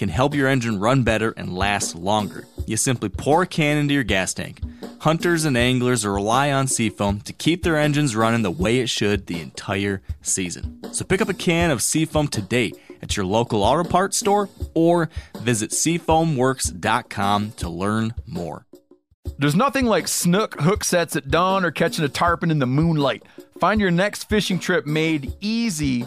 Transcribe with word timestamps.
can 0.00 0.08
help 0.08 0.34
your 0.34 0.48
engine 0.48 0.80
run 0.80 1.02
better 1.02 1.34
and 1.36 1.54
last 1.54 1.94
longer. 1.94 2.46
You 2.66 2.78
simply 2.78 3.10
pour 3.10 3.42
a 3.42 3.46
can 3.46 3.76
into 3.76 3.92
your 3.92 4.02
gas 4.02 4.32
tank. 4.32 4.62
Hunters 5.00 5.44
and 5.44 5.58
anglers 5.58 6.06
rely 6.06 6.50
on 6.50 6.68
Seafoam 6.68 7.20
to 7.20 7.34
keep 7.34 7.62
their 7.62 7.76
engines 7.76 8.16
running 8.16 8.40
the 8.40 8.50
way 8.50 8.78
it 8.78 8.88
should 8.88 9.26
the 9.26 9.42
entire 9.42 10.00
season. 10.22 10.80
So 10.94 11.04
pick 11.04 11.20
up 11.20 11.28
a 11.28 11.34
can 11.34 11.70
of 11.70 11.82
Seafoam 11.82 12.28
today 12.28 12.72
at 13.02 13.14
your 13.14 13.26
local 13.26 13.62
auto 13.62 13.86
parts 13.86 14.16
store 14.16 14.48
or 14.72 15.10
visit 15.40 15.70
seafoamworks.com 15.70 17.52
to 17.52 17.68
learn 17.68 18.14
more. 18.26 18.64
There's 19.38 19.54
nothing 19.54 19.84
like 19.84 20.08
snook 20.08 20.58
hook 20.62 20.82
sets 20.82 21.14
at 21.14 21.28
dawn 21.28 21.62
or 21.62 21.70
catching 21.70 22.06
a 22.06 22.08
tarpon 22.08 22.50
in 22.50 22.58
the 22.58 22.66
moonlight. 22.66 23.22
Find 23.58 23.82
your 23.82 23.90
next 23.90 24.30
fishing 24.30 24.58
trip 24.58 24.86
made 24.86 25.34
easy 25.42 26.06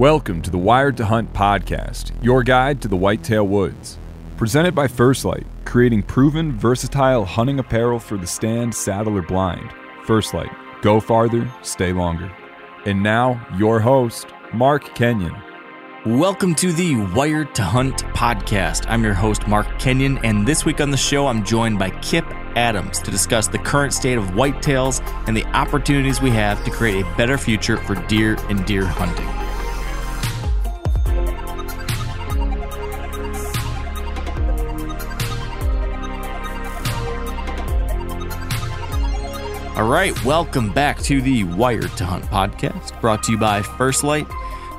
Welcome 0.00 0.40
to 0.40 0.50
the 0.50 0.56
Wired 0.56 0.96
to 0.96 1.04
Hunt 1.04 1.30
podcast, 1.34 2.12
your 2.24 2.42
guide 2.42 2.80
to 2.80 2.88
the 2.88 2.96
whitetail 2.96 3.46
woods. 3.46 3.98
Presented 4.38 4.74
by 4.74 4.88
First 4.88 5.26
Light, 5.26 5.46
creating 5.66 6.04
proven, 6.04 6.52
versatile 6.52 7.26
hunting 7.26 7.58
apparel 7.58 7.98
for 7.98 8.16
the 8.16 8.26
stand, 8.26 8.74
saddle, 8.74 9.18
or 9.18 9.20
blind. 9.20 9.70
First 10.06 10.32
Light, 10.32 10.50
go 10.80 11.00
farther, 11.00 11.52
stay 11.60 11.92
longer. 11.92 12.32
And 12.86 13.02
now, 13.02 13.46
your 13.58 13.78
host, 13.78 14.28
Mark 14.54 14.94
Kenyon. 14.94 15.36
Welcome 16.06 16.54
to 16.54 16.72
the 16.72 16.96
Wired 17.14 17.54
to 17.56 17.62
Hunt 17.62 17.98
podcast. 18.14 18.86
I'm 18.88 19.04
your 19.04 19.12
host, 19.12 19.46
Mark 19.46 19.66
Kenyon, 19.78 20.16
and 20.24 20.48
this 20.48 20.64
week 20.64 20.80
on 20.80 20.90
the 20.90 20.96
show, 20.96 21.26
I'm 21.26 21.44
joined 21.44 21.78
by 21.78 21.90
Kip 22.00 22.24
Adams 22.56 23.00
to 23.00 23.10
discuss 23.10 23.48
the 23.48 23.58
current 23.58 23.92
state 23.92 24.16
of 24.16 24.24
whitetails 24.28 25.02
and 25.28 25.36
the 25.36 25.44
opportunities 25.48 26.22
we 26.22 26.30
have 26.30 26.64
to 26.64 26.70
create 26.70 27.04
a 27.04 27.16
better 27.18 27.36
future 27.36 27.76
for 27.76 27.96
deer 28.06 28.38
and 28.48 28.64
deer 28.64 28.86
hunting. 28.86 29.28
All 39.80 39.88
right, 39.88 40.24
welcome 40.26 40.70
back 40.70 41.00
to 41.04 41.22
the 41.22 41.44
Wired 41.44 41.96
to 41.96 42.04
Hunt 42.04 42.26
podcast, 42.26 43.00
brought 43.00 43.22
to 43.22 43.32
you 43.32 43.38
by 43.38 43.62
First 43.62 44.04
Light. 44.04 44.26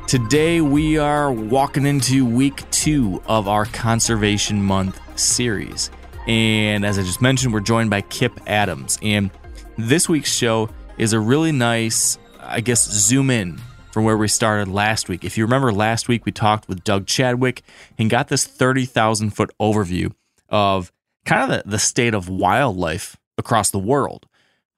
Today 0.08 0.62
we 0.62 1.00
are 1.00 1.32
walking 1.32 1.88
into 1.88 2.24
week 2.24 2.70
two 2.70 3.20
of 3.26 3.48
our 3.48 3.66
Conservation 3.66 4.62
Month 4.62 5.02
series. 5.20 5.90
And 6.28 6.86
as 6.86 7.00
I 7.00 7.02
just 7.02 7.20
mentioned, 7.20 7.52
we're 7.52 7.62
joined 7.62 7.90
by 7.90 8.02
Kip 8.02 8.40
Adams. 8.46 9.00
And 9.02 9.32
this 9.76 10.08
week's 10.08 10.32
show 10.32 10.70
is 11.00 11.14
a 11.14 11.20
really 11.20 11.52
nice, 11.52 12.20
I 12.40 12.62
guess, 12.62 12.88
zoom 12.88 13.32
in 13.32 13.60
from 13.92 14.04
where 14.04 14.18
we 14.18 14.28
started 14.28 14.68
last 14.68 15.10
week. 15.10 15.24
If 15.24 15.36
you 15.36 15.46
remember 15.46 15.74
last 15.74 16.10
week, 16.10 16.28
we 16.28 16.32
talked 16.32 16.70
with 16.70 16.84
Doug 16.84 17.08
Chadwick 17.08 17.64
and 17.98 18.08
got 18.08 18.28
this 18.28 18.46
30,000 18.46 19.32
foot 19.32 19.50
overview 19.60 20.14
of 20.50 20.92
kind 21.26 21.52
of 21.52 21.64
the, 21.64 21.72
the 21.72 21.80
state 21.80 22.14
of 22.14 22.30
wildlife 22.30 23.18
across 23.40 23.72
the 23.72 23.80
world. 23.80 24.28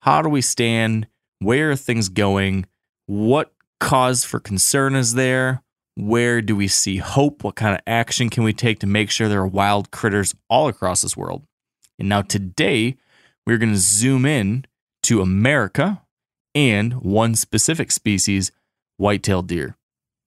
How 0.04 0.22
do 0.22 0.28
we 0.28 0.42
stand? 0.42 1.08
Where 1.40 1.72
are 1.72 1.78
things 1.78 2.10
going? 2.10 2.66
What 3.06 3.54
cause 3.80 4.26
for 4.26 4.38
concern 4.38 4.96
is 4.96 5.14
there? 5.14 5.64
Where 5.96 6.42
do 6.42 6.58
we 6.58 6.68
see 6.68 6.98
hope? 6.98 7.46
What 7.46 7.56
kind 7.56 7.74
of 7.74 7.80
action 7.88 8.30
can 8.30 8.44
we 8.44 8.52
take 8.52 8.80
to 8.80 8.88
make 8.88 9.10
sure 9.10 9.30
there 9.30 9.40
are 9.40 9.48
wild 9.48 9.92
critters 9.92 10.36
all 10.50 10.68
across 10.68 11.04
this 11.04 11.16
world? 11.16 11.44
And 11.98 12.10
now 12.10 12.22
today, 12.22 12.98
we're 13.48 13.58
going 13.58 13.72
to 13.72 13.78
zoom 13.78 14.26
in 14.26 14.66
to 15.04 15.22
America 15.22 16.02
and 16.54 16.96
one 16.96 17.34
specific 17.36 17.90
species, 17.90 18.52
white-tailed 18.98 19.48
deer. 19.48 19.78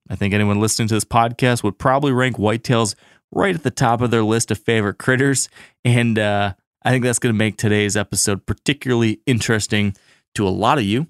I 0.09 0.17
think 0.17 0.33
anyone 0.33 0.59
listening 0.59 0.89
to 0.89 0.95
this 0.95 1.05
podcast 1.05 1.63
would 1.63 1.79
probably 1.79 2.13
rank 2.13 2.37
whitetails 2.37 2.95
right 3.31 3.55
at 3.55 3.63
the 3.63 3.71
top 3.71 4.01
of 4.01 4.11
their 4.11 4.25
list 4.25 4.51
of 4.51 4.59
favorite 4.59 4.97
critters. 4.97 5.51
And 5.85 6.19
uh, 6.19 6.55
I 6.87 6.91
think 6.91 7.03
that's 7.03 7.19
going 7.19 7.35
to 7.35 7.37
make 7.37 7.57
today's 7.57 7.97
episode 7.97 8.47
particularly 8.47 9.19
interesting 9.27 9.97
to 10.37 10.47
a 10.47 10.51
lot 10.51 10.79
of 10.79 10.85
you. 10.85 11.09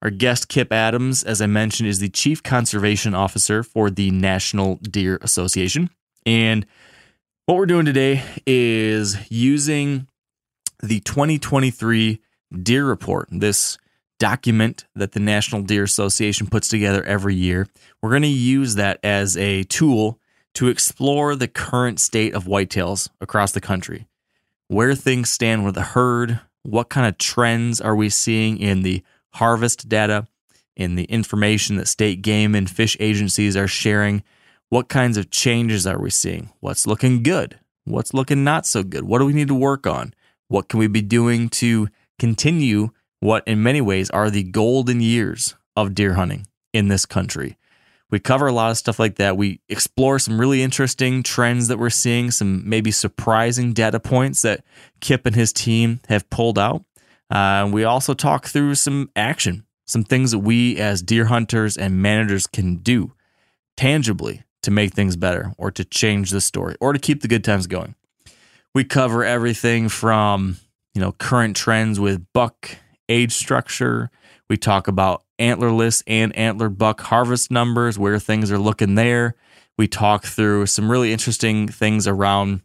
Our 0.00 0.10
guest, 0.10 0.48
Kip 0.48 0.72
Adams, 0.72 1.24
as 1.24 1.42
I 1.42 1.46
mentioned, 1.46 1.88
is 1.88 1.98
the 1.98 2.08
Chief 2.08 2.40
Conservation 2.40 3.16
Officer 3.16 3.64
for 3.64 3.90
the 3.90 4.12
National 4.12 4.76
Deer 4.76 5.18
Association. 5.20 5.90
And 6.24 6.64
what 7.46 7.56
we're 7.56 7.66
doing 7.66 7.84
today 7.84 8.22
is 8.46 9.16
using 9.28 10.06
the 10.84 11.00
2023 11.00 12.20
Deer 12.62 12.86
Report, 12.86 13.26
this 13.32 13.76
document 14.20 14.84
that 14.94 15.12
the 15.12 15.20
National 15.20 15.62
Deer 15.62 15.82
Association 15.82 16.46
puts 16.46 16.68
together 16.68 17.02
every 17.02 17.34
year. 17.34 17.66
We're 18.00 18.10
going 18.10 18.22
to 18.22 18.28
use 18.28 18.76
that 18.76 19.00
as 19.02 19.36
a 19.36 19.64
tool 19.64 20.20
to 20.54 20.68
explore 20.68 21.34
the 21.34 21.48
current 21.48 21.98
state 21.98 22.34
of 22.34 22.44
whitetails 22.44 23.08
across 23.20 23.50
the 23.50 23.60
country 23.60 24.06
where 24.68 24.94
things 24.94 25.30
stand 25.30 25.64
with 25.64 25.74
the 25.74 25.82
herd, 25.82 26.40
what 26.62 26.88
kind 26.88 27.06
of 27.06 27.18
trends 27.18 27.80
are 27.80 27.96
we 27.96 28.08
seeing 28.08 28.58
in 28.58 28.82
the 28.82 29.02
harvest 29.34 29.88
data, 29.88 30.26
in 30.76 30.94
the 30.94 31.04
information 31.04 31.76
that 31.76 31.88
state 31.88 32.22
game 32.22 32.54
and 32.54 32.70
fish 32.70 32.96
agencies 33.00 33.56
are 33.56 33.66
sharing, 33.66 34.22
what 34.68 34.88
kinds 34.88 35.16
of 35.16 35.30
changes 35.30 35.86
are 35.86 35.98
we 35.98 36.10
seeing? 36.10 36.50
What's 36.60 36.86
looking 36.86 37.22
good? 37.22 37.58
What's 37.84 38.14
looking 38.14 38.44
not 38.44 38.66
so 38.66 38.82
good? 38.82 39.04
What 39.04 39.18
do 39.18 39.24
we 39.24 39.32
need 39.32 39.48
to 39.48 39.54
work 39.54 39.86
on? 39.86 40.14
What 40.48 40.68
can 40.68 40.78
we 40.78 40.86
be 40.86 41.02
doing 41.02 41.48
to 41.50 41.88
continue 42.18 42.90
what, 43.20 43.46
in 43.46 43.62
many 43.62 43.80
ways, 43.80 44.10
are 44.10 44.30
the 44.30 44.44
golden 44.44 45.00
years 45.00 45.56
of 45.74 45.94
deer 45.94 46.14
hunting 46.14 46.46
in 46.72 46.88
this 46.88 47.06
country? 47.06 47.57
We 48.10 48.18
cover 48.18 48.46
a 48.46 48.52
lot 48.52 48.70
of 48.70 48.78
stuff 48.78 48.98
like 48.98 49.16
that. 49.16 49.36
We 49.36 49.60
explore 49.68 50.18
some 50.18 50.40
really 50.40 50.62
interesting 50.62 51.22
trends 51.22 51.68
that 51.68 51.78
we're 51.78 51.90
seeing, 51.90 52.30
some 52.30 52.68
maybe 52.68 52.90
surprising 52.90 53.72
data 53.74 54.00
points 54.00 54.42
that 54.42 54.64
Kip 55.00 55.26
and 55.26 55.36
his 55.36 55.52
team 55.52 56.00
have 56.08 56.28
pulled 56.30 56.58
out. 56.58 56.84
Uh, 57.30 57.68
we 57.70 57.84
also 57.84 58.14
talk 58.14 58.46
through 58.46 58.74
some 58.76 59.10
action, 59.14 59.66
some 59.86 60.04
things 60.04 60.30
that 60.30 60.38
we 60.38 60.78
as 60.78 61.02
deer 61.02 61.26
hunters 61.26 61.76
and 61.76 62.00
managers 62.00 62.46
can 62.46 62.76
do 62.76 63.12
tangibly 63.76 64.42
to 64.62 64.70
make 64.70 64.94
things 64.94 65.16
better 65.16 65.52
or 65.58 65.70
to 65.70 65.84
change 65.84 66.30
the 66.30 66.40
story 66.40 66.76
or 66.80 66.92
to 66.92 66.98
keep 66.98 67.20
the 67.20 67.28
good 67.28 67.44
times 67.44 67.66
going. 67.66 67.94
We 68.74 68.84
cover 68.84 69.24
everything 69.24 69.88
from, 69.88 70.56
you 70.94 71.00
know, 71.00 71.12
current 71.12 71.56
trends 71.56 72.00
with 72.00 72.24
buck 72.32 72.76
age 73.08 73.32
structure. 73.32 74.10
We 74.48 74.56
talk 74.56 74.88
about 74.88 75.24
antlerless 75.38 76.02
and 76.06 76.34
antler 76.36 76.68
buck 76.68 77.00
harvest 77.02 77.50
numbers, 77.50 77.98
where 77.98 78.18
things 78.18 78.50
are 78.50 78.58
looking 78.58 78.94
there. 78.94 79.34
We 79.76 79.88
talk 79.88 80.24
through 80.24 80.66
some 80.66 80.90
really 80.90 81.12
interesting 81.12 81.68
things 81.68 82.06
around 82.06 82.62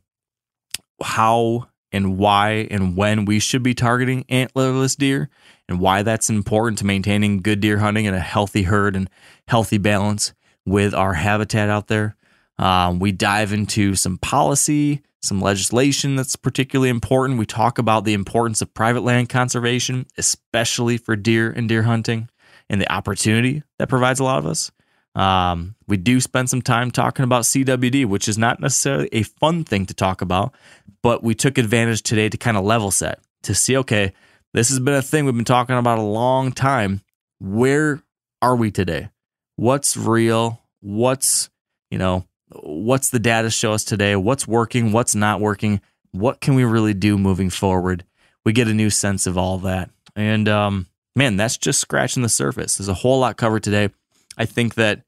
how 1.03 1.67
and 1.91 2.17
why 2.17 2.67
and 2.71 2.95
when 2.95 3.25
we 3.25 3.39
should 3.39 3.61
be 3.61 3.75
targeting 3.75 4.23
antlerless 4.23 4.97
deer 4.97 5.29
and 5.69 5.79
why 5.79 6.01
that's 6.01 6.29
important 6.29 6.79
to 6.79 6.85
maintaining 6.85 7.41
good 7.41 7.59
deer 7.59 7.77
hunting 7.77 8.07
and 8.07 8.15
a 8.15 8.19
healthy 8.19 8.63
herd 8.63 8.95
and 8.95 9.09
healthy 9.47 9.77
balance. 9.77 10.33
with 10.65 10.93
our 10.93 11.13
habitat 11.13 11.69
out 11.69 11.87
there. 11.87 12.15
Um, 12.57 12.99
we 12.99 13.11
dive 13.11 13.51
into 13.51 13.95
some 13.95 14.17
policy, 14.17 15.01
some 15.23 15.39
legislation 15.39 16.15
that's 16.15 16.35
particularly 16.35 16.89
important. 16.89 17.39
We 17.39 17.45
talk 17.45 17.77
about 17.79 18.03
the 18.03 18.13
importance 18.13 18.61
of 18.61 18.73
private 18.73 19.03
land 19.03 19.29
conservation, 19.29 20.05
especially 20.17 20.97
for 20.97 21.15
deer 21.15 21.49
and 21.49 21.67
deer 21.67 21.83
hunting, 21.83 22.29
and 22.69 22.81
the 22.81 22.91
opportunity 22.91 23.63
that 23.79 23.89
provides 23.89 24.19
a 24.19 24.23
lot 24.23 24.39
of 24.39 24.45
us. 24.45 24.71
Um, 25.15 25.75
we 25.87 25.97
do 25.97 26.19
spend 26.19 26.49
some 26.49 26.61
time 26.61 26.91
talking 26.91 27.23
about 27.23 27.43
CWD, 27.43 28.05
which 28.05 28.27
is 28.27 28.37
not 28.37 28.59
necessarily 28.59 29.09
a 29.11 29.23
fun 29.23 29.63
thing 29.63 29.85
to 29.85 29.93
talk 29.93 30.21
about, 30.21 30.53
but 31.01 31.23
we 31.23 31.35
took 31.35 31.57
advantage 31.57 32.01
today 32.01 32.29
to 32.29 32.37
kind 32.37 32.57
of 32.57 32.65
level 32.65 32.91
set 32.91 33.19
to 33.43 33.55
see 33.55 33.77
okay, 33.77 34.13
this 34.53 34.69
has 34.69 34.79
been 34.79 34.93
a 34.93 35.01
thing 35.01 35.25
we've 35.25 35.35
been 35.35 35.45
talking 35.45 35.77
about 35.77 35.99
a 35.99 36.03
long 36.03 36.51
time. 36.51 37.01
Where 37.39 38.01
are 38.41 38.55
we 38.55 38.71
today? 38.71 39.09
What's 39.55 39.95
real? 39.95 40.61
What's, 40.81 41.49
you 41.89 41.97
know, 41.97 42.25
what's 42.61 43.09
the 43.09 43.19
data 43.19 43.49
show 43.49 43.73
us 43.73 43.83
today? 43.83 44.15
What's 44.15 44.47
working? 44.47 44.91
What's 44.91 45.15
not 45.15 45.41
working? 45.41 45.81
What 46.11 46.41
can 46.41 46.55
we 46.55 46.63
really 46.63 46.93
do 46.93 47.17
moving 47.17 47.49
forward? 47.49 48.05
We 48.45 48.53
get 48.53 48.67
a 48.67 48.73
new 48.73 48.89
sense 48.89 49.25
of 49.25 49.37
all 49.37 49.57
that. 49.59 49.89
And 50.15 50.47
um, 50.47 50.87
man, 51.15 51.37
that's 51.37 51.57
just 51.57 51.79
scratching 51.79 52.23
the 52.23 52.29
surface. 52.29 52.77
There's 52.77 52.89
a 52.89 52.93
whole 52.93 53.19
lot 53.19 53.37
covered 53.37 53.63
today. 53.63 53.89
I 54.37 54.45
think 54.45 54.75
that 54.75 55.01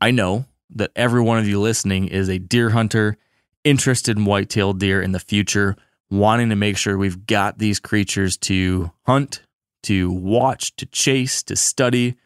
I 0.00 0.10
know 0.10 0.46
that 0.70 0.92
every 0.94 1.22
one 1.22 1.38
of 1.38 1.48
you 1.48 1.60
listening 1.60 2.08
is 2.08 2.28
a 2.28 2.38
deer 2.38 2.70
hunter 2.70 3.16
interested 3.64 4.16
in 4.16 4.24
white-tailed 4.24 4.78
deer 4.78 5.02
in 5.02 5.12
the 5.12 5.18
future, 5.18 5.76
wanting 6.10 6.50
to 6.50 6.56
make 6.56 6.76
sure 6.76 6.96
we've 6.96 7.26
got 7.26 7.58
these 7.58 7.80
creatures 7.80 8.36
to 8.36 8.90
hunt, 9.06 9.42
to 9.82 10.10
watch, 10.10 10.74
to 10.76 10.86
chase, 10.86 11.42
to 11.42 11.56
study, 11.56 12.16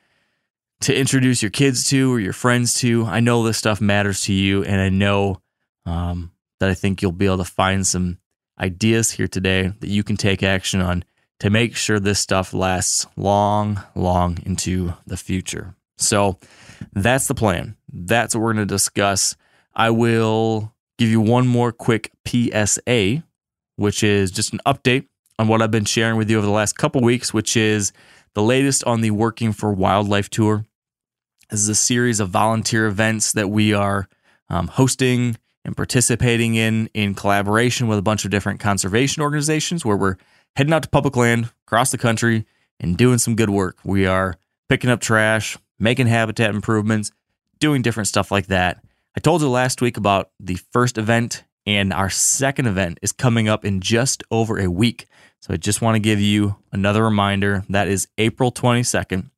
to 0.82 0.96
introduce 0.96 1.42
your 1.42 1.50
kids 1.50 1.88
to 1.90 2.12
or 2.12 2.20
your 2.20 2.32
friends 2.32 2.74
to. 2.74 3.04
I 3.04 3.20
know 3.20 3.42
this 3.42 3.58
stuff 3.58 3.80
matters 3.80 4.22
to 4.22 4.32
you, 4.32 4.64
and 4.64 4.80
I 4.80 4.88
know 4.88 5.40
um, 5.86 6.32
that 6.60 6.68
I 6.68 6.74
think 6.74 7.00
you'll 7.00 7.12
be 7.12 7.26
able 7.26 7.38
to 7.38 7.44
find 7.44 7.86
some 7.86 8.18
ideas 8.58 9.10
here 9.12 9.28
today 9.28 9.72
that 9.80 9.88
you 9.88 10.02
can 10.02 10.16
take 10.16 10.42
action 10.42 10.80
on 10.80 11.04
to 11.40 11.50
make 11.50 11.76
sure 11.76 11.98
this 11.98 12.20
stuff 12.20 12.52
lasts 12.52 13.06
long, 13.16 13.82
long 13.94 14.38
into 14.44 14.94
the 15.06 15.16
future. 15.16 15.74
So 15.98 16.38
that's 16.92 17.28
the 17.28 17.34
plan. 17.34 17.76
That's 17.92 18.34
what 18.34 18.42
we're 18.42 18.54
going 18.54 18.66
to 18.66 18.74
discuss. 18.74 19.36
I 19.74 19.90
will 19.90 20.72
give 20.98 21.08
you 21.08 21.20
one 21.20 21.46
more 21.46 21.72
quick 21.72 22.12
PSA, 22.26 23.22
which 23.76 24.02
is 24.02 24.30
just 24.30 24.52
an 24.52 24.60
update 24.66 25.06
on 25.38 25.48
what 25.48 25.62
I've 25.62 25.70
been 25.70 25.84
sharing 25.84 26.16
with 26.16 26.30
you 26.30 26.38
over 26.38 26.46
the 26.46 26.52
last 26.52 26.76
couple 26.76 27.00
weeks, 27.00 27.32
which 27.32 27.56
is 27.56 27.92
the 28.34 28.42
latest 28.42 28.84
on 28.84 29.00
the 29.00 29.10
Working 29.10 29.52
for 29.52 29.72
Wildlife 29.72 30.28
Tour. 30.28 30.64
This 31.52 31.60
is 31.60 31.68
a 31.68 31.74
series 31.74 32.18
of 32.18 32.30
volunteer 32.30 32.86
events 32.86 33.32
that 33.32 33.50
we 33.50 33.74
are 33.74 34.08
um, 34.48 34.68
hosting 34.68 35.36
and 35.66 35.76
participating 35.76 36.54
in 36.54 36.88
in 36.94 37.14
collaboration 37.14 37.88
with 37.88 37.98
a 37.98 38.02
bunch 38.02 38.24
of 38.24 38.30
different 38.30 38.58
conservation 38.58 39.22
organizations 39.22 39.84
where 39.84 39.98
we're 39.98 40.16
heading 40.56 40.72
out 40.72 40.84
to 40.84 40.88
public 40.88 41.14
land 41.14 41.50
across 41.66 41.90
the 41.90 41.98
country 41.98 42.46
and 42.80 42.96
doing 42.96 43.18
some 43.18 43.36
good 43.36 43.50
work. 43.50 43.76
We 43.84 44.06
are 44.06 44.38
picking 44.70 44.88
up 44.88 45.02
trash, 45.02 45.58
making 45.78 46.06
habitat 46.06 46.54
improvements, 46.54 47.12
doing 47.58 47.82
different 47.82 48.06
stuff 48.06 48.30
like 48.30 48.46
that. 48.46 48.82
I 49.14 49.20
told 49.20 49.42
you 49.42 49.50
last 49.50 49.82
week 49.82 49.98
about 49.98 50.30
the 50.40 50.54
first 50.72 50.96
event, 50.96 51.44
and 51.66 51.92
our 51.92 52.08
second 52.08 52.66
event 52.66 52.98
is 53.02 53.12
coming 53.12 53.46
up 53.50 53.66
in 53.66 53.82
just 53.82 54.24
over 54.30 54.58
a 54.58 54.70
week. 54.70 55.06
So 55.42 55.52
I 55.52 55.58
just 55.58 55.82
want 55.82 55.96
to 55.96 56.00
give 56.00 56.18
you 56.18 56.56
another 56.72 57.04
reminder 57.04 57.62
that 57.68 57.88
is 57.88 58.08
April 58.16 58.52
22nd, 58.52 59.28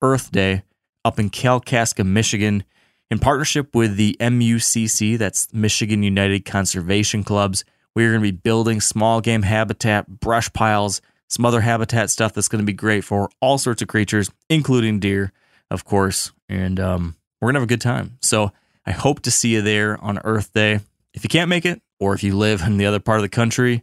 Earth 0.00 0.32
Day, 0.32 0.62
up 1.04 1.18
in 1.18 1.30
Kalkaska, 1.30 2.04
Michigan, 2.04 2.64
in 3.10 3.18
partnership 3.18 3.74
with 3.74 3.96
the 3.96 4.16
MUCC, 4.20 5.16
that's 5.18 5.52
Michigan 5.52 6.02
United 6.02 6.44
Conservation 6.44 7.24
Clubs. 7.24 7.64
We 7.94 8.04
are 8.04 8.10
going 8.10 8.22
to 8.22 8.32
be 8.32 8.36
building 8.36 8.80
small 8.80 9.20
game 9.20 9.42
habitat, 9.42 10.06
brush 10.20 10.52
piles, 10.52 11.00
some 11.28 11.44
other 11.44 11.60
habitat 11.60 12.10
stuff 12.10 12.32
that's 12.32 12.48
going 12.48 12.60
to 12.60 12.66
be 12.66 12.72
great 12.72 13.04
for 13.04 13.30
all 13.40 13.58
sorts 13.58 13.82
of 13.82 13.88
creatures, 13.88 14.30
including 14.50 15.00
deer 15.00 15.32
of 15.70 15.84
course, 15.84 16.32
and 16.48 16.80
um, 16.80 17.16
we're 17.40 17.48
gonna 17.48 17.60
have 17.60 17.68
a 17.68 17.68
good 17.68 17.80
time. 17.80 18.18
So 18.20 18.52
I 18.86 18.92
hope 18.92 19.20
to 19.20 19.30
see 19.30 19.50
you 19.50 19.62
there 19.62 20.02
on 20.02 20.18
Earth 20.24 20.52
Day. 20.52 20.80
If 21.14 21.24
you 21.24 21.28
can't 21.28 21.48
make 21.48 21.66
it, 21.66 21.82
or 22.00 22.14
if 22.14 22.22
you 22.22 22.36
live 22.36 22.62
in 22.62 22.76
the 22.78 22.86
other 22.86 23.00
part 23.00 23.18
of 23.18 23.22
the 23.22 23.28
country, 23.28 23.82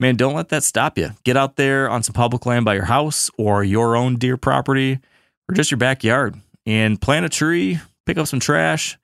man, 0.00 0.16
don't 0.16 0.34
let 0.34 0.48
that 0.50 0.64
stop 0.64 0.98
you. 0.98 1.10
Get 1.24 1.36
out 1.36 1.56
there 1.56 1.88
on 1.88 2.02
some 2.02 2.14
public 2.14 2.46
land 2.46 2.64
by 2.64 2.74
your 2.74 2.86
house 2.86 3.30
or 3.38 3.62
your 3.64 3.96
own 3.96 4.16
deer 4.16 4.36
property 4.36 4.98
or 5.48 5.54
just 5.54 5.70
your 5.70 5.78
backyard 5.78 6.40
and 6.66 7.00
plant 7.00 7.26
a 7.26 7.28
tree, 7.28 7.80
pick 8.06 8.18
up 8.18 8.26
some 8.26 8.40
trash, 8.40 8.98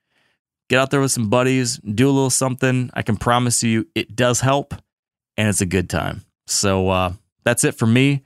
get 0.69 0.79
out 0.79 0.89
there 0.89 1.01
with 1.01 1.11
some 1.11 1.29
buddies, 1.29 1.77
do 1.77 2.07
a 2.07 2.11
little 2.11 2.29
something. 2.29 2.89
I 2.93 3.01
can 3.01 3.17
promise 3.17 3.63
you 3.63 3.87
it 3.95 4.15
does 4.15 4.41
help 4.41 4.73
and 5.37 5.47
it's 5.47 5.61
a 5.61 5.65
good 5.65 5.89
time. 5.89 6.21
So 6.47 6.89
uh, 6.89 7.13
that's 7.43 7.63
it 7.63 7.75
for 7.75 7.85
me. 7.85 8.23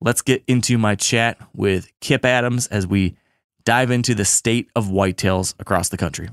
Let's 0.00 0.22
get 0.22 0.44
into 0.46 0.78
my 0.78 0.94
chat 0.94 1.38
with 1.54 1.90
Kip 2.00 2.24
Adams 2.24 2.66
as 2.68 2.86
we 2.86 3.16
dive 3.64 3.90
into 3.90 4.14
the 4.14 4.24
state 4.24 4.70
of 4.76 4.86
whitetails 4.86 5.54
across 5.58 5.88
the 5.88 5.96
country. 5.96 6.28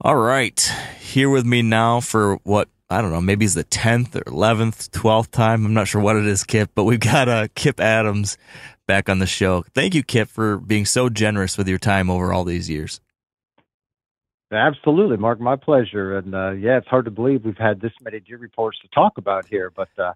All 0.00 0.16
right, 0.16 0.58
here 1.00 1.30
with 1.30 1.46
me 1.46 1.62
now 1.62 2.00
for 2.00 2.36
what 2.42 2.68
I 2.90 3.00
don't 3.00 3.12
know, 3.12 3.20
maybe 3.20 3.44
it's 3.44 3.54
the 3.54 3.64
tenth 3.64 4.14
or 4.14 4.22
eleventh, 4.26 4.90
twelfth 4.90 5.30
time. 5.30 5.64
I'm 5.64 5.74
not 5.74 5.88
sure 5.88 6.00
what 6.00 6.16
it 6.16 6.26
is, 6.26 6.44
Kip, 6.44 6.70
but 6.74 6.84
we've 6.84 7.00
got 7.00 7.28
uh, 7.28 7.48
Kip 7.54 7.80
Adams 7.80 8.36
back 8.86 9.08
on 9.08 9.18
the 9.18 9.26
show. 9.26 9.64
Thank 9.74 9.94
you, 9.94 10.02
Kip, 10.02 10.28
for 10.28 10.58
being 10.58 10.84
so 10.84 11.08
generous 11.08 11.56
with 11.56 11.68
your 11.68 11.78
time 11.78 12.10
over 12.10 12.32
all 12.32 12.44
these 12.44 12.68
years. 12.68 13.00
Absolutely, 14.52 15.16
Mark. 15.16 15.40
My 15.40 15.56
pleasure. 15.56 16.16
And 16.16 16.34
uh, 16.34 16.50
yeah, 16.52 16.78
it's 16.78 16.86
hard 16.86 17.06
to 17.06 17.10
believe 17.10 17.44
we've 17.44 17.56
had 17.56 17.80
this 17.80 17.92
many 18.02 18.20
deer 18.20 18.38
reports 18.38 18.78
to 18.80 18.88
talk 18.88 19.18
about 19.18 19.46
here, 19.46 19.70
but 19.74 19.88
uh, 19.98 20.12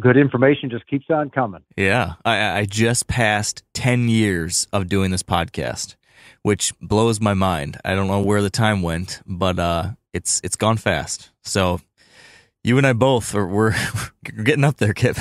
good 0.00 0.16
information 0.16 0.70
just 0.70 0.86
keeps 0.86 1.06
on 1.10 1.30
coming. 1.30 1.62
Yeah, 1.76 2.14
I, 2.24 2.60
I 2.60 2.64
just 2.64 3.06
passed 3.06 3.62
ten 3.74 4.08
years 4.08 4.66
of 4.72 4.88
doing 4.88 5.10
this 5.10 5.22
podcast, 5.22 5.96
which 6.42 6.72
blows 6.80 7.20
my 7.20 7.34
mind. 7.34 7.78
I 7.84 7.94
don't 7.94 8.08
know 8.08 8.20
where 8.20 8.42
the 8.42 8.50
time 8.50 8.82
went, 8.82 9.22
but 9.26 9.58
uh, 9.58 9.90
it's 10.12 10.40
it's 10.42 10.56
gone 10.56 10.76
fast. 10.76 11.30
So 11.42 11.80
you 12.64 12.78
and 12.78 12.86
I 12.86 12.92
both 12.92 13.34
are 13.34 13.46
we're, 13.46 13.74
we're 14.36 14.42
getting 14.42 14.64
up 14.64 14.78
there, 14.78 14.94
Kip. 14.94 15.16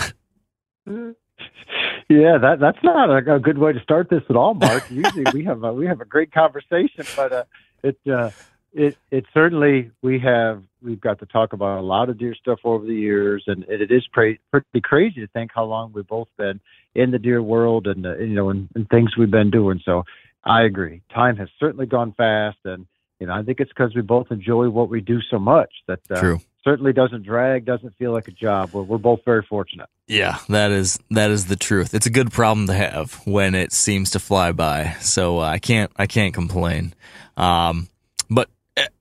Yeah, 2.10 2.38
that 2.38 2.60
that's 2.60 2.82
not 2.84 3.10
a, 3.10 3.36
a, 3.36 3.40
good 3.40 3.58
way 3.58 3.74
to 3.74 3.82
start 3.82 4.10
this 4.10 4.24
at 4.30 4.36
all, 4.38 4.54
Mark. 4.54 4.86
Usually 4.92 5.26
we 5.34 5.44
have 5.44 5.64
a, 5.64 5.74
we 5.74 5.88
have 5.88 6.00
a 6.00 6.06
great 6.06 6.32
conversation, 6.32 7.06
but 7.18 7.34
uh, 7.34 7.44
it 7.84 7.98
uh, 8.10 8.30
it 8.74 8.98
it 9.12 9.26
certainly 9.34 9.92
we 10.02 10.18
have 10.20 10.64
we've 10.82 11.02
got 11.02 11.20
to 11.20 11.26
talk 11.26 11.52
about 11.52 11.80
a 11.80 11.82
lot 11.82 12.10
of 12.10 12.18
deer 12.18 12.34
stuff 12.34 12.60
over 12.64 12.86
the 12.86 12.96
years, 12.96 13.44
and 13.48 13.66
it 13.68 13.92
is 13.92 14.08
pretty 14.14 14.40
pretty 14.52 14.82
crazy 14.82 15.20
to 15.20 15.28
think 15.28 15.52
how 15.54 15.66
long 15.66 15.92
we've 15.92 16.08
both 16.08 16.30
been 16.38 16.62
in 16.96 17.12
the 17.12 17.20
deer 17.20 17.42
world 17.42 17.88
and 17.88 18.06
uh, 18.06 18.18
you 18.18 18.36
know 18.36 18.50
and, 18.50 18.70
and 18.76 18.88
things 18.90 19.18
we've 19.18 19.32
been 19.32 19.52
doing. 19.52 19.82
So 19.84 20.04
I 20.46 20.64
agree, 20.64 21.02
time 21.14 21.36
has 21.38 21.50
certainly 21.60 21.88
gone 21.88 22.14
fast, 22.14 22.60
and 22.64 22.88
you 23.20 23.28
know 23.28 23.34
I 23.34 23.44
think 23.44 23.60
it's 23.60 23.72
because 23.72 23.94
we 23.96 24.02
both 24.02 24.32
enjoy 24.32 24.70
what 24.70 24.90
we 24.90 25.02
do 25.02 25.20
so 25.30 25.40
much 25.40 25.74
that 25.88 26.00
uh, 26.10 26.22
True. 26.22 26.40
Certainly 26.68 26.92
doesn't 26.92 27.24
drag, 27.24 27.64
doesn't 27.64 27.96
feel 27.96 28.12
like 28.12 28.28
a 28.28 28.32
job. 28.32 28.72
We're 28.74 28.82
we're 28.82 28.98
both 28.98 29.22
very 29.24 29.42
fortunate. 29.44 29.88
Yeah, 30.06 30.40
that 30.50 30.72
is 30.72 31.00
that 31.12 31.32
is 31.32 31.46
the 31.46 31.56
truth. 31.56 31.94
It's 31.94 32.06
a 32.06 32.10
good 32.10 32.30
problem 32.30 32.68
to 32.68 32.74
have 32.74 33.22
when 33.26 33.56
it 33.56 33.72
seems 33.72 34.12
to 34.12 34.20
fly 34.20 34.52
by. 34.52 34.98
So 35.00 35.40
uh, 35.40 35.44
I 35.44 35.60
can't 35.60 35.90
I 35.96 36.08
can't 36.08 36.34
complain. 36.34 36.94
Um, 37.38 37.88
but 38.30 38.50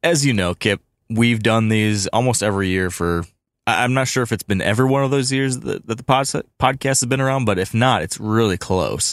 as 0.04 0.24
you 0.24 0.32
know, 0.32 0.54
Kip, 0.54 0.80
we've 1.10 1.42
done 1.42 1.68
these 1.68 2.06
almost 2.08 2.42
every 2.42 2.68
year 2.68 2.90
for. 2.90 3.24
I'm 3.68 3.94
not 3.94 4.06
sure 4.06 4.22
if 4.22 4.30
it's 4.30 4.44
been 4.44 4.62
every 4.62 4.84
one 4.84 5.02
of 5.02 5.10
those 5.10 5.32
years 5.32 5.58
that, 5.58 5.88
that 5.88 5.96
the 5.96 6.04
pod, 6.04 6.26
podcast 6.60 7.00
has 7.00 7.06
been 7.06 7.20
around, 7.20 7.46
but 7.46 7.58
if 7.58 7.74
not, 7.74 8.00
it's 8.02 8.20
really 8.20 8.56
close. 8.56 9.12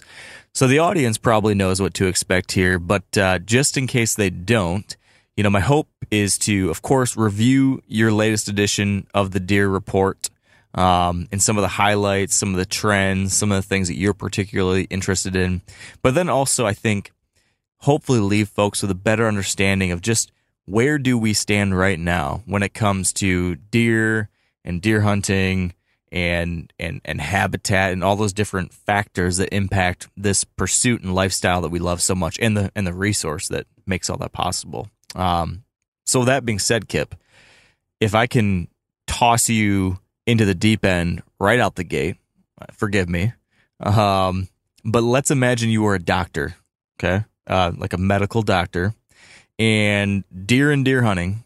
So 0.54 0.68
the 0.68 0.78
audience 0.78 1.18
probably 1.18 1.56
knows 1.56 1.82
what 1.82 1.96
to 1.96 2.06
expect 2.06 2.52
here, 2.52 2.78
but 2.78 3.18
uh, 3.18 3.40
just 3.40 3.78
in 3.78 3.88
case 3.88 4.14
they 4.14 4.30
don't, 4.30 4.96
you 5.36 5.44
know, 5.44 5.50
my 5.50 5.60
hope 5.60 5.90
is 6.12 6.38
to, 6.40 6.70
of 6.70 6.82
course, 6.82 7.18
review 7.18 7.82
your 7.88 8.12
latest 8.12 8.48
edition 8.48 9.08
of 9.14 9.32
the 9.32 9.40
Deer 9.40 9.68
Report 9.68 10.30
um, 10.76 11.28
and 11.32 11.42
some 11.42 11.58
of 11.58 11.62
the 11.62 11.68
highlights, 11.68 12.36
some 12.36 12.50
of 12.50 12.58
the 12.58 12.66
trends, 12.66 13.34
some 13.34 13.52
of 13.52 13.62
the 13.62 13.68
things 13.68 13.88
that 13.88 13.98
you're 13.98 14.14
particularly 14.14 14.84
interested 14.86 15.36
in. 15.36 15.62
But 16.02 16.16
then 16.16 16.30
also, 16.30 16.66
I 16.66 16.74
think, 16.74 17.12
hopefully, 17.80 18.20
leave 18.20 18.50
folks 18.50 18.82
with 18.82 18.92
a 18.92 18.96
better 18.96 19.28
understanding 19.28 19.92
of 19.92 20.02
just 20.02 20.32
where 20.66 20.98
do 20.98 21.18
we 21.18 21.34
stand 21.34 21.78
right 21.78 22.00
now 22.00 22.44
when 22.46 22.64
it 22.64 22.74
comes 22.74 23.12
to 23.14 23.56
deer 23.56 24.30
and 24.64 24.82
deer 24.82 25.02
hunting 25.02 25.74
and 26.12 26.72
and 26.80 27.02
and 27.04 27.20
habitat 27.20 27.92
and 27.92 28.04
all 28.04 28.16
those 28.16 28.34
different 28.34 28.72
factors 28.72 29.38
that 29.38 29.54
impact 29.54 30.08
this 30.16 30.44
pursuit 30.44 31.02
and 31.02 31.16
lifestyle 31.16 31.62
that 31.62 31.70
we 31.70 31.80
love 31.80 32.02
so 32.02 32.14
much 32.16 32.38
and 32.40 32.56
the 32.56 32.72
and 32.76 32.86
the 32.86 32.94
resource 32.94 33.48
that 33.48 33.66
makes 33.86 34.10
all 34.10 34.18
that 34.18 34.32
possible. 34.32 34.88
Um, 35.16 35.64
so 36.06 36.26
that 36.26 36.46
being 36.46 36.60
said, 36.60 36.88
Kip, 36.88 37.16
if 38.00 38.16
I 38.16 38.28
can 38.28 38.68
toss 39.08 39.50
you 39.50 40.00
into 40.26 40.46
the 40.46 40.56
deep 40.56 40.86
end 40.86 41.24
right 41.40 41.60
out 41.60 41.76
the 41.76 41.84
gate, 41.84 42.18
forgive 42.72 43.10
me. 43.10 43.34
Um, 43.80 44.48
but 44.84 45.04
let's 45.04 45.32
imagine 45.32 45.70
you 45.70 45.84
were 45.84 45.96
a 45.96 46.00
doctor, 46.00 46.56
okay? 47.00 47.26
uh, 47.48 47.72
like 47.78 47.94
a 47.94 47.98
medical 47.98 48.42
doctor, 48.42 48.94
and 49.60 50.24
deer 50.46 50.72
and 50.72 50.86
deer 50.86 51.04
hunting 51.04 51.44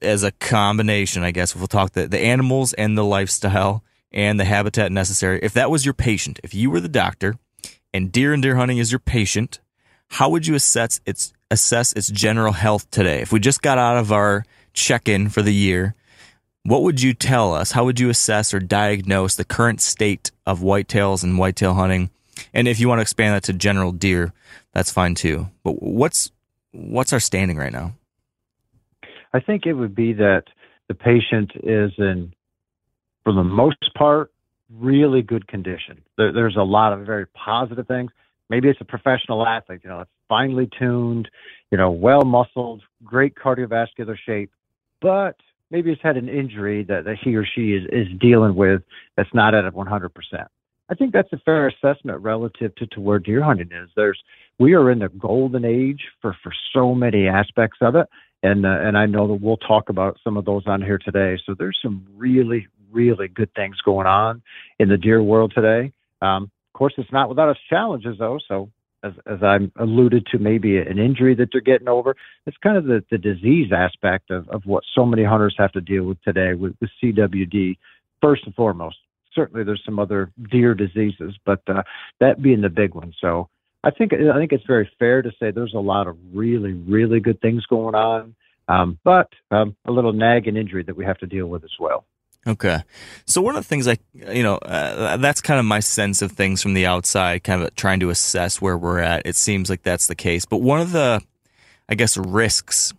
as 0.00 0.22
a 0.22 0.32
combination, 0.32 1.22
I 1.22 1.30
guess 1.30 1.54
we'll 1.54 1.66
talk 1.66 1.92
the, 1.92 2.08
the 2.08 2.18
animals 2.18 2.72
and 2.72 2.96
the 2.96 3.04
lifestyle 3.04 3.84
and 4.10 4.40
the 4.40 4.44
habitat 4.44 4.90
necessary. 4.90 5.40
If 5.42 5.52
that 5.54 5.70
was 5.70 5.84
your 5.84 5.94
patient, 5.94 6.40
if 6.42 6.54
you 6.54 6.70
were 6.70 6.80
the 6.80 6.88
doctor 6.88 7.36
and 7.92 8.10
deer 8.10 8.32
and 8.32 8.42
deer 8.42 8.56
hunting 8.56 8.78
is 8.78 8.90
your 8.90 8.98
patient, 8.98 9.60
how 10.08 10.30
would 10.30 10.46
you 10.46 10.54
assess 10.54 11.00
its 11.06 11.32
assess 11.50 11.92
its 11.92 12.08
general 12.08 12.52
health 12.52 12.90
today? 12.90 13.20
If 13.20 13.32
we 13.32 13.40
just 13.40 13.62
got 13.62 13.78
out 13.78 13.96
of 13.96 14.12
our 14.12 14.44
check-in 14.74 15.28
for 15.28 15.42
the 15.42 15.54
year, 15.54 15.94
what 16.62 16.82
would 16.82 17.00
you 17.00 17.14
tell 17.14 17.54
us? 17.54 17.72
How 17.72 17.84
would 17.84 17.98
you 17.98 18.10
assess 18.10 18.52
or 18.52 18.60
diagnose 18.60 19.36
the 19.36 19.44
current 19.44 19.80
state 19.80 20.30
of 20.46 20.60
whitetails 20.60 21.22
and 21.22 21.38
whitetail 21.38 21.74
hunting? 21.74 22.10
And 22.52 22.68
if 22.68 22.80
you 22.80 22.88
want 22.88 22.98
to 22.98 23.02
expand 23.02 23.34
that 23.34 23.44
to 23.44 23.52
general 23.52 23.92
deer, 23.92 24.32
that's 24.72 24.90
fine 24.90 25.14
too. 25.14 25.48
But 25.62 25.82
what's 25.82 26.30
what's 26.72 27.12
our 27.12 27.20
standing 27.20 27.56
right 27.56 27.72
now? 27.72 27.94
I 29.32 29.40
think 29.40 29.66
it 29.66 29.74
would 29.74 29.94
be 29.94 30.14
that 30.14 30.44
the 30.88 30.94
patient 30.94 31.52
is 31.62 31.92
in, 31.98 32.32
for 33.24 33.32
the 33.32 33.44
most 33.44 33.92
part, 33.96 34.32
really 34.74 35.22
good 35.22 35.46
condition. 35.46 36.02
There, 36.16 36.32
there's 36.32 36.56
a 36.56 36.62
lot 36.62 36.92
of 36.92 37.00
very 37.00 37.26
positive 37.26 37.86
things. 37.86 38.10
Maybe 38.50 38.68
it's 38.68 38.80
a 38.80 38.84
professional 38.84 39.46
athlete, 39.46 39.80
you 39.84 39.90
know, 39.90 40.00
it's 40.00 40.10
finely 40.28 40.68
tuned, 40.78 41.28
you 41.70 41.78
know, 41.78 41.90
well 41.90 42.22
muscled, 42.22 42.82
great 43.04 43.34
cardiovascular 43.34 44.16
shape, 44.26 44.50
but 45.00 45.36
maybe 45.70 45.92
it's 45.92 46.02
had 46.02 46.16
an 46.16 46.28
injury 46.28 46.82
that, 46.84 47.04
that 47.04 47.16
he 47.22 47.36
or 47.36 47.44
she 47.44 47.72
is, 47.72 47.84
is 47.92 48.08
dealing 48.18 48.54
with 48.54 48.82
that's 49.16 49.32
not 49.34 49.54
at 49.54 49.64
100%. 49.72 50.10
I 50.90 50.94
think 50.94 51.12
that's 51.12 51.32
a 51.32 51.38
fair 51.38 51.68
assessment 51.68 52.20
relative 52.22 52.74
to, 52.76 52.86
to 52.86 53.00
where 53.00 53.18
deer 53.18 53.42
hunting 53.42 53.70
is. 53.72 53.90
There's 53.94 54.20
we 54.58 54.74
are 54.74 54.90
in 54.90 55.00
the 55.00 55.08
golden 55.08 55.64
age 55.64 56.02
for 56.20 56.34
for 56.42 56.52
so 56.72 56.94
many 56.94 57.28
aspects 57.28 57.78
of 57.82 57.94
it, 57.94 58.08
and 58.42 58.64
uh, 58.64 58.80
and 58.80 58.96
I 58.96 59.06
know 59.06 59.28
that 59.28 59.42
we'll 59.42 59.58
talk 59.58 59.90
about 59.90 60.18
some 60.24 60.36
of 60.36 60.46
those 60.46 60.62
on 60.66 60.80
here 60.80 60.98
today. 60.98 61.38
So 61.44 61.54
there's 61.54 61.78
some 61.82 62.06
really 62.16 62.68
really 62.90 63.28
good 63.28 63.52
things 63.54 63.76
going 63.84 64.06
on 64.06 64.42
in 64.78 64.88
the 64.88 64.96
deer 64.96 65.22
world 65.22 65.52
today. 65.54 65.92
Um, 66.22 66.50
course, 66.78 66.94
it's 66.96 67.12
not 67.12 67.28
without 67.28 67.50
its 67.50 67.60
challenges 67.68 68.16
though. 68.18 68.38
So 68.46 68.70
as 69.02 69.12
as 69.26 69.42
I 69.42 69.58
alluded 69.76 70.26
to, 70.32 70.38
maybe 70.38 70.78
an 70.78 70.98
injury 70.98 71.34
that 71.36 71.50
they're 71.52 71.60
getting 71.60 71.88
over. 71.88 72.16
It's 72.46 72.56
kind 72.58 72.76
of 72.76 72.84
the 72.84 73.04
the 73.10 73.18
disease 73.18 73.72
aspect 73.72 74.30
of 74.30 74.48
of 74.48 74.62
what 74.64 74.84
so 74.94 75.04
many 75.04 75.24
hunters 75.24 75.54
have 75.58 75.72
to 75.72 75.80
deal 75.80 76.04
with 76.04 76.22
today 76.22 76.54
with, 76.54 76.74
with 76.80 76.90
CWD 77.02 77.78
first 78.20 78.44
and 78.46 78.54
foremost 78.54 78.96
certainly 79.38 79.64
there's 79.64 79.82
some 79.84 79.98
other 79.98 80.32
deer 80.50 80.74
diseases, 80.74 81.34
but 81.44 81.60
uh, 81.68 81.82
that 82.20 82.42
being 82.42 82.60
the 82.60 82.68
big 82.68 82.94
one. 82.94 83.14
So 83.20 83.48
I 83.84 83.90
think 83.90 84.12
I 84.12 84.36
think 84.36 84.52
it's 84.52 84.66
very 84.66 84.90
fair 84.98 85.22
to 85.22 85.30
say 85.38 85.50
there's 85.50 85.74
a 85.74 85.80
lot 85.80 86.08
of 86.08 86.16
really 86.32 86.72
really 86.72 87.20
good 87.20 87.40
things 87.40 87.64
going 87.66 87.94
on, 87.94 88.34
um, 88.66 88.98
but 89.04 89.28
um, 89.50 89.76
a 89.86 89.92
little 89.92 90.12
nag 90.12 90.48
and 90.48 90.58
injury 90.58 90.82
that 90.82 90.96
we 90.96 91.04
have 91.04 91.18
to 91.18 91.26
deal 91.26 91.46
with 91.46 91.64
as 91.64 91.70
well. 91.78 92.04
Okay. 92.48 92.82
So 93.26 93.42
one 93.42 93.56
of 93.56 93.62
the 93.62 93.68
things 93.68 93.86
I, 93.86 93.98
you 94.14 94.42
know, 94.42 94.56
uh, 94.56 95.18
that's 95.18 95.42
kind 95.42 95.60
of 95.60 95.66
my 95.66 95.80
sense 95.80 96.22
of 96.22 96.32
things 96.32 96.62
from 96.62 96.72
the 96.72 96.86
outside, 96.86 97.44
kind 97.44 97.62
of 97.62 97.74
trying 97.76 98.00
to 98.00 98.08
assess 98.08 98.60
where 98.60 98.76
we're 98.76 99.00
at. 99.00 99.26
It 99.26 99.36
seems 99.36 99.68
like 99.68 99.82
that's 99.82 100.06
the 100.06 100.14
case. 100.14 100.46
But 100.46 100.62
one 100.62 100.80
of 100.80 100.92
the, 100.92 101.20
I 101.90 101.94
guess, 101.94 102.16
risks 102.16 102.94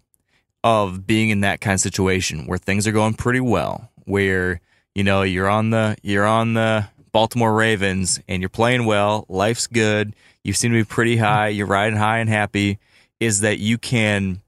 of 0.63 1.07
being 1.07 1.29
in 1.29 1.41
that 1.41 1.61
kind 1.61 1.73
of 1.73 1.79
situation 1.79 2.45
where 2.45 2.59
things 2.59 2.85
are 2.85 2.91
going 2.91 3.15
pretty 3.15 3.39
well, 3.39 3.89
where 4.05 4.61
you 4.93 5.03
know 5.03 5.23
you're 5.23 5.49
on 5.49 5.71
the 5.71 5.97
you're 6.03 6.27
on 6.27 6.53
the 6.53 6.85
Baltimore 7.11 7.53
Ravens 7.53 8.19
and 8.27 8.41
you're 8.41 8.49
playing 8.49 8.85
well, 8.85 9.25
life's 9.29 9.67
good, 9.67 10.15
you 10.43 10.53
seem 10.53 10.71
to 10.71 10.77
be 10.77 10.83
pretty 10.83 11.17
high, 11.17 11.47
you're 11.47 11.65
riding 11.65 11.97
high 11.97 12.19
and 12.19 12.29
happy, 12.29 12.77
is 13.19 13.41
that 13.41 13.57
you 13.57 13.77
can 13.77 14.41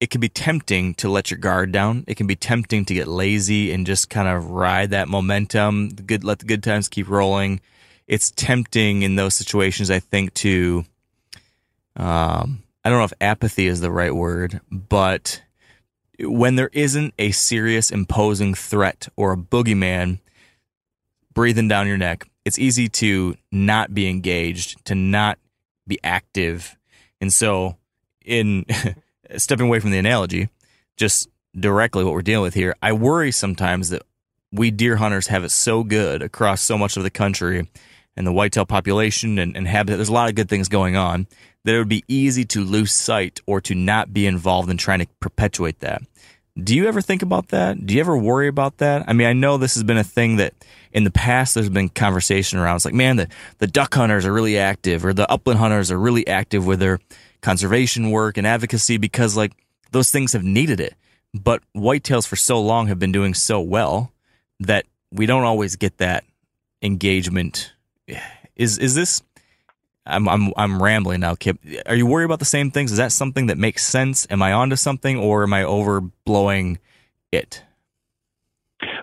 it 0.00 0.10
can 0.10 0.20
be 0.20 0.30
tempting 0.30 0.94
to 0.94 1.08
let 1.10 1.30
your 1.30 1.38
guard 1.38 1.72
down. 1.72 2.04
It 2.08 2.16
can 2.16 2.26
be 2.26 2.36
tempting 2.36 2.86
to 2.86 2.94
get 2.94 3.06
lazy 3.06 3.70
and 3.70 3.86
just 3.86 4.08
kind 4.08 4.26
of 4.26 4.50
ride 4.50 4.90
that 4.90 5.08
momentum, 5.08 5.90
good 5.90 6.24
let 6.24 6.38
the 6.38 6.46
good 6.46 6.62
times 6.62 6.88
keep 6.88 7.08
rolling. 7.08 7.60
It's 8.06 8.32
tempting 8.32 9.02
in 9.02 9.14
those 9.16 9.34
situations, 9.34 9.90
I 9.90 10.00
think, 10.00 10.34
to 10.34 10.84
um, 11.96 12.62
I 12.82 12.88
don't 12.88 12.98
know 12.98 13.04
if 13.04 13.12
apathy 13.20 13.66
is 13.66 13.80
the 13.80 13.90
right 13.90 14.14
word, 14.14 14.60
but 14.70 15.42
when 16.18 16.56
there 16.56 16.70
isn't 16.72 17.14
a 17.18 17.30
serious 17.30 17.90
imposing 17.90 18.54
threat 18.54 19.08
or 19.16 19.32
a 19.32 19.36
boogeyman 19.36 20.18
breathing 21.34 21.68
down 21.68 21.86
your 21.86 21.98
neck, 21.98 22.26
it's 22.44 22.58
easy 22.58 22.88
to 22.88 23.36
not 23.52 23.92
be 23.92 24.08
engaged, 24.08 24.82
to 24.86 24.94
not 24.94 25.38
be 25.86 25.98
active. 26.02 26.76
And 27.20 27.32
so, 27.32 27.76
in 28.24 28.64
stepping 29.36 29.66
away 29.66 29.80
from 29.80 29.90
the 29.90 29.98
analogy, 29.98 30.48
just 30.96 31.28
directly 31.58 32.04
what 32.04 32.14
we're 32.14 32.22
dealing 32.22 32.42
with 32.42 32.54
here, 32.54 32.76
I 32.82 32.92
worry 32.92 33.32
sometimes 33.32 33.90
that 33.90 34.02
we 34.52 34.70
deer 34.70 34.96
hunters 34.96 35.28
have 35.28 35.44
it 35.44 35.50
so 35.50 35.84
good 35.84 36.22
across 36.22 36.60
so 36.60 36.76
much 36.76 36.96
of 36.96 37.02
the 37.02 37.10
country 37.10 37.68
and 38.16 38.26
the 38.26 38.32
whitetail 38.32 38.66
population 38.66 39.38
and, 39.38 39.56
and 39.56 39.66
habitat. 39.66 39.98
There's 39.98 40.08
a 40.08 40.12
lot 40.12 40.28
of 40.28 40.34
good 40.34 40.48
things 40.48 40.68
going 40.68 40.96
on 40.96 41.26
that 41.64 41.74
it 41.74 41.78
would 41.78 41.88
be 41.88 42.04
easy 42.08 42.44
to 42.46 42.64
lose 42.64 42.92
sight 42.92 43.40
or 43.46 43.60
to 43.62 43.74
not 43.74 44.12
be 44.12 44.26
involved 44.26 44.70
in 44.70 44.76
trying 44.76 45.00
to 45.00 45.06
perpetuate 45.20 45.80
that. 45.80 46.02
Do 46.62 46.74
you 46.74 46.88
ever 46.88 47.00
think 47.00 47.22
about 47.22 47.48
that? 47.48 47.86
Do 47.86 47.94
you 47.94 48.00
ever 48.00 48.16
worry 48.16 48.48
about 48.48 48.78
that? 48.78 49.04
I 49.08 49.12
mean, 49.12 49.26
I 49.26 49.32
know 49.32 49.56
this 49.56 49.74
has 49.74 49.84
been 49.84 49.96
a 49.96 50.04
thing 50.04 50.36
that 50.36 50.52
in 50.92 51.04
the 51.04 51.10
past 51.10 51.54
there's 51.54 51.68
been 51.68 51.88
conversation 51.88 52.58
around. 52.58 52.76
It's 52.76 52.84
like, 52.84 52.94
man, 52.94 53.16
the, 53.16 53.28
the 53.58 53.66
duck 53.66 53.94
hunters 53.94 54.26
are 54.26 54.32
really 54.32 54.58
active 54.58 55.04
or 55.04 55.12
the 55.12 55.30
upland 55.30 55.60
hunters 55.60 55.90
are 55.90 55.98
really 55.98 56.26
active 56.26 56.66
with 56.66 56.80
their 56.80 56.98
conservation 57.42 58.10
work 58.10 58.36
and 58.36 58.46
advocacy 58.46 58.96
because 58.96 59.36
like 59.36 59.52
those 59.90 60.10
things 60.10 60.32
have 60.32 60.44
needed 60.44 60.80
it. 60.80 60.94
But 61.32 61.62
whitetails 61.76 62.26
for 62.26 62.36
so 62.36 62.60
long 62.60 62.88
have 62.88 62.98
been 62.98 63.12
doing 63.12 63.34
so 63.34 63.60
well 63.60 64.12
that 64.58 64.84
we 65.12 65.26
don't 65.26 65.44
always 65.44 65.76
get 65.76 65.98
that 65.98 66.24
engagement. 66.82 67.72
Is 68.56 68.78
is 68.78 68.94
this 68.94 69.22
I'm 70.06 70.28
I'm 70.28 70.52
I'm 70.56 70.82
rambling 70.82 71.20
now, 71.20 71.34
Kip. 71.34 71.58
Are 71.86 71.94
you 71.94 72.06
worried 72.06 72.24
about 72.24 72.38
the 72.38 72.44
same 72.44 72.70
things? 72.70 72.90
Is 72.90 72.98
that 72.98 73.12
something 73.12 73.46
that 73.46 73.58
makes 73.58 73.84
sense? 73.84 74.26
Am 74.30 74.42
I 74.42 74.52
onto 74.52 74.76
something, 74.76 75.18
or 75.18 75.42
am 75.42 75.52
I 75.52 75.62
overblowing 75.62 76.78
it? 77.30 77.62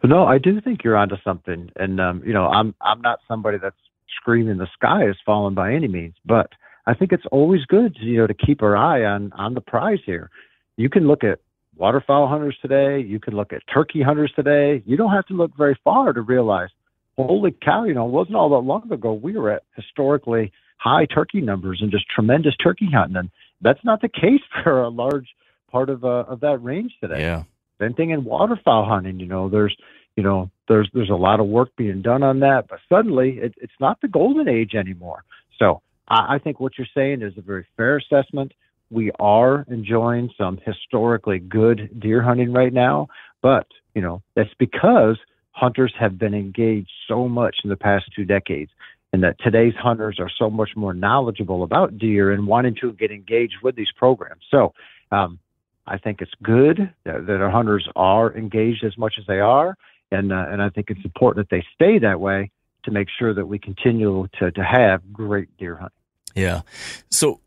No, 0.04 0.26
I 0.26 0.38
do 0.38 0.60
think 0.62 0.84
you're 0.84 0.98
onto 0.98 1.18
something, 1.24 1.72
and 1.76 2.02
um, 2.02 2.24
you 2.26 2.34
know, 2.34 2.48
I'm 2.48 2.76
I'm 2.82 3.02
not 3.02 3.20
somebody 3.28 3.58
that's 3.58 3.76
screaming 4.20 4.58
the 4.58 4.68
sky 4.74 5.08
is 5.08 5.16
falling 5.26 5.54
by 5.54 5.74
any 5.74 5.88
means, 5.88 6.16
but 6.26 6.52
I 6.88 6.94
think 6.94 7.12
it's 7.12 7.26
always 7.34 7.66
good, 7.66 7.98
you 8.00 8.18
know, 8.18 8.28
to 8.28 8.34
keep 8.34 8.64
our 8.64 8.76
eye 8.78 9.04
on 9.04 9.34
on 9.34 9.54
the 9.54 9.62
prize 9.62 10.00
here. 10.06 10.30
You 10.78 10.90
can 10.90 11.06
look 11.06 11.24
at 11.26 11.40
waterfowl 11.76 12.28
hunters 12.30 12.58
today. 12.62 13.02
You 13.02 13.20
can 13.20 13.36
look 13.36 13.52
at 13.52 13.62
turkey 13.72 14.02
hunters 14.02 14.32
today. 14.36 14.82
You 14.86 14.96
don't 14.96 15.12
have 15.12 15.26
to 15.28 15.34
look 15.34 15.52
very 15.58 15.78
far 15.84 16.14
to 16.14 16.22
realize, 16.22 16.70
holy 17.18 17.54
cow! 17.62 17.84
You 17.84 17.94
know, 17.94 18.08
it 18.08 18.12
wasn't 18.12 18.38
all 18.38 18.50
that 18.52 18.66
long 18.66 18.90
ago 18.90 19.12
we 19.14 19.38
were 19.38 19.52
at 19.52 19.64
historically 19.76 20.54
high 20.78 21.06
turkey 21.06 21.42
numbers 21.42 21.80
and 21.82 21.92
just 21.92 22.06
tremendous 22.08 22.56
turkey 22.56 22.88
hunting. 22.92 23.18
And 23.18 23.30
that's 23.60 23.84
not 23.84 24.02
the 24.02 24.10
case 24.10 24.42
for 24.64 24.82
a 24.82 24.90
large 24.90 25.28
part 25.70 25.90
of 25.90 26.06
uh, 26.06 26.24
of 26.30 26.40
that 26.40 26.64
range 26.64 26.94
today. 27.02 27.20
Yeah. 27.20 27.44
Same 27.82 27.96
thing 27.96 28.12
in 28.12 28.24
waterfowl 28.24 28.86
hunting. 28.86 29.20
You 29.20 29.28
know, 29.28 29.50
there's 29.50 29.76
you 30.16 30.24
know 30.24 30.50
there's 30.70 30.90
there's 30.94 31.10
a 31.10 31.16
lot 31.16 31.42
of 31.42 31.48
work 31.48 31.76
being 31.76 32.02
done 32.02 32.24
on 32.24 32.40
that, 32.40 32.68
but 32.70 32.80
suddenly 32.88 33.40
it, 33.42 33.56
it's 33.58 33.80
not 33.82 34.00
the 34.00 34.08
golden 34.08 34.48
age 34.48 34.74
anymore. 34.74 35.26
So 35.60 35.82
I, 36.08 36.36
I 36.36 36.40
think 36.40 36.60
what 36.60 36.78
you're 36.78 36.88
saying 36.96 37.22
is 37.22 37.34
a 37.38 37.42
very 37.42 37.66
fair 37.76 37.98
assessment. 37.98 38.54
We 38.90 39.12
are 39.20 39.66
enjoying 39.70 40.30
some 40.38 40.60
historically 40.66 41.40
good 41.40 42.00
deer 42.00 42.22
hunting 42.22 42.54
right 42.54 42.74
now, 42.74 43.08
but 43.42 43.68
you 43.96 44.02
know 44.02 44.22
that's 44.36 44.54
because 44.60 45.18
hunters 45.52 45.94
have 46.00 46.18
been 46.18 46.34
engaged 46.34 46.92
so 47.08 47.28
much 47.28 47.58
in 47.64 47.70
the 47.70 47.76
past 47.76 48.06
two 48.16 48.26
decades 48.26 48.72
and 49.14 49.24
that 49.24 49.38
today's 49.40 49.74
hunters 49.76 50.18
are 50.20 50.30
so 50.38 50.50
much 50.50 50.72
more 50.76 50.94
knowledgeable 50.94 51.64
about 51.64 51.98
deer 51.98 52.32
and 52.32 52.46
wanting 52.46 52.76
to 52.82 52.92
get 52.94 53.12
engaged 53.12 53.56
with 53.64 53.76
these 53.76 53.92
programs. 53.96 54.44
So 54.52 54.74
um, 55.12 55.40
I 55.86 55.98
think 55.98 56.22
it's 56.22 56.32
good 56.44 56.94
that, 57.06 57.26
that, 57.26 57.42
our 57.42 57.50
hunters 57.50 57.88
are 57.96 58.36
engaged 58.36 58.84
as 58.84 58.98
much 58.98 59.16
as 59.18 59.26
they 59.26 59.40
are, 59.40 59.76
and 60.12 60.32
uh, 60.32 60.46
and 60.50 60.62
I 60.62 60.70
think 60.70 60.90
it's 60.90 61.04
important 61.04 61.48
that 61.50 61.56
they 61.56 61.66
stay 61.74 62.00
that 62.00 62.20
way 62.20 62.52
to 62.84 62.92
make 62.92 63.08
sure 63.18 63.34
that 63.34 63.46
we 63.46 63.60
continue 63.60 64.28
to 64.40 64.52
to 64.52 64.64
have 64.64 65.14
great 65.14 65.56
deer 65.58 65.76
hunting. 65.76 65.97
Yeah. 66.38 66.62
So. 67.10 67.42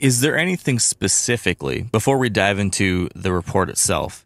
Is 0.00 0.22
there 0.22 0.38
anything 0.38 0.78
specifically 0.78 1.82
before 1.82 2.16
we 2.16 2.30
dive 2.30 2.58
into 2.58 3.10
the 3.14 3.34
report 3.34 3.68
itself, 3.68 4.24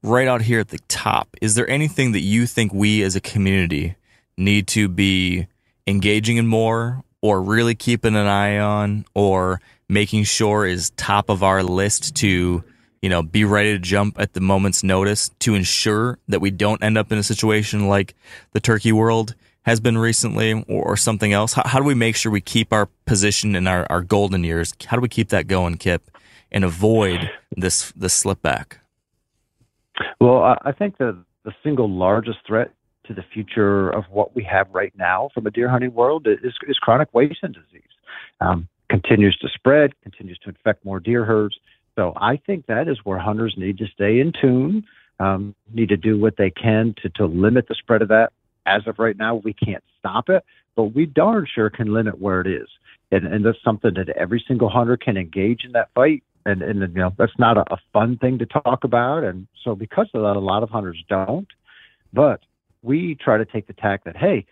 right 0.00 0.28
out 0.28 0.42
here 0.42 0.60
at 0.60 0.68
the 0.68 0.78
top? 0.86 1.36
Is 1.42 1.56
there 1.56 1.68
anything 1.68 2.12
that 2.12 2.20
you 2.20 2.46
think 2.46 2.72
we 2.72 3.02
as 3.02 3.16
a 3.16 3.20
community 3.20 3.96
need 4.36 4.68
to 4.68 4.86
be 4.86 5.48
engaging 5.88 6.36
in 6.36 6.46
more 6.46 7.02
or 7.20 7.42
really 7.42 7.74
keeping 7.74 8.14
an 8.14 8.26
eye 8.26 8.58
on 8.58 9.04
or 9.14 9.60
making 9.88 10.24
sure 10.24 10.64
is 10.66 10.90
top 10.90 11.28
of 11.28 11.42
our 11.42 11.62
list 11.62 12.14
to 12.16 12.62
you 13.00 13.08
know 13.08 13.22
be 13.22 13.44
ready 13.44 13.72
to 13.72 13.78
jump 13.78 14.20
at 14.20 14.32
the 14.32 14.40
moment's 14.40 14.82
notice 14.82 15.30
to 15.40 15.54
ensure 15.54 16.18
that 16.28 16.40
we 16.40 16.50
don't 16.50 16.82
end 16.82 16.96
up 16.96 17.10
in 17.10 17.18
a 17.18 17.22
situation 17.22 17.88
like 17.88 18.14
the 18.52 18.60
turkey 18.60 18.92
world 18.92 19.34
has 19.62 19.80
been 19.80 19.98
recently 19.98 20.52
or, 20.68 20.84
or 20.84 20.96
something 20.96 21.32
else? 21.32 21.52
How, 21.52 21.62
how, 21.64 21.78
do 21.78 21.84
we 21.84 21.94
make 21.94 22.16
sure 22.16 22.32
we 22.32 22.40
keep 22.40 22.72
our 22.72 22.86
position 23.06 23.54
in 23.54 23.66
our, 23.66 23.86
our 23.90 24.02
golden 24.02 24.44
years? 24.44 24.74
How 24.86 24.96
do 24.96 25.00
we 25.00 25.08
keep 25.08 25.28
that 25.30 25.46
going, 25.46 25.76
Kip, 25.76 26.10
and 26.50 26.64
avoid 26.64 27.30
this 27.56 27.92
this 27.92 28.12
slip 28.12 28.42
back? 28.42 28.78
Well, 30.20 30.56
I 30.64 30.72
think 30.72 30.98
the 30.98 31.24
the 31.44 31.52
single 31.62 31.90
largest 31.90 32.38
threat 32.46 32.72
to 33.04 33.14
the 33.14 33.22
future 33.32 33.90
of 33.90 34.04
what 34.10 34.34
we 34.34 34.44
have 34.44 34.68
right 34.70 34.92
now 34.96 35.28
from 35.34 35.46
a 35.46 35.50
deer 35.50 35.68
hunting 35.68 35.92
world 35.92 36.26
is, 36.26 36.54
is 36.68 36.78
chronic 36.78 37.08
wasting 37.12 37.52
disease. 37.52 37.82
Um, 38.40 38.68
continues 38.88 39.36
to 39.38 39.48
spread, 39.48 40.00
continues 40.02 40.38
to 40.40 40.50
infect 40.50 40.84
more 40.84 41.00
deer 41.00 41.24
herds. 41.24 41.58
So 41.96 42.12
I 42.16 42.36
think 42.36 42.66
that 42.66 42.88
is 42.88 42.98
where 43.04 43.18
hunters 43.18 43.54
need 43.56 43.78
to 43.78 43.86
stay 43.86 44.20
in 44.20 44.32
tune, 44.40 44.84
um, 45.18 45.54
need 45.72 45.88
to 45.88 45.96
do 45.96 46.18
what 46.18 46.36
they 46.36 46.50
can 46.50 46.94
to, 47.02 47.08
to 47.10 47.26
limit 47.26 47.68
the 47.68 47.74
spread 47.74 48.02
of 48.02 48.08
that. 48.08 48.32
As 48.66 48.86
of 48.86 48.98
right 48.98 49.16
now, 49.16 49.36
we 49.36 49.52
can't 49.52 49.82
stop 49.98 50.28
it, 50.28 50.44
but 50.76 50.94
we 50.94 51.06
darn 51.06 51.46
sure 51.52 51.70
can 51.70 51.92
limit 51.92 52.20
where 52.20 52.40
it 52.40 52.46
is. 52.46 52.68
And, 53.10 53.26
and 53.26 53.44
that's 53.44 53.62
something 53.62 53.94
that 53.94 54.08
every 54.10 54.42
single 54.46 54.70
hunter 54.70 54.96
can 54.96 55.16
engage 55.16 55.64
in 55.64 55.72
that 55.72 55.90
fight. 55.94 56.22
And, 56.46 56.62
and 56.62 56.80
you 56.80 56.86
know, 56.88 57.12
that's 57.18 57.38
not 57.38 57.56
a, 57.56 57.64
a 57.72 57.78
fun 57.92 58.18
thing 58.18 58.38
to 58.38 58.46
talk 58.46 58.84
about. 58.84 59.22
And 59.22 59.46
so 59.62 59.74
because 59.74 60.08
of 60.14 60.22
that, 60.22 60.36
a 60.36 60.40
lot 60.40 60.62
of 60.62 60.70
hunters 60.70 61.02
don't. 61.08 61.46
But 62.12 62.40
we 62.82 63.16
try 63.16 63.38
to 63.38 63.44
take 63.44 63.66
the 63.66 63.74
tack 63.74 64.04
that, 64.04 64.16
hey, 64.16 64.46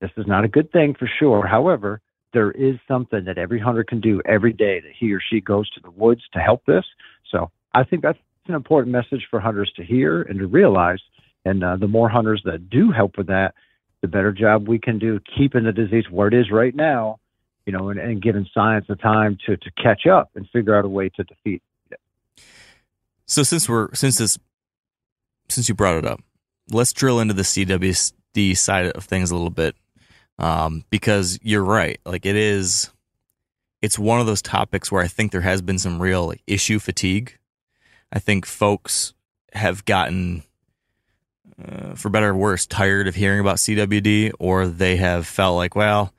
this 0.00 0.10
is 0.16 0.26
not 0.26 0.44
a 0.44 0.48
good 0.48 0.70
thing 0.72 0.94
for 0.98 1.08
sure. 1.18 1.46
However, 1.46 2.00
there 2.32 2.50
is 2.52 2.76
something 2.86 3.24
that 3.24 3.38
every 3.38 3.58
hunter 3.58 3.84
can 3.84 4.00
do 4.00 4.20
every 4.24 4.52
day 4.52 4.80
that 4.80 4.92
he 4.98 5.12
or 5.12 5.20
she 5.20 5.40
goes 5.40 5.70
to 5.70 5.80
the 5.80 5.90
woods 5.90 6.22
to 6.32 6.38
help 6.38 6.64
this. 6.66 6.84
So 7.30 7.50
I 7.74 7.84
think 7.84 8.02
that's 8.02 8.18
an 8.46 8.54
important 8.54 8.92
message 8.92 9.26
for 9.30 9.40
hunters 9.40 9.72
to 9.76 9.84
hear 9.84 10.22
and 10.22 10.38
to 10.38 10.46
realize. 10.46 11.00
And 11.50 11.64
uh, 11.64 11.76
the 11.76 11.88
more 11.88 12.08
hunters 12.08 12.42
that 12.44 12.70
do 12.70 12.90
help 12.92 13.18
with 13.18 13.26
that, 13.26 13.54
the 14.02 14.08
better 14.08 14.32
job 14.32 14.68
we 14.68 14.78
can 14.78 14.98
do 14.98 15.20
keeping 15.36 15.64
the 15.64 15.72
disease 15.72 16.04
where 16.10 16.28
it 16.28 16.34
is 16.34 16.50
right 16.50 16.74
now, 16.74 17.18
you 17.66 17.72
know, 17.72 17.90
and, 17.90 17.98
and 17.98 18.22
giving 18.22 18.46
science 18.54 18.86
the 18.88 18.96
time 18.96 19.36
to, 19.46 19.56
to 19.56 19.70
catch 19.72 20.06
up 20.06 20.30
and 20.34 20.48
figure 20.52 20.76
out 20.76 20.84
a 20.84 20.88
way 20.88 21.08
to 21.10 21.24
defeat 21.24 21.62
it. 21.90 22.00
So 23.26 23.42
since 23.42 23.68
we're 23.68 23.92
since 23.94 24.18
this 24.18 24.38
since 25.48 25.68
you 25.68 25.74
brought 25.74 25.96
it 25.96 26.06
up, 26.06 26.20
let's 26.70 26.92
drill 26.92 27.20
into 27.20 27.34
the 27.34 27.42
CWD 27.42 28.56
side 28.56 28.86
of 28.92 29.04
things 29.04 29.30
a 29.30 29.34
little 29.34 29.50
bit 29.50 29.74
um, 30.38 30.84
because 30.90 31.38
you're 31.42 31.64
right. 31.64 32.00
Like 32.04 32.24
it 32.24 32.36
is, 32.36 32.90
it's 33.82 33.98
one 33.98 34.20
of 34.20 34.26
those 34.26 34.42
topics 34.42 34.90
where 34.90 35.02
I 35.02 35.08
think 35.08 35.32
there 35.32 35.40
has 35.40 35.62
been 35.62 35.78
some 35.78 36.00
real 36.00 36.28
like, 36.28 36.42
issue 36.46 36.78
fatigue. 36.78 37.36
I 38.12 38.18
think 38.18 38.46
folks 38.46 39.14
have 39.52 39.84
gotten, 39.84 40.44
uh, 41.68 41.94
for 41.94 42.08
better 42.08 42.30
or 42.30 42.36
worse, 42.36 42.66
tired 42.66 43.08
of 43.08 43.14
hearing 43.14 43.40
about 43.40 43.56
CWD, 43.56 44.32
or 44.38 44.66
they 44.66 44.96
have 44.96 45.26
felt 45.26 45.56
like, 45.56 45.74
well, 45.74 46.12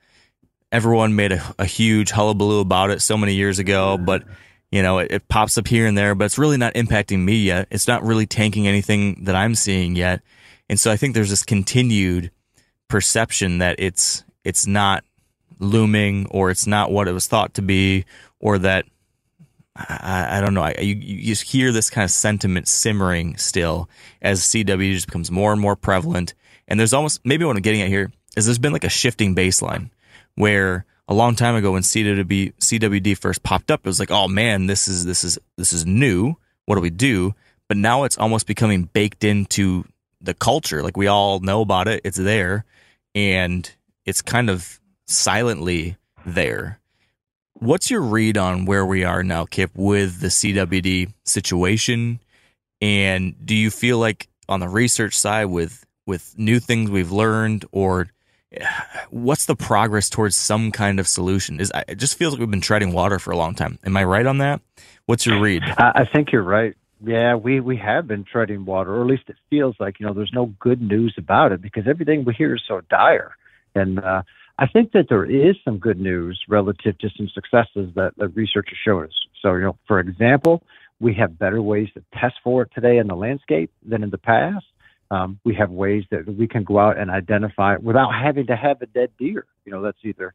everyone 0.71 1.15
made 1.15 1.31
a, 1.31 1.55
a 1.59 1.65
huge 1.65 2.11
hullabaloo 2.11 2.61
about 2.61 2.91
it 2.91 3.01
so 3.01 3.17
many 3.17 3.33
years 3.33 3.59
ago, 3.59 3.97
but 3.97 4.23
you 4.71 4.81
know, 4.81 4.99
it, 4.99 5.11
it, 5.11 5.27
pops 5.27 5.57
up 5.57 5.67
here 5.67 5.85
and 5.85 5.97
there, 5.97 6.15
but 6.15 6.25
it's 6.25 6.37
really 6.37 6.55
not 6.55 6.73
impacting 6.75 7.19
me 7.19 7.35
yet. 7.35 7.67
It's 7.71 7.87
not 7.87 8.03
really 8.03 8.25
tanking 8.25 8.67
anything 8.67 9.25
that 9.25 9.35
I'm 9.35 9.53
seeing 9.53 9.97
yet. 9.97 10.21
And 10.69 10.79
so 10.79 10.89
I 10.89 10.95
think 10.95 11.13
there's 11.13 11.29
this 11.29 11.43
continued 11.43 12.31
perception 12.87 13.57
that 13.57 13.75
it's 13.79 14.23
it's 14.43 14.65
not 14.65 15.03
looming 15.59 16.27
or 16.31 16.49
it's 16.49 16.65
not 16.65 16.91
what 16.91 17.07
it 17.07 17.11
was 17.11 17.27
thought 17.27 17.53
to 17.55 17.61
be 17.61 18.05
or 18.39 18.57
that 18.59 18.85
I, 19.75 20.37
I 20.37 20.41
don't 20.41 20.53
know. 20.53 20.63
I, 20.63 20.75
you, 20.79 20.95
you 20.95 21.27
just 21.27 21.43
hear 21.43 21.71
this 21.71 21.89
kind 21.89 22.03
of 22.03 22.11
sentiment 22.11 22.67
simmering 22.67 23.37
still 23.37 23.89
as 24.21 24.41
CW 24.41 24.93
just 24.93 25.07
becomes 25.07 25.31
more 25.31 25.51
and 25.51 25.61
more 25.61 25.75
prevalent. 25.75 26.33
And 26.67 26.79
there's 26.79 26.93
almost 26.93 27.21
maybe 27.23 27.45
what 27.45 27.55
I'm 27.55 27.61
getting 27.61 27.81
at 27.81 27.87
here 27.87 28.11
is 28.35 28.45
there's 28.45 28.59
been 28.59 28.73
like 28.73 28.83
a 28.83 28.89
shifting 28.89 29.35
baseline 29.35 29.89
where 30.35 30.85
a 31.07 31.13
long 31.13 31.35
time 31.35 31.55
ago 31.55 31.73
when 31.73 31.83
CWD 31.83 32.53
CWD 32.55 33.17
first 33.17 33.43
popped 33.43 33.71
up, 33.71 33.81
it 33.81 33.89
was 33.89 33.99
like, 33.99 34.11
oh 34.11 34.27
man, 34.27 34.67
this 34.67 34.87
is 34.87 35.05
this 35.05 35.23
is 35.23 35.39
this 35.57 35.73
is 35.73 35.85
new. 35.85 36.35
What 36.65 36.75
do 36.75 36.81
we 36.81 36.89
do? 36.89 37.33
But 37.67 37.77
now 37.77 38.03
it's 38.03 38.17
almost 38.17 38.47
becoming 38.47 38.83
baked 38.83 39.23
into 39.23 39.85
the 40.21 40.33
culture. 40.33 40.83
Like 40.83 40.97
we 40.97 41.07
all 41.07 41.39
know 41.39 41.61
about 41.61 41.87
it. 41.87 42.01
It's 42.03 42.17
there 42.17 42.65
and 43.15 43.69
it's 44.05 44.21
kind 44.21 44.49
of 44.49 44.79
silently 45.07 45.97
there. 46.25 46.79
What's 47.61 47.91
your 47.91 48.01
read 48.01 48.39
on 48.39 48.65
where 48.65 48.83
we 48.83 49.03
are 49.03 49.21
now, 49.21 49.45
Kip, 49.45 49.69
with 49.75 50.19
the 50.19 50.29
CWD 50.29 51.13
situation? 51.23 52.19
And 52.81 53.35
do 53.45 53.53
you 53.53 53.69
feel 53.69 53.99
like 53.99 54.27
on 54.49 54.59
the 54.59 54.67
research 54.67 55.15
side 55.15 55.45
with 55.45 55.85
with 56.07 56.33
new 56.39 56.59
things 56.59 56.89
we've 56.89 57.11
learned 57.11 57.65
or 57.71 58.07
what's 59.11 59.45
the 59.45 59.55
progress 59.55 60.09
towards 60.09 60.35
some 60.35 60.71
kind 60.71 60.99
of 60.99 61.07
solution? 61.07 61.59
Is 61.59 61.71
it 61.87 61.99
just 61.99 62.17
feels 62.17 62.33
like 62.33 62.39
we've 62.39 62.49
been 62.49 62.61
treading 62.61 62.93
water 62.93 63.19
for 63.19 63.29
a 63.29 63.37
long 63.37 63.53
time. 63.53 63.77
Am 63.85 63.95
I 63.95 64.05
right 64.05 64.25
on 64.25 64.39
that? 64.39 64.59
What's 65.05 65.27
your 65.27 65.39
read? 65.39 65.61
I 65.77 66.05
think 66.11 66.31
you're 66.31 66.41
right. 66.41 66.73
Yeah, 67.05 67.35
we 67.35 67.59
we 67.59 67.77
have 67.77 68.07
been 68.07 68.23
treading 68.23 68.65
water, 68.65 68.95
or 68.95 69.01
at 69.01 69.07
least 69.07 69.25
it 69.27 69.35
feels 69.51 69.75
like 69.79 69.99
you 69.99 70.07
know 70.07 70.13
there's 70.15 70.33
no 70.33 70.47
good 70.59 70.81
news 70.81 71.13
about 71.15 71.51
it 71.51 71.61
because 71.61 71.83
everything 71.87 72.25
we 72.25 72.33
hear 72.33 72.55
is 72.55 72.63
so 72.67 72.81
dire. 72.89 73.35
And 73.75 73.99
uh, 73.99 74.23
I 74.61 74.67
think 74.67 74.91
that 74.93 75.07
there 75.09 75.25
is 75.25 75.55
some 75.65 75.79
good 75.79 75.99
news 75.99 76.39
relative 76.47 76.97
to 76.99 77.09
some 77.17 77.27
successes 77.33 77.91
that 77.95 78.13
the 78.17 78.27
researchers 78.29 78.77
showed 78.85 79.05
us. 79.05 79.19
So 79.41 79.55
you 79.55 79.63
know, 79.63 79.77
for 79.87 79.99
example, 79.99 80.63
we 80.99 81.13
have 81.15 81.37
better 81.37 81.61
ways 81.61 81.89
to 81.95 82.03
test 82.17 82.35
for 82.43 82.61
it 82.61 82.71
today 82.73 82.97
in 82.97 83.07
the 83.07 83.15
landscape 83.15 83.71
than 83.83 84.03
in 84.03 84.11
the 84.11 84.19
past. 84.19 84.65
Um, 85.09 85.39
we 85.43 85.55
have 85.55 85.71
ways 85.71 86.03
that 86.11 86.25
we 86.27 86.47
can 86.47 86.63
go 86.63 86.79
out 86.79 86.97
and 86.97 87.09
identify 87.11 87.73
it 87.73 87.83
without 87.83 88.11
having 88.13 88.47
to 88.47 88.55
have 88.55 88.81
a 88.81 88.85
dead 88.85 89.09
deer. 89.19 89.45
You 89.65 89.73
know, 89.73 89.81
that's 89.81 89.97
either 90.03 90.33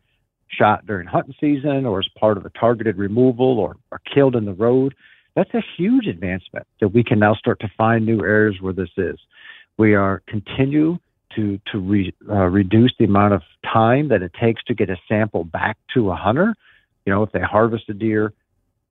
shot 0.49 0.85
during 0.87 1.07
hunting 1.07 1.35
season 1.41 1.87
or 1.87 2.01
as 2.01 2.09
part 2.19 2.37
of 2.37 2.45
a 2.45 2.51
targeted 2.51 2.99
removal 2.99 3.59
or, 3.59 3.77
or 3.91 4.01
killed 4.13 4.37
in 4.37 4.45
the 4.45 4.53
road 4.53 4.95
that's 5.37 5.53
a 5.53 5.63
huge 5.77 6.07
advancement 6.07 6.67
that 6.81 6.89
we 6.89 7.05
can 7.05 7.19
now 7.19 7.35
start 7.35 7.61
to 7.61 7.71
find 7.77 8.05
new 8.05 8.25
areas 8.25 8.57
where 8.61 8.73
this 8.73 8.89
is. 8.97 9.19
We 9.77 9.95
are 9.95 10.23
continue 10.27 10.99
to 11.37 11.61
to 11.73 11.79
re, 11.79 12.15
uh, 12.29 12.47
reduce 12.47 12.93
the 12.99 13.05
amount 13.05 13.35
of 13.35 13.43
time 13.63 14.09
that 14.09 14.23
it 14.23 14.33
takes 14.41 14.63
to 14.65 14.75
get 14.75 14.91
a 14.91 14.97
sample 15.09 15.45
back 15.45 15.77
to 15.95 16.11
a 16.11 16.17
hunter. 16.17 16.55
You 17.05 17.13
know, 17.13 17.23
if 17.23 17.33
they 17.33 17.41
harvest 17.41 17.89
a 17.89 17.95
deer, 17.95 18.33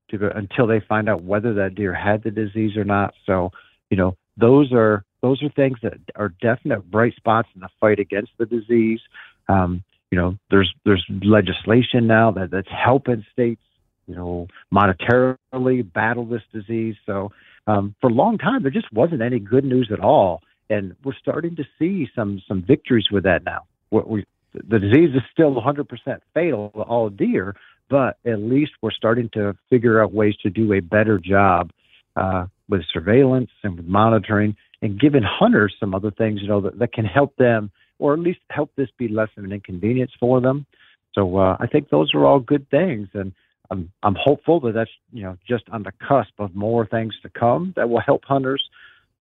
to, 0.10 0.38
until 0.38 0.68
they 0.68 0.80
find 0.80 1.10
out 1.10 1.24
whether 1.24 1.54
that 1.56 1.76
deer 1.76 1.94
had 1.94 2.24
the 2.24 2.32
disease 2.32 2.78
or 2.78 2.86
not. 2.86 3.14
So, 3.26 3.52
you 3.90 3.98
know, 3.98 4.16
those 4.38 4.72
are 4.72 5.04
those 5.22 5.44
are 5.44 5.50
things 5.50 5.78
that 5.84 5.96
are 6.16 6.30
definite 6.30 6.90
bright 6.90 7.16
spots 7.16 7.50
in 7.56 7.62
the 7.62 7.70
fight 7.80 8.00
against 8.00 8.32
the 8.38 8.46
disease. 8.46 9.02
Um, 9.50 9.84
you 10.12 10.18
know, 10.18 10.38
there's 10.50 10.74
there's 10.86 11.06
legislation 11.10 12.08
now 12.08 12.32
that 12.32 12.52
that's 12.52 12.70
helping 12.70 13.26
states 13.34 13.62
you 14.08 14.16
know, 14.16 14.48
monetarily 14.74 15.92
battle 15.94 16.26
this 16.26 16.42
disease. 16.54 16.96
So 17.06 17.32
um, 17.68 17.96
for 18.02 18.10
a 18.10 18.14
long 18.14 18.38
time, 18.38 18.62
there 18.62 18.72
just 18.72 18.92
wasn't 18.94 19.22
any 19.22 19.40
good 19.40 19.66
news 19.66 19.90
at 19.92 20.00
all, 20.00 20.42
and 20.70 20.96
we're 21.04 21.16
starting 21.16 21.56
to 21.58 21.64
see 21.78 22.08
some 22.16 22.42
some 22.48 22.62
victories 22.62 23.08
with 23.12 23.24
that 23.24 23.44
now. 23.44 23.66
We, 23.92 24.26
the 24.54 24.80
disease 24.80 25.10
is 25.16 25.22
still 25.32 25.54
100% 25.54 25.86
fatal 26.34 26.72
to 26.76 26.82
all 26.82 27.10
deer, 27.10 27.56
but 27.90 28.18
at 28.26 28.40
least 28.40 28.72
we're 28.82 28.92
starting 28.92 29.30
to 29.34 29.56
figure 29.70 30.02
out 30.02 30.14
ways 30.14 30.36
to 30.44 30.50
do 30.50 30.74
a 30.74 30.80
better 30.80 31.20
job 31.20 31.72
uh, 32.16 32.46
with 32.70 32.82
surveillance 32.92 33.52
and 33.64 33.76
with 33.78 33.86
monitoring 33.86 34.56
and 34.82 35.00
giving 35.00 35.24
hunters 35.24 35.76
some 35.80 35.94
other 35.94 36.12
things, 36.12 36.42
you 36.42 36.48
know, 36.48 36.62
that, 36.62 36.80
that 36.80 36.94
can 36.94 37.06
help 37.06 37.36
them 37.36 37.72
or 38.00 38.14
at 38.14 38.20
least 38.20 38.40
help 38.50 38.72
this 38.76 38.90
be 38.98 39.08
less 39.08 39.30
of 39.38 39.44
an 39.44 39.52
inconvenience 39.52 40.12
for 40.20 40.42
them. 40.42 40.66
So 41.14 41.38
uh, 41.38 41.58
I 41.60 41.68
think 41.68 41.90
those 41.90 42.14
are 42.14 42.26
all 42.26 42.40
good 42.40 42.70
things. 42.70 43.08
And 43.14 43.34
I'm 43.72 43.92
I'm 44.04 44.16
hopeful 44.16 44.60
that 44.62 44.74
that's 44.74 44.92
you 45.12 45.24
know 45.24 45.38
just 45.48 45.64
on 45.72 45.84
the 45.84 45.92
cusp 46.08 46.34
of 46.40 46.56
more 46.56 46.86
things 46.86 47.16
to 47.24 47.30
come 47.30 47.74
that 47.76 47.90
will 47.90 48.02
help 48.02 48.26
hunters. 48.26 48.64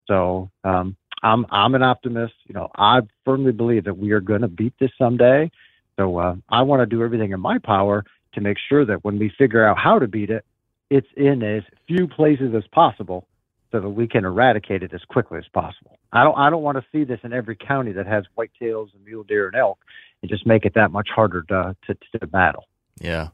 So 0.06 0.50
um, 0.64 0.96
I'm 1.24 1.46
I'm 1.50 1.74
an 1.74 1.82
optimist. 1.82 2.34
You 2.46 2.54
know, 2.54 2.68
I 2.76 3.00
firmly 3.24 3.52
believe 3.52 3.84
that 3.84 3.98
we 3.98 4.12
are 4.12 4.20
going 4.20 4.42
to 4.42 4.48
beat 4.48 4.74
this 4.78 4.90
someday. 4.98 5.50
So 5.96 6.18
uh, 6.18 6.36
I 6.48 6.62
want 6.62 6.80
to 6.80 6.86
do 6.86 7.02
everything 7.02 7.32
in 7.32 7.40
my 7.40 7.58
power 7.58 8.04
to 8.34 8.40
make 8.40 8.58
sure 8.68 8.84
that 8.84 9.04
when 9.04 9.18
we 9.18 9.32
figure 9.36 9.66
out 9.66 9.78
how 9.78 9.98
to 9.98 10.06
beat 10.06 10.30
it, 10.30 10.44
it's 10.90 11.08
in 11.16 11.42
as 11.42 11.62
few 11.88 12.06
places 12.06 12.54
as 12.54 12.64
possible, 12.72 13.26
so 13.72 13.80
that 13.80 13.88
we 13.88 14.06
can 14.06 14.24
eradicate 14.24 14.82
it 14.82 14.92
as 14.92 15.02
quickly 15.08 15.38
as 15.38 15.48
possible. 15.52 15.98
I 16.12 16.22
don't 16.22 16.36
I 16.36 16.50
don't 16.50 16.62
want 16.62 16.78
to 16.78 16.84
see 16.92 17.04
this 17.04 17.20
in 17.24 17.32
every 17.32 17.56
county 17.56 17.92
that 17.92 18.06
has 18.06 18.24
whitetails 18.36 18.94
and 18.94 19.04
mule 19.04 19.24
deer 19.24 19.46
and 19.46 19.56
elk, 19.56 19.78
and 20.20 20.30
just 20.30 20.46
make 20.46 20.64
it 20.66 20.74
that 20.74 20.90
much 20.92 21.08
harder 21.08 21.42
to 21.48 21.74
to, 21.86 22.18
to 22.18 22.26
battle. 22.26 22.66
Yeah. 23.00 23.28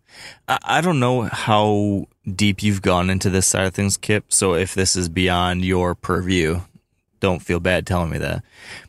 I, 0.48 0.58
I 0.62 0.80
don't 0.80 1.00
know 1.00 1.22
how 1.22 2.06
deep 2.26 2.62
you've 2.62 2.82
gone 2.82 3.10
into 3.10 3.28
this 3.28 3.46
side 3.46 3.66
of 3.66 3.74
things, 3.74 3.96
Kip. 3.96 4.32
So 4.32 4.54
if 4.54 4.74
this 4.74 4.96
is 4.96 5.08
beyond 5.08 5.64
your 5.64 5.94
purview, 5.94 6.60
don't 7.20 7.40
feel 7.40 7.60
bad 7.60 7.86
telling 7.86 8.10
me 8.10 8.18
that. 8.18 8.42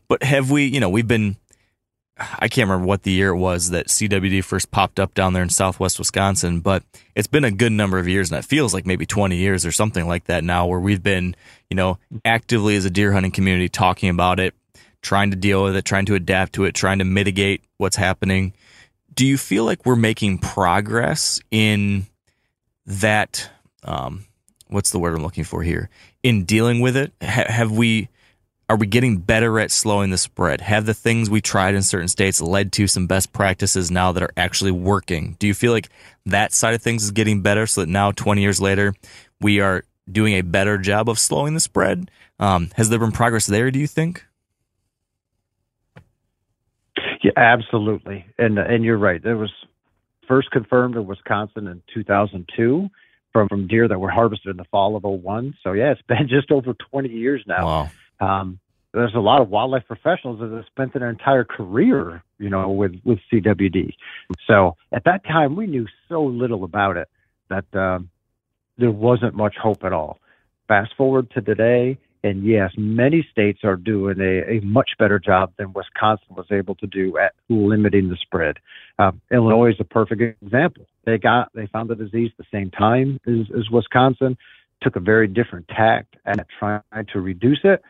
But 0.07 0.23
have 0.23 0.51
we, 0.51 0.65
you 0.65 0.79
know, 0.79 0.89
we've 0.89 1.07
been, 1.07 1.37
I 2.17 2.47
can't 2.47 2.69
remember 2.69 2.85
what 2.85 3.03
the 3.03 3.11
year 3.11 3.29
it 3.29 3.37
was 3.37 3.69
that 3.69 3.87
CWD 3.87 4.43
first 4.43 4.71
popped 4.71 4.99
up 4.99 5.13
down 5.13 5.33
there 5.33 5.43
in 5.43 5.49
southwest 5.49 5.99
Wisconsin, 5.99 6.59
but 6.59 6.83
it's 7.15 7.27
been 7.27 7.43
a 7.43 7.51
good 7.51 7.71
number 7.71 7.97
of 7.97 8.07
years 8.07 8.31
and 8.31 8.37
it 8.37 8.45
feels 8.45 8.73
like 8.73 8.85
maybe 8.85 9.05
20 9.05 9.35
years 9.35 9.65
or 9.65 9.71
something 9.71 10.07
like 10.07 10.25
that 10.25 10.43
now 10.43 10.65
where 10.65 10.79
we've 10.79 11.03
been, 11.03 11.35
you 11.69 11.75
know, 11.75 11.97
actively 12.25 12.75
as 12.75 12.85
a 12.85 12.89
deer 12.89 13.11
hunting 13.13 13.31
community 13.31 13.69
talking 13.69 14.09
about 14.09 14.39
it, 14.39 14.53
trying 15.01 15.31
to 15.31 15.37
deal 15.37 15.63
with 15.63 15.75
it, 15.75 15.85
trying 15.85 16.05
to 16.05 16.15
adapt 16.15 16.53
to 16.53 16.65
it, 16.65 16.75
trying 16.75 16.99
to 16.99 17.05
mitigate 17.05 17.63
what's 17.77 17.95
happening. 17.95 18.53
Do 19.13 19.25
you 19.25 19.37
feel 19.37 19.65
like 19.65 19.85
we're 19.85 19.95
making 19.95 20.37
progress 20.39 21.41
in 21.51 22.05
that? 22.85 23.49
Um, 23.83 24.25
what's 24.67 24.91
the 24.91 24.99
word 24.99 25.15
I'm 25.15 25.23
looking 25.23 25.43
for 25.43 25.63
here? 25.63 25.89
In 26.23 26.45
dealing 26.45 26.79
with 26.79 26.95
it, 26.97 27.11
ha- 27.21 27.45
have 27.47 27.71
we? 27.71 28.09
Are 28.71 28.77
we 28.77 28.88
getting 28.88 29.17
better 29.17 29.60
at 29.60 29.69
slowing 29.69 30.12
the 30.12 30.17
spread? 30.17 30.62
Have 30.62 30.86
the 30.86 30.93
things 30.93 31.29
we 31.29 31.41
tried 31.41 31.75
in 31.75 31.84
certain 31.84 32.07
states 32.07 32.39
led 32.39 32.71
to 32.71 32.88
some 32.88 33.05
best 33.05 33.34
practices 33.34 33.91
now 33.91 34.13
that 34.13 34.23
are 34.23 34.31
actually 34.38 34.71
working? 34.71 35.36
Do 35.39 35.47
you 35.47 35.53
feel 35.53 35.73
like 35.73 35.89
that 36.25 36.53
side 36.53 36.73
of 36.73 36.81
things 36.81 37.03
is 37.03 37.12
getting 37.12 37.41
better 37.41 37.67
so 37.67 37.81
that 37.81 37.89
now, 37.89 38.13
20 38.13 38.41
years 38.41 38.62
later, 38.62 38.93
we 39.41 39.60
are 39.60 39.84
doing 40.10 40.36
a 40.36 40.41
better 40.41 40.77
job 40.77 41.10
of 41.10 41.19
slowing 41.19 41.53
the 41.53 41.60
spread? 41.60 42.10
Um, 42.39 42.69
has 42.77 42.88
there 42.88 42.97
been 42.97 43.12
progress 43.12 43.45
there, 43.45 43.71
do 43.71 43.79
you 43.79 43.88
think? 43.88 44.25
Yeah, 47.21 47.31
absolutely. 47.36 48.25
And 48.38 48.57
and 48.57 48.86
you're 48.86 48.97
right. 48.97 49.21
It 49.21 49.36
was 49.36 49.51
first 50.29 50.49
confirmed 50.51 50.95
in 50.95 51.05
Wisconsin 51.05 51.67
in 51.67 51.84
2002 51.93 52.89
from, 53.34 53.49
from 53.49 53.67
deer 53.67 53.89
that 53.89 53.99
were 53.99 54.10
harvested 54.10 54.51
in 54.51 54.55
the 54.55 54.63
fall 54.71 54.95
of 54.95 55.03
01. 55.03 55.57
So 55.62 55.73
yeah, 55.73 55.91
it's 55.91 56.01
been 56.03 56.27
just 56.29 56.51
over 56.51 56.73
20 56.73 57.10
years 57.10 57.43
now. 57.45 57.65
Wow. 57.65 57.89
Um, 58.21 58.61
there's 58.93 59.15
a 59.15 59.19
lot 59.19 59.41
of 59.41 59.49
wildlife 59.49 59.86
professionals 59.88 60.39
that 60.39 60.51
have 60.51 60.65
spent 60.65 60.93
their 60.93 61.10
entire 61.10 61.43
career, 61.43 62.23
you 62.39 62.49
know, 62.49 62.69
with 62.69 62.93
with 63.04 63.19
CWD. 63.32 63.93
So 64.47 64.75
at 64.91 65.06
that 65.06 65.23
time, 65.23 65.56
we 65.56 65.67
knew 65.67 65.88
so 66.10 66.23
little 66.23 66.63
about 66.63 66.97
it 66.97 67.08
that 67.49 67.65
um, 67.73 68.10
there 68.77 68.91
wasn't 68.91 69.36
much 69.36 69.56
hope 69.62 69.84
at 69.84 69.93
all. 69.93 70.19
Fast 70.67 70.93
forward 70.97 71.32
to 71.32 71.41
today, 71.41 71.97
and 72.23 72.43
yes, 72.43 72.71
many 72.77 73.25
states 73.32 73.60
are 73.63 73.77
doing 73.77 74.19
a, 74.19 74.58
a 74.58 74.60
much 74.62 74.91
better 74.99 75.19
job 75.19 75.54
than 75.58 75.73
Wisconsin 75.73 76.36
was 76.36 76.47
able 76.51 76.75
to 76.75 76.88
do 76.88 77.17
at 77.17 77.34
limiting 77.49 78.10
the 78.10 78.17
spread. 78.17 78.58
Um, 78.99 79.21
Illinois 79.32 79.71
is 79.71 79.77
a 79.80 79.86
perfect 79.86 80.21
example. 80.41 80.86
They 81.06 81.17
got 81.17 81.49
they 81.54 81.67
found 81.67 81.89
the 81.89 81.95
disease 81.95 82.32
the 82.38 82.45
same 82.51 82.71
time 82.71 83.19
as, 83.25 83.47
as 83.58 83.69
Wisconsin, 83.69 84.38
took 84.82 84.95
a 84.95 84.99
very 84.99 85.27
different 85.27 85.67
tact 85.69 86.15
at 86.25 86.45
trying 86.60 86.82
to 87.13 87.21
reduce 87.21 87.62
it 87.63 87.82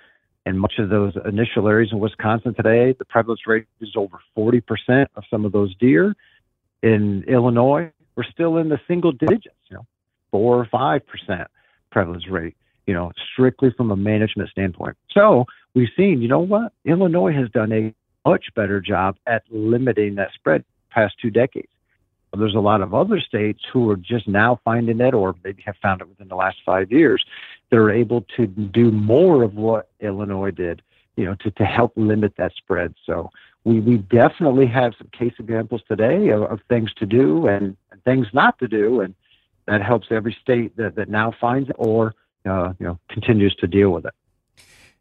in 0.46 0.58
much 0.58 0.74
of 0.80 0.90
those 0.90 1.14
initial 1.26 1.68
areas 1.68 1.92
in 1.92 2.00
Wisconsin 2.00 2.54
today, 2.54 2.96
the 2.98 3.06
prevalence 3.06 3.42
rate 3.46 3.66
is 3.80 3.90
over 3.96 4.20
40% 4.38 5.08
of 5.16 5.24
some 5.30 5.46
of 5.46 5.52
those 5.52 5.76
deer. 5.76 6.16
In 6.82 7.24
Illinois, 7.28 7.92
we're 8.16 8.24
still 8.24 8.58
in 8.58 8.70
the 8.70 8.80
single 8.88 9.12
digits, 9.12 9.56
you 9.70 9.78
know, 9.78 9.86
four 10.32 10.58
or 10.58 10.66
five 10.66 11.02
percent 11.06 11.48
prevalence 11.92 12.28
rate, 12.28 12.56
you 12.88 12.94
know, 12.94 13.12
strictly 13.34 13.72
from 13.76 13.92
a 13.92 13.96
management 13.96 14.50
standpoint. 14.50 14.98
So 15.12 15.46
we've 15.76 15.90
seen, 15.96 16.22
you 16.22 16.28
know 16.28 16.40
what, 16.40 16.74
Illinois 16.86 17.34
has 17.34 17.50
done 17.50 17.72
a 17.72 17.94
much 18.28 18.46
better 18.56 18.82
job 18.82 19.18
at 19.28 19.44
limiting 19.50 20.16
that 20.16 20.30
spread 20.34 20.64
past 20.90 21.16
two 21.22 21.30
decades. 21.30 21.68
There's 22.38 22.56
a 22.56 22.60
lot 22.60 22.82
of 22.82 22.94
other 22.94 23.20
states 23.20 23.62
who 23.72 23.90
are 23.90 23.98
just 23.98 24.28
now 24.28 24.60
finding 24.64 25.02
it, 25.02 25.14
or 25.14 25.36
maybe 25.44 25.62
have 25.64 25.76
found 25.82 26.02
it 26.02 26.08
within 26.08 26.30
the 26.30 26.36
last 26.36 26.58
five 26.66 26.92
years, 26.92 27.24
that 27.70 27.78
are 27.78 27.92
able 27.92 28.22
to 28.38 28.48
do 28.48 28.92
more 28.92 29.44
of 29.44 29.56
what 29.56 29.90
Illinois 30.00 30.52
did, 30.52 30.82
you 31.18 31.26
know, 31.26 31.36
to, 31.36 31.52
to 31.52 31.66
help 31.66 31.94
limit 31.96 32.34
that 32.38 32.54
spread. 32.56 32.94
So 33.06 33.30
we, 33.64 33.80
we 33.80 33.98
definitely 33.98 34.68
have 34.68 34.94
some 34.98 35.10
case 35.18 35.34
examples 35.40 35.82
today 35.88 36.30
of, 36.30 36.44
of 36.44 36.60
things 36.70 36.94
to 36.96 37.06
do 37.06 37.48
and, 37.48 37.76
and 37.92 38.04
things 38.04 38.28
not 38.34 38.58
to 38.60 38.68
do, 38.68 39.02
and 39.02 39.14
that 39.68 39.82
helps 39.82 40.08
every 40.10 40.36
state 40.42 40.76
that, 40.78 40.96
that 40.96 41.10
now 41.10 41.34
finds 41.40 41.70
it 41.70 41.76
or 41.78 42.16
uh, 42.46 42.74
you 42.80 42.86
know 42.88 43.00
continues 43.10 43.56
to 43.56 43.68
deal 43.68 43.90
with 43.92 44.06
it. 44.06 44.14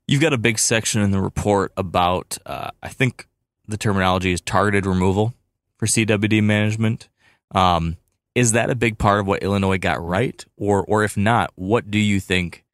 You've 0.06 0.20
got 0.20 0.32
a 0.32 0.38
big 0.38 0.58
section 0.58 1.00
in 1.02 1.12
the 1.12 1.20
report 1.20 1.72
about, 1.76 2.36
uh, 2.44 2.70
I 2.82 2.88
think 2.88 3.28
the 3.68 3.76
terminology 3.76 4.32
is 4.32 4.40
targeted 4.40 4.84
removal 4.84 5.34
for 5.76 5.86
CWD 5.86 6.42
management. 6.42 7.08
Um, 7.54 7.96
is 8.34 8.52
that 8.52 8.70
a 8.70 8.74
big 8.74 8.98
part 8.98 9.20
of 9.20 9.26
what 9.26 9.42
Illinois 9.42 9.78
got 9.78 10.02
right, 10.04 10.44
or 10.56 10.84
or 10.84 11.04
if 11.04 11.16
not, 11.16 11.52
what 11.56 11.90
do 11.90 11.98
you 11.98 12.20
think? 12.20 12.64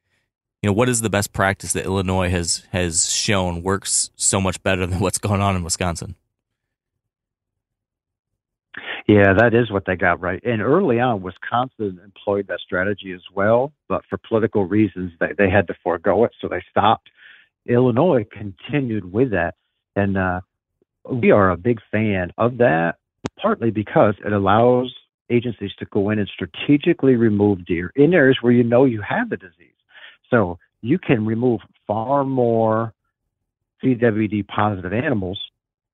You 0.61 0.69
know, 0.69 0.73
what 0.73 0.89
is 0.89 1.01
the 1.01 1.09
best 1.09 1.33
practice 1.33 1.73
that 1.73 1.85
Illinois 1.85 2.29
has 2.29 2.67
has 2.71 3.11
shown 3.11 3.63
works 3.63 4.11
so 4.15 4.39
much 4.39 4.61
better 4.63 4.85
than 4.85 4.99
what's 5.01 5.17
going 5.17 5.41
on 5.41 5.55
in 5.55 5.63
Wisconsin? 5.63 6.15
Yeah, 9.07 9.33
that 9.37 9.53
is 9.53 9.71
what 9.71 9.85
they 9.85 9.95
got 9.95 10.19
right. 10.19 10.43
And 10.43 10.61
early 10.61 10.99
on, 10.99 11.21
Wisconsin 11.21 11.99
employed 12.03 12.47
that 12.47 12.59
strategy 12.59 13.13
as 13.13 13.21
well, 13.33 13.71
but 13.87 14.01
for 14.09 14.17
political 14.17 14.65
reasons, 14.65 15.13
they, 15.21 15.29
they 15.37 15.49
had 15.49 15.67
to 15.67 15.75
forego 15.81 16.25
it, 16.25 16.33
so 16.41 16.49
they 16.49 16.61
stopped. 16.69 17.09
Illinois 17.65 18.25
continued 18.29 19.09
with 19.11 19.31
that. 19.31 19.55
And 19.95 20.17
uh, 20.17 20.41
we 21.09 21.31
are 21.31 21.49
a 21.49 21.57
big 21.57 21.79
fan 21.89 22.31
of 22.37 22.57
that, 22.57 22.95
partly 23.41 23.71
because 23.71 24.15
it 24.25 24.33
allows 24.33 24.93
agencies 25.29 25.71
to 25.79 25.85
go 25.85 26.09
in 26.09 26.19
and 26.19 26.29
strategically 26.33 27.15
remove 27.15 27.65
deer 27.65 27.91
in 27.95 28.13
areas 28.13 28.37
where 28.41 28.53
you 28.53 28.63
know 28.63 28.85
you 28.85 29.01
have 29.01 29.29
the 29.29 29.37
disease. 29.37 29.67
So 30.29 30.57
you 30.81 30.97
can 30.97 31.25
remove 31.25 31.61
far 31.85 32.23
more 32.23 32.93
CWD 33.83 34.47
positive 34.47 34.93
animals 34.93 35.39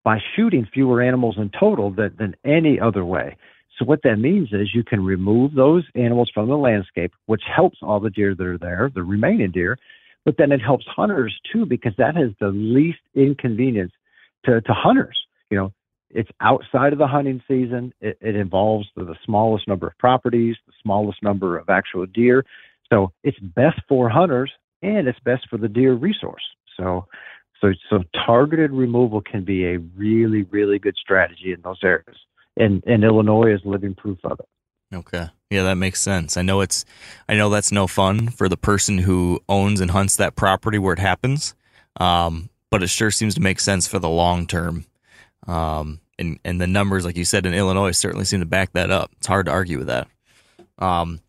by 0.03 0.19
shooting 0.35 0.67
fewer 0.73 1.01
animals 1.01 1.35
in 1.37 1.49
total 1.57 1.91
than, 1.91 2.15
than 2.17 2.35
any 2.43 2.79
other 2.79 3.05
way. 3.05 3.37
So 3.77 3.85
what 3.85 4.01
that 4.03 4.17
means 4.17 4.49
is 4.51 4.73
you 4.73 4.83
can 4.83 5.03
remove 5.03 5.55
those 5.55 5.83
animals 5.95 6.29
from 6.33 6.47
the 6.47 6.57
landscape, 6.57 7.13
which 7.25 7.41
helps 7.43 7.79
all 7.81 7.99
the 7.99 8.09
deer 8.09 8.35
that 8.35 8.45
are 8.45 8.57
there, 8.57 8.91
the 8.93 9.03
remaining 9.03 9.51
deer, 9.51 9.77
but 10.25 10.37
then 10.37 10.51
it 10.51 10.61
helps 10.61 10.85
hunters 10.87 11.33
too 11.51 11.65
because 11.65 11.93
that 11.97 12.15
has 12.15 12.31
the 12.39 12.49
least 12.49 12.99
inconvenience 13.15 13.91
to, 14.45 14.61
to 14.61 14.73
hunters. 14.73 15.19
You 15.49 15.57
know, 15.57 15.73
it's 16.13 16.29
outside 16.39 16.93
of 16.93 16.99
the 16.99 17.07
hunting 17.07 17.41
season. 17.47 17.93
It, 17.99 18.17
it 18.21 18.35
involves 18.35 18.87
the, 18.95 19.03
the 19.03 19.15
smallest 19.25 19.67
number 19.67 19.87
of 19.87 19.97
properties, 19.97 20.55
the 20.67 20.73
smallest 20.81 21.21
number 21.21 21.57
of 21.57 21.69
actual 21.69 22.05
deer. 22.05 22.45
So 22.91 23.11
it's 23.23 23.39
best 23.39 23.81
for 23.87 24.09
hunters 24.09 24.51
and 24.81 25.07
it's 25.07 25.19
best 25.19 25.49
for 25.49 25.57
the 25.57 25.67
deer 25.67 25.93
resource. 25.93 26.43
So 26.77 27.07
so, 27.63 27.71
so 27.89 28.03
targeted 28.25 28.71
removal 28.71 29.21
can 29.21 29.45
be 29.45 29.65
a 29.65 29.77
really, 29.77 30.43
really 30.43 30.79
good 30.79 30.95
strategy 30.97 31.53
in 31.53 31.61
those 31.61 31.79
areas. 31.81 32.17
And, 32.57 32.83
and 32.85 33.03
Illinois 33.03 33.53
is 33.53 33.61
living 33.63 33.95
proof 33.95 34.19
of 34.25 34.39
it. 34.39 34.95
Okay. 34.95 35.27
Yeah, 35.49 35.63
that 35.63 35.75
makes 35.75 36.01
sense. 36.01 36.35
I 36.35 36.41
know 36.41 36.59
it's, 36.59 36.83
I 37.29 37.35
know 37.35 37.49
that's 37.49 37.71
no 37.71 37.87
fun 37.87 38.27
for 38.27 38.49
the 38.49 38.57
person 38.57 38.97
who 38.97 39.39
owns 39.47 39.79
and 39.79 39.91
hunts 39.91 40.17
that 40.17 40.35
property 40.35 40.77
where 40.77 40.93
it 40.93 40.99
happens. 40.99 41.55
Um, 41.97 42.49
but 42.69 42.83
it 42.83 42.89
sure 42.89 43.11
seems 43.11 43.35
to 43.35 43.41
make 43.41 43.59
sense 43.59 43.87
for 43.87 43.97
the 43.99 44.09
long 44.09 44.45
term. 44.45 44.85
Um, 45.47 46.01
and, 46.19 46.39
and 46.43 46.59
the 46.59 46.67
numbers, 46.67 47.05
like 47.05 47.17
you 47.17 47.25
said, 47.25 47.45
in 47.45 47.53
Illinois 47.53 47.91
certainly 47.91 48.25
seem 48.25 48.39
to 48.39 48.45
back 48.45 48.73
that 48.73 48.91
up. 48.91 49.11
It's 49.17 49.27
hard 49.27 49.47
to 49.47 49.51
argue 49.51 49.77
with 49.77 49.87
that. 49.87 50.07
Um, 50.77 51.21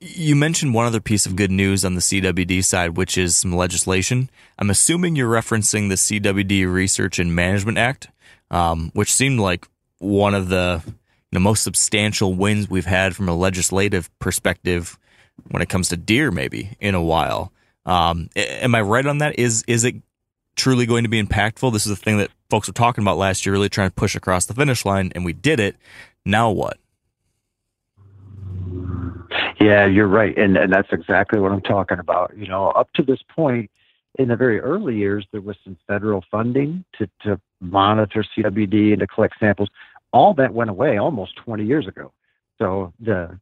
you 0.00 0.34
mentioned 0.34 0.72
one 0.72 0.86
other 0.86 1.00
piece 1.00 1.26
of 1.26 1.36
good 1.36 1.50
news 1.50 1.84
on 1.84 1.94
the 1.94 2.00
CWD 2.00 2.64
side, 2.64 2.96
which 2.96 3.18
is 3.18 3.36
some 3.36 3.54
legislation. 3.54 4.30
I'm 4.58 4.70
assuming 4.70 5.14
you're 5.14 5.30
referencing 5.30 5.88
the 5.88 5.96
CWD 5.96 6.72
Research 6.72 7.18
and 7.18 7.34
Management 7.34 7.76
Act, 7.76 8.08
um, 8.50 8.90
which 8.94 9.12
seemed 9.12 9.40
like 9.40 9.68
one 9.98 10.34
of 10.34 10.48
the, 10.48 10.82
the 11.32 11.40
most 11.40 11.62
substantial 11.62 12.32
wins 12.32 12.70
we've 12.70 12.86
had 12.86 13.14
from 13.14 13.28
a 13.28 13.36
legislative 13.36 14.10
perspective 14.18 14.98
when 15.50 15.62
it 15.62 15.68
comes 15.68 15.88
to 15.90 15.96
deer, 15.96 16.30
maybe 16.30 16.76
in 16.80 16.94
a 16.94 17.02
while. 17.02 17.52
Um, 17.84 18.30
am 18.36 18.74
I 18.74 18.80
right 18.80 19.04
on 19.04 19.18
that? 19.18 19.38
Is 19.38 19.64
is 19.66 19.84
it 19.84 19.96
truly 20.56 20.86
going 20.86 21.04
to 21.04 21.10
be 21.10 21.22
impactful? 21.22 21.72
This 21.72 21.86
is 21.86 21.92
a 21.92 21.96
thing 21.96 22.18
that 22.18 22.30
folks 22.50 22.68
were 22.68 22.74
talking 22.74 23.02
about 23.02 23.16
last 23.16 23.46
year, 23.46 23.52
really 23.52 23.68
trying 23.68 23.88
to 23.88 23.94
push 23.94 24.14
across 24.14 24.46
the 24.46 24.54
finish 24.54 24.84
line, 24.84 25.12
and 25.14 25.24
we 25.24 25.32
did 25.32 25.60
it. 25.60 25.76
Now 26.24 26.50
what? 26.50 26.78
Yeah, 29.60 29.86
you're 29.86 30.08
right, 30.08 30.36
and 30.36 30.56
and 30.56 30.72
that's 30.72 30.88
exactly 30.90 31.38
what 31.38 31.52
I'm 31.52 31.60
talking 31.60 31.98
about. 31.98 32.36
You 32.36 32.48
know, 32.48 32.68
up 32.70 32.92
to 32.94 33.02
this 33.02 33.20
point, 33.34 33.70
in 34.18 34.28
the 34.28 34.36
very 34.36 34.58
early 34.60 34.96
years, 34.96 35.26
there 35.32 35.40
was 35.40 35.56
some 35.64 35.76
federal 35.86 36.24
funding 36.30 36.84
to 36.98 37.08
to 37.22 37.40
monitor 37.60 38.24
CWD 38.36 38.92
and 38.92 39.00
to 39.00 39.06
collect 39.06 39.34
samples. 39.38 39.68
All 40.12 40.34
that 40.34 40.52
went 40.52 40.70
away 40.70 40.98
almost 40.98 41.36
20 41.36 41.64
years 41.64 41.86
ago. 41.86 42.12
So 42.58 42.92
the 42.98 43.38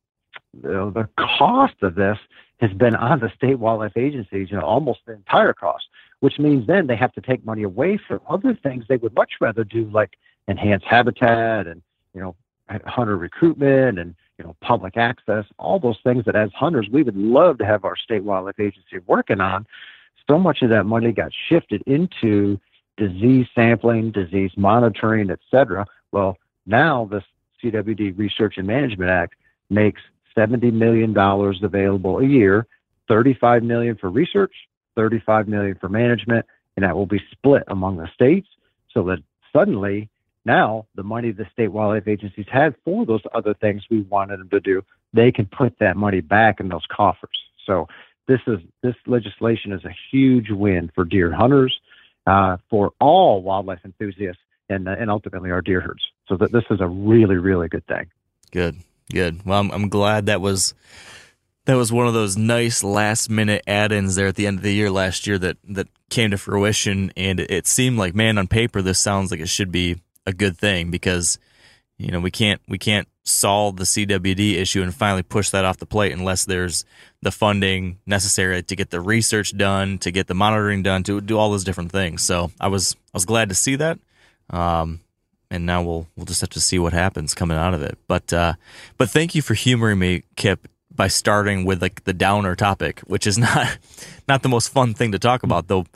the, 0.61 0.91
the 0.95 1.09
cost 1.19 1.75
of 1.83 1.95
this 1.95 2.19
has 2.61 2.73
been 2.73 2.97
on 2.97 3.21
the 3.21 3.31
state 3.37 3.59
wildlife 3.59 3.97
agencies, 3.97 4.51
you 4.51 4.57
know, 4.57 4.65
almost 4.65 5.01
the 5.07 5.13
entire 5.13 5.53
cost, 5.53 5.85
which 6.21 6.39
means 6.39 6.67
then 6.67 6.87
they 6.87 6.97
have 6.97 7.13
to 7.13 7.21
take 7.21 7.45
money 7.45 7.63
away 7.63 7.99
from 8.09 8.21
other 8.29 8.55
things 8.55 8.85
they 8.89 8.97
would 8.97 9.15
much 9.15 9.33
rather 9.41 9.65
do, 9.65 9.85
like 9.93 10.19
enhance 10.49 10.83
habitat 10.87 11.67
and 11.67 11.83
you 12.15 12.21
know 12.21 12.35
hunter 12.87 13.17
recruitment 13.17 13.99
and 13.99 14.15
you 14.39 14.45
know, 14.45 14.57
public 14.61 14.97
access, 14.97 15.45
all 15.59 15.79
those 15.79 15.99
things 16.05 16.25
that 16.25 16.37
as 16.37 16.51
hunters 16.55 16.89
we 16.91 17.03
would 17.03 17.17
love 17.17 17.59
to 17.59 17.67
have 17.67 17.85
our 17.85 17.97
state 17.97 18.23
wildlife 18.23 18.61
agency 18.61 18.99
working 19.07 19.41
on. 19.41 19.67
So 20.29 20.39
much 20.39 20.63
of 20.63 20.71
that 20.71 20.85
money 20.85 21.13
got 21.13 21.33
shifted 21.49 21.83
into 21.87 22.61
disease 22.97 23.47
sampling, 23.55 24.13
disease 24.13 24.53
monitoring, 24.57 25.31
et 25.31 25.41
cetera. 25.51 25.87
Well, 26.13 26.37
now 26.67 27.09
the 27.11 27.23
CWD 27.63 28.17
Research 28.17 28.59
and 28.59 28.67
Management 28.67 29.11
Act 29.11 29.35
makes 29.71 30.01
$70 30.37 30.73
million 30.73 31.17
available 31.17 32.19
a 32.19 32.25
year, 32.25 32.67
35 33.09 33.63
million 33.63 33.97
for 33.97 34.11
research, 34.11 34.53
35 34.99 35.47
million 35.47 35.77
for 35.81 35.89
management, 35.89 36.45
and 36.77 36.85
that 36.85 36.97
will 36.97 37.07
be 37.07 37.21
split 37.31 37.63
among 37.69 37.99
the 37.99 38.09
states 38.13 38.49
so 38.93 39.05
that 39.05 39.19
suddenly 39.53 40.09
now 40.45 40.87
the 40.97 41.05
money 41.05 41.31
the 41.31 41.47
state 41.53 41.69
wildlife 41.69 42.09
agencies 42.09 42.47
had 42.51 42.75
for 42.85 43.07
those 43.07 43.23
other 43.33 43.55
things 43.55 43.85
we 43.89 44.01
wanted 44.01 44.41
them 44.41 44.49
to 44.49 44.59
do, 44.59 44.83
they 45.13 45.31
can 45.31 45.47
put 45.47 45.79
that 45.79 45.97
money 45.97 46.21
back 46.21 46.59
in 46.59 46.69
those 46.69 46.85
coffers. 46.91 47.39
So 47.65 47.87
this 48.27 48.41
is 48.49 48.59
this 48.83 48.97
legislation 49.07 49.73
is 49.73 49.85
a 49.85 49.95
huge 50.11 50.51
win 50.51 50.91
for 50.97 51.05
deer 51.05 51.33
hunters, 51.33 51.79
uh, 52.27 52.57
for 52.69 52.93
all 53.01 53.41
wildlife 53.41 53.81
enthusiasts, 53.85 54.43
and 54.69 54.89
uh, 54.89 54.97
and 54.99 55.11
ultimately 55.11 55.53
our 55.53 55.63
deer 55.63 55.81
herds. 55.81 56.03
So 56.29 56.37
that 56.39 56.51
this 56.51 56.65
is 56.73 56.81
a 56.81 56.89
really 56.89 57.37
really 57.37 57.69
good 57.69 57.87
thing. 57.87 58.07
Good, 58.51 58.79
good. 59.13 59.47
Well, 59.47 59.61
I'm, 59.61 59.71
I'm 59.71 59.89
glad 59.89 60.27
that 60.27 60.41
was 60.41 60.75
that 61.69 61.77
was 61.77 61.93
one 61.93 62.07
of 62.07 62.15
those 62.15 62.39
nice 62.39 62.83
last 62.83 63.29
minute 63.29 63.63
add-ins 63.67 64.15
there 64.15 64.27
at 64.27 64.37
the 64.37 64.47
end 64.47 64.57
of 64.57 64.63
the 64.63 64.73
year 64.73 64.91
last 64.91 65.27
year 65.27 65.37
that 65.39 65.59
that 65.65 65.87
came 66.09 66.31
to 66.31 66.39
fruition. 66.39 67.13
And 67.15 67.39
it 67.41 67.67
seemed 67.67 67.99
like 67.99 68.15
man 68.15 68.39
on 68.39 68.47
paper 68.47 68.81
this 68.81 68.99
sounds 68.99 69.31
like 69.31 69.41
it 69.41 69.51
should 69.51 69.71
be 69.71 70.01
a 70.27 70.33
good 70.33 70.57
thing 70.57 70.91
because 70.91 71.39
you 71.99 72.11
know 72.11 72.21
we 72.21 72.31
can't 72.31 72.63
we 72.69 72.79
can't 72.79 73.07
solve 73.23 73.77
the 73.77 73.85
CWD 73.85 74.55
issue 74.55 74.83
and 74.83 74.95
finally 74.95 75.23
push 75.23 75.51
that 75.51 75.67
off 75.67 75.77
the 75.77 75.85
plate 75.85 76.13
unless 76.13 76.47
there's 76.47 76.87
the 77.21 77.31
funding 77.31 77.99
necessary 78.07 78.63
to 78.63 78.75
get 78.75 78.89
the 78.89 79.03
research 79.03 79.55
done 79.55 79.99
to 79.99 80.11
get 80.11 80.27
the 80.27 80.35
monitoring 80.35 80.83
done 80.83 81.03
to 81.03 81.21
do 81.21 81.37
all 81.37 81.51
those 81.51 81.65
different 81.65 81.93
things. 81.93 82.23
So 82.23 82.51
I 82.59 82.69
was 82.69 82.97
I 83.09 83.11
was 83.13 83.27
glad 83.27 83.51
to 83.51 83.55
see 83.55 83.77
that. 83.77 83.99
Um, 84.49 85.01
and 85.51 85.67
now 85.67 85.83
we'll 85.83 86.07
we'll 86.17 86.25
just 86.25 86.41
have 86.41 86.51
to 86.51 86.63
see 86.63 86.79
what 86.79 86.95
happens 86.95 87.35
coming 87.35 87.59
out 87.59 87.75
of 87.75 87.83
it. 87.83 87.99
But 88.09 88.33
uh, 88.33 88.55
but 88.97 89.11
thank 89.11 89.35
you 89.35 89.43
for 89.43 89.53
humoring 89.53 89.99
me 89.99 90.23
Kip 90.35 90.67
by 90.99 91.07
starting 91.07 91.65
with 91.65 91.81
like 91.81 92.05
the 92.05 92.13
downer 92.13 92.55
topic, 92.57 93.01
which 93.07 93.27
is 93.27 93.39
not 93.47 93.79
not 94.29 94.43
the 94.43 94.51
most 94.51 94.69
fun 94.69 94.93
thing 94.93 95.13
to 95.13 95.19
talk 95.19 95.43
about 95.43 95.69
though. 95.69 95.87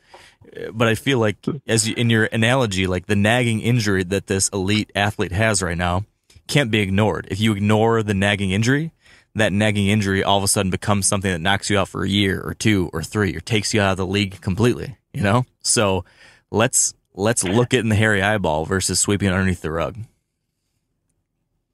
But 0.72 0.88
I 0.88 0.94
feel 0.94 1.18
like 1.18 1.36
as 1.66 1.88
you, 1.88 1.94
in 1.96 2.10
your 2.10 2.24
analogy, 2.24 2.86
like 2.86 3.06
the 3.06 3.16
nagging 3.16 3.60
injury 3.60 4.04
that 4.04 4.26
this 4.26 4.48
elite 4.50 4.90
athlete 4.94 5.32
has 5.32 5.62
right 5.62 5.76
now 5.76 6.04
can't 6.46 6.70
be 6.70 6.80
ignored. 6.80 7.26
If 7.30 7.40
you 7.40 7.52
ignore 7.52 8.02
the 8.02 8.14
nagging 8.14 8.50
injury, 8.50 8.92
that 9.34 9.52
nagging 9.52 9.88
injury 9.88 10.22
all 10.22 10.38
of 10.38 10.44
a 10.44 10.48
sudden 10.48 10.70
becomes 10.70 11.06
something 11.06 11.30
that 11.30 11.40
knocks 11.40 11.70
you 11.70 11.78
out 11.78 11.88
for 11.88 12.04
a 12.04 12.08
year 12.08 12.40
or 12.40 12.54
two 12.54 12.90
or 12.92 13.02
three 13.02 13.34
or 13.34 13.40
takes 13.40 13.72
you 13.72 13.80
out 13.80 13.92
of 13.92 13.96
the 13.96 14.06
league 14.06 14.40
completely, 14.40 14.98
you 15.14 15.22
know? 15.22 15.46
So 15.62 16.04
let's 16.50 16.92
let's 17.14 17.44
look 17.44 17.72
it 17.72 17.80
in 17.80 17.88
the 17.88 17.96
hairy 17.96 18.22
eyeball 18.22 18.66
versus 18.66 19.00
sweeping 19.00 19.30
underneath 19.30 19.62
the 19.62 19.70
rug. 19.72 19.96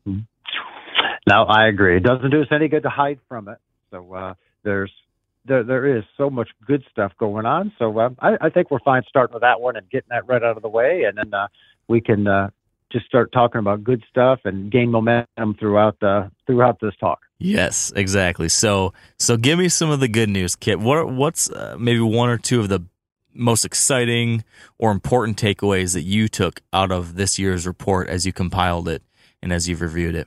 Hmm. 0.04 0.20
No, 1.28 1.44
I 1.44 1.68
agree. 1.68 1.98
It 1.98 2.02
doesn't 2.02 2.30
do 2.30 2.40
us 2.40 2.48
any 2.50 2.68
good 2.68 2.84
to 2.84 2.90
hide 2.90 3.20
from 3.28 3.48
it. 3.48 3.58
So 3.90 4.12
uh, 4.14 4.34
there's 4.62 4.92
there 5.44 5.62
there 5.62 5.98
is 5.98 6.04
so 6.16 6.30
much 6.30 6.48
good 6.66 6.84
stuff 6.90 7.12
going 7.18 7.46
on. 7.46 7.72
So 7.78 7.98
uh, 7.98 8.10
I, 8.18 8.36
I 8.40 8.50
think 8.50 8.70
we're 8.70 8.80
fine 8.80 9.02
starting 9.08 9.34
with 9.34 9.42
that 9.42 9.60
one 9.60 9.76
and 9.76 9.88
getting 9.90 10.08
that 10.10 10.26
right 10.26 10.42
out 10.42 10.56
of 10.56 10.62
the 10.62 10.68
way, 10.68 11.04
and 11.04 11.18
then 11.18 11.32
uh, 11.34 11.48
we 11.86 12.00
can 12.00 12.26
uh, 12.26 12.50
just 12.90 13.06
start 13.06 13.32
talking 13.32 13.58
about 13.58 13.84
good 13.84 14.02
stuff 14.08 14.40
and 14.44 14.70
gain 14.70 14.90
momentum 14.90 15.54
throughout 15.58 15.98
the 16.00 16.30
throughout 16.46 16.80
this 16.80 16.94
talk. 16.98 17.20
Yes, 17.38 17.92
exactly. 17.94 18.48
So 18.48 18.92
so 19.18 19.36
give 19.36 19.58
me 19.58 19.68
some 19.68 19.90
of 19.90 20.00
the 20.00 20.08
good 20.08 20.28
news, 20.28 20.56
Kip. 20.56 20.80
What 20.80 21.12
what's 21.12 21.50
uh, 21.50 21.76
maybe 21.78 22.00
one 22.00 22.30
or 22.30 22.38
two 22.38 22.60
of 22.60 22.68
the 22.68 22.84
most 23.34 23.64
exciting 23.64 24.44
or 24.78 24.90
important 24.90 25.40
takeaways 25.40 25.92
that 25.94 26.02
you 26.02 26.28
took 26.28 26.62
out 26.72 26.90
of 26.90 27.16
this 27.16 27.38
year's 27.38 27.66
report 27.66 28.08
as 28.08 28.26
you 28.26 28.32
compiled 28.32 28.88
it 28.88 29.02
and 29.42 29.52
as 29.52 29.68
you've 29.68 29.82
reviewed 29.82 30.14
it? 30.14 30.26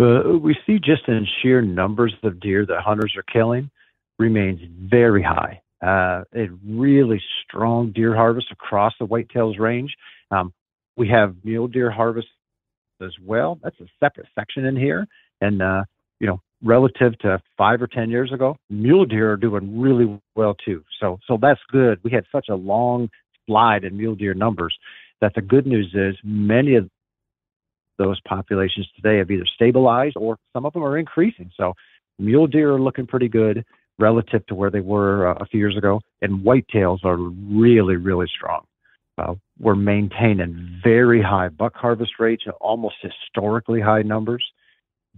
Uh, 0.00 0.38
we 0.40 0.56
see 0.66 0.78
just 0.78 1.08
in 1.08 1.26
sheer 1.42 1.60
numbers 1.60 2.14
of 2.22 2.40
deer 2.40 2.64
that 2.64 2.82
hunters 2.82 3.14
are 3.16 3.24
killing 3.24 3.70
remains 4.18 4.60
very 4.88 5.22
high. 5.22 5.60
Uh, 5.82 6.24
a 6.34 6.48
really 6.66 7.20
strong 7.44 7.92
deer 7.92 8.14
harvest 8.14 8.46
across 8.50 8.92
the 8.98 9.06
whitetails 9.06 9.58
range. 9.58 9.94
Um, 10.30 10.52
we 10.96 11.08
have 11.08 11.34
mule 11.44 11.68
deer 11.68 11.90
harvest 11.90 12.28
as 13.00 13.12
well. 13.24 13.58
That's 13.62 13.78
a 13.80 13.86
separate 14.00 14.26
section 14.34 14.64
in 14.64 14.76
here. 14.76 15.06
And, 15.40 15.62
uh, 15.62 15.84
you 16.20 16.26
know, 16.26 16.40
relative 16.62 17.16
to 17.20 17.40
five 17.56 17.80
or 17.80 17.86
10 17.86 18.10
years 18.10 18.32
ago, 18.32 18.56
mule 18.68 19.04
deer 19.04 19.32
are 19.32 19.36
doing 19.36 19.80
really 19.80 20.20
well 20.34 20.54
too. 20.64 20.82
So, 21.00 21.18
so 21.26 21.38
that's 21.40 21.60
good. 21.70 22.00
We 22.02 22.10
had 22.10 22.24
such 22.32 22.48
a 22.48 22.56
long 22.56 23.08
slide 23.46 23.84
in 23.84 23.96
mule 23.96 24.16
deer 24.16 24.34
numbers 24.34 24.76
that 25.20 25.34
the 25.34 25.42
good 25.42 25.66
news 25.66 25.90
is 25.94 26.16
many 26.24 26.74
of 26.74 26.88
those 27.98 28.20
populations 28.20 28.88
today 28.96 29.18
have 29.18 29.30
either 29.30 29.46
stabilized 29.54 30.16
or 30.16 30.38
some 30.52 30.64
of 30.64 30.72
them 30.72 30.82
are 30.82 30.96
increasing. 30.96 31.50
So 31.56 31.74
mule 32.18 32.46
deer 32.46 32.72
are 32.72 32.80
looking 32.80 33.06
pretty 33.06 33.28
good 33.28 33.64
relative 33.98 34.46
to 34.46 34.54
where 34.54 34.70
they 34.70 34.80
were 34.80 35.28
uh, 35.28 35.34
a 35.40 35.46
few 35.46 35.58
years 35.58 35.76
ago, 35.76 36.00
and 36.22 36.44
whitetails 36.44 37.04
are 37.04 37.16
really, 37.16 37.96
really 37.96 38.26
strong. 38.34 38.64
Uh, 39.18 39.34
we're 39.58 39.74
maintaining 39.74 40.80
very 40.82 41.20
high 41.20 41.48
buck 41.48 41.74
harvest 41.74 42.12
rates, 42.20 42.44
almost 42.60 42.94
historically 43.02 43.80
high 43.80 44.02
numbers, 44.02 44.44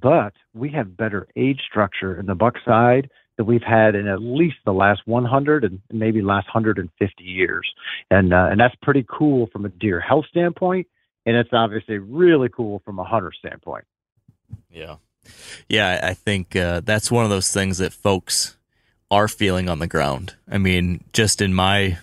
but 0.01 0.33
we 0.55 0.71
have 0.71 0.97
better 0.97 1.29
age 1.37 1.61
structure 1.69 2.19
in 2.19 2.25
the 2.25 2.35
buck 2.35 2.55
side 2.65 3.11
that 3.37 3.45
we've 3.45 3.63
had 3.63 3.95
in 3.95 4.09
at 4.09 4.23
least 4.23 4.57
the 4.65 4.73
last 4.73 5.03
100 5.05 5.65
and 5.65 5.81
maybe 5.93 6.23
last 6.23 6.47
150 6.47 7.23
years, 7.23 7.71
and 8.11 8.33
uh, 8.33 8.49
and 8.51 8.59
that's 8.59 8.75
pretty 8.83 9.05
cool 9.07 9.49
from 9.53 9.67
a 9.67 9.69
deer 9.69 10.01
health 10.01 10.25
standpoint 10.31 10.87
and 11.31 11.39
it's 11.39 11.53
obviously 11.53 11.99
really 11.99 12.49
cool 12.49 12.83
from 12.85 12.99
a 12.99 13.05
hunter 13.05 13.31
standpoint. 13.31 13.85
Yeah, 14.69 14.97
yeah, 15.69 16.01
I 16.03 16.15
think 16.15 16.57
uh, 16.57 16.81
that's 16.81 17.09
one 17.09 17.23
of 17.23 17.31
those 17.31 17.53
things 17.53 17.79
that 17.79 17.93
folks 17.93 18.57
are 19.13 19.29
feeling 19.29 19.69
on 19.69 19.79
the 19.79 19.87
ground. 19.87 20.35
I 20.51 20.59
mean, 20.59 21.05
just 21.13 21.41
in 21.41 21.55
my 21.55 21.99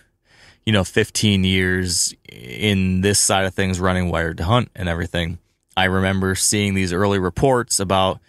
you 0.66 0.72
know 0.72 0.86
15 0.86 1.44
years 1.44 2.14
in 2.30 3.02
this 3.02 3.20
side 3.20 3.46
of 3.46 3.54
things, 3.54 3.82
running 3.82 4.10
wired 4.10 4.38
to 4.38 4.46
hunt 4.46 4.70
and 4.74 4.88
everything, 4.88 5.40
I 5.76 5.86
remember 5.86 6.34
seeing 6.34 6.74
these 6.74 6.94
early 6.94 7.20
reports 7.20 7.82
about 7.82 8.22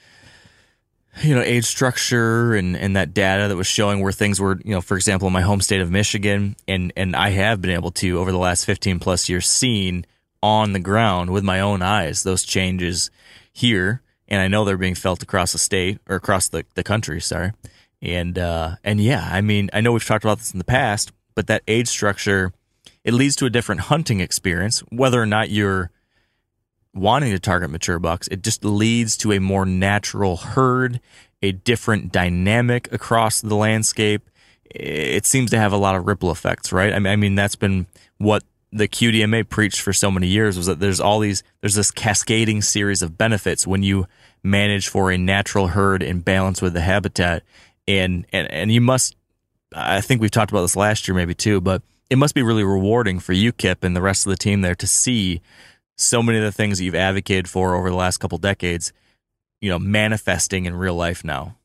you 1.22 1.32
know 1.32 1.42
age 1.42 1.64
structure 1.64 2.56
and 2.56 2.76
and 2.76 2.96
that 2.96 3.14
data 3.14 3.46
that 3.46 3.56
was 3.56 3.68
showing 3.68 4.00
where 4.00 4.10
things 4.10 4.40
were 4.40 4.60
you 4.64 4.72
know 4.72 4.80
for 4.80 4.96
example 4.96 5.28
in 5.28 5.32
my 5.32 5.42
home 5.42 5.60
state 5.60 5.80
of 5.80 5.92
Michigan 5.92 6.56
and 6.66 6.92
and 6.96 7.14
I 7.14 7.30
have 7.30 7.60
been 7.60 7.70
able 7.70 7.92
to 7.92 8.18
over 8.18 8.32
the 8.32 8.38
last 8.38 8.64
15 8.64 8.98
plus 8.98 9.28
years 9.28 9.48
seen 9.48 10.04
on 10.42 10.72
the 10.72 10.80
ground 10.80 11.30
with 11.30 11.44
my 11.44 11.60
own 11.60 11.82
eyes 11.82 12.22
those 12.22 12.44
changes 12.44 13.10
here 13.52 14.02
and 14.28 14.40
I 14.40 14.48
know 14.48 14.64
they're 14.64 14.76
being 14.76 14.94
felt 14.94 15.22
across 15.22 15.52
the 15.52 15.58
state 15.58 15.98
or 16.08 16.16
across 16.16 16.48
the, 16.48 16.64
the 16.74 16.84
country, 16.84 17.20
sorry. 17.20 17.52
And 18.00 18.38
uh 18.38 18.76
and 18.84 19.00
yeah, 19.00 19.28
I 19.28 19.40
mean, 19.40 19.70
I 19.72 19.80
know 19.80 19.92
we've 19.92 20.04
talked 20.04 20.24
about 20.24 20.38
this 20.38 20.52
in 20.52 20.58
the 20.58 20.64
past, 20.64 21.10
but 21.34 21.48
that 21.48 21.62
age 21.66 21.88
structure 21.88 22.52
it 23.02 23.14
leads 23.14 23.34
to 23.36 23.46
a 23.46 23.50
different 23.50 23.82
hunting 23.82 24.20
experience 24.20 24.80
whether 24.90 25.20
or 25.20 25.26
not 25.26 25.50
you're 25.50 25.90
wanting 26.94 27.32
to 27.32 27.38
target 27.38 27.70
mature 27.70 27.98
bucks. 27.98 28.28
It 28.28 28.42
just 28.42 28.64
leads 28.64 29.16
to 29.18 29.32
a 29.32 29.40
more 29.40 29.64
natural 29.64 30.36
herd, 30.36 31.00
a 31.42 31.52
different 31.52 32.12
dynamic 32.12 32.92
across 32.92 33.40
the 33.40 33.56
landscape. 33.56 34.30
It 34.64 35.26
seems 35.26 35.50
to 35.50 35.58
have 35.58 35.72
a 35.72 35.76
lot 35.76 35.96
of 35.96 36.06
ripple 36.06 36.30
effects, 36.30 36.72
right? 36.72 36.92
I 36.92 36.98
mean, 36.98 37.12
I 37.12 37.16
mean 37.16 37.34
that's 37.34 37.56
been 37.56 37.86
what 38.18 38.44
the 38.72 38.88
QDMA 38.88 39.48
preached 39.48 39.80
for 39.80 39.92
so 39.92 40.10
many 40.10 40.26
years 40.26 40.56
was 40.56 40.66
that 40.66 40.80
there's 40.80 41.00
all 41.00 41.20
these 41.20 41.42
there's 41.60 41.74
this 41.74 41.90
cascading 41.90 42.62
series 42.62 43.02
of 43.02 43.16
benefits 43.16 43.66
when 43.66 43.82
you 43.82 44.06
manage 44.42 44.88
for 44.88 45.10
a 45.10 45.18
natural 45.18 45.68
herd 45.68 46.02
in 46.02 46.20
balance 46.20 46.60
with 46.60 46.74
the 46.74 46.80
habitat. 46.80 47.42
And 47.86 48.26
and 48.32 48.50
and 48.50 48.70
you 48.70 48.80
must 48.80 49.16
I 49.74 50.00
think 50.00 50.20
we've 50.20 50.30
talked 50.30 50.50
about 50.50 50.62
this 50.62 50.76
last 50.76 51.08
year 51.08 51.14
maybe 51.14 51.34
too 51.34 51.60
but 51.60 51.82
it 52.10 52.16
must 52.16 52.34
be 52.34 52.42
really 52.42 52.64
rewarding 52.64 53.18
for 53.18 53.32
you 53.32 53.52
Kip 53.52 53.84
and 53.84 53.96
the 53.96 54.02
rest 54.02 54.26
of 54.26 54.30
the 54.30 54.36
team 54.36 54.60
there 54.60 54.74
to 54.74 54.86
see 54.86 55.40
so 55.96 56.22
many 56.22 56.38
of 56.38 56.44
the 56.44 56.52
things 56.52 56.78
that 56.78 56.84
you've 56.84 56.94
advocated 56.94 57.48
for 57.48 57.74
over 57.74 57.90
the 57.90 57.96
last 57.96 58.18
couple 58.18 58.38
decades 58.38 58.92
you 59.60 59.70
know 59.70 59.78
manifesting 59.78 60.66
in 60.66 60.76
real 60.76 60.94
life 60.94 61.24
now. 61.24 61.56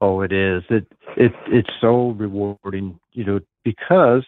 Oh 0.00 0.20
it 0.20 0.32
is. 0.32 0.62
It 0.68 0.86
it 1.16 1.32
it's 1.46 1.70
so 1.80 2.10
rewarding 2.10 2.98
you 3.12 3.24
know 3.24 3.40
because 3.62 4.24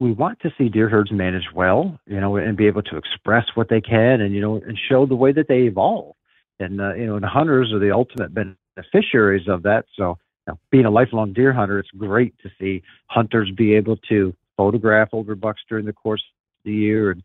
we 0.00 0.12
want 0.12 0.40
to 0.40 0.50
see 0.58 0.68
deer 0.68 0.88
herds 0.88 1.12
managed 1.12 1.52
well, 1.54 1.98
you 2.06 2.20
know, 2.20 2.36
and 2.36 2.56
be 2.56 2.66
able 2.66 2.82
to 2.82 2.96
express 2.96 3.44
what 3.54 3.68
they 3.68 3.80
can 3.80 4.20
and, 4.20 4.34
you 4.34 4.40
know, 4.40 4.56
and 4.56 4.78
show 4.88 5.06
the 5.06 5.14
way 5.14 5.32
that 5.32 5.48
they 5.48 5.62
evolve. 5.62 6.14
And, 6.58 6.80
uh, 6.80 6.94
you 6.94 7.06
know, 7.06 7.16
and 7.16 7.24
hunters 7.24 7.72
are 7.72 7.78
the 7.78 7.92
ultimate 7.92 8.32
beneficiaries 8.34 9.48
of 9.48 9.62
that. 9.62 9.86
So, 9.96 10.18
you 10.46 10.52
know, 10.52 10.58
being 10.70 10.84
a 10.84 10.90
lifelong 10.90 11.32
deer 11.32 11.52
hunter, 11.52 11.78
it's 11.78 11.90
great 11.96 12.34
to 12.42 12.50
see 12.60 12.82
hunters 13.06 13.50
be 13.56 13.74
able 13.74 13.96
to 14.08 14.34
photograph 14.56 15.08
older 15.12 15.34
bucks 15.34 15.62
during 15.68 15.86
the 15.86 15.92
course 15.92 16.22
of 16.22 16.70
the 16.70 16.72
year 16.72 17.10
and, 17.10 17.22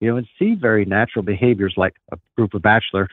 you 0.00 0.10
know, 0.10 0.16
and 0.16 0.26
see 0.38 0.54
very 0.54 0.84
natural 0.84 1.24
behaviors 1.24 1.74
like 1.76 1.94
a 2.12 2.18
group 2.36 2.54
of 2.54 2.62
bachelor 2.62 3.08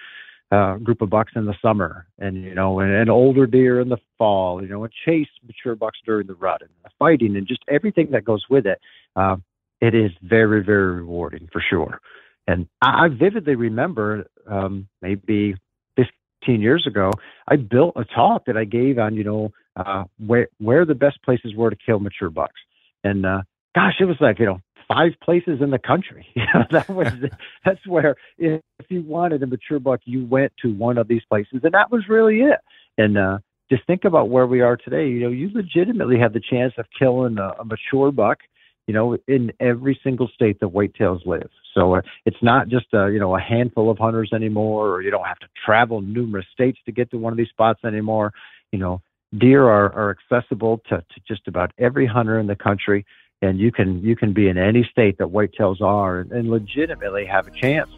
uh, 0.51 0.75
group 0.77 1.01
of 1.01 1.09
bucks 1.09 1.33
in 1.35 1.45
the 1.45 1.55
summer, 1.61 2.07
and 2.17 2.43
you 2.43 2.55
know, 2.55 2.79
and, 2.79 2.91
and 2.91 3.09
older 3.09 3.45
deer 3.45 3.79
in 3.79 3.89
the 3.89 3.97
fall, 4.17 4.61
you 4.61 4.67
know, 4.67 4.83
and 4.83 4.93
chase 5.05 5.27
mature 5.45 5.75
bucks 5.75 5.99
during 6.05 6.27
the 6.27 6.33
rut, 6.33 6.61
and 6.61 6.69
the 6.83 6.89
fighting, 6.97 7.35
and 7.35 7.47
just 7.47 7.61
everything 7.67 8.09
that 8.11 8.25
goes 8.25 8.45
with 8.49 8.65
it. 8.65 8.79
Uh, 9.15 9.37
it 9.81 9.95
is 9.95 10.11
very, 10.21 10.63
very 10.63 10.93
rewarding 10.93 11.47
for 11.51 11.63
sure. 11.67 12.01
And 12.47 12.67
I, 12.81 13.05
I 13.05 13.07
vividly 13.07 13.55
remember 13.55 14.25
um, 14.47 14.87
maybe 15.01 15.55
15 15.95 16.61
years 16.61 16.85
ago, 16.87 17.11
I 17.47 17.55
built 17.55 17.93
a 17.95 18.03
talk 18.03 18.45
that 18.45 18.57
I 18.57 18.65
gave 18.65 18.97
on, 18.97 19.15
you 19.15 19.23
know, 19.23 19.51
uh, 19.75 20.03
where 20.17 20.47
where 20.57 20.85
the 20.85 20.95
best 20.95 21.21
places 21.23 21.53
were 21.55 21.69
to 21.69 21.75
kill 21.75 21.99
mature 21.99 22.29
bucks. 22.29 22.59
And 23.03 23.25
uh, 23.25 23.41
gosh, 23.75 23.95
it 23.99 24.05
was 24.05 24.17
like 24.19 24.39
you 24.39 24.45
know 24.45 24.59
five 24.89 25.11
places 25.23 25.61
in 25.61 25.69
the 25.69 25.79
country. 25.79 26.27
You 26.35 26.45
know, 26.53 26.65
that 26.71 26.89
was 26.89 27.11
that's 27.65 27.85
where 27.85 28.15
if 28.37 28.61
you 28.87 29.01
wanted 29.01 29.43
a 29.43 29.47
mature 29.47 29.79
buck, 29.79 29.99
you 30.05 30.25
went 30.25 30.53
to 30.61 30.73
one 30.73 30.97
of 30.97 31.07
these 31.07 31.21
places, 31.29 31.61
and 31.63 31.73
that 31.73 31.91
was 31.91 32.07
really 32.07 32.41
it. 32.41 32.59
And 32.97 33.17
uh, 33.17 33.39
just 33.69 33.85
think 33.85 34.05
about 34.05 34.29
where 34.29 34.47
we 34.47 34.61
are 34.61 34.77
today. 34.77 35.07
You 35.09 35.21
know, 35.21 35.29
you 35.29 35.51
legitimately 35.53 36.17
have 36.19 36.33
the 36.33 36.39
chance 36.39 36.73
of 36.77 36.85
killing 36.97 37.37
a, 37.37 37.51
a 37.59 37.65
mature 37.65 38.11
buck. 38.11 38.39
You 38.87 38.93
know, 38.93 39.17
in 39.27 39.51
every 39.59 39.99
single 40.03 40.27
state 40.33 40.59
that 40.61 40.69
whitetails 40.69 41.23
live. 41.27 41.49
So 41.75 41.95
uh, 41.95 42.01
it's 42.25 42.41
not 42.41 42.69
just 42.69 42.87
a 42.93 43.11
you 43.11 43.19
know 43.19 43.35
a 43.35 43.39
handful 43.39 43.91
of 43.91 43.99
hunters 43.99 44.31
anymore, 44.33 44.89
or 44.89 45.01
you 45.01 45.11
don't 45.11 45.27
have 45.27 45.39
to 45.39 45.47
travel 45.63 46.01
numerous 46.01 46.45
states 46.51 46.79
to 46.85 46.91
get 46.91 47.11
to 47.11 47.17
one 47.17 47.33
of 47.33 47.37
these 47.37 47.49
spots 47.49 47.81
anymore. 47.85 48.33
You 48.71 48.79
know, 48.79 49.01
deer 49.37 49.63
are, 49.67 49.93
are 49.93 50.09
accessible 50.17 50.81
to, 50.89 50.97
to 50.97 51.21
just 51.27 51.47
about 51.47 51.71
every 51.77 52.07
hunter 52.07 52.39
in 52.39 52.47
the 52.47 52.55
country 52.55 53.05
and 53.41 53.59
you 53.59 53.71
can 53.71 54.01
you 54.01 54.15
can 54.15 54.33
be 54.33 54.49
in 54.49 54.57
any 54.57 54.83
state 54.91 55.17
that 55.17 55.27
whitetails 55.27 55.81
are 55.81 56.19
and, 56.19 56.31
and 56.31 56.49
legitimately 56.49 57.25
have 57.25 57.47
a 57.47 57.51
chance 57.51 57.89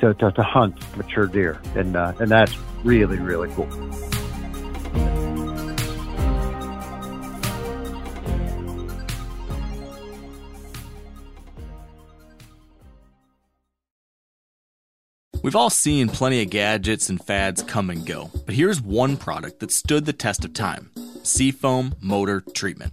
to, 0.00 0.12
to, 0.14 0.30
to 0.32 0.42
hunt 0.42 0.74
mature 0.96 1.26
deer 1.26 1.60
and 1.74 1.96
uh, 1.96 2.12
and 2.20 2.30
that's 2.30 2.56
really 2.84 3.18
really 3.18 3.50
cool. 3.54 3.68
We've 15.42 15.56
all 15.56 15.70
seen 15.70 16.08
plenty 16.08 16.40
of 16.40 16.50
gadgets 16.50 17.08
and 17.08 17.20
fads 17.20 17.64
come 17.64 17.90
and 17.90 18.06
go, 18.06 18.30
but 18.46 18.54
here's 18.54 18.80
one 18.80 19.16
product 19.16 19.58
that 19.58 19.72
stood 19.72 20.04
the 20.04 20.12
test 20.12 20.44
of 20.44 20.52
time 20.52 20.90
Seafoam 21.24 21.94
Motor 22.00 22.42
Treatment. 22.54 22.92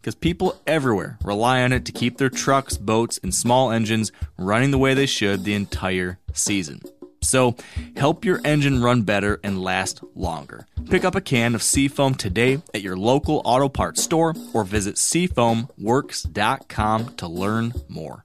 because 0.00 0.14
people 0.14 0.60
everywhere 0.66 1.18
rely 1.22 1.62
on 1.62 1.72
it 1.72 1.84
to 1.84 1.92
keep 1.92 2.18
their 2.18 2.30
trucks, 2.30 2.76
boats, 2.76 3.20
and 3.22 3.34
small 3.34 3.70
engines 3.70 4.12
running 4.38 4.70
the 4.70 4.78
way 4.78 4.94
they 4.94 5.06
should 5.06 5.44
the 5.44 5.54
entire 5.54 6.18
season. 6.32 6.80
So, 7.22 7.54
help 7.96 8.24
your 8.24 8.40
engine 8.44 8.82
run 8.82 9.02
better 9.02 9.40
and 9.44 9.62
last 9.62 10.02
longer. 10.14 10.66
Pick 10.88 11.04
up 11.04 11.14
a 11.14 11.20
can 11.20 11.54
of 11.54 11.62
Seafoam 11.62 12.14
today 12.14 12.62
at 12.72 12.80
your 12.80 12.96
local 12.96 13.42
auto 13.44 13.68
parts 13.68 14.02
store 14.02 14.34
or 14.54 14.64
visit 14.64 14.94
seafoamworks.com 14.94 17.16
to 17.16 17.28
learn 17.28 17.74
more. 17.88 18.24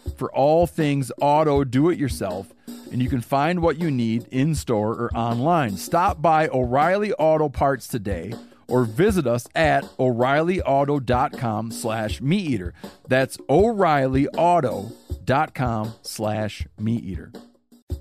for 0.21 0.31
all 0.33 0.67
things 0.67 1.11
auto 1.19 1.63
do 1.63 1.89
it 1.89 1.97
yourself 1.97 2.53
and 2.91 3.01
you 3.01 3.09
can 3.09 3.21
find 3.21 3.59
what 3.59 3.79
you 3.79 3.89
need 3.89 4.27
in 4.29 4.53
store 4.53 4.91
or 4.91 5.09
online. 5.15 5.75
Stop 5.77 6.21
by 6.21 6.47
O'Reilly 6.49 7.11
Auto 7.13 7.49
Parts 7.49 7.87
today 7.87 8.31
or 8.67 8.83
visit 8.83 9.25
us 9.25 9.47
at 9.55 9.83
o'reillyauto.com 9.97 11.71
slash 11.71 12.21
meat 12.21 12.51
eater. 12.51 12.71
That's 13.07 13.39
o'reillyauto.com 13.49 15.93
slash 16.03 16.67
meat 16.79 17.03
eater. 17.03 17.31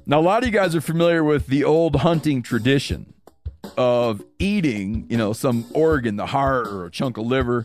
Now, 0.04 0.20
a 0.20 0.22
lot 0.22 0.42
of 0.42 0.46
you 0.46 0.52
guys 0.52 0.76
are 0.76 0.82
familiar 0.82 1.24
with 1.24 1.46
the 1.46 1.64
old 1.64 1.96
hunting 1.96 2.42
tradition 2.42 3.14
of 3.78 4.22
eating, 4.38 5.06
you 5.08 5.16
know, 5.16 5.32
some 5.32 5.64
organ, 5.72 6.16
the 6.16 6.26
heart 6.26 6.66
or 6.66 6.84
a 6.84 6.90
chunk 6.90 7.16
of 7.16 7.24
liver 7.24 7.64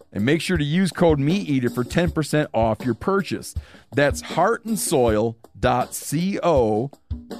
and 0.11 0.25
make 0.25 0.41
sure 0.41 0.57
to 0.57 0.63
use 0.63 0.91
code 0.91 1.19
MeatEater 1.19 1.73
for 1.73 1.83
10% 1.83 2.47
off 2.53 2.83
your 2.83 2.93
purchase. 2.93 3.55
That's 3.93 4.21
heartandsoil.co. 4.21 6.91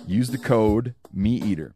Use 0.08 0.30
the 0.30 0.38
code 0.38 0.96
MeatEater. 1.16 1.74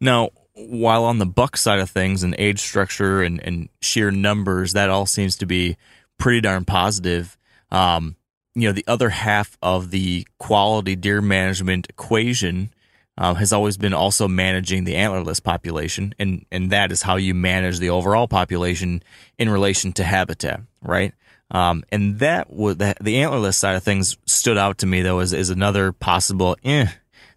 Now, 0.00 0.30
while 0.54 1.04
on 1.04 1.18
the 1.18 1.26
buck 1.26 1.56
side 1.56 1.78
of 1.78 1.90
things 1.90 2.22
and 2.22 2.34
age 2.38 2.60
structure 2.60 3.22
and, 3.22 3.40
and 3.42 3.68
sheer 3.80 4.10
numbers, 4.10 4.74
that 4.74 4.90
all 4.90 5.06
seems 5.06 5.36
to 5.36 5.46
be 5.46 5.76
pretty 6.18 6.40
darn 6.40 6.64
positive. 6.64 7.36
Um, 7.70 8.16
you 8.54 8.68
know, 8.68 8.72
the 8.72 8.84
other 8.86 9.10
half 9.10 9.56
of 9.62 9.90
the 9.90 10.26
quality 10.38 10.96
deer 10.96 11.22
management 11.22 11.86
equation 11.88 12.74
uh, 13.20 13.34
has 13.34 13.52
always 13.52 13.76
been 13.76 13.92
also 13.92 14.26
managing 14.26 14.84
the 14.84 14.94
antlerless 14.94 15.42
population, 15.42 16.14
and 16.18 16.46
and 16.50 16.72
that 16.72 16.90
is 16.90 17.02
how 17.02 17.16
you 17.16 17.34
manage 17.34 17.78
the 17.78 17.90
overall 17.90 18.26
population 18.26 19.02
in 19.38 19.50
relation 19.50 19.92
to 19.92 20.02
habitat, 20.02 20.62
right? 20.82 21.12
Um, 21.50 21.84
and 21.92 22.18
that 22.20 22.50
would 22.50 22.78
the, 22.78 22.94
the 22.98 23.16
antlerless 23.16 23.56
side 23.56 23.76
of 23.76 23.82
things 23.82 24.16
stood 24.24 24.56
out 24.56 24.78
to 24.78 24.86
me 24.86 25.02
though 25.02 25.18
as, 25.18 25.34
as 25.34 25.50
another 25.50 25.92
possible. 25.92 26.56
Eh, 26.64 26.86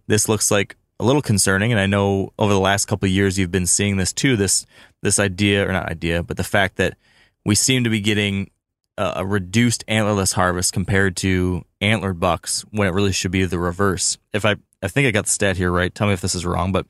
this 0.07 0.29
looks 0.29 0.49
like 0.49 0.77
a 1.01 1.03
little 1.03 1.21
concerning, 1.21 1.73
and 1.73 1.81
I 1.81 1.85
know 1.85 2.31
over 2.39 2.53
the 2.53 2.59
last 2.59 2.85
couple 2.85 3.09
years 3.09 3.37
you've 3.37 3.51
been 3.51 3.67
seeing 3.67 3.97
this 3.97 4.13
too. 4.13 4.37
This 4.37 4.65
this 5.01 5.19
idea 5.19 5.67
or 5.67 5.73
not 5.73 5.91
idea, 5.91 6.23
but 6.23 6.37
the 6.37 6.45
fact 6.45 6.77
that 6.77 6.95
we 7.43 7.55
seem 7.55 7.83
to 7.83 7.89
be 7.89 7.99
getting 7.99 8.49
a, 8.97 9.13
a 9.17 9.25
reduced 9.25 9.85
antlerless 9.87 10.33
harvest 10.33 10.71
compared 10.71 11.17
to 11.17 11.65
antlered 11.81 12.21
bucks 12.21 12.63
when 12.71 12.87
it 12.87 12.93
really 12.93 13.11
should 13.11 13.31
be 13.31 13.43
the 13.43 13.59
reverse. 13.59 14.17
If 14.31 14.45
I 14.45 14.55
I 14.83 14.89
think 14.89 15.07
I 15.07 15.11
got 15.11 15.25
the 15.25 15.31
stat 15.31 15.55
here 15.55 15.71
right. 15.71 15.93
Tell 15.93 16.07
me 16.07 16.13
if 16.13 16.21
this 16.21 16.35
is 16.35 16.45
wrong, 16.45 16.73
but 16.73 16.85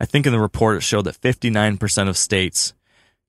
I 0.00 0.04
think 0.04 0.26
in 0.26 0.32
the 0.32 0.40
report 0.40 0.76
it 0.76 0.82
showed 0.82 1.02
that 1.02 1.20
59% 1.20 2.08
of 2.08 2.18
states 2.18 2.74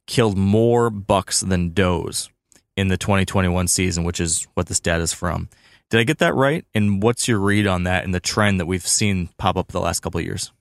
killed 0.08 0.38
more 0.38 0.90
bucks 0.90 1.42
than 1.42 1.74
does 1.74 2.30
in 2.76 2.88
the 2.88 2.98
2021 2.98 3.68
season, 3.68 4.04
which 4.04 4.20
is 4.20 4.48
what 4.56 4.68
this 4.68 4.80
data 4.80 5.04
is 5.04 5.14
from. 5.14 5.50
Did 5.90 6.00
I 6.00 6.04
get 6.04 6.18
that 6.18 6.34
right? 6.34 6.66
And 6.74 7.02
what's 7.02 7.28
your 7.28 7.40
read 7.40 7.68
on 7.68 7.84
that 7.84 8.04
and 8.04 8.14
the 8.14 8.20
trend 8.20 8.60
that 8.60 8.66
we've 8.66 8.86
seen 8.86 9.30
pop 9.38 9.56
up 9.56 9.68
the 9.68 9.80
last 9.80 10.00
couple 10.00 10.20
of 10.20 10.26
years? 10.26 10.52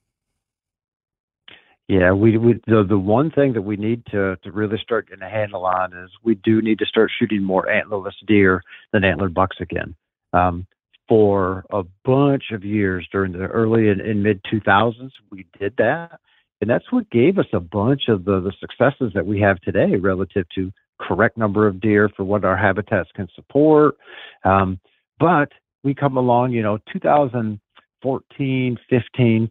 Yeah, 1.87 2.11
we, 2.11 2.37
we 2.37 2.59
the 2.67 2.85
the 2.87 2.99
one 2.99 3.31
thing 3.31 3.53
that 3.53 3.61
we 3.61 3.77
need 3.77 4.05
to 4.07 4.35
to 4.43 4.51
really 4.51 4.77
start 4.77 5.07
getting 5.07 5.23
a 5.23 5.29
handle 5.29 5.65
on 5.65 5.93
is 5.93 6.09
we 6.21 6.35
do 6.35 6.61
need 6.61 6.79
to 6.79 6.85
start 6.85 7.09
shooting 7.17 7.41
more 7.41 7.65
antlerless 7.65 8.11
deer 8.25 8.61
than 8.91 9.05
antlered 9.05 9.33
bucks 9.33 9.55
again. 9.61 9.95
Um, 10.33 10.67
for 11.07 11.65
a 11.71 11.83
bunch 12.03 12.45
of 12.51 12.63
years 12.63 13.07
during 13.11 13.31
the 13.31 13.45
early 13.45 13.89
and, 13.89 14.01
and 14.01 14.23
mid 14.23 14.41
2000s, 14.43 15.11
we 15.31 15.45
did 15.59 15.73
that, 15.77 16.19
and 16.61 16.69
that's 16.69 16.91
what 16.91 17.09
gave 17.09 17.37
us 17.37 17.45
a 17.53 17.59
bunch 17.59 18.03
of 18.07 18.25
the 18.25 18.39
the 18.39 18.53
successes 18.59 19.11
that 19.13 19.25
we 19.25 19.39
have 19.39 19.59
today 19.61 19.95
relative 19.95 20.45
to 20.55 20.71
correct 20.99 21.37
number 21.37 21.67
of 21.67 21.79
deer 21.79 22.09
for 22.15 22.23
what 22.23 22.43
our 22.43 22.57
habitats 22.57 23.09
can 23.15 23.27
support. 23.35 23.95
Um, 24.43 24.79
but 25.19 25.49
we 25.83 25.93
come 25.93 26.17
along, 26.17 26.51
you 26.51 26.63
know, 26.63 26.79
2014, 26.91 28.77
15 28.89 29.49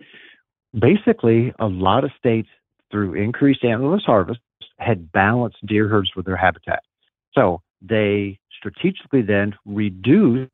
basically 0.79 1.53
a 1.59 1.67
lot 1.67 2.05
of 2.05 2.11
states 2.19 2.49
through 2.91 3.15
increased 3.15 3.63
antlerless 3.63 4.05
harvests 4.05 4.43
had 4.79 5.11
balanced 5.11 5.65
deer 5.67 5.89
herds 5.89 6.11
with 6.15 6.27
their 6.27 6.37
habitat. 6.37 6.83
So 7.35 7.63
they 7.81 8.39
strategically 8.59 9.23
then 9.23 9.55
reduced 9.65 10.51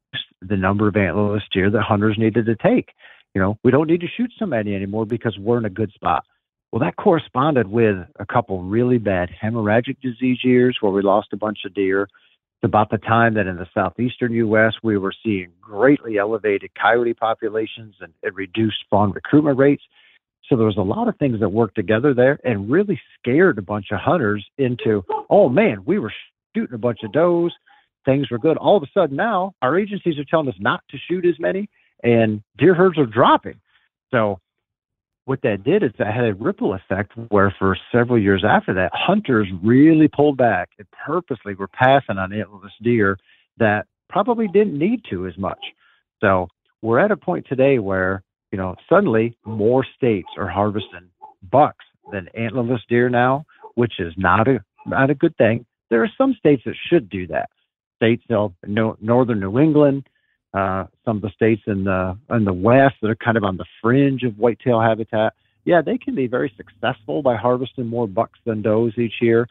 the 0.48 0.56
number 0.56 0.88
of 0.88 0.94
antlerless 0.94 1.42
deer 1.52 1.70
that 1.70 1.82
hunters 1.82 2.16
needed 2.18 2.46
to 2.46 2.56
take. 2.56 2.90
You 3.34 3.40
know, 3.40 3.58
we 3.64 3.70
don't 3.70 3.88
need 3.88 4.00
to 4.00 4.08
shoot 4.14 4.30
so 4.38 4.46
many 4.46 4.74
anymore 4.74 5.06
because 5.06 5.36
we're 5.38 5.58
in 5.58 5.64
a 5.64 5.70
good 5.70 5.92
spot. 5.92 6.24
Well, 6.70 6.80
that 6.80 6.96
corresponded 6.96 7.68
with 7.68 7.96
a 8.18 8.26
couple 8.26 8.62
really 8.62 8.98
bad 8.98 9.30
hemorrhagic 9.42 10.00
disease 10.00 10.38
years 10.42 10.78
where 10.80 10.92
we 10.92 11.02
lost 11.02 11.28
a 11.32 11.36
bunch 11.36 11.60
of 11.66 11.74
deer. 11.74 12.02
It's 12.02 12.64
about 12.64 12.90
the 12.90 12.98
time 12.98 13.34
that 13.34 13.46
in 13.46 13.56
the 13.56 13.66
southeastern 13.74 14.32
U.S. 14.32 14.72
we 14.82 14.96
were 14.96 15.12
seeing 15.22 15.50
greatly 15.60 16.16
elevated 16.16 16.70
coyote 16.80 17.14
populations 17.14 17.96
and, 18.00 18.12
and 18.22 18.34
reduced 18.34 18.84
fawn 18.88 19.12
recruitment 19.12 19.58
rates. 19.58 19.82
So 20.48 20.56
there 20.56 20.66
was 20.66 20.78
a 20.78 20.82
lot 20.82 21.08
of 21.08 21.16
things 21.18 21.40
that 21.40 21.50
worked 21.50 21.74
together 21.74 22.14
there 22.14 22.38
and 22.42 22.70
really 22.70 23.00
scared 23.18 23.58
a 23.58 23.62
bunch 23.62 23.86
of 23.92 24.00
hunters 24.00 24.46
into, 24.56 25.04
oh 25.28 25.48
man, 25.48 25.82
we 25.84 25.98
were 25.98 26.12
shooting 26.54 26.74
a 26.74 26.78
bunch 26.78 27.00
of 27.04 27.12
does. 27.12 27.52
Things 28.04 28.30
were 28.30 28.38
good. 28.38 28.56
All 28.56 28.76
of 28.76 28.82
a 28.82 28.90
sudden 28.92 29.16
now 29.16 29.54
our 29.62 29.78
agencies 29.78 30.18
are 30.18 30.24
telling 30.24 30.48
us 30.48 30.54
not 30.58 30.82
to 30.90 30.98
shoot 31.08 31.24
as 31.24 31.38
many 31.38 31.68
and 32.02 32.42
deer 32.58 32.74
herds 32.74 32.98
are 32.98 33.06
dropping. 33.06 33.60
So 34.10 34.40
what 35.24 35.40
that 35.42 35.62
did 35.62 35.82
is 35.82 35.92
that 35.98 36.12
had 36.12 36.24
a 36.24 36.34
ripple 36.34 36.74
effect 36.74 37.12
where 37.28 37.54
for 37.58 37.76
several 37.92 38.18
years 38.18 38.44
after 38.46 38.74
that, 38.74 38.90
hunters 38.92 39.48
really 39.62 40.08
pulled 40.08 40.36
back 40.36 40.70
and 40.78 40.88
purposely 41.06 41.54
were 41.54 41.68
passing 41.68 42.18
on 42.18 42.30
antlerless 42.30 42.70
deer 42.82 43.16
that 43.58 43.86
probably 44.08 44.48
didn't 44.48 44.76
need 44.76 45.02
to 45.10 45.26
as 45.26 45.38
much. 45.38 45.60
So 46.20 46.48
we're 46.82 46.98
at 46.98 47.12
a 47.12 47.16
point 47.16 47.46
today 47.48 47.78
where 47.78 48.24
you 48.52 48.58
know, 48.58 48.76
suddenly 48.88 49.36
more 49.44 49.84
states 49.96 50.28
are 50.36 50.48
harvesting 50.48 51.08
bucks 51.50 51.84
than 52.12 52.28
antlerless 52.38 52.80
deer 52.88 53.08
now, 53.08 53.44
which 53.74 53.94
is 53.98 54.12
not 54.16 54.46
a 54.46 54.62
not 54.84 55.10
a 55.10 55.14
good 55.14 55.36
thing. 55.36 55.64
There 55.90 56.04
are 56.04 56.10
some 56.18 56.34
states 56.38 56.62
that 56.66 56.74
should 56.88 57.08
do 57.08 57.26
that. 57.28 57.48
States, 58.02 58.24
you 58.28 58.52
know, 58.66 58.96
northern 59.00 59.40
New 59.40 59.58
England, 59.60 60.08
uh, 60.54 60.86
some 61.04 61.16
of 61.16 61.22
the 61.22 61.30
states 61.30 61.62
in 61.66 61.84
the 61.84 62.18
in 62.30 62.44
the 62.44 62.52
west 62.52 62.96
that 63.00 63.10
are 63.10 63.16
kind 63.16 63.36
of 63.36 63.44
on 63.44 63.56
the 63.56 63.64
fringe 63.80 64.22
of 64.24 64.36
whitetail 64.38 64.80
habitat. 64.80 65.34
Yeah, 65.64 65.80
they 65.80 65.98
can 65.98 66.16
be 66.16 66.26
very 66.26 66.52
successful 66.56 67.22
by 67.22 67.36
harvesting 67.36 67.86
more 67.86 68.08
bucks 68.08 68.40
than 68.44 68.62
does 68.62 68.98
each 68.98 69.14
year, 69.20 69.46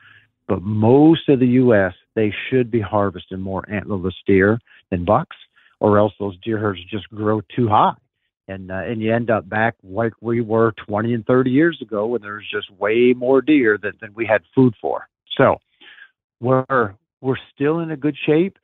but 0.47 0.61
most 0.61 1.29
of 1.29 1.39
the 1.39 1.47
U.S. 1.47 1.93
they 2.15 2.33
should 2.49 2.69
be 2.69 2.81
harvesting 2.81 3.39
more 3.39 3.63
antlerless 3.71 4.11
deer 4.27 4.59
than 4.89 5.05
bucks, 5.05 5.37
or 5.79 5.97
else 5.97 6.13
those 6.19 6.37
deer 6.43 6.57
herds 6.57 6.81
just 6.91 7.07
grow 7.09 7.39
too 7.55 7.69
high 7.69 7.93
and 8.51 8.71
uh, 8.71 8.81
and 8.85 9.01
you 9.01 9.13
end 9.13 9.29
up 9.29 9.47
back 9.47 9.75
like 9.83 10.13
we 10.21 10.41
were 10.41 10.73
20 10.85 11.13
and 11.13 11.25
30 11.25 11.49
years 11.49 11.79
ago 11.81 12.05
when 12.07 12.21
there's 12.21 12.47
just 12.51 12.69
way 12.79 13.13
more 13.15 13.41
deer 13.41 13.79
than, 13.81 13.93
than 14.01 14.13
we 14.13 14.25
had 14.25 14.41
food 14.53 14.73
for. 14.81 15.07
So 15.37 15.57
we're 16.41 16.95
we're 17.21 17.37
still 17.53 17.79
in 17.79 17.91
a 17.91 17.97
good 17.97 18.17
shape, 18.25 18.57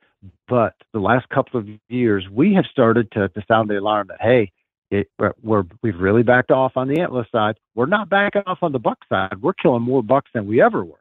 but 0.48 0.74
the 0.92 0.98
last 0.98 1.28
couple 1.28 1.60
of 1.60 1.68
years 1.88 2.26
we 2.30 2.54
have 2.54 2.64
started 2.70 3.10
to, 3.12 3.28
to 3.28 3.44
sound 3.46 3.70
the 3.70 3.78
alarm 3.78 4.08
that 4.08 4.20
hey, 4.20 4.52
it, 4.90 5.08
we're 5.42 5.64
we've 5.82 5.98
really 5.98 6.22
backed 6.22 6.50
off 6.50 6.72
on 6.76 6.88
the 6.88 7.00
antler 7.00 7.26
side. 7.30 7.56
We're 7.74 7.86
not 7.86 8.08
backing 8.08 8.42
off 8.46 8.58
on 8.62 8.72
the 8.72 8.78
buck 8.78 8.98
side. 9.08 9.40
We're 9.40 9.52
killing 9.52 9.82
more 9.82 10.02
bucks 10.02 10.30
than 10.34 10.46
we 10.46 10.62
ever 10.62 10.84
were, 10.84 11.00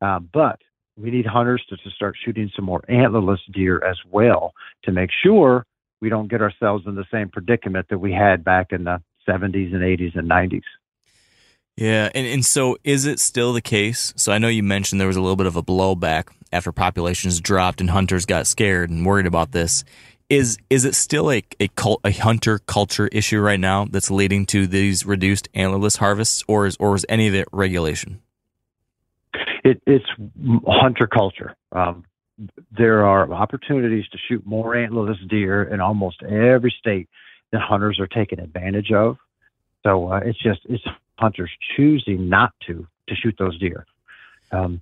uh, 0.00 0.20
but 0.20 0.60
we 0.98 1.10
need 1.10 1.26
hunters 1.26 1.64
to, 1.70 1.76
to 1.76 1.90
start 1.90 2.16
shooting 2.22 2.50
some 2.54 2.66
more 2.66 2.82
antlerless 2.88 3.38
deer 3.52 3.82
as 3.84 3.96
well 4.10 4.52
to 4.84 4.92
make 4.92 5.10
sure 5.24 5.64
we 6.00 6.08
don't 6.08 6.28
get 6.28 6.42
ourselves 6.42 6.84
in 6.86 6.94
the 6.94 7.06
same 7.10 7.28
predicament 7.30 7.86
that 7.88 7.98
we 7.98 8.12
had 8.12 8.44
back 8.44 8.72
in 8.72 8.84
the 8.84 9.00
70s 9.26 9.72
and 9.72 9.82
80s 9.82 10.16
and 10.16 10.28
90s. 10.28 10.62
Yeah, 11.76 12.10
and, 12.14 12.26
and 12.26 12.44
so 12.44 12.76
is 12.84 13.06
it 13.06 13.18
still 13.18 13.52
the 13.54 13.62
case? 13.62 14.12
So 14.16 14.30
I 14.32 14.38
know 14.38 14.48
you 14.48 14.62
mentioned 14.62 15.00
there 15.00 15.08
was 15.08 15.16
a 15.16 15.22
little 15.22 15.36
bit 15.36 15.46
of 15.46 15.56
a 15.56 15.62
blowback 15.62 16.28
after 16.52 16.72
populations 16.72 17.40
dropped 17.40 17.80
and 17.80 17.90
hunters 17.90 18.26
got 18.26 18.46
scared 18.46 18.90
and 18.90 19.04
worried 19.06 19.26
about 19.26 19.52
this. 19.52 19.84
Is 20.28 20.58
is 20.70 20.84
it 20.84 20.94
still 20.94 21.30
a 21.30 21.42
a, 21.60 21.68
cult, 21.68 22.00
a 22.04 22.10
hunter 22.10 22.58
culture 22.60 23.08
issue 23.08 23.40
right 23.40 23.60
now 23.60 23.86
that's 23.90 24.10
leading 24.10 24.46
to 24.46 24.66
these 24.66 25.04
reduced 25.04 25.52
antlerless 25.52 25.98
harvests, 25.98 26.42
or 26.48 26.66
is 26.66 26.76
or 26.78 26.94
is 26.94 27.04
any 27.08 27.28
of 27.28 27.34
it 27.34 27.48
regulation? 27.52 28.22
It, 29.64 29.82
it's 29.86 30.06
hunter 30.66 31.06
culture. 31.06 31.54
Um, 31.72 32.04
there 32.76 33.04
are 33.04 33.30
opportunities 33.32 34.08
to 34.08 34.18
shoot 34.28 34.44
more 34.46 34.74
antlerless 34.74 35.28
deer 35.28 35.64
in 35.64 35.80
almost 35.80 36.22
every 36.22 36.74
state 36.78 37.08
that 37.52 37.60
hunters 37.60 38.00
are 38.00 38.06
taking 38.06 38.40
advantage 38.40 38.90
of. 38.90 39.18
So 39.84 40.12
uh, 40.12 40.20
it's 40.24 40.38
just 40.42 40.60
it's 40.64 40.84
hunters 41.18 41.50
choosing 41.76 42.28
not 42.28 42.52
to 42.66 42.86
to 43.08 43.14
shoot 43.14 43.34
those 43.38 43.58
deer. 43.58 43.86
Um, 44.50 44.80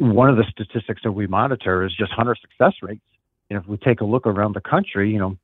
one 0.00 0.30
of 0.30 0.36
the 0.36 0.44
statistics 0.50 1.02
that 1.04 1.12
we 1.12 1.26
monitor 1.26 1.84
is 1.84 1.94
just 1.94 2.10
hunter 2.10 2.34
success 2.34 2.72
rates. 2.80 3.04
And 3.50 3.58
if 3.58 3.68
we 3.68 3.76
take 3.76 4.00
a 4.00 4.04
look 4.04 4.26
around 4.26 4.54
the 4.54 4.60
country, 4.60 5.12
you 5.12 5.18
know, 5.18 5.36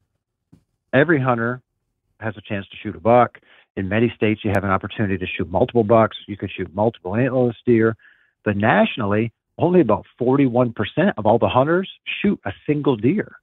every 0.95 1.21
hunter 1.21 1.61
has 2.21 2.35
a 2.39 2.41
chance 2.41 2.67
to 2.69 2.77
shoot 2.83 2.97
a 2.97 3.01
buck. 3.01 3.39
In 3.77 3.91
many 3.91 4.11
states, 4.17 4.41
you 4.45 4.53
have 4.55 4.65
an 4.65 4.71
opportunity 4.71 5.19
to 5.19 5.27
shoot 5.27 5.51
multiple 5.51 5.85
bucks. 5.85 6.17
You 6.27 6.39
could 6.39 6.51
shoot 6.51 6.75
multiple 6.75 7.13
antlerless 7.13 7.57
deer. 7.67 7.97
But 8.45 8.57
nationally, 8.57 9.31
only 9.59 9.81
about 9.81 10.07
41% 10.19 10.73
of 11.19 11.27
all 11.27 11.39
the 11.39 11.49
hunters 11.49 11.91
shoot 12.23 12.41
a 12.47 12.53
single 12.67 12.97
deer. 12.97 13.37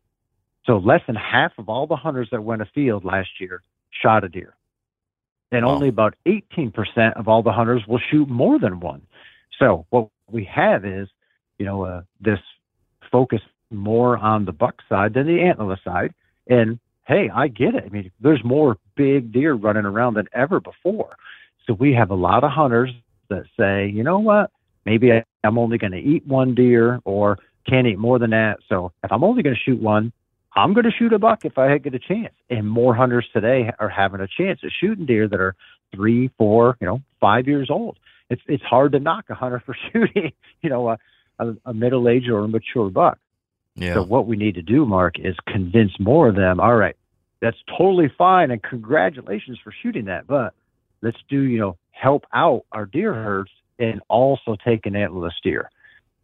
So 0.66 0.78
less 0.78 1.02
than 1.06 1.16
half 1.16 1.52
of 1.60 1.70
all 1.70 1.86
the 1.86 1.96
hunters 1.96 2.30
that 2.32 2.44
went 2.44 2.64
afield 2.64 3.06
last 3.06 3.30
year 3.40 3.62
shot 3.92 4.24
a 4.24 4.30
deer. 4.30 4.56
And 5.52 5.64
only 5.64 5.90
about 5.90 6.16
18% 6.26 7.14
of 7.20 7.28
all 7.28 7.44
the 7.44 7.52
hunters 7.52 7.84
will 7.88 8.00
shoot 8.10 8.28
more 8.28 8.58
than 8.58 8.80
one. 8.80 9.04
So 9.60 9.86
what 9.92 10.10
we 10.34 10.44
have 10.46 10.86
is, 10.86 11.08
you 11.58 11.66
know, 11.66 11.84
uh, 11.84 12.02
this 12.20 12.40
focus 13.12 13.42
more 13.70 14.18
on 14.18 14.46
the 14.46 14.52
buck 14.52 14.82
side 14.90 15.14
than 15.14 15.28
the 15.28 15.40
antlerless 15.40 15.84
side. 15.84 16.14
And 16.48 16.80
hey, 17.08 17.30
I 17.34 17.48
get 17.48 17.76
it. 17.76 17.84
I 17.86 17.90
mean, 17.90 18.12
there's 18.20 18.44
more 18.44 18.78
big 18.96 19.32
deer 19.32 19.54
running 19.54 19.86
around 19.86 20.16
than 20.16 20.28
ever 20.34 20.60
before. 20.60 21.16
So 21.66 21.74
we 21.74 21.94
have 21.94 22.12
a 22.12 22.16
lot 22.16 22.44
of 22.44 22.52
hunters 22.52 22.92
that 23.30 23.46
say, 23.58 23.88
you 23.88 24.04
know 24.04 24.20
what? 24.20 24.52
maybe 24.86 25.12
I, 25.12 25.24
am 25.44 25.58
only 25.58 25.78
going 25.78 25.92
to 25.92 26.00
eat 26.00 26.26
one 26.28 26.56
deer 26.56 27.00
or 27.06 27.38
can't 27.68 27.88
eat 27.88 27.98
more 27.98 28.20
than 28.20 28.32
that. 28.32 28.60
So 28.70 28.92
if 29.04 29.12
I'm 29.12 29.24
only 29.24 29.44
going 29.44 29.56
to 29.56 29.62
shoot 29.62 29.82
one, 29.82 30.12
I'm 30.56 30.74
going 30.74 30.86
to 30.86 30.92
shoot 30.92 31.14
a 31.14 31.20
buck 31.20 31.46
if 31.46 31.58
I 31.58 31.78
get 31.78 31.96
a 31.96 32.00
chance. 32.00 32.34
And 32.50 32.70
more 32.70 32.94
hunters 32.94 33.28
today 33.34 33.72
are 33.80 33.90
having 33.90 34.22
a 34.22 34.28
chance 34.28 34.60
at 34.64 34.70
shooting 34.80 35.06
deer 35.06 35.28
that 35.28 35.40
are 35.40 35.56
three, 35.94 36.30
four, 36.38 36.78
you 36.80 36.88
know, 36.88 37.02
five 37.20 37.48
years 37.48 37.70
old. 37.70 37.98
It's 38.34 38.42
it's 38.48 38.64
hard 38.64 38.92
to 38.94 39.00
knock 39.00 39.26
a 39.30 39.36
hunter 39.36 39.60
for 39.66 39.76
shooting, 39.92 40.34
you 40.62 40.70
know, 40.70 40.90
a, 40.90 40.98
a, 41.40 41.56
a 41.68 41.74
middle 41.74 42.10
aged 42.10 42.30
or 42.30 42.40
a 42.40 42.48
mature 42.48 42.90
buck. 42.90 43.20
Yeah. 43.76 43.96
So 43.96 44.04
what 44.04 44.28
we 44.28 44.36
need 44.36 44.56
to 44.56 44.62
do, 44.62 44.86
Mark, 44.86 45.18
is 45.18 45.36
convince 45.48 45.92
more 46.00 46.28
of 46.28 46.36
them. 46.36 46.60
All 46.60 46.76
right, 46.76 46.96
that's 47.42 47.58
totally 47.78 48.12
fine, 48.18 48.52
and 48.52 48.62
congratulations 48.62 49.60
for 49.64 49.74
shooting 49.82 50.06
that. 50.06 50.28
But 50.28 50.54
let's 51.02 51.18
do, 51.30 51.42
you 51.42 51.60
know, 51.60 51.78
help 51.92 52.26
out 52.34 52.66
our 52.72 52.86
deer 52.86 53.14
herds 53.14 53.52
and 53.80 54.02
also 54.10 54.56
take 54.66 54.86
an 54.86 54.94
antlerless 54.94 55.32
deer. 55.44 55.70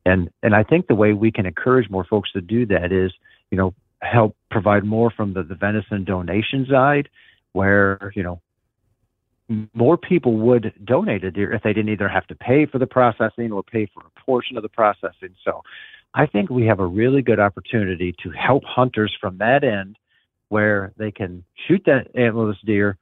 And 0.05 0.29
and 0.43 0.55
I 0.55 0.63
think 0.63 0.87
the 0.87 0.95
way 0.95 1.13
we 1.13 1.31
can 1.31 1.45
encourage 1.45 1.89
more 1.89 2.03
folks 2.03 2.31
to 2.33 2.41
do 2.41 2.65
that 2.67 2.91
is, 2.91 3.11
you 3.51 3.57
know, 3.57 3.73
help 4.01 4.35
provide 4.49 4.83
more 4.83 5.11
from 5.11 5.33
the, 5.33 5.43
the 5.43 5.55
venison 5.55 6.03
donation 6.03 6.67
side, 6.69 7.09
where 7.53 8.11
you 8.15 8.23
know 8.23 8.41
more 9.73 9.97
people 9.97 10.37
would 10.37 10.73
donate 10.83 11.23
a 11.23 11.31
deer 11.31 11.51
if 11.53 11.63
they 11.63 11.73
didn't 11.73 11.91
either 11.91 12.07
have 12.07 12.27
to 12.27 12.35
pay 12.35 12.65
for 12.65 12.77
the 12.77 12.87
processing 12.87 13.51
or 13.51 13.63
pay 13.63 13.87
for 13.93 14.01
a 14.01 14.19
portion 14.25 14.57
of 14.57 14.63
the 14.63 14.69
processing. 14.69 15.35
So 15.43 15.63
I 16.13 16.25
think 16.25 16.49
we 16.49 16.65
have 16.67 16.79
a 16.79 16.85
really 16.85 17.21
good 17.21 17.39
opportunity 17.39 18.15
to 18.23 18.29
help 18.31 18.63
hunters 18.63 19.15
from 19.19 19.37
that 19.39 19.63
end 19.63 19.97
where 20.49 20.93
they 20.97 21.11
can 21.11 21.43
shoot 21.67 21.83
that 21.85 22.13
antlerless 22.15 22.63
deer 22.65 22.97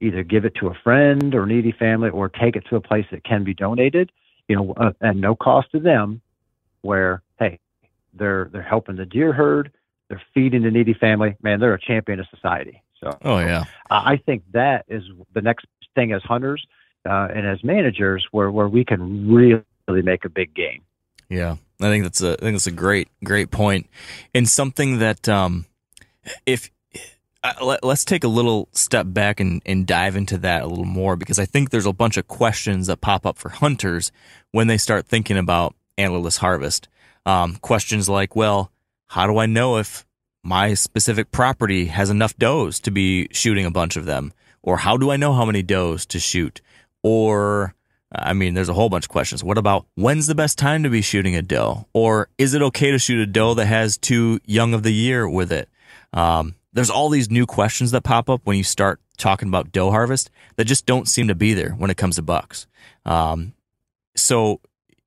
either 0.00 0.22
give 0.22 0.44
it 0.44 0.54
to 0.56 0.68
a 0.68 0.74
friend 0.82 1.34
or 1.34 1.46
needy 1.46 1.72
family 1.72 2.10
or 2.10 2.28
take 2.28 2.56
it 2.56 2.64
to 2.70 2.76
a 2.76 2.80
place 2.80 3.06
that 3.12 3.22
can 3.24 3.44
be 3.44 3.54
donated, 3.54 4.10
you 4.48 4.56
know, 4.56 4.72
uh, 4.76 4.92
at 5.00 5.16
no 5.16 5.36
cost 5.36 5.70
to 5.70 5.78
them, 5.78 6.20
where, 6.80 7.22
hey, 7.38 7.58
They're 8.14 8.48
they're 8.52 8.62
helping 8.62 8.96
the 8.96 9.06
deer 9.06 9.32
herd. 9.32 9.72
They're 10.08 10.22
feeding 10.34 10.62
the 10.64 10.70
needy 10.70 10.94
family. 10.94 11.36
Man, 11.40 11.60
they're 11.60 11.72
a 11.74 11.80
champion 11.80 12.20
of 12.20 12.26
society. 12.28 12.82
So, 13.02 13.18
Oh 13.22 13.38
yeah. 13.38 13.64
I 13.90 14.16
think 14.16 14.44
that 14.52 14.84
is 14.88 15.02
the 15.34 15.42
next 15.42 15.66
thing 15.94 16.12
as 16.12 16.22
hunters 16.22 16.64
uh, 17.08 17.28
and 17.34 17.46
as 17.46 17.62
managers, 17.64 18.26
where 18.30 18.50
where 18.50 18.68
we 18.68 18.84
can 18.84 19.32
really 19.32 20.02
make 20.02 20.24
a 20.24 20.28
big 20.28 20.54
gain. 20.54 20.82
Yeah, 21.28 21.56
I 21.80 21.84
think 21.84 22.04
that's 22.04 22.22
a 22.22 22.32
I 22.32 22.36
think 22.36 22.54
that's 22.54 22.66
a 22.66 22.72
great 22.72 23.08
great 23.24 23.50
point, 23.50 23.88
and 24.34 24.48
something 24.48 24.98
that 24.98 25.28
um, 25.28 25.66
if 26.46 26.70
uh, 27.42 27.52
let, 27.60 27.82
let's 27.82 28.04
take 28.04 28.22
a 28.22 28.28
little 28.28 28.68
step 28.72 29.06
back 29.08 29.40
and, 29.40 29.62
and 29.66 29.86
dive 29.86 30.14
into 30.14 30.38
that 30.38 30.62
a 30.62 30.66
little 30.66 30.84
more 30.84 31.16
because 31.16 31.38
I 31.38 31.44
think 31.44 31.70
there's 31.70 31.86
a 31.86 31.92
bunch 31.92 32.16
of 32.16 32.28
questions 32.28 32.86
that 32.86 33.00
pop 33.00 33.26
up 33.26 33.36
for 33.36 33.48
hunters 33.48 34.12
when 34.52 34.68
they 34.68 34.78
start 34.78 35.06
thinking 35.06 35.36
about 35.36 35.74
antlerless 35.98 36.38
harvest. 36.38 36.88
Um, 37.26 37.56
questions 37.56 38.08
like, 38.08 38.36
well, 38.36 38.70
how 39.08 39.26
do 39.26 39.38
I 39.38 39.46
know 39.46 39.78
if 39.78 40.06
my 40.42 40.74
specific 40.74 41.30
property 41.30 41.86
has 41.86 42.10
enough 42.10 42.36
does 42.36 42.80
to 42.80 42.90
be 42.90 43.28
shooting 43.32 43.64
a 43.64 43.70
bunch 43.70 43.96
of 43.96 44.04
them, 44.04 44.32
or 44.62 44.78
how 44.78 44.96
do 44.96 45.10
I 45.10 45.16
know 45.16 45.32
how 45.32 45.44
many 45.44 45.62
does 45.62 46.06
to 46.06 46.18
shoot, 46.18 46.60
or 47.02 47.74
I 48.14 48.32
mean, 48.34 48.54
there's 48.54 48.68
a 48.68 48.74
whole 48.74 48.90
bunch 48.90 49.06
of 49.06 49.10
questions. 49.10 49.42
What 49.42 49.58
about 49.58 49.86
when's 49.94 50.26
the 50.26 50.34
best 50.34 50.58
time 50.58 50.82
to 50.82 50.90
be 50.90 51.00
shooting 51.00 51.34
a 51.34 51.42
doe? 51.42 51.86
Or 51.94 52.28
is 52.36 52.52
it 52.54 52.62
okay 52.62 52.90
to 52.90 52.98
shoot 52.98 53.20
a 53.20 53.26
doe 53.26 53.54
that 53.54 53.66
has 53.66 53.96
two 53.96 54.38
young 54.44 54.74
of 54.74 54.82
the 54.82 54.92
year 54.92 55.28
with 55.28 55.50
it? 55.50 55.68
Um, 56.12 56.56
there's 56.74 56.90
all 56.90 57.08
these 57.08 57.30
new 57.30 57.46
questions 57.46 57.90
that 57.92 58.02
pop 58.02 58.28
up 58.28 58.42
when 58.44 58.58
you 58.58 58.64
start 58.64 59.00
talking 59.16 59.48
about 59.48 59.72
doe 59.72 59.90
harvest 59.90 60.30
that 60.56 60.66
just 60.66 60.84
don't 60.84 61.08
seem 61.08 61.28
to 61.28 61.34
be 61.34 61.54
there 61.54 61.70
when 61.70 61.90
it 61.90 61.96
comes 61.96 62.16
to 62.16 62.22
bucks. 62.22 62.66
Um, 63.06 63.54
so 64.14 64.60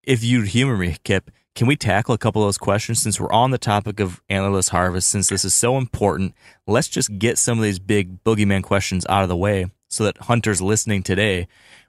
if 0.04 0.24
you'd 0.24 0.48
humor 0.48 0.78
me, 0.78 0.98
Kip, 1.04 1.30
can 1.56 1.68
we 1.68 1.78
tackle 1.78 2.14
a 2.14 2.18
couple 2.18 2.44
of 2.44 2.48
those 2.48 2.58
questions 2.58 3.02
since 3.02 3.20
we're 3.20 3.32
on 3.32 3.52
the 3.52 3.58
topic 3.58 4.02
of 4.02 4.22
antlerless 4.30 4.70
harvest? 4.70 5.08
Since 5.08 5.30
this 5.30 5.46
is 5.46 5.54
so 5.54 5.78
important, 5.78 6.36
let's 6.68 6.90
just 6.90 7.18
get 7.18 7.38
some 7.38 7.58
of 7.58 7.64
these 7.64 7.80
big 7.80 8.24
boogeyman 8.26 8.62
questions 8.62 9.06
out 9.08 9.24
of 9.24 9.30
the 9.30 9.38
way 9.38 9.72
so 9.88 10.04
that 10.04 10.18
hunters 10.18 10.62
listening 10.62 11.02
today 11.02 11.48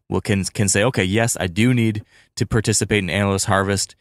will 0.09 0.21
can 0.21 0.45
can 0.45 0.69
say, 0.69 0.85
okay, 0.85 1.03
yes, 1.03 1.37
I 1.41 1.49
do 1.49 1.75
need 1.75 2.05
to 2.37 2.47
participate 2.47 3.03
in 3.03 3.09
antlerless 3.09 3.47
harvest, 3.47 3.97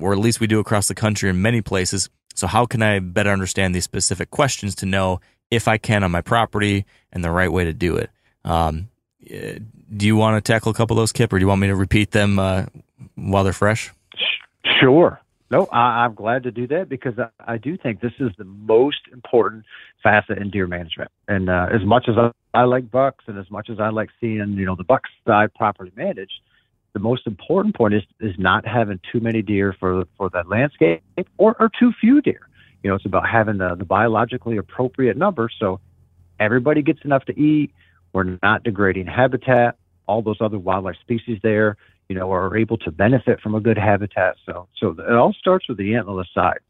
or 0.00 0.12
at 0.12 0.18
least 0.18 0.40
we 0.40 0.48
do 0.48 0.58
across 0.58 0.88
the 0.88 0.96
country 0.96 1.30
in 1.30 1.40
many 1.40 1.62
places. 1.62 2.10
So 2.34 2.48
how 2.48 2.66
can 2.66 2.82
I 2.82 2.98
better 2.98 3.30
understand 3.30 3.74
these 3.74 3.84
specific 3.84 4.30
questions 4.30 4.74
to 4.76 4.86
know 4.86 5.20
if 5.50 5.68
I 5.68 5.78
can 5.78 6.02
on 6.02 6.10
my 6.10 6.22
property 6.22 6.84
and 7.12 7.24
the 7.24 7.30
right 7.30 7.50
way 7.50 7.64
to 7.64 7.72
do 7.72 7.96
it? 7.96 8.10
Um, 8.44 8.88
eh, 9.28 9.60
do 9.96 10.06
you 10.06 10.16
want 10.16 10.44
to 10.44 10.52
tackle 10.52 10.70
a 10.70 10.74
couple 10.74 10.96
of 10.96 11.02
those, 11.02 11.12
Kip, 11.12 11.32
or 11.32 11.38
do 11.38 11.44
you 11.44 11.48
want 11.48 11.60
me 11.60 11.68
to 11.68 11.76
repeat 11.76 12.10
them 12.10 12.38
uh, 12.38 12.66
while 13.14 13.44
they're 13.44 13.52
fresh? 13.52 13.92
Sure. 14.80 15.20
No, 15.50 15.66
I, 15.72 16.04
I'm 16.04 16.14
glad 16.14 16.42
to 16.42 16.50
do 16.50 16.66
that 16.68 16.88
because 16.88 17.14
I, 17.18 17.28
I 17.54 17.56
do 17.56 17.78
think 17.78 18.00
this 18.00 18.12
is 18.20 18.30
the 18.36 18.44
most 18.44 19.00
important 19.12 19.64
facet 20.02 20.38
in 20.38 20.50
deer 20.50 20.66
management. 20.66 21.10
And 21.26 21.48
uh, 21.48 21.68
as 21.72 21.82
much 21.84 22.06
as 22.08 22.16
I, 22.18 22.30
I 22.52 22.64
like 22.64 22.90
bucks, 22.90 23.24
and 23.26 23.38
as 23.38 23.50
much 23.50 23.70
as 23.70 23.80
I 23.80 23.88
like 23.88 24.10
seeing 24.20 24.54
you 24.58 24.66
know 24.66 24.74
the 24.74 24.84
buck 24.84 25.04
side 25.26 25.54
properly 25.54 25.92
managed, 25.96 26.40
the 26.92 26.98
most 26.98 27.26
important 27.26 27.74
point 27.76 27.94
is 27.94 28.02
is 28.20 28.34
not 28.38 28.66
having 28.66 29.00
too 29.10 29.20
many 29.20 29.40
deer 29.40 29.74
for 29.78 30.04
for 30.16 30.28
that 30.30 30.48
landscape 30.48 31.02
or, 31.38 31.56
or 31.58 31.70
too 31.78 31.92
few 31.98 32.20
deer. 32.20 32.48
You 32.82 32.90
know, 32.90 32.96
it's 32.96 33.06
about 33.06 33.28
having 33.28 33.58
the, 33.58 33.74
the 33.74 33.84
biologically 33.84 34.56
appropriate 34.56 35.16
number 35.16 35.50
so 35.58 35.80
everybody 36.38 36.82
gets 36.82 37.00
enough 37.04 37.24
to 37.24 37.38
eat. 37.40 37.72
We're 38.12 38.38
not 38.42 38.62
degrading 38.62 39.06
habitat. 39.06 39.76
All 40.06 40.22
those 40.22 40.38
other 40.40 40.58
wildlife 40.58 40.96
species 41.00 41.38
there, 41.42 41.76
you 42.08 42.16
know, 42.16 42.32
are 42.32 42.56
able 42.56 42.78
to 42.78 42.90
benefit 42.90 43.40
from 43.40 43.54
a 43.54 43.60
good 43.60 43.78
habitat. 43.78 44.36
So, 44.46 44.68
so 44.76 44.90
it 44.98 45.12
all 45.12 45.34
starts 45.34 45.68
with 45.68 45.78
the 45.78 45.92
antlerless 45.92 46.32
side, 46.34 46.60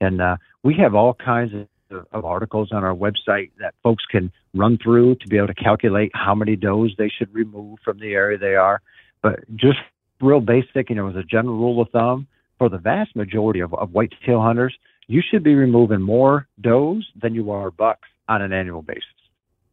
and 0.00 0.20
uh, 0.20 0.36
we 0.62 0.74
have 0.76 0.94
all 0.94 1.14
kinds 1.14 1.52
of, 1.90 2.06
of 2.12 2.24
articles 2.24 2.70
on 2.72 2.84
our 2.84 2.94
website 2.94 3.50
that 3.60 3.74
folks 3.82 4.04
can 4.06 4.32
run 4.54 4.78
through 4.82 5.16
to 5.16 5.28
be 5.28 5.36
able 5.36 5.48
to 5.48 5.54
calculate 5.54 6.10
how 6.14 6.34
many 6.34 6.56
does 6.56 6.92
they 6.98 7.08
should 7.08 7.32
remove 7.34 7.78
from 7.84 7.98
the 7.98 8.12
area 8.12 8.38
they 8.38 8.54
are. 8.54 8.80
But 9.22 9.40
just 9.56 9.78
real 10.20 10.40
basic, 10.40 10.90
you 10.90 10.96
know, 10.96 11.08
as 11.08 11.16
a 11.16 11.22
general 11.22 11.56
rule 11.56 11.80
of 11.80 11.90
thumb, 11.90 12.26
for 12.58 12.68
the 12.68 12.78
vast 12.78 13.14
majority 13.14 13.60
of, 13.60 13.72
of 13.74 13.92
whitetail 13.92 14.42
hunters, 14.42 14.76
you 15.06 15.22
should 15.28 15.42
be 15.42 15.54
removing 15.54 16.02
more 16.02 16.46
does 16.60 17.06
than 17.20 17.34
you 17.34 17.50
are 17.50 17.70
bucks 17.70 18.08
on 18.28 18.42
an 18.42 18.52
annual 18.52 18.82
basis. 18.82 19.04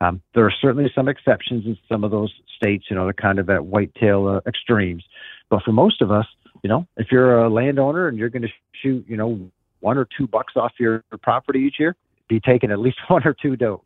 Um, 0.02 0.22
there 0.34 0.46
are 0.46 0.54
certainly 0.62 0.92
some 0.94 1.08
exceptions 1.08 1.66
in 1.66 1.78
some 1.90 2.04
of 2.04 2.12
those 2.12 2.34
states, 2.56 2.86
you 2.90 2.96
know, 2.96 3.06
they're 3.06 3.14
kind 3.14 3.40
of 3.40 3.50
at 3.50 3.66
whitetail 3.66 4.28
uh, 4.28 4.42
extremes. 4.48 5.04
But 5.50 5.64
for 5.64 5.72
most 5.72 6.02
of 6.02 6.12
us, 6.12 6.26
you 6.64 6.70
know, 6.70 6.88
if 6.98 7.08
you're 7.12 7.44
a 7.44 7.50
landowner 7.50 8.08
and 8.08 8.18
you're 8.18 8.30
going 8.30 8.42
to 8.42 8.50
shoot, 8.82 9.06
you 9.08 9.18
know, 9.18 9.40
one 9.80 9.98
or 9.98 10.08
two 10.18 10.28
bucks 10.28 10.54
off 10.56 10.74
your 10.80 11.04
property 11.22 11.60
each 11.60 11.76
year, 11.80 11.96
be 12.28 12.40
taking 12.40 12.72
at 12.72 12.80
least 12.80 12.98
one 13.08 13.26
or 13.26 13.36
two 13.40 13.56
does. 13.56 13.80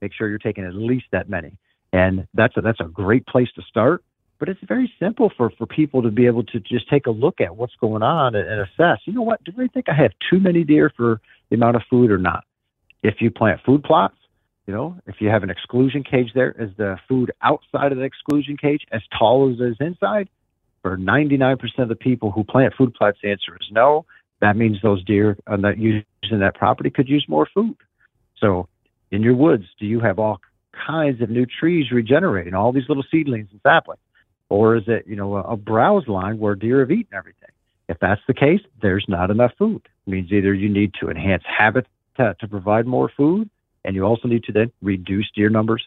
Make 0.00 0.12
sure 0.14 0.28
you're 0.28 0.38
taking 0.38 0.64
at 0.64 0.74
least 0.74 1.04
that 1.12 1.28
many, 1.28 1.56
and 1.92 2.26
that's 2.34 2.56
a, 2.56 2.60
that's 2.60 2.80
a 2.80 2.88
great 2.88 3.24
place 3.26 3.48
to 3.54 3.62
start. 3.62 4.02
But 4.40 4.48
it's 4.48 4.58
very 4.66 4.92
simple 4.98 5.30
for 5.36 5.50
for 5.50 5.66
people 5.66 6.02
to 6.02 6.10
be 6.10 6.26
able 6.26 6.42
to 6.44 6.58
just 6.58 6.90
take 6.90 7.06
a 7.06 7.12
look 7.12 7.40
at 7.40 7.56
what's 7.56 7.76
going 7.80 8.02
on 8.02 8.34
and, 8.34 8.48
and 8.48 8.60
assess. 8.62 8.98
You 9.04 9.12
know 9.12 9.22
what? 9.22 9.44
Do 9.44 9.52
I 9.58 9.68
think 9.68 9.88
I 9.88 9.94
have 9.94 10.10
too 10.28 10.40
many 10.40 10.64
deer 10.64 10.90
for 10.96 11.20
the 11.50 11.54
amount 11.54 11.76
of 11.76 11.82
food 11.88 12.10
or 12.10 12.18
not? 12.18 12.42
If 13.04 13.16
you 13.20 13.30
plant 13.30 13.60
food 13.64 13.84
plots, 13.84 14.16
you 14.66 14.74
know, 14.74 14.96
if 15.06 15.16
you 15.20 15.28
have 15.28 15.42
an 15.42 15.50
exclusion 15.50 16.04
cage 16.04 16.32
there, 16.34 16.52
is 16.52 16.70
the 16.76 16.96
food 17.08 17.32
outside 17.42 17.92
of 17.92 17.98
the 17.98 18.04
exclusion 18.04 18.56
cage 18.56 18.82
as 18.92 19.02
tall 19.16 19.50
as 19.52 19.60
it 19.60 19.64
is 19.64 19.76
inside? 19.80 20.28
For 20.82 20.96
99% 20.96 21.58
of 21.78 21.88
the 21.88 21.96
people 21.96 22.30
who 22.30 22.44
plant 22.44 22.74
food 22.76 22.94
plots, 22.94 23.18
the 23.22 23.30
answer 23.30 23.56
is 23.60 23.68
no. 23.70 24.04
That 24.40 24.56
means 24.56 24.78
those 24.82 25.04
deer 25.04 25.36
on 25.46 25.62
that 25.62 25.78
using 25.78 26.04
that 26.30 26.54
property 26.54 26.90
could 26.90 27.08
use 27.08 27.24
more 27.28 27.48
food. 27.54 27.76
So, 28.38 28.68
in 29.10 29.22
your 29.22 29.34
woods, 29.34 29.64
do 29.78 29.86
you 29.86 30.00
have 30.00 30.18
all 30.18 30.40
kinds 30.86 31.20
of 31.20 31.30
new 31.30 31.46
trees 31.46 31.92
regenerating, 31.92 32.54
all 32.54 32.72
these 32.72 32.88
little 32.88 33.04
seedlings 33.10 33.48
and 33.52 33.60
saplings? 33.62 34.00
Or 34.48 34.76
is 34.76 34.84
it, 34.86 35.06
you 35.06 35.16
know, 35.16 35.36
a, 35.36 35.42
a 35.42 35.56
browse 35.56 36.08
line 36.08 36.38
where 36.38 36.54
deer 36.54 36.80
have 36.80 36.90
eaten 36.90 37.14
everything? 37.16 37.50
If 37.88 37.98
that's 38.00 38.20
the 38.26 38.34
case, 38.34 38.60
there's 38.80 39.04
not 39.08 39.30
enough 39.30 39.52
food. 39.58 39.82
It 40.06 40.10
means 40.10 40.32
either 40.32 40.54
you 40.54 40.68
need 40.68 40.94
to 41.00 41.08
enhance 41.08 41.42
habitat 41.46 42.38
to 42.40 42.48
provide 42.48 42.86
more 42.86 43.10
food, 43.16 43.48
and 43.84 43.94
you 43.94 44.04
also 44.04 44.28
need 44.28 44.44
to 44.44 44.52
then 44.52 44.72
reduce 44.80 45.30
deer 45.34 45.48
numbers 45.48 45.86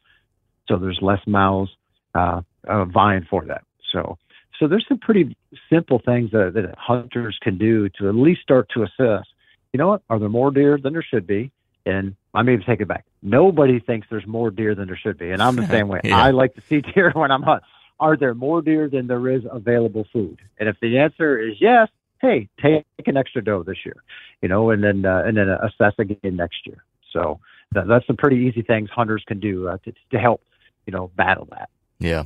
so 0.67 0.77
there's 0.77 0.99
less 1.01 1.19
mouths 1.27 1.71
uh, 2.13 2.41
uh, 2.67 2.85
vying 2.85 3.25
for 3.29 3.45
that. 3.45 3.63
So, 3.91 4.17
so 4.59 4.67
there's 4.67 4.85
some 4.87 4.97
pretty 4.97 5.35
simple 5.69 6.01
things 6.03 6.31
that, 6.31 6.53
that 6.55 6.75
hunters 6.77 7.37
can 7.41 7.57
do 7.57 7.89
to 7.99 8.09
at 8.09 8.15
least 8.15 8.41
start 8.41 8.69
to 8.73 8.83
assess. 8.83 9.25
You 9.73 9.77
know 9.77 9.87
what? 9.87 10.01
Are 10.09 10.19
there 10.19 10.29
more 10.29 10.51
deer 10.51 10.77
than 10.81 10.93
there 10.93 11.03
should 11.03 11.27
be? 11.27 11.51
And 11.85 12.15
I 12.33 12.41
may 12.41 12.53
even 12.53 12.65
take 12.65 12.81
it 12.81 12.87
back. 12.87 13.05
Nobody 13.21 13.79
thinks 13.79 14.07
there's 14.09 14.25
more 14.25 14.49
deer 14.49 14.73
than 14.73 14.87
there 14.87 14.97
should 14.97 15.19
be, 15.19 15.31
and 15.31 15.41
I'm 15.41 15.55
the 15.55 15.67
same 15.67 15.87
way. 15.87 16.01
Yeah. 16.03 16.17
I 16.17 16.31
like 16.31 16.55
to 16.55 16.61
see 16.61 16.81
deer 16.95 17.11
when 17.13 17.31
I'm 17.31 17.43
hunting. 17.43 17.67
Are 17.99 18.17
there 18.17 18.33
more 18.33 18.61
deer 18.61 18.89
than 18.89 19.07
there 19.07 19.29
is 19.29 19.43
available 19.49 20.05
food? 20.11 20.39
And 20.59 20.67
if 20.67 20.77
the 20.81 20.97
answer 20.97 21.39
is 21.39 21.55
yes, 21.61 21.87
hey, 22.21 22.49
take 22.61 22.85
an 23.05 23.15
extra 23.15 23.43
doe 23.43 23.63
this 23.63 23.77
year, 23.85 23.95
you 24.41 24.49
know, 24.49 24.69
and 24.71 24.83
then 24.83 25.05
uh, 25.05 25.23
and 25.25 25.37
then 25.37 25.47
assess 25.47 25.93
again 25.97 26.35
next 26.35 26.65
year. 26.65 26.83
So 27.13 27.39
that, 27.73 27.87
that's 27.87 28.07
some 28.07 28.17
pretty 28.17 28.37
easy 28.37 28.61
things 28.61 28.89
hunters 28.89 29.23
can 29.27 29.39
do 29.39 29.67
uh, 29.67 29.77
to 29.85 29.93
to 30.11 30.19
help, 30.19 30.41
you 30.85 30.93
know, 30.93 31.11
battle 31.15 31.47
that. 31.51 31.69
Yeah, 31.99 32.23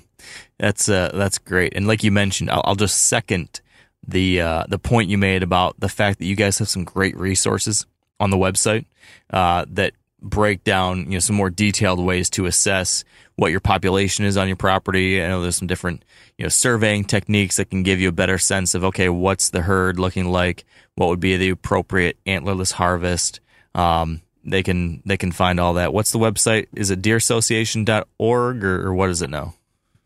that's 0.58 0.90
uh, 0.90 1.12
that's 1.14 1.38
great. 1.38 1.74
And 1.76 1.88
like 1.88 2.04
you 2.04 2.12
mentioned, 2.12 2.50
I'll, 2.50 2.62
I'll 2.66 2.76
just 2.76 3.04
second 3.04 3.62
the 4.08 4.42
uh, 4.42 4.64
the 4.68 4.80
point 4.80 5.10
you 5.10 5.18
made 5.18 5.44
about 5.44 5.80
the 5.80 5.90
fact 5.90 6.20
that 6.20 6.26
you 6.26 6.36
guys 6.36 6.60
have 6.60 6.70
some 6.70 6.84
great 6.84 7.16
resources 7.18 7.86
on 8.20 8.30
the 8.30 8.38
website 8.38 8.86
uh, 9.32 9.66
that 9.70 9.94
break 10.22 10.66
down 10.66 11.06
you 11.06 11.12
know 11.12 11.20
some 11.20 11.36
more 11.36 11.50
detailed 11.50 11.98
ways 11.98 12.30
to 12.30 12.46
assess 12.46 13.06
what 13.38 13.52
your 13.52 13.62
population 13.62 14.26
is 14.26 14.38
on 14.38 14.48
your 14.48 14.58
property. 14.58 15.24
I 15.24 15.28
know 15.30 15.42
there's 15.42 15.56
some 15.56 15.68
different 15.68 16.04
you 16.38 16.44
know 16.44 16.50
surveying 16.50 17.06
techniques 17.06 17.58
that 17.58 17.70
can 17.70 17.84
give 17.84 18.00
you 18.00 18.10
a 18.10 18.14
better 18.14 18.38
sense 18.38 18.76
of 18.76 18.84
okay, 18.86 19.10
what's 19.10 19.50
the 19.50 19.62
herd 19.62 20.00
looking 20.00 20.26
like? 20.26 20.66
What 20.96 21.08
would 21.10 21.20
be 21.20 21.38
the 21.38 21.50
appropriate 21.50 22.18
antlerless 22.26 22.74
harvest? 22.74 23.40
Um, 23.76 24.22
they 24.44 24.64
can 24.64 25.02
they 25.06 25.18
can 25.18 25.32
find 25.32 25.60
all 25.60 25.74
that. 25.76 25.94
What's 25.94 26.12
the 26.12 26.20
website? 26.20 26.68
Is 26.76 26.92
it 26.92 27.02
deerassociation.org 27.02 28.64
or, 28.64 28.88
or 28.88 28.94
what 28.94 29.10
is 29.10 29.22
it 29.22 29.30
now? 29.30 29.56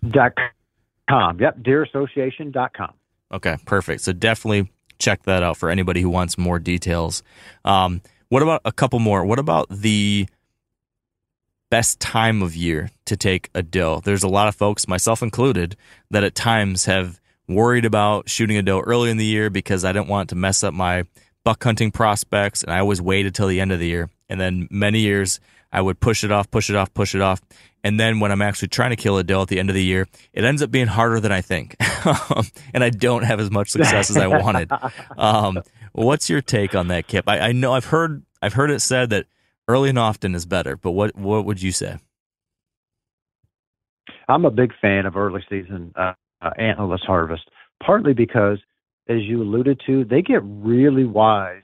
Dot 0.07 0.33
com. 1.09 1.39
Yep, 1.39 1.59
deerassociation.com. 1.59 2.93
Okay, 3.31 3.57
perfect. 3.65 4.01
So 4.01 4.13
definitely 4.13 4.71
check 4.99 5.23
that 5.23 5.43
out 5.43 5.57
for 5.57 5.69
anybody 5.69 6.01
who 6.01 6.09
wants 6.09 6.37
more 6.37 6.59
details. 6.59 7.23
Um, 7.65 8.01
what 8.29 8.43
about 8.43 8.61
a 8.65 8.71
couple 8.71 8.99
more? 8.99 9.25
What 9.25 9.39
about 9.39 9.67
the 9.69 10.27
best 11.69 11.99
time 11.99 12.41
of 12.41 12.55
year 12.55 12.91
to 13.05 13.17
take 13.17 13.49
a 13.55 13.63
doe? 13.63 14.01
There's 14.03 14.23
a 14.23 14.27
lot 14.27 14.47
of 14.47 14.55
folks, 14.55 14.87
myself 14.87 15.21
included, 15.21 15.75
that 16.11 16.23
at 16.23 16.35
times 16.35 16.85
have 16.85 17.19
worried 17.47 17.85
about 17.85 18.29
shooting 18.29 18.57
a 18.57 18.61
doe 18.61 18.79
early 18.79 19.09
in 19.09 19.17
the 19.17 19.25
year 19.25 19.49
because 19.49 19.83
I 19.83 19.91
didn't 19.91 20.07
want 20.07 20.29
to 20.29 20.35
mess 20.35 20.63
up 20.63 20.73
my 20.73 21.05
buck 21.43 21.63
hunting 21.63 21.91
prospects, 21.91 22.63
and 22.63 22.71
I 22.71 22.79
always 22.79 23.01
waited 23.01 23.35
till 23.35 23.47
the 23.47 23.59
end 23.59 23.71
of 23.71 23.79
the 23.79 23.87
year. 23.87 24.09
And 24.33 24.41
then 24.41 24.67
many 24.71 24.99
years 24.99 25.39
I 25.71 25.79
would 25.79 25.99
push 25.99 26.23
it 26.23 26.31
off, 26.31 26.49
push 26.49 26.71
it 26.71 26.75
off, 26.75 26.91
push 26.95 27.13
it 27.13 27.21
off. 27.21 27.39
And 27.83 27.99
then 27.99 28.19
when 28.19 28.31
I'm 28.31 28.41
actually 28.41 28.69
trying 28.69 28.89
to 28.89 28.95
kill 28.95 29.17
a 29.19 29.23
doe 29.23 29.43
at 29.43 29.47
the 29.47 29.59
end 29.59 29.69
of 29.69 29.75
the 29.75 29.83
year, 29.83 30.07
it 30.33 30.43
ends 30.43 30.63
up 30.63 30.71
being 30.71 30.87
harder 30.87 31.19
than 31.19 31.31
I 31.31 31.41
think. 31.41 31.75
and 32.73 32.83
I 32.83 32.89
don't 32.89 33.23
have 33.23 33.39
as 33.39 33.51
much 33.51 33.69
success 33.69 34.09
as 34.09 34.17
I 34.17 34.27
wanted. 34.27 34.71
Um, 35.17 35.61
What's 35.93 36.27
your 36.27 36.41
take 36.41 36.73
on 36.73 36.87
that, 36.87 37.05
Kip? 37.07 37.29
I, 37.29 37.39
I 37.39 37.51
know 37.51 37.73
I've 37.73 37.85
heard 37.85 38.23
I've 38.41 38.53
heard 38.53 38.71
it 38.71 38.81
said 38.81 39.11
that 39.11 39.27
early 39.67 39.89
and 39.89 39.99
often 39.99 40.33
is 40.33 40.45
better, 40.45 40.75
but 40.75 40.91
what 40.91 41.15
what 41.15 41.45
would 41.45 41.61
you 41.61 41.71
say? 41.71 41.99
I'm 44.27 44.43
a 44.45 44.51
big 44.51 44.73
fan 44.81 45.05
of 45.05 45.15
early 45.15 45.43
season 45.47 45.93
uh, 45.95 46.13
uh, 46.41 46.49
antlerless 46.59 47.05
harvest, 47.05 47.43
partly 47.83 48.13
because, 48.13 48.57
as 49.07 49.21
you 49.21 49.41
alluded 49.43 49.81
to, 49.85 50.03
they 50.05 50.23
get 50.23 50.41
really 50.43 51.05
wise 51.05 51.61
toward 51.61 51.62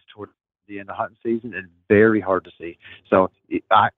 the 0.69 0.79
end 0.79 0.89
of 0.89 0.95
hunting 0.95 1.17
season 1.21 1.53
and 1.53 1.67
very 1.89 2.21
hard 2.21 2.45
to 2.45 2.51
see. 2.57 2.77
So 3.09 3.29
I 3.71 3.89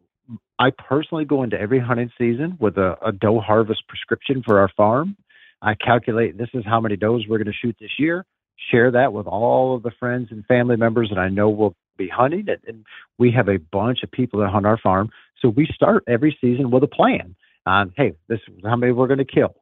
I 0.57 0.71
personally 0.71 1.25
go 1.25 1.43
into 1.43 1.59
every 1.59 1.79
hunting 1.79 2.11
season 2.17 2.57
with 2.59 2.77
a, 2.77 2.95
a 3.05 3.11
doe 3.11 3.39
harvest 3.39 3.87
prescription 3.87 4.41
for 4.43 4.59
our 4.59 4.69
farm. 4.77 5.15
I 5.61 5.75
calculate 5.75 6.37
this 6.37 6.49
is 6.53 6.63
how 6.65 6.79
many 6.79 6.95
does 6.95 7.25
we're 7.27 7.37
going 7.37 7.45
to 7.47 7.53
shoot 7.53 7.75
this 7.79 7.99
year. 7.99 8.25
Share 8.71 8.91
that 8.91 9.11
with 9.11 9.27
all 9.27 9.75
of 9.75 9.83
the 9.83 9.91
friends 9.99 10.29
and 10.31 10.45
family 10.45 10.77
members 10.77 11.09
that 11.09 11.19
I 11.19 11.29
know 11.29 11.49
will 11.49 11.75
be 11.97 12.07
hunting. 12.07 12.47
And, 12.47 12.59
and 12.67 12.85
we 13.17 13.31
have 13.31 13.49
a 13.49 13.57
bunch 13.57 14.03
of 14.03 14.11
people 14.11 14.39
that 14.39 14.49
hunt 14.49 14.65
our 14.65 14.77
farm. 14.77 15.09
So 15.39 15.49
we 15.49 15.67
start 15.73 16.03
every 16.07 16.37
season 16.39 16.71
with 16.71 16.83
a 16.83 16.87
plan 16.87 17.35
on, 17.65 17.93
hey, 17.97 18.13
this 18.27 18.39
is 18.47 18.55
how 18.63 18.75
many 18.75 18.91
we're 18.91 19.07
going 19.07 19.17
to 19.17 19.25
kill. 19.25 19.55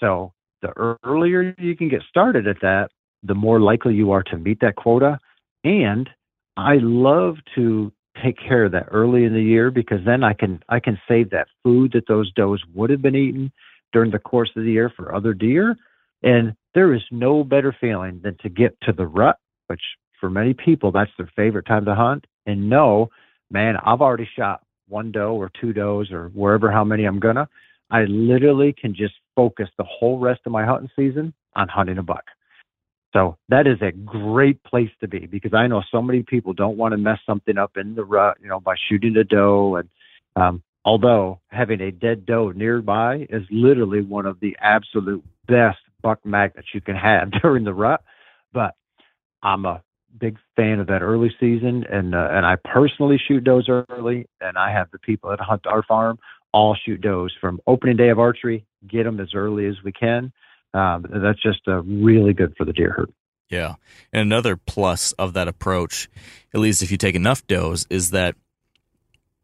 So 0.00 0.32
the 0.62 0.96
earlier 1.04 1.54
you 1.58 1.76
can 1.76 1.88
get 1.88 2.02
started 2.08 2.46
at 2.46 2.60
that, 2.60 2.90
the 3.22 3.34
more 3.34 3.60
likely 3.60 3.94
you 3.94 4.12
are 4.12 4.22
to 4.24 4.36
meet 4.36 4.60
that 4.60 4.76
quota. 4.76 5.18
And 5.64 6.08
I 6.56 6.76
love 6.80 7.36
to 7.56 7.92
take 8.22 8.38
care 8.38 8.64
of 8.64 8.72
that 8.72 8.88
early 8.90 9.24
in 9.24 9.34
the 9.34 9.42
year 9.42 9.70
because 9.70 9.98
then 10.04 10.22
I 10.22 10.34
can 10.34 10.62
I 10.68 10.80
can 10.80 11.00
save 11.08 11.30
that 11.30 11.48
food 11.62 11.92
that 11.92 12.06
those 12.06 12.32
does 12.32 12.62
would 12.74 12.90
have 12.90 13.02
been 13.02 13.16
eating 13.16 13.50
during 13.92 14.10
the 14.10 14.18
course 14.18 14.50
of 14.56 14.64
the 14.64 14.70
year 14.70 14.92
for 14.94 15.14
other 15.14 15.34
deer. 15.34 15.76
And 16.22 16.54
there 16.74 16.94
is 16.94 17.02
no 17.10 17.44
better 17.44 17.76
feeling 17.80 18.20
than 18.22 18.36
to 18.42 18.48
get 18.48 18.76
to 18.82 18.92
the 18.92 19.06
rut, 19.06 19.36
which 19.66 19.82
for 20.20 20.30
many 20.30 20.54
people 20.54 20.90
that's 20.92 21.10
their 21.18 21.30
favorite 21.36 21.66
time 21.66 21.84
to 21.84 21.94
hunt, 21.94 22.26
and 22.46 22.70
know, 22.70 23.10
man, 23.50 23.76
I've 23.84 24.00
already 24.00 24.28
shot 24.36 24.62
one 24.88 25.12
doe 25.12 25.34
or 25.34 25.50
two 25.60 25.72
does 25.72 26.10
or 26.10 26.28
wherever 26.28 26.70
how 26.70 26.84
many 26.84 27.04
I'm 27.04 27.20
gonna. 27.20 27.48
I 27.90 28.04
literally 28.04 28.72
can 28.72 28.94
just 28.94 29.14
focus 29.36 29.68
the 29.76 29.84
whole 29.84 30.18
rest 30.18 30.40
of 30.46 30.52
my 30.52 30.64
hunting 30.64 30.90
season 30.96 31.34
on 31.56 31.68
hunting 31.68 31.98
a 31.98 32.02
buck. 32.02 32.24
So 33.14 33.36
that 33.48 33.66
is 33.66 33.80
a 33.80 33.92
great 33.92 34.62
place 34.64 34.90
to 35.00 35.08
be 35.08 35.26
because 35.26 35.54
I 35.54 35.68
know 35.68 35.82
so 35.90 36.02
many 36.02 36.22
people 36.22 36.52
don't 36.52 36.76
want 36.76 36.92
to 36.92 36.98
mess 36.98 37.18
something 37.24 37.56
up 37.56 37.76
in 37.76 37.94
the 37.94 38.04
rut, 38.04 38.38
you 38.42 38.48
know, 38.48 38.60
by 38.60 38.74
shooting 38.88 39.16
a 39.16 39.24
doe. 39.24 39.76
And 39.76 39.88
um, 40.34 40.62
although 40.84 41.40
having 41.48 41.80
a 41.80 41.92
dead 41.92 42.26
doe 42.26 42.50
nearby 42.50 43.26
is 43.30 43.42
literally 43.50 44.02
one 44.02 44.26
of 44.26 44.40
the 44.40 44.56
absolute 44.60 45.24
best 45.46 45.78
buck 46.02 46.26
magnets 46.26 46.68
you 46.74 46.80
can 46.80 46.96
have 46.96 47.30
during 47.42 47.64
the 47.64 47.72
rut, 47.72 48.02
but 48.52 48.74
I'm 49.42 49.64
a 49.64 49.82
big 50.18 50.36
fan 50.56 50.80
of 50.80 50.88
that 50.88 51.02
early 51.02 51.30
season, 51.38 51.84
and 51.90 52.14
uh, 52.14 52.28
and 52.30 52.46
I 52.46 52.56
personally 52.56 53.20
shoot 53.28 53.44
does 53.44 53.68
early, 53.68 54.26
and 54.40 54.56
I 54.56 54.72
have 54.72 54.90
the 54.90 54.98
people 54.98 55.30
that 55.30 55.40
hunt 55.40 55.66
our 55.66 55.82
farm 55.82 56.18
all 56.52 56.76
shoot 56.84 57.00
does 57.00 57.32
from 57.40 57.60
opening 57.66 57.96
day 57.96 58.10
of 58.10 58.18
archery, 58.18 58.64
get 58.88 59.04
them 59.04 59.20
as 59.20 59.34
early 59.34 59.66
as 59.66 59.74
we 59.84 59.92
can 59.92 60.32
um, 60.74 61.06
that's 61.08 61.40
just 61.40 61.60
uh, 61.66 61.82
really 61.82 62.34
good 62.34 62.54
for 62.56 62.64
the 62.64 62.72
deer 62.72 62.92
herd. 62.96 63.12
Yeah. 63.48 63.76
And 64.12 64.22
another 64.22 64.56
plus 64.56 65.12
of 65.12 65.34
that 65.34 65.48
approach, 65.48 66.08
at 66.52 66.60
least 66.60 66.82
if 66.82 66.90
you 66.90 66.96
take 66.96 67.14
enough 67.14 67.46
does, 67.46 67.86
is 67.88 68.10
that 68.10 68.34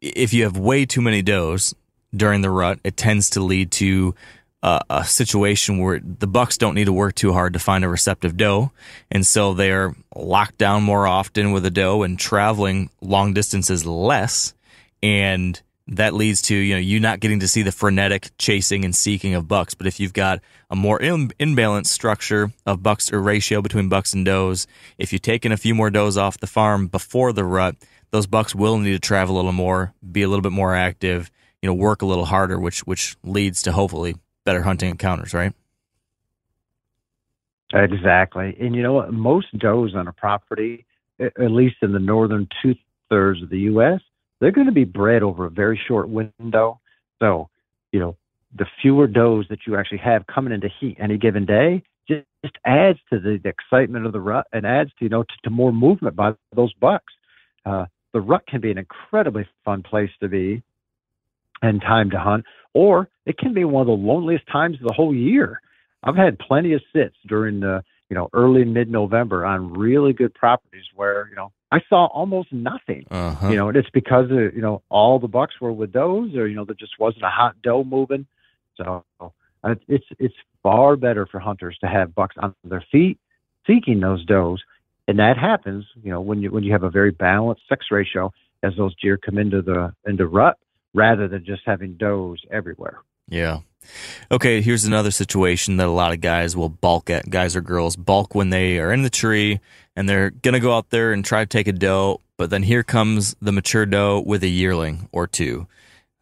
if 0.01 0.33
you 0.33 0.43
have 0.43 0.57
way 0.57 0.85
too 0.85 1.01
many 1.01 1.21
does 1.21 1.73
during 2.15 2.41
the 2.41 2.49
rut, 2.49 2.79
it 2.83 2.97
tends 2.97 3.29
to 3.31 3.39
lead 3.41 3.71
to 3.71 4.13
uh, 4.63 4.79
a 4.89 5.05
situation 5.05 5.79
where 5.79 5.99
the 6.03 6.27
bucks 6.27 6.57
don't 6.57 6.75
need 6.75 6.85
to 6.85 6.93
work 6.93 7.15
too 7.15 7.33
hard 7.33 7.53
to 7.53 7.59
find 7.59 7.83
a 7.83 7.89
receptive 7.89 8.37
doe, 8.37 8.71
and 9.09 9.25
so 9.25 9.53
they're 9.53 9.95
locked 10.15 10.57
down 10.57 10.83
more 10.83 11.07
often 11.07 11.51
with 11.51 11.65
a 11.65 11.71
doe 11.71 12.03
and 12.03 12.19
traveling 12.19 12.89
long 13.01 13.33
distances 13.33 13.85
less, 13.85 14.53
and 15.01 15.61
that 15.91 16.13
leads 16.13 16.41
to 16.41 16.55
you 16.55 16.73
know 16.73 16.79
you 16.79 16.99
not 16.99 17.19
getting 17.19 17.41
to 17.41 17.47
see 17.47 17.63
the 17.63 17.71
frenetic 17.71 18.31
chasing 18.37 18.85
and 18.85 18.95
seeking 18.95 19.35
of 19.35 19.47
bucks. 19.47 19.73
But 19.73 19.87
if 19.87 19.99
you've 19.99 20.13
got 20.13 20.39
a 20.69 20.75
more 20.75 20.97
imbalanced 20.99 21.87
structure 21.87 22.51
of 22.65 22.81
bucks 22.81 23.11
or 23.11 23.21
ratio 23.21 23.61
between 23.61 23.89
bucks 23.89 24.13
and 24.13 24.25
does, 24.25 24.67
if 24.97 25.11
you've 25.11 25.21
taken 25.21 25.51
a 25.51 25.57
few 25.57 25.75
more 25.75 25.89
does 25.89 26.17
off 26.17 26.39
the 26.39 26.47
farm 26.47 26.87
before 26.87 27.33
the 27.33 27.43
rut, 27.43 27.75
those 28.11 28.25
bucks 28.25 28.55
will 28.55 28.77
need 28.77 28.93
to 28.93 28.99
travel 28.99 29.35
a 29.35 29.37
little 29.37 29.51
more, 29.51 29.93
be 30.11 30.21
a 30.21 30.27
little 30.27 30.41
bit 30.41 30.53
more 30.53 30.73
active, 30.73 31.29
you 31.61 31.67
know, 31.67 31.73
work 31.73 32.01
a 32.01 32.05
little 32.05 32.25
harder, 32.25 32.57
which 32.57 32.79
which 32.81 33.17
leads 33.23 33.61
to 33.63 33.73
hopefully 33.73 34.15
better 34.45 34.61
hunting 34.61 34.89
encounters, 34.89 35.33
right? 35.33 35.53
Exactly, 37.73 38.55
and 38.59 38.75
you 38.75 38.81
know 38.81 38.93
what? 38.93 39.11
Most 39.11 39.57
does 39.57 39.93
on 39.95 40.07
a 40.07 40.13
property, 40.13 40.85
at 41.19 41.51
least 41.51 41.77
in 41.81 41.91
the 41.91 41.99
northern 41.99 42.47
two 42.61 42.75
thirds 43.09 43.43
of 43.43 43.49
the 43.49 43.59
U.S 43.59 43.99
they're 44.41 44.51
going 44.51 44.67
to 44.67 44.73
be 44.73 44.83
bred 44.83 45.23
over 45.23 45.45
a 45.45 45.49
very 45.49 45.79
short 45.87 46.09
window. 46.09 46.81
So, 47.19 47.47
you 47.93 47.99
know, 47.99 48.17
the 48.57 48.65
fewer 48.81 49.07
does 49.07 49.45
that 49.49 49.59
you 49.65 49.77
actually 49.77 49.99
have 49.99 50.27
coming 50.27 50.51
into 50.51 50.67
heat 50.79 50.97
any 50.99 51.17
given 51.17 51.45
day 51.45 51.83
just, 52.07 52.25
just 52.43 52.57
adds 52.65 52.99
to 53.11 53.19
the, 53.19 53.39
the, 53.41 53.49
excitement 53.49 54.05
of 54.05 54.11
the 54.11 54.19
rut 54.19 54.47
and 54.51 54.65
adds 54.65 54.89
to, 54.99 55.05
you 55.05 55.09
know, 55.09 55.23
to, 55.23 55.33
to 55.43 55.49
more 55.49 55.71
movement 55.71 56.15
by 56.15 56.33
those 56.53 56.73
bucks. 56.73 57.13
Uh, 57.65 57.85
the 58.13 58.19
rut 58.19 58.45
can 58.47 58.59
be 58.59 58.71
an 58.71 58.77
incredibly 58.77 59.47
fun 59.63 59.83
place 59.83 60.09
to 60.19 60.27
be 60.27 60.61
and 61.61 61.79
time 61.79 62.09
to 62.09 62.19
hunt, 62.19 62.43
or 62.73 63.07
it 63.25 63.37
can 63.37 63.53
be 63.53 63.63
one 63.63 63.81
of 63.81 63.87
the 63.87 63.93
loneliest 63.93 64.45
times 64.51 64.77
of 64.81 64.87
the 64.87 64.93
whole 64.93 65.13
year. 65.13 65.61
I've 66.03 66.15
had 66.15 66.39
plenty 66.39 66.73
of 66.73 66.81
sits 66.91 67.15
during 67.27 67.59
the, 67.59 67.83
you 68.09 68.15
know, 68.15 68.27
early 68.33 68.65
mid 68.65 68.89
November 68.89 69.45
on 69.45 69.73
really 69.73 70.11
good 70.11 70.33
properties 70.33 70.83
where, 70.95 71.27
you 71.29 71.35
know, 71.35 71.51
I 71.71 71.79
saw 71.89 72.07
almost 72.07 72.51
nothing. 72.51 73.05
Uh-huh. 73.09 73.49
You 73.49 73.55
know, 73.55 73.69
and 73.69 73.77
it's 73.77 73.89
because 73.89 74.25
of, 74.25 74.53
you 74.55 74.61
know 74.61 74.81
all 74.89 75.19
the 75.19 75.27
bucks 75.27 75.55
were 75.61 75.71
with 75.71 75.93
those, 75.93 76.35
or 76.35 76.47
you 76.47 76.55
know 76.55 76.65
there 76.65 76.75
just 76.75 76.99
wasn't 76.99 77.23
a 77.23 77.29
hot 77.29 77.55
doe 77.61 77.83
moving. 77.83 78.25
So 78.75 79.03
uh, 79.19 79.75
it's 79.87 80.05
it's 80.19 80.35
far 80.63 80.95
better 80.95 81.25
for 81.25 81.39
hunters 81.39 81.77
to 81.81 81.87
have 81.87 82.15
bucks 82.15 82.35
on 82.37 82.53
their 82.63 82.85
feet 82.91 83.19
seeking 83.67 83.99
those 83.99 84.25
does, 84.25 84.61
and 85.07 85.19
that 85.19 85.37
happens. 85.37 85.85
You 86.03 86.11
know 86.11 86.21
when 86.21 86.41
you 86.41 86.51
when 86.51 86.63
you 86.63 86.71
have 86.71 86.83
a 86.83 86.89
very 86.89 87.11
balanced 87.11 87.63
sex 87.67 87.85
ratio 87.91 88.31
as 88.63 88.73
those 88.77 88.95
deer 89.01 89.17
come 89.17 89.37
into 89.37 89.61
the 89.61 89.93
into 90.05 90.27
rut, 90.27 90.57
rather 90.93 91.27
than 91.27 91.45
just 91.45 91.61
having 91.65 91.93
does 91.93 92.41
everywhere. 92.51 92.99
Yeah. 93.27 93.59
Okay, 94.31 94.61
here's 94.61 94.85
another 94.85 95.11
situation 95.11 95.77
that 95.77 95.87
a 95.87 95.91
lot 95.91 96.13
of 96.13 96.21
guys 96.21 96.55
will 96.55 96.69
balk 96.69 97.09
at, 97.09 97.29
guys 97.29 97.55
or 97.55 97.61
girls, 97.61 97.95
balk 97.95 98.33
when 98.35 98.49
they 98.49 98.79
are 98.79 98.93
in 98.93 99.01
the 99.01 99.09
tree 99.09 99.59
and 99.95 100.07
they're 100.07 100.29
going 100.29 100.53
to 100.53 100.59
go 100.59 100.75
out 100.75 100.89
there 100.89 101.11
and 101.11 101.25
try 101.25 101.41
to 101.41 101.49
take 101.49 101.67
a 101.67 101.73
doe, 101.73 102.21
but 102.37 102.49
then 102.49 102.63
here 102.63 102.83
comes 102.83 103.35
the 103.41 103.51
mature 103.51 103.85
doe 103.85 104.23
with 104.25 104.43
a 104.43 104.47
yearling 104.47 105.09
or 105.11 105.27
two. 105.27 105.67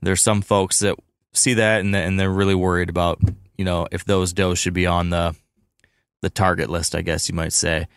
There's 0.01 0.21
some 0.21 0.41
folks 0.41 0.79
that 0.79 0.95
see 1.33 1.53
that 1.55 1.81
and, 1.81 1.95
and 1.95 2.19
they're 2.19 2.29
really 2.29 2.55
worried 2.55 2.89
about, 2.89 3.21
you 3.57 3.65
know, 3.65 3.87
if 3.91 4.05
those 4.05 4.33
does 4.33 4.57
should 4.57 4.73
be 4.73 4.87
on 4.87 5.09
the 5.09 5.35
the 6.21 6.29
target 6.29 6.69
list, 6.69 6.95
I 6.95 7.01
guess 7.01 7.29
you 7.29 7.35
might 7.35 7.53
say. 7.53 7.87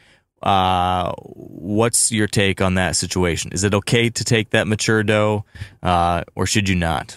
Uh, 0.43 1.13
what's 1.19 2.13
your 2.13 2.27
take 2.27 2.61
on 2.61 2.75
that 2.75 2.97
situation? 2.97 3.53
Is 3.53 3.65
it 3.65 3.75
okay 3.75 4.11
to 4.11 4.25
take 4.25 4.51
that 4.51 4.69
mature 4.69 5.03
doe, 5.03 5.45
uh, 5.83 6.23
or 6.35 6.47
should 6.47 6.69
you 6.69 6.75
not? 6.75 7.17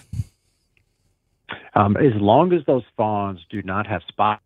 Um, 1.76 1.94
as 1.98 2.14
long 2.14 2.54
as 2.54 2.62
those 2.66 2.84
fawns 2.96 3.38
do 3.50 3.62
not 3.62 3.86
have 3.86 4.00
spots, 4.08 4.40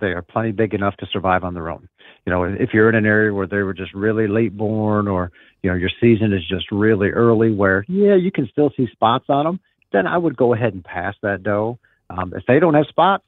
they 0.00 0.08
are 0.08 0.22
plenty 0.22 0.52
big 0.52 0.72
enough 0.72 0.96
to 0.96 1.06
survive 1.12 1.44
on 1.44 1.52
their 1.52 1.68
own. 1.68 1.86
You 2.24 2.32
know, 2.32 2.44
if 2.44 2.70
you're 2.72 2.88
in 2.88 2.94
an 2.94 3.04
area 3.04 3.32
where 3.32 3.46
they 3.46 3.58
were 3.58 3.74
just 3.74 3.92
really 3.92 4.26
late 4.26 4.56
born, 4.56 5.06
or 5.06 5.32
you 5.62 5.70
know 5.70 5.76
your 5.76 5.90
season 6.00 6.32
is 6.32 6.40
just 6.48 6.72
really 6.72 7.10
early, 7.10 7.52
where 7.52 7.84
yeah 7.88 8.14
you 8.14 8.32
can 8.32 8.48
still 8.50 8.70
see 8.74 8.88
spots 8.90 9.26
on 9.28 9.44
them, 9.44 9.60
then 9.92 10.06
I 10.06 10.16
would 10.16 10.36
go 10.36 10.54
ahead 10.54 10.72
and 10.72 10.82
pass 10.82 11.14
that 11.22 11.42
doe. 11.42 11.78
Um, 12.08 12.32
if 12.34 12.44
they 12.48 12.58
don't 12.58 12.74
have 12.74 12.86
spots, 12.88 13.24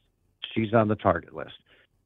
she's 0.55 0.73
on 0.73 0.89
the 0.89 0.95
target 0.95 1.35
list. 1.35 1.53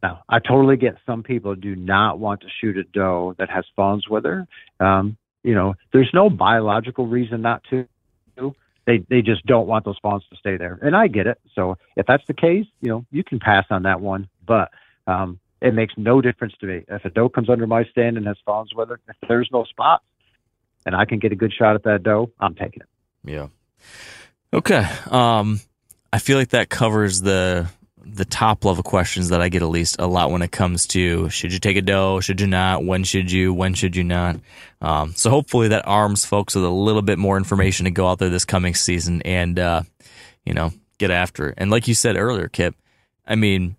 Now, 0.03 0.23
I 0.29 0.41
totally 0.41 0.77
get 0.77 0.97
some 1.07 1.23
people 1.23 1.55
do 1.55 1.77
not 1.77 2.19
want 2.19 2.41
to 2.41 2.49
shoot 2.61 2.77
a 2.77 2.83
doe 2.83 3.35
that 3.39 3.49
has 3.51 3.65
fawns 3.77 4.09
with 4.09 4.25
her. 4.25 4.47
Um, 4.81 5.17
you 5.45 5.55
know, 5.55 5.75
there's 5.93 6.11
no 6.13 6.29
biological 6.31 7.07
reason 7.07 7.43
not 7.43 7.63
to 7.71 7.87
they 8.87 8.99
they 9.11 9.21
just 9.21 9.45
don't 9.47 9.67
want 9.67 9.85
those 9.85 9.99
fawns 10.01 10.25
to 10.31 10.37
stay 10.37 10.57
there, 10.57 10.79
and 10.81 10.97
I 10.97 11.09
get 11.09 11.27
it. 11.27 11.39
So 11.55 11.77
if 11.97 12.07
that's 12.07 12.25
the 12.27 12.35
case, 12.35 12.67
you 12.81 12.89
know, 12.89 13.05
you 13.11 13.25
can 13.25 13.39
pass 13.39 13.67
on 13.71 13.83
that 13.83 14.01
one, 14.01 14.29
but 14.47 14.71
um, 15.07 15.41
it 15.61 15.75
makes 15.75 15.95
no 15.97 16.21
difference 16.21 16.55
to 16.61 16.67
me 16.67 16.85
if 16.89 17.05
a 17.05 17.11
doe 17.11 17.29
comes 17.29 17.51
under 17.51 17.67
my 17.67 17.85
stand 17.85 18.17
and 18.17 18.27
has 18.27 18.37
fawns 18.45 18.71
it. 18.77 18.89
If 19.09 19.29
there's 19.29 19.49
no 19.53 19.65
spots, 19.65 20.05
and 20.85 20.95
I 20.95 21.05
can 21.05 21.19
get 21.19 21.33
a 21.33 21.37
good 21.37 21.53
shot 21.53 21.75
at 21.75 21.83
that 21.85 22.03
doe, 22.03 22.31
I'm 22.39 22.55
taking 22.55 22.83
it. 22.83 22.89
Yeah. 23.25 23.49
Okay. 24.53 24.87
Um, 25.11 25.61
I 26.13 26.19
feel 26.19 26.39
like 26.39 26.51
that 26.51 26.71
covers 26.71 27.21
the 27.21 27.69
the 28.09 28.25
top 28.25 28.65
level 28.65 28.85
questions 28.85 29.31
that 29.31 29.41
I 29.41 29.49
get 29.49 29.63
at 29.63 29.69
least 29.69 29.97
a 29.99 30.07
lot 30.07 30.31
when 30.31 30.41
it 30.41 30.53
comes 30.53 30.87
to 30.89 31.29
should 31.29 31.53
you 31.53 31.59
take 31.59 31.77
a 31.77 31.83
doe, 31.83 32.21
should 32.21 32.41
you 32.41 32.47
not, 32.47 32.85
when 32.85 33.03
should 33.03 33.33
you, 33.33 33.53
when 33.53 33.75
should 33.75 33.97
you 33.97 34.05
not. 34.05 34.37
Um, 34.81 35.15
so 35.15 35.31
hopefully 35.31 35.69
that 35.69 35.87
arms 35.87 36.25
folks 36.25 36.55
with 36.55 36.65
a 36.65 36.71
little 36.71 37.03
bit 37.03 37.19
more 37.19 37.37
information 37.37 37.85
to 37.85 37.91
go 37.91 38.09
out 38.09 38.19
there 38.19 38.29
this 38.29 38.45
coming 38.45 38.75
season 38.75 39.23
and 39.23 39.59
uh, 39.59 39.83
you 40.45 40.55
know 40.55 40.73
get 40.99 41.11
after 41.11 41.49
it. 41.49 41.55
And 41.59 41.71
like 41.71 41.89
you 41.89 41.95
said 41.95 42.17
earlier, 42.17 42.49
Kip, 42.49 42.75
I 43.27 43.37
mean, 43.37 43.77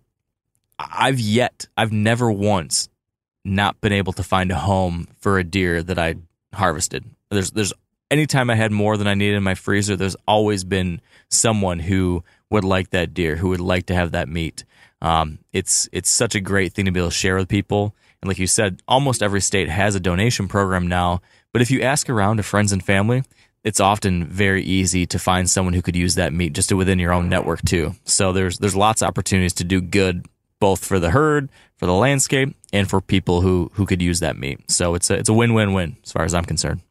I've 0.79 1.19
yet, 1.19 1.67
I've 1.77 1.91
never 1.91 2.31
once 2.31 2.89
not 3.43 3.79
been 3.81 3.93
able 3.93 4.13
to 4.13 4.23
find 4.23 4.51
a 4.51 4.57
home 4.57 5.07
for 5.19 5.39
a 5.39 5.43
deer 5.43 5.81
that 5.81 5.97
I 5.97 6.15
harvested. 6.53 7.05
There's 7.29 7.51
there's 7.51 7.73
anytime 8.11 8.49
I 8.49 8.55
had 8.55 8.71
more 8.71 8.97
than 8.97 9.07
I 9.07 9.13
needed 9.13 9.37
in 9.37 9.43
my 9.43 9.55
freezer, 9.55 9.95
there's 9.95 10.15
always 10.27 10.63
been 10.63 11.01
someone 11.29 11.79
who 11.79 12.23
would 12.49 12.63
like 12.63 12.91
that 12.91 13.13
deer, 13.13 13.35
who 13.35 13.49
would 13.49 13.61
like 13.61 13.87
to 13.87 13.95
have 13.95 14.11
that 14.11 14.29
meat. 14.29 14.65
Um, 15.01 15.39
it's 15.53 15.87
it's 15.91 16.09
such 16.09 16.35
a 16.35 16.41
great 16.41 16.73
thing 16.73 16.85
to 16.85 16.91
be 16.91 16.99
able 16.99 17.09
to 17.09 17.15
share 17.15 17.35
with 17.35 17.47
people. 17.47 17.95
And 18.27 18.29
like 18.29 18.39
you 18.39 18.47
said, 18.47 18.81
almost 18.89 19.23
every 19.23 19.39
state 19.39 19.69
has 19.69 19.95
a 19.95 20.01
donation 20.01 20.49
program 20.49 20.85
now. 20.87 21.21
But 21.53 21.61
if 21.61 21.71
you 21.71 21.81
ask 21.81 22.09
around 22.09 22.37
to 22.37 22.43
friends 22.43 22.73
and 22.73 22.83
family, 22.83 23.23
it's 23.63 23.79
often 23.79 24.25
very 24.25 24.63
easy 24.63 25.05
to 25.05 25.17
find 25.17 25.49
someone 25.49 25.73
who 25.73 25.81
could 25.81 25.95
use 25.95 26.15
that 26.15 26.33
meat 26.33 26.51
just 26.51 26.73
within 26.73 26.99
your 26.99 27.13
own 27.13 27.29
network 27.29 27.63
too. 27.63 27.93
So 28.03 28.33
there's 28.33 28.57
there's 28.59 28.75
lots 28.75 29.01
of 29.01 29.07
opportunities 29.07 29.53
to 29.53 29.63
do 29.63 29.79
good 29.79 30.25
both 30.59 30.83
for 30.83 30.99
the 30.99 31.11
herd, 31.11 31.47
for 31.77 31.85
the 31.85 31.93
landscape, 31.93 32.53
and 32.73 32.89
for 32.89 32.99
people 32.99 33.39
who 33.39 33.71
who 33.75 33.85
could 33.85 34.01
use 34.01 34.19
that 34.19 34.37
meat. 34.37 34.69
So 34.69 34.93
it's 34.93 35.09
a 35.09 35.13
it's 35.13 35.29
a 35.29 35.33
win 35.33 35.53
win 35.53 35.71
win 35.71 35.95
as 36.03 36.11
far 36.11 36.25
as 36.25 36.33
I'm 36.33 36.43
concerned. 36.43 36.81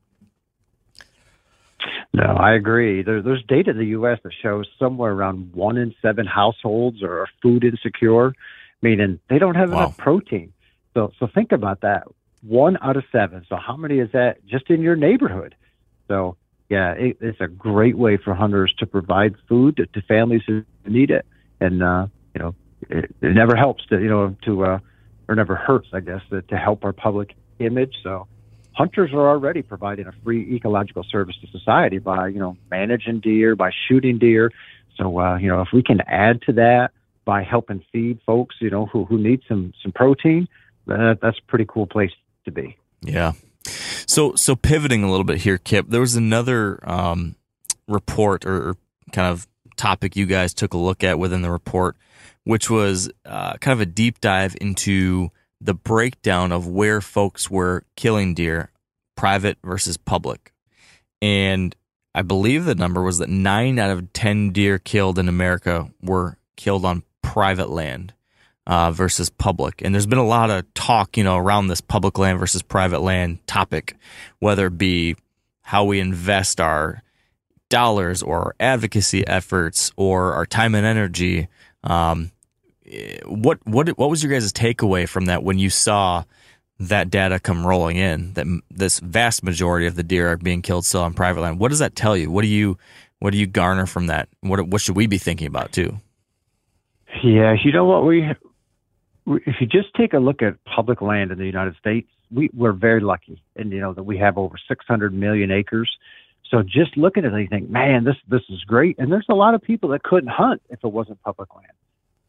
No, 2.14 2.24
I 2.24 2.55
agree. 2.55 3.03
There, 3.03 3.20
there's 3.20 3.45
data 3.47 3.72
in 3.72 3.76
the 3.78 3.89
U.S. 3.89 4.18
that 4.24 4.32
shows 4.43 4.66
somewhere 4.78 5.12
around 5.12 5.53
one 5.53 5.76
in 5.76 5.95
seven 6.01 6.24
households 6.24 7.03
are 7.03 7.26
food 7.43 7.62
insecure, 7.62 8.32
meaning 8.80 9.20
they 9.28 9.39
don't 9.39 9.55
have 9.55 9.70
Wow. 9.70 9.76
enough 9.78 9.99
protein. 9.99 10.55
So, 10.97 11.12
so 11.18 11.26
think 11.26 11.53
about 11.53 11.82
that. 11.82 12.05
One 12.42 12.78
out 12.80 12.97
of 12.97 13.05
seven. 13.12 13.44
So, 13.51 13.57
how 13.57 13.76
many 13.76 13.99
is 13.99 14.11
that 14.12 14.44
just 14.47 14.70
in 14.70 14.80
your 14.80 14.97
neighborhood? 14.97 15.55
So, 16.09 16.38
yeah, 16.70 16.92
it, 16.92 17.18
it's 17.20 17.40
a 17.40 17.49
great 17.49 17.99
way 17.99 18.16
for 18.16 18.34
hunters 18.34 18.74
to 18.78 18.86
provide 18.86 19.34
food 19.47 19.76
to, 19.76 19.86
to 19.86 20.01
families 20.03 20.40
who 20.47 20.64
need 20.86 21.11
it, 21.11 21.26
and 21.61 21.82
uh, 21.82 22.07
you 22.34 22.40
know, 22.40 22.55
it, 22.88 23.14
it 23.20 23.34
never 23.34 23.57
helps 23.57 23.84
to 23.86 24.01
you 24.01 24.09
know 24.09 24.34
to 24.47 24.64
uh, 24.64 24.78
or 25.28 25.34
never 25.34 25.55
hurts, 25.55 25.88
I 25.92 26.01
guess, 26.01 26.22
to, 26.30 26.40
to 26.42 26.57
help 26.57 26.82
our 26.84 26.94
public 26.94 27.34
image. 27.59 27.94
So, 28.03 28.26
hunters 28.72 29.12
are 29.12 29.28
already 29.28 29.61
providing 29.61 30.07
a 30.07 30.12
free 30.24 30.57
ecological 30.57 31.05
service 31.11 31.36
to 31.42 31.47
society 31.59 31.99
by 31.99 32.28
you 32.28 32.38
know 32.38 32.57
managing 32.70 33.20
deer, 33.20 33.55
by 33.55 33.70
shooting 33.86 34.18
deer. 34.18 34.51
So, 34.97 35.20
uh, 35.20 35.36
you 35.36 35.49
know, 35.49 35.61
if 35.61 35.68
we 35.74 35.82
can 35.82 36.01
add 36.07 36.40
to 36.42 36.55
that 36.55 36.92
by 37.26 37.42
helping 37.42 37.84
feed 37.92 38.20
folks, 38.24 38.57
you 38.61 38.70
know, 38.70 38.86
who 38.86 39.05
who 39.05 39.18
need 39.18 39.42
some 39.47 39.74
some 39.82 39.92
protein, 39.92 40.49
that, 40.87 41.18
that's 41.20 41.39
a 41.39 41.43
pretty 41.47 41.66
cool 41.68 41.87
place 41.87 42.12
to 42.45 42.51
be. 42.51 42.76
Yeah. 43.03 43.32
So 44.07 44.34
so 44.37 44.55
pivoting 44.55 45.03
a 45.03 45.11
little 45.11 45.24
bit 45.24 45.39
here, 45.39 45.59
Kip. 45.59 45.87
There 45.89 46.01
was 46.01 46.16
another 46.16 46.78
um, 46.89 47.37
report 47.89 48.45
or, 48.45 48.76
kind 49.12 49.32
of 49.32 49.47
topic 49.76 50.16
you 50.16 50.26
guys 50.26 50.53
took 50.53 50.74
a 50.74 50.78
look 50.78 51.05
at 51.05 51.18
within 51.18 51.43
the 51.43 51.51
report, 51.51 51.97
which 52.45 52.68
was 52.68 53.09
uh, 53.24 53.55
kind 53.59 53.72
of 53.72 53.80
a 53.80 53.87
deep 53.87 54.20
dive 54.20 54.57
into 54.61 55.30
the 55.61 55.74
breakdown 55.74 56.53
of 56.53 56.66
where 56.66 57.01
folks 57.01 57.51
were 57.51 57.84
killing 57.95 58.34
deer, 58.34 58.70
private 59.16 59.59
versus 59.64 59.97
public, 59.97 60.53
and 61.22 61.74
I 62.14 62.22
believe 62.22 62.64
the 62.64 62.74
number 62.74 63.03
was 63.03 63.18
that 63.18 63.28
nine 63.28 63.78
out 63.78 63.91
of 63.91 64.12
ten 64.12 64.51
deer 64.51 64.78
killed 64.78 65.18
in 65.18 65.28
America 65.28 65.89
were 66.03 66.39
killed 66.57 66.84
on 66.84 67.03
private 67.22 67.70
land 67.70 68.14
uh, 68.67 68.91
versus 68.91 69.31
public. 69.31 69.83
And 69.83 69.95
there's 69.95 70.07
been 70.07 70.19
a 70.19 70.27
lot 70.27 70.51
of 70.51 70.73
talk, 70.75 71.17
you 71.17 71.25
know, 71.25 71.37
around 71.37 71.69
this 71.69 71.81
public 71.81 72.19
land 72.19 72.39
versus 72.39 72.62
private 72.62 73.01
land 73.01 73.47
topic, 73.47 73.97
whether 74.41 74.67
it 74.67 74.79
be 74.79 75.17
how 75.62 75.85
we 75.85 76.01
invest 76.01 76.61
our 76.61 77.03
dollars 77.69 78.23
or 78.23 78.39
our 78.39 78.55
advocacy 78.61 79.27
efforts 79.27 79.93
or 79.97 80.35
our 80.35 80.47
time 80.47 80.75
and 80.75 80.87
energy. 80.87 81.49
Um, 81.85 82.33
eh, 82.87 83.19
what 83.27 83.59
what 83.64 83.89
what 83.99 84.11
was 84.11 84.23
your 84.23 84.33
guys' 84.33 84.53
takeaway 84.53 85.09
from 85.09 85.27
that 85.27 85.43
when 85.43 85.59
you 85.59 85.71
saw 85.71 86.25
that 86.79 87.11
data 87.11 87.39
come 87.39 87.67
rolling 87.67 87.97
in? 87.97 88.33
That 88.35 88.47
this 88.71 89.01
vast 89.01 89.43
majority 89.43 89.87
of 89.87 89.95
the 89.95 90.03
deer 90.03 90.33
are 90.33 90.37
being 90.37 90.62
killed 90.62 90.85
still 90.85 91.03
on 91.03 91.14
private 91.14 91.41
land. 91.41 91.59
What 91.59 91.69
does 91.69 91.81
that 91.81 91.95
tell 91.95 92.17
you? 92.17 92.31
What 92.31 92.43
do 92.43 92.49
you 92.49 92.79
what 93.19 93.31
do 93.33 93.39
you 93.39 93.47
garner 93.47 93.87
from 93.87 94.09
that? 94.09 94.29
What 94.41 94.67
what 94.69 94.81
should 94.81 94.97
we 94.97 95.07
be 95.07 95.19
thinking 95.19 95.47
about 95.47 95.73
too? 95.73 96.01
Yeah, 97.23 97.55
you 97.64 97.73
know 97.73 97.85
what 97.85 98.05
we, 98.05 98.21
we 98.21 98.45
if 99.27 99.57
you 99.61 99.66
just 99.66 99.93
take 99.95 100.12
a 100.12 100.18
look 100.18 100.43
at 100.43 100.62
public 100.64 101.01
land 101.01 101.31
in 101.31 101.39
the 101.39 101.47
United 101.47 101.77
States, 101.77 102.09
we 102.31 102.51
we're 102.55 102.72
very 102.72 103.01
lucky, 103.01 103.43
and 103.57 103.72
you 103.72 103.81
know 103.81 103.93
that 103.93 104.03
we 104.03 104.18
have 104.18 104.39
over 104.39 104.57
600 104.68 105.14
million 105.14 105.51
acres. 105.51 105.91
So 106.51 106.62
just 106.62 106.97
looking 106.97 107.24
at 107.24 107.33
it, 107.33 107.41
you 107.41 107.49
think, 107.49 107.70
man, 107.70 108.05
this 108.05 108.16
this 108.29 108.43
is 108.49 108.62
great. 108.64 108.97
And 108.99 109.11
there's 109.11 109.27
a 109.29 109.35
lot 109.35 109.55
of 109.55 109.62
people 109.62 109.91
that 109.91 110.03
couldn't 110.03 110.31
hunt 110.31 110.62
if 110.70 110.81
it 110.83 110.89
wasn't 110.89 111.20
public 111.22 111.55
land. 111.55 111.72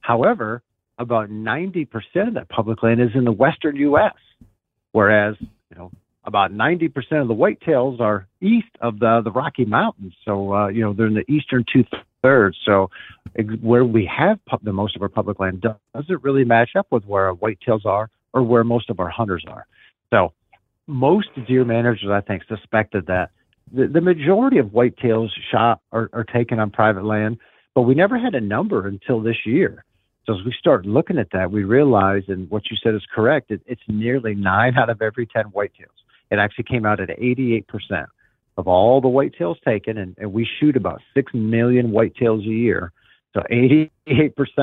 However, 0.02 0.62
about 0.98 1.30
90% 1.30 1.88
of 2.28 2.34
that 2.34 2.50
public 2.50 2.82
land 2.82 3.02
is 3.02 3.10
in 3.14 3.26
the 3.26 3.32
western 3.32 3.76
U.S., 3.76 4.16
whereas 4.92 5.36
you 5.42 5.78
know 5.78 5.92
about 6.24 6.52
90% 6.52 6.88
of 7.22 7.28
the 7.28 7.36
whitetails 7.36 8.00
are 8.00 8.28
east 8.42 8.68
of 8.82 9.00
the 9.00 9.22
the 9.24 9.32
Rocky 9.32 9.66
Mountains. 9.66 10.14
So 10.26 10.54
uh, 10.54 10.68
you 10.68 10.82
know 10.82 10.94
they're 10.94 11.08
in 11.08 11.14
the 11.14 11.32
eastern 11.32 11.66
two 11.72 11.84
thirds. 12.22 12.58
So 12.66 12.90
where 13.62 13.86
we 13.86 14.06
have 14.06 14.44
pub- 14.46 14.64
the 14.64 14.74
most 14.74 14.96
of 14.96 15.02
our 15.02 15.10
public 15.10 15.40
land 15.40 15.66
doesn't 15.94 16.24
really 16.24 16.44
match 16.44 16.72
up 16.78 16.88
with 16.92 17.06
where 17.06 17.28
our 17.28 17.36
whitetails 17.36 17.86
are 17.86 18.10
or 18.34 18.44
where 18.44 18.64
most 18.64 18.90
of 18.90 19.00
our 19.00 19.10
hunters 19.10 19.44
are. 19.48 19.66
So 20.12 20.34
most 20.88 21.30
deer 21.48 21.66
managers, 21.66 22.10
I 22.12 22.22
think, 22.22 22.44
suspected 22.48 23.08
that 23.08 23.30
the, 23.74 23.88
the 23.88 24.02
majority 24.02 24.58
of 24.58 24.68
whitetails 24.68 25.30
shot 25.52 25.82
are, 25.92 26.10
are 26.14 26.24
taken 26.24 26.60
on 26.60 26.72
private 26.72 27.04
land, 27.04 27.38
but 27.76 27.82
we 27.82 27.94
never 27.94 28.18
had 28.18 28.36
a 28.36 28.42
number 28.42 28.88
until 28.88 29.22
this 29.22 29.46
year. 29.46 29.84
So 30.26 30.34
as 30.34 30.46
we 30.46 30.54
start 30.58 30.86
looking 30.86 31.18
at 31.18 31.32
that, 31.32 31.52
we 31.52 31.64
realize, 31.64 32.24
and 32.28 32.50
what 32.50 32.64
you 32.70 32.78
said 32.82 32.96
is 32.96 33.04
correct, 33.14 33.52
it, 33.52 33.62
it's 33.66 33.82
nearly 33.88 34.36
nine 34.36 34.78
out 34.78 34.90
of 34.90 35.02
every 35.02 35.26
10 35.26 35.46
whitetails. 35.46 35.96
It 36.32 36.40
actually 36.40 36.66
came 36.66 36.86
out 36.86 37.00
at 37.00 37.10
88% 37.10 37.64
of 38.58 38.68
all 38.68 39.02
the 39.02 39.08
whitetails 39.08 39.62
taken, 39.64 39.98
and, 39.98 40.16
and 40.18 40.34
we 40.34 40.48
shoot 40.60 40.76
about 40.76 41.02
6 41.14 41.34
million 41.34 41.92
whitetails 41.92 42.42
a 42.42 42.52
year. 42.52 42.92
So 43.34 43.44
88% 43.52 43.92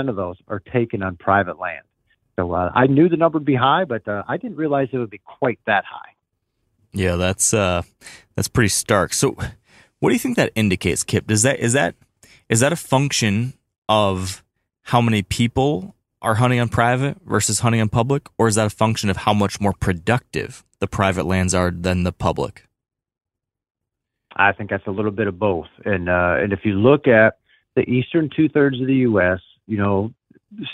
of 0.08 0.16
those 0.16 0.36
are 0.48 0.58
taken 0.58 1.02
on 1.02 1.16
private 1.16 1.58
land. 1.58 1.84
So 2.36 2.52
uh, 2.52 2.72
I 2.74 2.88
knew 2.88 3.08
the 3.08 3.16
number 3.16 3.38
would 3.38 3.46
be 3.46 3.54
high, 3.54 3.84
but 3.84 4.06
uh, 4.08 4.24
I 4.26 4.36
didn't 4.36 4.56
realize 4.56 4.88
it 4.92 4.98
would 4.98 5.10
be 5.10 5.20
quite 5.24 5.60
that 5.66 5.84
high. 5.84 6.10
Yeah, 6.94 7.16
that's 7.16 7.52
uh 7.52 7.82
that's 8.36 8.48
pretty 8.48 8.68
stark. 8.68 9.12
So 9.12 9.36
what 9.98 10.10
do 10.10 10.12
you 10.12 10.18
think 10.18 10.36
that 10.36 10.52
indicates, 10.54 11.02
Kip? 11.02 11.26
Does 11.26 11.42
that 11.42 11.58
is 11.58 11.72
that 11.72 11.96
is 12.48 12.60
that 12.60 12.72
a 12.72 12.76
function 12.76 13.54
of 13.88 14.44
how 14.82 15.00
many 15.00 15.22
people 15.22 15.94
are 16.22 16.36
hunting 16.36 16.60
on 16.60 16.68
private 16.68 17.18
versus 17.26 17.60
hunting 17.60 17.80
on 17.80 17.88
public, 17.88 18.28
or 18.38 18.48
is 18.48 18.54
that 18.54 18.66
a 18.66 18.70
function 18.70 19.10
of 19.10 19.18
how 19.18 19.34
much 19.34 19.60
more 19.60 19.72
productive 19.72 20.64
the 20.78 20.86
private 20.86 21.26
lands 21.26 21.52
are 21.52 21.70
than 21.70 22.04
the 22.04 22.12
public? 22.12 22.66
I 24.36 24.52
think 24.52 24.70
that's 24.70 24.86
a 24.86 24.90
little 24.90 25.10
bit 25.10 25.26
of 25.26 25.38
both. 25.38 25.68
And 25.84 26.08
uh, 26.08 26.36
and 26.40 26.52
if 26.52 26.60
you 26.64 26.74
look 26.74 27.06
at 27.06 27.38
the 27.76 27.82
eastern 27.82 28.30
two 28.34 28.48
thirds 28.48 28.80
of 28.80 28.86
the 28.86 28.94
U.S., 28.94 29.40
you 29.66 29.78
know, 29.78 30.12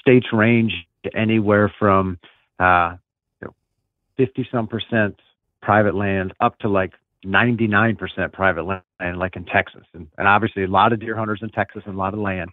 states 0.00 0.26
range 0.32 0.72
anywhere 1.14 1.72
from 1.78 2.18
uh, 2.58 2.96
you 3.40 3.48
know, 3.48 3.54
fifty 4.16 4.46
some 4.50 4.66
percent 4.66 5.18
private 5.62 5.94
land 5.94 6.32
up 6.40 6.58
to 6.60 6.68
like 6.68 6.92
ninety 7.24 7.66
nine 7.66 7.96
percent 7.96 8.32
private 8.32 8.64
land, 8.64 9.18
like 9.18 9.36
in 9.36 9.44
Texas, 9.44 9.84
and, 9.94 10.06
and 10.18 10.26
obviously 10.26 10.64
a 10.64 10.68
lot 10.68 10.92
of 10.92 11.00
deer 11.00 11.16
hunters 11.16 11.40
in 11.42 11.50
Texas 11.50 11.82
and 11.86 11.94
a 11.94 11.98
lot 11.98 12.14
of 12.14 12.20
land. 12.20 12.50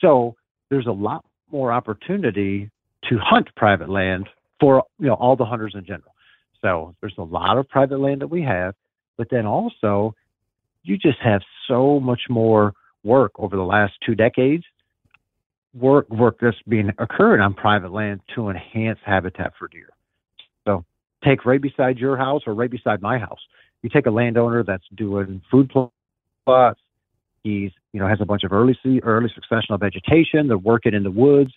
So 0.00 0.36
there's 0.70 0.86
a 0.86 0.92
lot 0.92 1.24
more 1.50 1.72
opportunity 1.72 2.70
to 3.08 3.18
hunt 3.18 3.48
private 3.56 3.88
land 3.88 4.28
for 4.60 4.84
you 4.98 5.06
know 5.06 5.14
all 5.14 5.36
the 5.36 5.44
hunters 5.44 5.74
in 5.74 5.84
general. 5.84 6.14
So 6.60 6.94
there's 7.00 7.14
a 7.18 7.22
lot 7.22 7.58
of 7.58 7.68
private 7.68 8.00
land 8.00 8.20
that 8.20 8.28
we 8.28 8.42
have, 8.42 8.74
but 9.16 9.28
then 9.30 9.46
also 9.46 10.14
you 10.88 10.96
just 10.96 11.18
have 11.22 11.42
so 11.68 12.00
much 12.00 12.22
more 12.28 12.72
work 13.04 13.32
over 13.36 13.56
the 13.56 13.62
last 13.62 13.92
two 14.04 14.14
decades. 14.14 14.64
Work 15.74 16.08
work 16.08 16.38
that's 16.40 16.56
being 16.66 16.90
occurring 16.98 17.40
on 17.40 17.54
private 17.54 17.92
land 17.92 18.20
to 18.34 18.48
enhance 18.48 18.98
habitat 19.04 19.52
for 19.58 19.68
deer. 19.68 19.90
So 20.66 20.84
take 21.22 21.44
right 21.44 21.60
beside 21.60 21.98
your 21.98 22.16
house 22.16 22.42
or 22.46 22.54
right 22.54 22.70
beside 22.70 23.02
my 23.02 23.18
house. 23.18 23.40
You 23.82 23.90
take 23.90 24.06
a 24.06 24.10
landowner 24.10 24.64
that's 24.64 24.86
doing 24.96 25.42
food 25.50 25.70
plots. 26.46 26.80
He's 27.44 27.70
you 27.92 28.00
know 28.00 28.08
has 28.08 28.20
a 28.20 28.26
bunch 28.26 28.44
of 28.44 28.52
early 28.52 28.76
early 29.02 29.30
successional 29.38 29.78
vegetation. 29.78 30.48
They're 30.48 30.58
working 30.58 30.94
in 30.94 31.02
the 31.02 31.10
woods. 31.10 31.52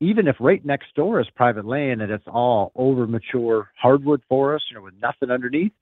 Even 0.00 0.26
if 0.26 0.36
right 0.40 0.62
next 0.64 0.94
door 0.96 1.20
is 1.20 1.26
private 1.36 1.64
land 1.64 2.02
and 2.02 2.10
it's 2.10 2.26
all 2.26 2.72
over 2.74 3.06
mature 3.06 3.70
hardwood 3.80 4.20
forest, 4.28 4.66
you 4.68 4.76
know, 4.76 4.82
with 4.82 4.94
nothing 5.00 5.30
underneath, 5.30 5.72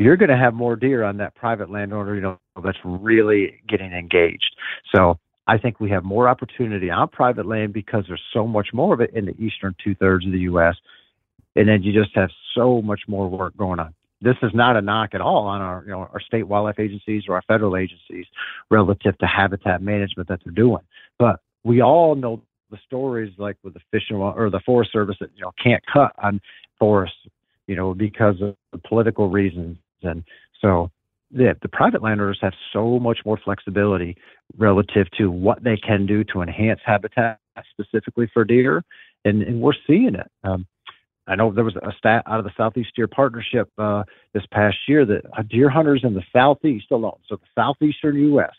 you're 0.00 0.16
going 0.16 0.30
to 0.30 0.36
have 0.36 0.54
more 0.54 0.76
deer 0.76 1.04
on 1.04 1.18
that 1.18 1.34
private 1.34 1.70
landowner, 1.70 2.14
you 2.14 2.20
know, 2.20 2.38
that's 2.64 2.78
really 2.84 3.60
getting 3.68 3.92
engaged. 3.92 4.56
So 4.94 5.18
I 5.46 5.58
think 5.58 5.80
we 5.80 5.90
have 5.90 6.04
more 6.04 6.28
opportunity 6.28 6.90
on 6.90 7.08
private 7.08 7.46
land 7.46 7.72
because 7.72 8.04
there's 8.08 8.22
so 8.32 8.46
much 8.46 8.68
more 8.72 8.94
of 8.94 9.00
it 9.00 9.12
in 9.14 9.26
the 9.26 9.36
eastern 9.38 9.74
two 9.82 9.94
thirds 9.94 10.24
of 10.26 10.32
the 10.32 10.38
U.S. 10.40 10.76
And 11.56 11.68
then 11.68 11.82
you 11.82 11.92
just 11.92 12.14
have 12.14 12.30
so 12.54 12.80
much 12.80 13.00
more 13.08 13.28
work 13.28 13.56
going 13.56 13.80
on. 13.80 13.94
This 14.22 14.36
is 14.42 14.52
not 14.54 14.76
a 14.76 14.82
knock 14.82 15.10
at 15.14 15.20
all 15.20 15.46
on 15.46 15.60
our, 15.60 15.82
you 15.84 15.90
know, 15.90 16.00
our 16.00 16.20
state 16.20 16.44
wildlife 16.44 16.78
agencies 16.78 17.24
or 17.28 17.34
our 17.34 17.42
federal 17.48 17.76
agencies 17.76 18.26
relative 18.70 19.16
to 19.18 19.26
habitat 19.26 19.82
management 19.82 20.28
that 20.28 20.40
they're 20.44 20.52
doing. 20.52 20.82
But 21.18 21.40
we 21.64 21.82
all 21.82 22.14
know 22.14 22.42
the 22.70 22.78
stories 22.86 23.32
like 23.38 23.56
with 23.62 23.74
the 23.74 23.80
fish 23.90 24.04
and 24.10 24.18
or 24.18 24.50
the 24.50 24.60
Forest 24.64 24.92
Service 24.92 25.16
that 25.20 25.30
you 25.34 25.42
know 25.42 25.52
can't 25.62 25.82
cut 25.92 26.12
on 26.22 26.40
forests, 26.78 27.16
you 27.66 27.76
know, 27.76 27.94
because 27.94 28.36
of 28.40 28.54
political 28.84 29.28
reasons, 29.28 29.76
and 30.02 30.24
so 30.60 30.90
the, 31.30 31.56
the 31.62 31.68
private 31.68 32.02
landowners 32.02 32.38
have 32.42 32.54
so 32.72 32.98
much 32.98 33.20
more 33.24 33.38
flexibility 33.42 34.16
relative 34.58 35.06
to 35.18 35.30
what 35.30 35.62
they 35.62 35.76
can 35.76 36.06
do 36.06 36.24
to 36.24 36.42
enhance 36.42 36.80
habitat 36.84 37.38
specifically 37.70 38.28
for 38.32 38.44
deer, 38.44 38.84
and, 39.24 39.42
and 39.42 39.60
we're 39.60 39.72
seeing 39.86 40.14
it. 40.14 40.30
Um, 40.44 40.66
I 41.26 41.36
know 41.36 41.52
there 41.52 41.64
was 41.64 41.76
a 41.76 41.92
stat 41.96 42.24
out 42.26 42.40
of 42.40 42.44
the 42.44 42.52
Southeast 42.56 42.90
Deer 42.96 43.06
Partnership 43.06 43.70
uh, 43.78 44.02
this 44.32 44.42
past 44.50 44.76
year 44.88 45.04
that 45.06 45.48
deer 45.48 45.68
hunters 45.68 46.00
in 46.02 46.14
the 46.14 46.24
Southeast 46.32 46.86
alone, 46.90 47.18
so 47.28 47.36
the 47.36 47.46
southeastern 47.54 48.16
U.S., 48.16 48.52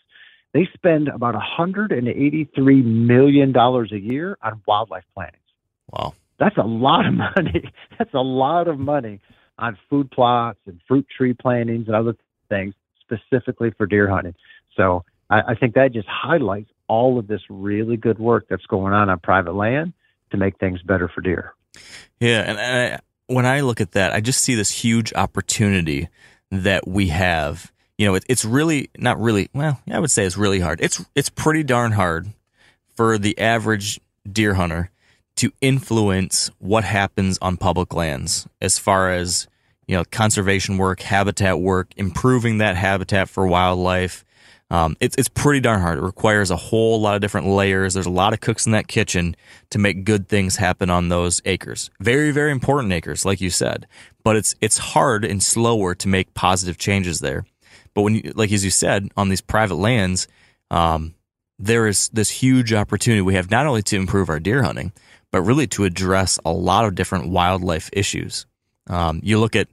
they 0.54 0.68
spend 0.74 1.08
about 1.08 1.34
183 1.34 2.82
million 2.82 3.52
dollars 3.52 3.90
a 3.92 3.98
year 3.98 4.36
on 4.42 4.62
wildlife 4.66 5.04
plantings. 5.14 5.42
Wow, 5.90 6.14
that's 6.38 6.56
a 6.56 6.62
lot 6.62 7.06
of 7.06 7.14
money. 7.36 7.70
That's 7.98 8.14
a 8.14 8.20
lot 8.20 8.68
of 8.68 8.78
money 8.78 9.20
on 9.58 9.78
food 9.88 10.10
plots 10.10 10.58
and 10.66 10.80
fruit 10.88 11.06
tree 11.16 11.34
plantings 11.34 11.86
and 11.86 11.96
other 11.96 12.16
things 12.48 12.74
specifically 13.00 13.70
for 13.76 13.86
deer 13.86 14.08
hunting. 14.08 14.34
So 14.76 15.04
I, 15.30 15.40
I 15.48 15.54
think 15.54 15.74
that 15.74 15.92
just 15.92 16.08
highlights 16.08 16.70
all 16.88 17.18
of 17.18 17.26
this 17.26 17.40
really 17.48 17.96
good 17.96 18.18
work 18.18 18.46
that's 18.48 18.66
going 18.66 18.92
on 18.92 19.08
on 19.08 19.18
private 19.20 19.54
land 19.54 19.92
to 20.30 20.36
make 20.36 20.58
things 20.58 20.82
better 20.82 21.08
for 21.08 21.20
deer. 21.20 21.54
Yeah, 22.20 22.40
and 22.40 22.60
I, 22.60 23.00
when 23.26 23.46
I 23.46 23.60
look 23.60 23.80
at 23.80 23.92
that, 23.92 24.12
I 24.12 24.20
just 24.20 24.40
see 24.40 24.54
this 24.54 24.70
huge 24.70 25.12
opportunity 25.14 26.08
that 26.50 26.86
we 26.86 27.08
have. 27.08 27.72
You 27.98 28.06
know, 28.06 28.14
it, 28.14 28.24
it's 28.28 28.44
really 28.44 28.90
not 28.98 29.20
really. 29.20 29.48
Well, 29.54 29.80
I 29.90 29.98
would 29.98 30.10
say 30.10 30.24
it's 30.24 30.36
really 30.36 30.60
hard. 30.60 30.80
It's 30.80 31.04
it's 31.14 31.30
pretty 31.30 31.62
darn 31.62 31.92
hard 31.92 32.28
for 32.94 33.18
the 33.18 33.38
average 33.38 34.00
deer 34.30 34.54
hunter 34.54 34.90
to 35.36 35.52
influence 35.60 36.50
what 36.58 36.84
happens 36.84 37.38
on 37.40 37.56
public 37.56 37.94
lands 37.94 38.46
as 38.60 38.78
far 38.78 39.12
as 39.12 39.46
you 39.86 39.96
know 39.96 40.04
conservation 40.10 40.78
work, 40.78 41.00
habitat 41.00 41.60
work, 41.60 41.92
improving 41.96 42.58
that 42.58 42.76
habitat 42.76 43.28
for 43.28 43.46
wildlife. 43.46 44.24
Um, 44.70 44.96
it's 45.00 45.16
it's 45.16 45.28
pretty 45.28 45.60
darn 45.60 45.80
hard. 45.80 45.98
It 45.98 46.02
requires 46.02 46.50
a 46.50 46.56
whole 46.56 47.00
lot 47.00 47.14
of 47.14 47.20
different 47.20 47.46
layers. 47.48 47.92
There's 47.92 48.06
a 48.06 48.10
lot 48.10 48.32
of 48.32 48.40
cooks 48.40 48.64
in 48.64 48.72
that 48.72 48.88
kitchen 48.88 49.36
to 49.70 49.78
make 49.78 50.04
good 50.04 50.28
things 50.28 50.56
happen 50.56 50.88
on 50.88 51.08
those 51.08 51.42
acres. 51.44 51.90
Very 52.00 52.30
very 52.30 52.52
important 52.52 52.92
acres, 52.92 53.24
like 53.24 53.40
you 53.40 53.50
said. 53.50 53.86
But 54.24 54.36
it's 54.36 54.54
it's 54.60 54.78
hard 54.78 55.24
and 55.24 55.42
slower 55.42 55.94
to 55.96 56.08
make 56.08 56.32
positive 56.32 56.78
changes 56.78 57.20
there. 57.20 57.44
But 57.94 58.02
when 58.02 58.14
you, 58.14 58.32
like 58.34 58.50
as 58.52 58.64
you 58.64 58.70
said, 58.70 59.10
on 59.16 59.28
these 59.28 59.42
private 59.42 59.74
lands, 59.74 60.26
um, 60.70 61.14
there 61.58 61.86
is 61.86 62.08
this 62.08 62.30
huge 62.30 62.72
opportunity 62.72 63.20
we 63.20 63.34
have 63.34 63.50
not 63.50 63.66
only 63.66 63.82
to 63.82 63.96
improve 63.96 64.30
our 64.30 64.40
deer 64.40 64.62
hunting, 64.62 64.92
but 65.32 65.42
really 65.42 65.66
to 65.66 65.84
address 65.84 66.38
a 66.44 66.52
lot 66.52 66.84
of 66.84 66.94
different 66.94 67.28
wildlife 67.28 67.90
issues. 67.92 68.46
Um, 68.86 69.20
you 69.24 69.40
look 69.40 69.56
at 69.56 69.68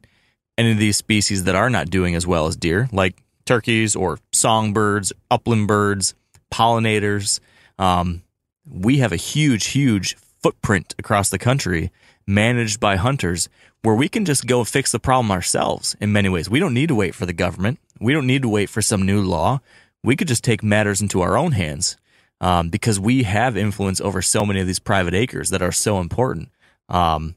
any 0.57 0.72
of 0.72 0.78
these 0.78 0.97
species 0.97 1.43
that 1.43 1.55
are 1.55 1.70
not 1.70 1.89
doing 1.89 2.16
as 2.16 2.26
well 2.26 2.47
as 2.47 2.55
deer, 2.55 2.89
like 2.91 3.22
turkeys 3.45 3.95
or 3.95 4.18
songbirds, 4.32 5.14
upland 5.30 5.68
birds, 5.68 6.16
pollinators. 6.51 7.39
Um, 7.78 8.24
we 8.70 8.99
have 8.99 9.12
a 9.12 9.18
huge, 9.18 9.68
huge 9.68 10.16
footprint 10.41 10.95
across 10.97 11.30
the 11.30 11.38
country 11.38 11.91
managed 12.26 12.80
by 12.80 12.95
hunters 12.95 13.49
where 13.82 13.95
we 13.95 14.10
can 14.10 14.26
just 14.26 14.45
go 14.45 14.64
fix 14.64 14.91
the 14.91 14.99
problem 14.99 15.32
ourselves 15.32 15.95
in 15.99 16.12
many 16.12 16.30
ways. 16.30 16.49
We 16.49 16.60
don't 16.60 16.74
need 16.74 16.89
to 16.89 16.95
wait 16.95 17.16
for 17.16 17.26
the 17.26 17.34
government. 17.34 17.80
We 17.99 18.14
don't 18.14 18.28
need 18.28 18.43
to 18.43 18.49
wait 18.49 18.70
for 18.70 18.82
some 18.82 19.05
new 19.05 19.22
law. 19.22 19.62
We 20.03 20.16
could 20.16 20.28
just 20.28 20.43
take 20.43 20.64
matters 20.64 21.01
into 21.01 21.22
our 21.22 21.38
own 21.38 21.53
hands 21.53 21.97
um, 22.42 22.70
because 22.70 23.00
we 23.00 23.24
have 23.24 23.58
influence 23.58 24.00
over 24.02 24.22
so 24.22 24.46
many 24.46 24.60
of 24.60 24.68
these 24.68 24.80
private 24.80 25.14
acres 25.14 25.50
that 25.50 25.62
are 25.62 25.72
so 25.72 26.00
important. 26.00 26.50
Um, 26.88 27.36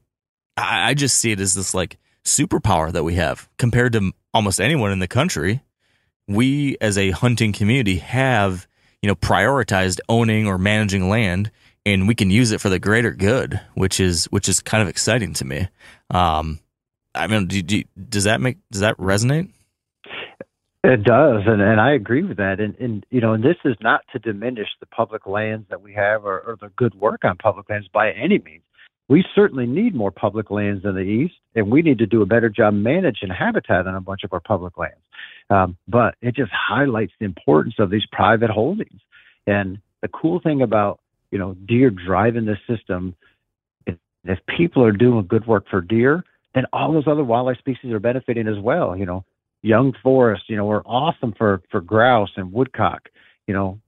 I, 0.56 0.90
I 0.90 0.94
just 0.94 1.16
see 1.16 1.32
it 1.32 1.40
as 1.40 1.54
this 1.54 1.74
like 1.74 1.98
superpower 2.24 2.92
that 2.92 3.04
we 3.04 3.14
have 3.14 3.48
compared 3.58 3.92
to 3.94 4.12
almost 4.32 4.60
anyone 4.60 4.92
in 4.92 5.00
the 5.00 5.08
country 5.08 5.60
we 6.28 6.76
as 6.80 6.96
a 6.98 7.10
hunting 7.10 7.52
community 7.52 7.96
have, 7.96 8.66
you 9.00 9.08
know, 9.08 9.14
prioritized 9.14 10.00
owning 10.08 10.46
or 10.46 10.58
managing 10.58 11.08
land 11.08 11.50
and 11.84 12.06
we 12.06 12.14
can 12.14 12.30
use 12.30 12.52
it 12.52 12.60
for 12.60 12.68
the 12.68 12.78
greater 12.78 13.10
good, 13.10 13.60
which 13.74 13.98
is 13.98 14.26
which 14.26 14.48
is 14.48 14.60
kind 14.60 14.82
of 14.82 14.88
exciting 14.88 15.32
to 15.34 15.44
me. 15.44 15.68
Um, 16.10 16.60
I 17.14 17.26
mean, 17.26 17.46
do, 17.46 17.62
do, 17.62 17.82
does 18.08 18.24
that 18.24 18.40
make 18.40 18.58
does 18.70 18.82
that 18.82 18.96
resonate? 18.98 19.50
It 20.84 21.04
does, 21.04 21.42
and, 21.46 21.62
and 21.62 21.80
I 21.80 21.92
agree 21.92 22.24
with 22.24 22.38
that. 22.38 22.58
And, 22.58 22.74
and 22.80 23.06
you 23.10 23.20
know, 23.20 23.34
and 23.34 23.44
this 23.44 23.56
is 23.64 23.76
not 23.80 24.00
to 24.12 24.18
diminish 24.18 24.66
the 24.80 24.86
public 24.86 25.28
lands 25.28 25.66
that 25.70 25.80
we 25.80 25.94
have 25.94 26.24
or, 26.24 26.40
or 26.40 26.56
the 26.60 26.70
good 26.76 26.94
work 26.96 27.24
on 27.24 27.36
public 27.36 27.70
lands 27.70 27.86
by 27.92 28.10
any 28.10 28.38
means. 28.38 28.62
We 29.08 29.24
certainly 29.34 29.66
need 29.66 29.94
more 29.94 30.10
public 30.10 30.50
lands 30.50 30.84
in 30.84 30.94
the 30.94 31.02
east, 31.02 31.34
and 31.54 31.70
we 31.70 31.82
need 31.82 31.98
to 31.98 32.06
do 32.06 32.22
a 32.22 32.26
better 32.26 32.48
job 32.48 32.74
managing 32.74 33.28
habitat 33.28 33.86
on 33.86 33.94
a 33.94 34.00
bunch 34.00 34.24
of 34.24 34.32
our 34.32 34.40
public 34.40 34.76
lands. 34.76 34.98
Um, 35.50 35.76
but 35.86 36.16
it 36.20 36.34
just 36.34 36.50
highlights 36.52 37.12
the 37.20 37.26
importance 37.26 37.74
of 37.78 37.90
these 37.90 38.06
private 38.10 38.50
holdings. 38.50 39.00
And 39.46 39.78
the 40.00 40.08
cool 40.08 40.40
thing 40.40 40.62
about, 40.62 40.98
you 41.30 41.38
know, 41.38 41.54
deer 41.54 41.90
driving 41.90 42.46
the 42.46 42.56
system, 42.68 43.14
if, 43.86 43.96
if 44.24 44.38
people 44.56 44.84
are 44.84 44.92
doing 44.92 45.26
good 45.26 45.46
work 45.46 45.66
for 45.70 45.80
deer, 45.80 46.24
then 46.54 46.64
all 46.72 46.92
those 46.92 47.06
other 47.06 47.24
wildlife 47.24 47.58
species 47.58 47.92
are 47.92 48.00
benefiting 48.00 48.48
as 48.48 48.58
well. 48.58 48.96
You 48.96 49.06
know, 49.06 49.24
young 49.62 49.94
forests, 50.02 50.46
you 50.48 50.56
know, 50.56 50.70
are 50.70 50.82
awesome 50.86 51.32
for, 51.32 51.62
for 51.70 51.80
grouse 51.80 52.30
and 52.36 52.52
woodcock. 52.52 53.08
You 53.46 53.54
know, 53.54 53.80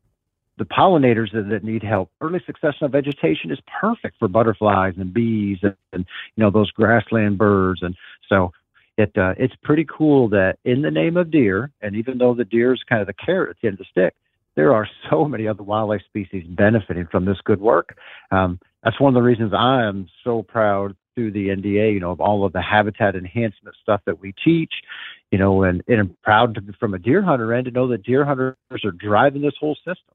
the 0.57 0.65
pollinators 0.65 1.33
that, 1.33 1.49
that 1.49 1.65
need 1.65 1.83
help. 1.83 2.11
Early 2.21 2.41
succession 2.47 2.85
of 2.85 2.93
vegetation 2.93 3.51
is 3.51 3.59
perfect 3.81 4.19
for 4.19 4.29
butterflies 4.29 4.95
and 4.97 5.13
bees 5.13 5.59
and, 5.63 5.77
and 5.93 6.07
you 6.37 6.45
know 6.45 6.51
those 6.51 6.71
grassland 6.71 7.39
birds. 7.39 7.83
And 7.83 7.97
so 8.29 8.53
it 8.97 9.17
uh, 9.17 9.35
it's 9.37 9.55
pretty 9.63 9.85
cool 9.85 10.29
that 10.29 10.59
in 10.65 10.83
the 10.83 10.91
name 10.91 11.17
of 11.17 11.31
deer, 11.31 11.71
and 11.81 11.97
even 11.97 12.19
though 12.19 12.35
the 12.35 12.45
deer 12.45 12.73
is 12.73 12.83
kind 12.89 13.01
of 13.01 13.07
the 13.07 13.15
carrot 13.15 13.51
at 13.51 13.57
the 13.61 13.69
end 13.69 13.75
of 13.75 13.79
the 13.79 13.85
stick, 13.91 14.15
there 14.55 14.73
are 14.73 14.89
so 15.11 15.25
many 15.25 15.49
other 15.49 15.63
wildlife 15.63 16.03
species 16.07 16.45
benefiting 16.49 17.07
from 17.11 17.25
this 17.25 17.41
good 17.45 17.61
work. 17.61 17.97
Um, 18.31 18.61
that's 18.83 19.01
one 19.01 19.11
of 19.11 19.15
the 19.15 19.27
reasons 19.27 19.53
I 19.55 19.85
am 19.85 20.09
so 20.23 20.43
proud 20.43 20.95
through 21.15 21.31
the 21.31 21.49
NDA, 21.49 21.95
you 21.95 22.01
know, 22.01 22.11
of 22.11 22.21
all 22.21 22.45
of 22.45 22.53
the 22.53 22.61
habitat 22.61 23.15
enhancement 23.15 23.77
stuff 23.81 24.01
that 24.05 24.21
we 24.21 24.35
teach, 24.45 24.73
you 25.35 25.39
know, 25.39 25.65
and, 25.65 25.83
and 25.89 25.99
I'm 25.99 26.17
proud 26.23 26.55
to, 26.55 26.63
from 26.79 26.95
a 26.95 26.99
deer 27.01 27.21
hunter 27.21 27.53
end 27.53 27.65
to 27.65 27.73
know 27.73 27.89
that 27.89 28.05
deer 28.05 28.25
hunters 28.25 28.55
are 28.85 28.93
driving 28.93 29.43
this 29.43 29.55
whole 29.59 29.75
system. 29.75 30.15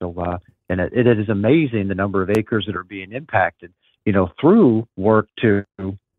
So, 0.00 0.14
uh, 0.18 0.38
and 0.70 0.80
it, 0.80 0.94
it 0.94 1.18
is 1.18 1.28
amazing 1.28 1.88
the 1.88 1.94
number 1.94 2.22
of 2.22 2.30
acres 2.30 2.64
that 2.66 2.74
are 2.74 2.82
being 2.82 3.12
impacted, 3.12 3.74
you 4.06 4.14
know, 4.14 4.32
through 4.40 4.88
work 4.96 5.28
to 5.42 5.66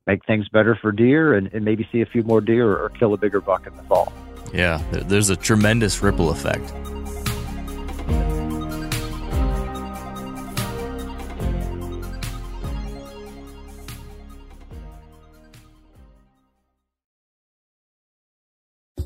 make 0.06 0.24
things 0.28 0.48
better 0.50 0.78
for 0.80 0.92
deer 0.92 1.34
and, 1.34 1.52
and 1.52 1.66
maybe 1.66 1.90
see 1.92 2.02
a 2.02 2.06
few 2.06 2.22
more 2.22 2.40
deer 2.40 2.72
or 2.72 2.90
kill 2.90 3.16
a 3.16 3.18
bigger 3.18 3.42
buck 3.42 3.66
in 3.66 3.76
the 3.76 3.82
fall. 3.82 4.14
Yeah, 4.54 4.84
there's 4.92 5.32
a 5.32 5.36
tremendous 5.36 6.04
ripple 6.04 6.30
effect. 6.30 6.72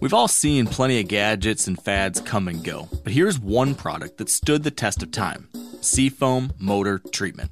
We've 0.02 0.16
all 0.16 0.28
seen 0.28 0.66
plenty 0.66 0.99
of 0.99 1.08
gadgets 1.08 1.68
and 1.68 1.80
fads 1.80 2.20
come 2.20 2.47
and 2.47 2.64
go, 2.64 2.89
but 3.04 3.14
here's 3.14 3.38
one 3.38 3.76
product 3.76 4.18
that 4.18 4.30
stood 4.30 4.64
the 4.64 4.72
test 4.72 5.04
of 5.04 5.12
time 5.12 5.47
Seafoam 5.82 6.54
Motor 6.58 6.97
Treatment. 6.97 7.52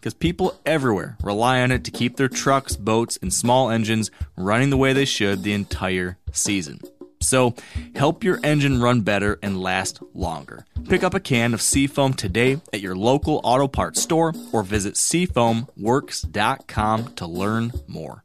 because 0.00 0.14
people 0.14 0.58
everywhere 0.64 1.18
rely 1.22 1.60
on 1.60 1.70
it 1.70 1.84
to 1.84 1.90
keep 1.90 2.16
their 2.16 2.28
trucks, 2.28 2.74
boats, 2.74 3.18
and 3.20 3.30
small 3.32 3.70
engines 3.70 4.10
running 4.36 4.70
the 4.70 4.78
way 4.78 4.94
they 4.94 5.04
should 5.04 5.42
the 5.42 5.52
entire 5.52 6.16
season. 6.32 6.80
So, 7.22 7.54
help 7.94 8.24
your 8.24 8.40
engine 8.42 8.80
run 8.80 9.02
better 9.02 9.38
and 9.42 9.60
last 9.60 10.00
longer. 10.14 10.64
Pick 10.88 11.04
up 11.04 11.12
a 11.12 11.20
can 11.20 11.52
of 11.52 11.60
Seafoam 11.60 12.14
today 12.14 12.62
at 12.72 12.80
your 12.80 12.96
local 12.96 13.42
auto 13.44 13.68
parts 13.68 14.00
store 14.00 14.32
or 14.52 14.62
visit 14.62 14.94
seafoamworks.com 14.94 17.14
to 17.16 17.26
learn 17.26 17.72
more. 17.86 18.24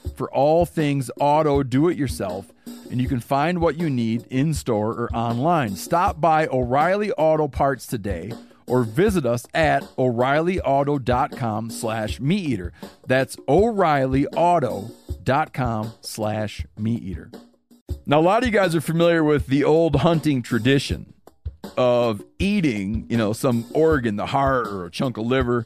for 0.15 0.31
all 0.31 0.65
things 0.65 1.09
auto 1.19 1.63
do 1.63 1.87
it 1.87 1.97
yourself 1.97 2.51
and 2.91 3.01
you 3.01 3.07
can 3.07 3.21
find 3.21 3.59
what 3.59 3.77
you 3.77 3.89
need 3.89 4.27
in 4.29 4.53
store 4.53 4.91
or 4.91 5.09
online. 5.15 5.75
Stop 5.75 6.19
by 6.19 6.45
O'Reilly 6.47 7.11
Auto 7.13 7.47
Parts 7.47 7.87
today 7.87 8.33
or 8.67 8.83
visit 8.83 9.25
us 9.25 9.47
at 9.53 9.83
o'reillyauto.com 9.97 11.69
slash 11.69 12.19
meat 12.19 12.49
eater. 12.49 12.73
That's 13.07 13.37
o'reillyauto.com 13.47 15.93
slash 16.01 16.65
meat 16.77 17.03
eater. 17.03 17.31
Now, 18.05 18.19
a 18.19 18.21
lot 18.21 18.43
of 18.43 18.47
you 18.47 18.53
guys 18.53 18.75
are 18.75 18.81
familiar 18.81 19.23
with 19.23 19.47
the 19.47 19.63
old 19.63 19.95
hunting 19.97 20.41
tradition 20.41 21.13
of 21.77 22.21
eating, 22.39 23.05
you 23.09 23.15
know, 23.17 23.31
some 23.33 23.65
organ, 23.73 24.17
the 24.17 24.27
heart 24.27 24.67
or 24.67 24.85
a 24.85 24.91
chunk 24.91 25.17
of 25.17 25.25
liver 25.25 25.65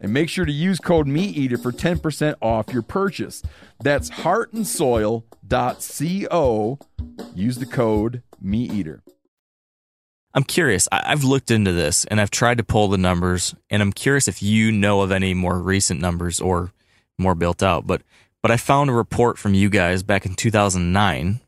and 0.00 0.12
make 0.12 0.28
sure 0.28 0.44
to 0.44 0.52
use 0.52 0.78
code 0.78 1.06
MeatEater 1.06 1.62
for 1.62 1.72
10% 1.72 2.34
off 2.40 2.72
your 2.72 2.82
purchase. 2.82 3.42
That's 3.80 4.10
heartandsoil.co. 4.10 6.78
Use 7.34 7.56
the 7.56 7.66
code 7.66 8.22
MeatEater. 8.44 9.00
I'm 10.32 10.44
curious. 10.44 10.86
I've 10.92 11.24
looked 11.24 11.50
into 11.50 11.72
this 11.72 12.04
and 12.04 12.20
I've 12.20 12.30
tried 12.30 12.58
to 12.58 12.64
pull 12.64 12.88
the 12.88 12.98
numbers, 12.98 13.54
and 13.68 13.82
I'm 13.82 13.92
curious 13.92 14.28
if 14.28 14.42
you 14.42 14.70
know 14.70 15.00
of 15.00 15.10
any 15.10 15.34
more 15.34 15.58
recent 15.58 16.00
numbers 16.00 16.40
or 16.40 16.72
more 17.18 17.34
built 17.34 17.62
out. 17.62 17.86
But 17.86 18.02
but 18.42 18.50
I 18.50 18.56
found 18.56 18.88
a 18.88 18.94
report 18.94 19.38
from 19.38 19.54
you 19.54 19.68
guys 19.68 20.02
back 20.02 20.24
in 20.24 20.34
2009 20.34 21.40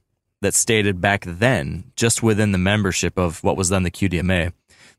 that 0.43 0.55
stated 0.55 1.01
back 1.01 1.25
then, 1.27 1.85
just 1.97 2.23
within 2.23 2.53
the 2.53 2.59
membership 2.59 3.19
of 3.19 3.43
what 3.43 3.57
was 3.57 3.71
then 3.71 3.85
the 3.85 3.91
QDMA, 3.91 4.53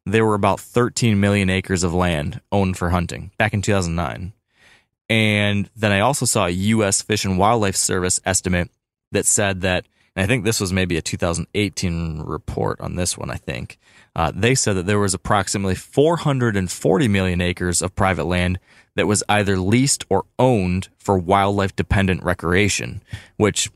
there 0.05 0.25
were 0.25 0.35
about 0.35 0.59
13 0.59 1.19
million 1.19 1.49
acres 1.49 1.83
of 1.83 1.93
land 1.93 2.41
owned 2.51 2.77
for 2.77 2.89
hunting 2.89 3.31
back 3.37 3.53
in 3.53 3.61
2009. 3.61 4.33
And 5.09 5.69
then 5.75 5.91
I 5.91 5.99
also 5.99 6.25
saw 6.25 6.45
a 6.45 6.49
U.S. 6.49 7.01
Fish 7.01 7.25
and 7.25 7.37
Wildlife 7.37 7.75
Service 7.75 8.19
estimate 8.25 8.69
that 9.11 9.25
said 9.25 9.61
that, 9.61 9.85
and 10.15 10.23
I 10.23 10.27
think 10.27 10.43
this 10.43 10.59
was 10.59 10.73
maybe 10.73 10.97
a 10.97 11.01
2018 11.01 12.21
report 12.21 12.81
on 12.81 12.95
this 12.95 13.17
one, 13.17 13.29
I 13.29 13.35
think. 13.35 13.77
Uh, 14.15 14.31
they 14.33 14.55
said 14.55 14.75
that 14.75 14.85
there 14.85 14.99
was 14.99 15.13
approximately 15.13 15.75
440 15.75 17.07
million 17.07 17.41
acres 17.41 17.81
of 17.81 17.95
private 17.95 18.25
land 18.25 18.59
that 18.95 19.07
was 19.07 19.23
either 19.27 19.57
leased 19.57 20.05
or 20.09 20.25
owned 20.37 20.89
for 20.97 21.17
wildlife 21.17 21.75
dependent 21.75 22.23
recreation, 22.23 23.01
which 23.37 23.71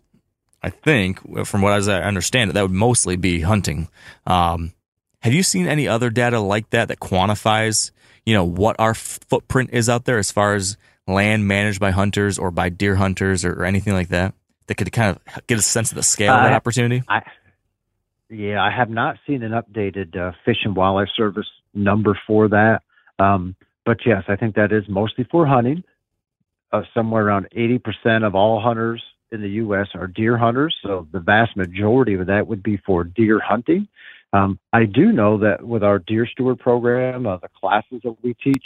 I 0.62 0.70
think, 0.70 1.46
from 1.46 1.62
what 1.62 1.88
I 1.88 2.02
understand, 2.02 2.52
that 2.52 2.62
would 2.62 2.72
mostly 2.72 3.16
be 3.16 3.42
hunting. 3.42 3.88
Um, 4.26 4.74
have 5.22 5.34
you 5.34 5.44
seen 5.44 5.68
any 5.68 5.88
other 5.88 6.10
data 6.10 6.40
like 6.40 6.70
that 6.72 6.88
that 6.90 7.00
quantifies, 7.00 7.92
you 8.26 8.34
know, 8.34 8.44
what 8.44 8.76
our 8.80 8.94
footprint 8.94 9.72
is 9.74 9.90
out 9.90 10.06
there 10.06 10.18
as 10.18 10.32
far 10.32 10.56
as 10.56 10.78
land 11.08 11.48
managed 11.48 11.80
by 11.80 11.92
hunters 11.92 12.38
or 12.38 12.52
by 12.52 12.70
deer 12.70 12.96
hunters 12.96 13.44
or, 13.46 13.54
or 13.54 13.66
anything 13.66 13.94
like 13.94 14.10
that 14.10 14.34
that 14.68 14.76
could 14.76 14.92
kind 14.92 15.16
of 15.16 15.48
get 15.48 15.58
a 15.58 15.62
sense 15.62 15.92
of 15.92 15.96
the 15.96 16.04
scale 16.04 16.34
of 16.34 16.44
that 16.44 16.54
opportunity? 16.54 17.04
I, 17.08 17.22
yeah, 18.30 18.62
I 18.62 18.72
have 18.72 18.90
not 18.90 19.18
seen 19.26 19.44
an 19.44 19.52
updated 19.52 20.18
uh, 20.18 20.34
Fish 20.46 20.58
and 20.64 20.76
Wildlife 20.76 21.10
Service 21.16 21.48
number 21.74 22.20
for 22.28 22.50
that. 22.50 22.82
Um, 23.20 23.56
but 23.86 24.00
yes, 24.06 24.24
I 24.28 24.36
think 24.36 24.56
that 24.56 24.72
is 24.72 24.84
mostly 24.90 25.26
for 25.32 25.46
hunting. 25.46 25.84
Uh, 26.74 26.82
somewhere 26.94 27.26
around 27.26 27.48
80% 27.56 28.28
of 28.28 28.36
all 28.36 28.60
hunters 28.60 29.02
in 29.32 29.42
the 29.42 29.50
U.S. 29.52 29.88
are 29.94 30.08
deer 30.08 30.38
hunters. 30.38 30.76
So 30.84 31.08
the 31.14 31.22
vast 31.22 31.56
majority 31.56 32.16
of 32.16 32.28
that 32.28 32.48
would 32.48 32.62
be 32.62 32.76
for 32.86 33.06
deer 33.06 33.40
hunting. 33.40 33.88
Um, 34.34 34.60
I 34.74 34.86
do 34.86 35.12
know 35.12 35.38
that 35.40 35.66
with 35.66 35.84
our 35.84 36.00
Deer 36.00 36.28
Steward 36.28 36.60
program, 36.60 37.26
uh, 37.26 37.38
the 37.38 37.50
classes 37.60 38.02
that 38.04 38.16
we 38.24 38.34
teach, 38.36 38.64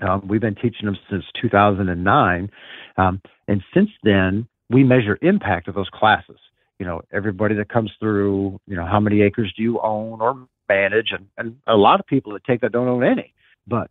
um, 0.00 0.26
we've 0.26 0.40
been 0.40 0.54
teaching 0.54 0.86
them 0.86 0.98
since 1.10 1.24
2009. 1.40 2.50
Um, 2.96 3.20
and 3.46 3.62
since 3.72 3.90
then, 4.02 4.46
we 4.70 4.84
measure 4.84 5.18
impact 5.22 5.68
of 5.68 5.74
those 5.74 5.88
classes. 5.92 6.38
You 6.78 6.86
know, 6.86 7.02
everybody 7.12 7.54
that 7.56 7.68
comes 7.68 7.90
through, 7.98 8.60
you 8.66 8.76
know, 8.76 8.86
how 8.86 9.00
many 9.00 9.22
acres 9.22 9.52
do 9.56 9.62
you 9.62 9.80
own 9.80 10.20
or 10.20 10.46
manage? 10.68 11.12
And, 11.12 11.26
and 11.36 11.56
a 11.66 11.76
lot 11.76 12.00
of 12.00 12.06
people 12.06 12.32
that 12.34 12.44
take 12.44 12.60
that 12.60 12.72
don't 12.72 12.88
own 12.88 13.04
any. 13.04 13.32
But 13.66 13.90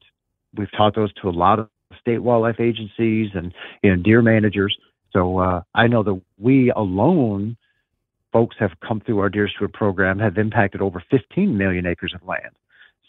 we've 0.55 0.71
taught 0.71 0.95
those 0.95 1.13
to 1.21 1.29
a 1.29 1.31
lot 1.31 1.59
of 1.59 1.69
state 1.99 2.19
wildlife 2.19 2.59
agencies 2.59 3.31
and, 3.33 3.53
deer 4.03 4.21
managers. 4.21 4.77
So 5.11 5.39
uh, 5.39 5.61
I 5.73 5.87
know 5.87 6.03
that 6.03 6.21
we 6.37 6.71
alone 6.71 7.57
folks 8.37 8.55
have 8.59 8.79
come 8.87 8.99
through 8.99 9.17
our 9.17 9.29
Deer 9.29 9.49
Steward 9.49 9.73
program 9.73 10.19
have 10.19 10.37
impacted 10.37 10.79
over 10.79 11.03
15 11.09 11.57
million 11.57 11.87
acres 11.87 12.13
of 12.13 12.21
land. 12.27 12.55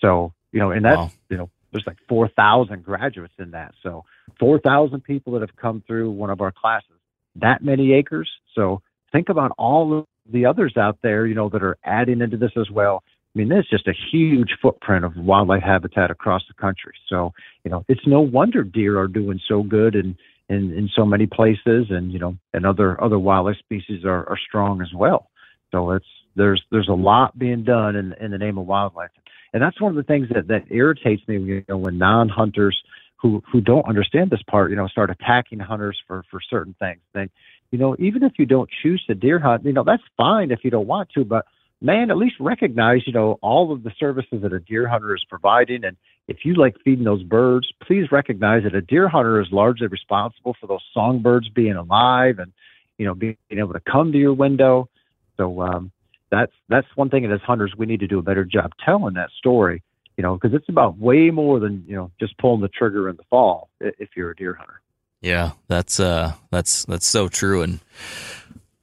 So, 0.01 0.33
you 0.53 0.59
know, 0.59 0.71
and 0.71 0.83
that's, 0.83 0.97
wow. 0.97 1.11
you 1.29 1.37
know, 1.37 1.51
there's 1.71 1.85
like 1.87 1.99
4,000 2.09 2.83
graduates 2.83 3.35
in 3.39 3.51
that. 3.51 3.75
So 3.83 4.07
4,000 4.41 5.05
people 5.05 5.35
that 5.35 5.43
have 5.43 5.55
come 5.57 5.83
through 5.87 6.13
one 6.13 6.31
of 6.31 6.41
our 6.41 6.51
classes, 6.51 6.97
that 7.37 7.63
many 7.63 7.93
acres. 7.93 8.31
So 8.55 8.81
think 9.13 9.29
about 9.29 9.53
all 9.59 9.99
of 9.99 10.07
the 10.33 10.47
others 10.47 10.79
out 10.79 10.97
there, 11.03 11.27
you 11.27 11.35
know, 11.35 11.51
that 11.51 11.63
are 11.63 11.77
adding 11.85 12.23
into 12.23 12.39
this 12.39 12.53
as 12.59 12.71
well. 12.71 13.03
I 13.35 13.39
mean, 13.39 13.51
there's 13.51 13.69
just 13.69 13.87
a 13.87 13.95
huge 14.11 14.57
footprint 14.63 15.05
of 15.05 15.15
wildlife 15.15 15.63
habitat 15.63 16.11
across 16.11 16.41
the 16.49 16.55
country. 16.55 16.95
So, 17.11 17.35
you 17.65 17.71
know, 17.71 17.85
it's 17.87 18.07
no 18.07 18.23
wonder 18.23 18.65
deer 18.65 18.99
are 18.99 19.09
doing 19.09 19.41
so 19.47 19.63
good 19.63 19.95
and 19.95 20.17
in, 20.49 20.73
in 20.73 20.89
so 20.97 21.05
many 21.05 21.27
places, 21.27 21.87
and 21.91 22.13
you 22.13 22.19
know, 22.19 22.37
and 22.53 22.67
other 22.67 23.03
other 23.03 23.19
wildlife 23.19 23.59
species 23.59 24.05
are, 24.05 24.29
are 24.29 24.39
strong 24.49 24.81
as 24.83 24.93
well. 24.95 25.31
So 25.73 25.93
it's 25.93 26.07
there's 26.37 26.63
there's 26.71 26.89
a 26.89 26.95
lot 26.95 27.39
being 27.39 27.65
done 27.65 27.97
in 27.97 28.15
in 28.15 28.31
the 28.31 28.39
name 28.39 28.59
of 28.59 28.67
wildlife, 28.67 29.11
and 29.53 29.63
that's 29.63 29.81
one 29.81 29.91
of 29.91 29.97
the 29.97 30.03
things 30.03 30.29
that 30.35 30.49
that 30.49 30.65
irritates 30.71 31.23
me. 31.29 31.39
You 31.39 31.65
know, 31.69 31.77
when 31.77 31.99
non-hunters 31.99 32.81
who 33.21 33.43
who 33.53 33.61
don't 33.61 33.87
understand 33.89 34.31
this 34.31 34.43
part, 34.49 34.71
you 34.71 34.77
know, 34.77 34.89
start 34.89 35.11
attacking 35.11 35.59
hunters 35.59 36.01
for 36.07 36.25
for 36.31 36.41
certain 36.49 36.75
things. 36.79 37.01
They, 37.13 37.29
you 37.71 37.79
know, 37.79 37.97
even 37.99 38.23
if 38.23 38.33
you 38.39 38.47
don't 38.47 38.71
choose 38.83 39.05
to 39.07 39.15
deer 39.15 39.39
hunt, 39.39 39.65
you 39.65 39.73
know, 39.73 39.85
that's 39.85 40.03
fine 40.17 40.51
if 40.51 40.61
you 40.65 40.71
don't 40.71 40.87
want 40.87 41.11
to, 41.11 41.25
but 41.25 41.45
man, 41.81 42.11
at 42.11 42.17
least 42.17 42.37
recognize, 42.41 43.07
you 43.07 43.13
know, 43.13 43.39
all 43.41 43.73
of 43.73 43.83
the 43.83 43.93
services 43.99 44.43
that 44.43 44.53
a 44.53 44.61
deer 44.61 44.89
hunter 44.89 45.15
is 45.15 45.25
providing. 45.29 45.85
And 45.85 45.97
if 46.27 46.39
you 46.45 46.55
like 46.55 46.77
feeding 46.85 47.05
those 47.05 47.23
birds, 47.23 47.69
please 47.83 48.11
recognize 48.11 48.65
that 48.65 48.75
a 48.75 48.81
deer 48.81 49.09
hunter 49.09 49.41
is 49.41 49.49
largely 49.53 49.87
responsible 49.87 50.57
for 50.61 50.67
those 50.67 50.83
songbirds 50.93 51.49
being 51.49 51.77
alive 51.77 52.39
and, 52.39 52.53
you 52.99 53.07
know, 53.07 53.15
being 53.15 53.37
able 53.51 53.73
to 53.73 53.81
come 53.81 54.13
to 54.13 54.19
your 54.19 54.35
window. 54.35 54.89
So 55.37 55.63
um, 55.63 55.93
that's 56.31 56.53
that's 56.69 56.87
one 56.97 57.11
thing. 57.11 57.25
And 57.25 57.33
as 57.33 57.41
hunters, 57.41 57.75
we 57.77 57.87
need 57.87 58.01
to 58.01 58.09
do 58.09 58.19
a 58.19 58.23
better 58.23 58.45
job 58.45 58.73
telling 58.85 59.15
that 59.15 59.31
story. 59.39 59.83
You 60.17 60.23
know, 60.23 60.35
because 60.35 60.53
it's 60.53 60.69
about 60.69 60.99
way 60.99 61.31
more 61.31 61.61
than 61.61 61.85
you 61.87 61.95
know 61.95 62.11
just 62.19 62.37
pulling 62.39 62.61
the 62.61 62.69
trigger 62.69 63.09
in 63.09 63.17
the 63.17 63.23
fall 63.31 63.71
if 63.81 64.09
you're 64.17 64.33
a 64.33 64.37
deer 64.37 64.53
hunter. 64.53 64.81
Yeah, 65.21 65.53
that's 65.69 66.01
uh, 66.01 66.33
that's 66.51 66.85
that's 66.87 67.07
so 67.07 67.29
true, 67.29 67.63
and 67.63 67.79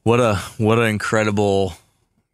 what 0.03 0.21
a 0.21 0.35
what 0.57 0.79
an 0.79 0.85
incredible 0.85 1.73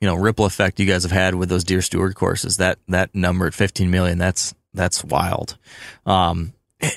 you 0.01 0.07
know 0.07 0.15
ripple 0.15 0.45
effect 0.45 0.79
you 0.79 0.85
guys 0.85 1.03
have 1.03 1.11
had 1.11 1.35
with 1.35 1.47
those 1.47 1.63
deer 1.63 1.81
steward 1.81 2.15
courses. 2.15 2.57
That 2.57 2.79
that 2.89 3.13
number 3.15 3.47
at 3.47 3.53
15 3.53 3.89
million, 3.89 4.17
that's 4.17 4.53
that's 4.73 5.03
wild. 5.03 5.57
Um, 6.05 6.53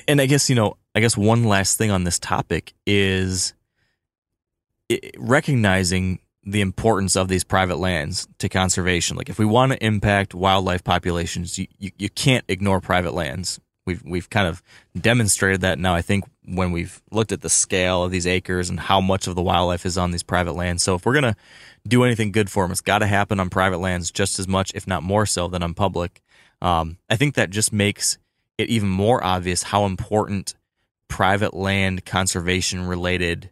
and 0.07 0.19
I 0.19 0.25
guess 0.25 0.49
you 0.49 0.55
know, 0.55 0.75
I 0.93 0.99
guess 0.99 1.15
one 1.15 1.45
last 1.45 1.77
thing 1.77 1.91
on 1.91 2.03
this 2.03 2.19
topic 2.19 2.73
is 2.85 3.53
recognizing 5.17 6.19
the 6.43 6.61
importance 6.61 7.15
of 7.15 7.27
these 7.27 7.43
private 7.43 7.77
lands 7.77 8.27
to 8.37 8.47
conservation. 8.47 9.17
Like 9.17 9.29
if 9.29 9.39
we 9.39 9.45
want 9.45 9.71
to 9.71 9.83
impact 9.83 10.35
wildlife 10.35 10.83
populations, 10.83 11.57
you, 11.57 11.67
you, 11.79 11.89
you, 11.97 12.09
can't 12.09 12.45
ignore 12.47 12.79
private 12.79 13.15
lands. 13.15 13.59
We've 13.87 14.03
we've 14.03 14.29
kind 14.29 14.47
of 14.47 14.61
demonstrated 14.99 15.61
that 15.61 15.79
now. 15.79 15.95
I 15.95 16.01
think 16.01 16.23
when 16.43 16.71
we've 16.71 17.01
looked 17.11 17.31
at 17.31 17.41
the 17.41 17.49
scale 17.49 18.03
of 18.03 18.11
these 18.11 18.27
acres 18.27 18.69
and 18.69 18.79
how 18.79 19.01
much 19.01 19.27
of 19.27 19.35
the 19.35 19.41
wildlife 19.41 19.85
is 19.85 19.97
on 19.97 20.11
these 20.11 20.23
private 20.23 20.53
lands. 20.53 20.83
So 20.83 20.95
if 20.95 21.05
we're 21.05 21.13
gonna 21.13 21.35
do 21.87 22.03
anything 22.03 22.31
good 22.31 22.49
for 22.49 22.63
them, 22.63 22.71
it's 22.71 22.81
got 22.81 22.99
to 22.99 23.07
happen 23.07 23.39
on 23.39 23.49
private 23.49 23.77
lands 23.79 24.11
just 24.11 24.39
as 24.39 24.47
much, 24.47 24.71
if 24.73 24.87
not 24.87 25.03
more 25.03 25.25
so, 25.25 25.47
than 25.47 25.63
on 25.63 25.73
public. 25.73 26.21
Um, 26.61 26.97
I 27.09 27.15
think 27.15 27.35
that 27.35 27.49
just 27.49 27.71
makes 27.71 28.17
it 28.57 28.69
even 28.69 28.89
more 28.89 29.23
obvious 29.23 29.63
how 29.63 29.85
important 29.85 30.55
private 31.07 31.53
land 31.53 32.05
conservation 32.05 32.85
related 32.87 33.51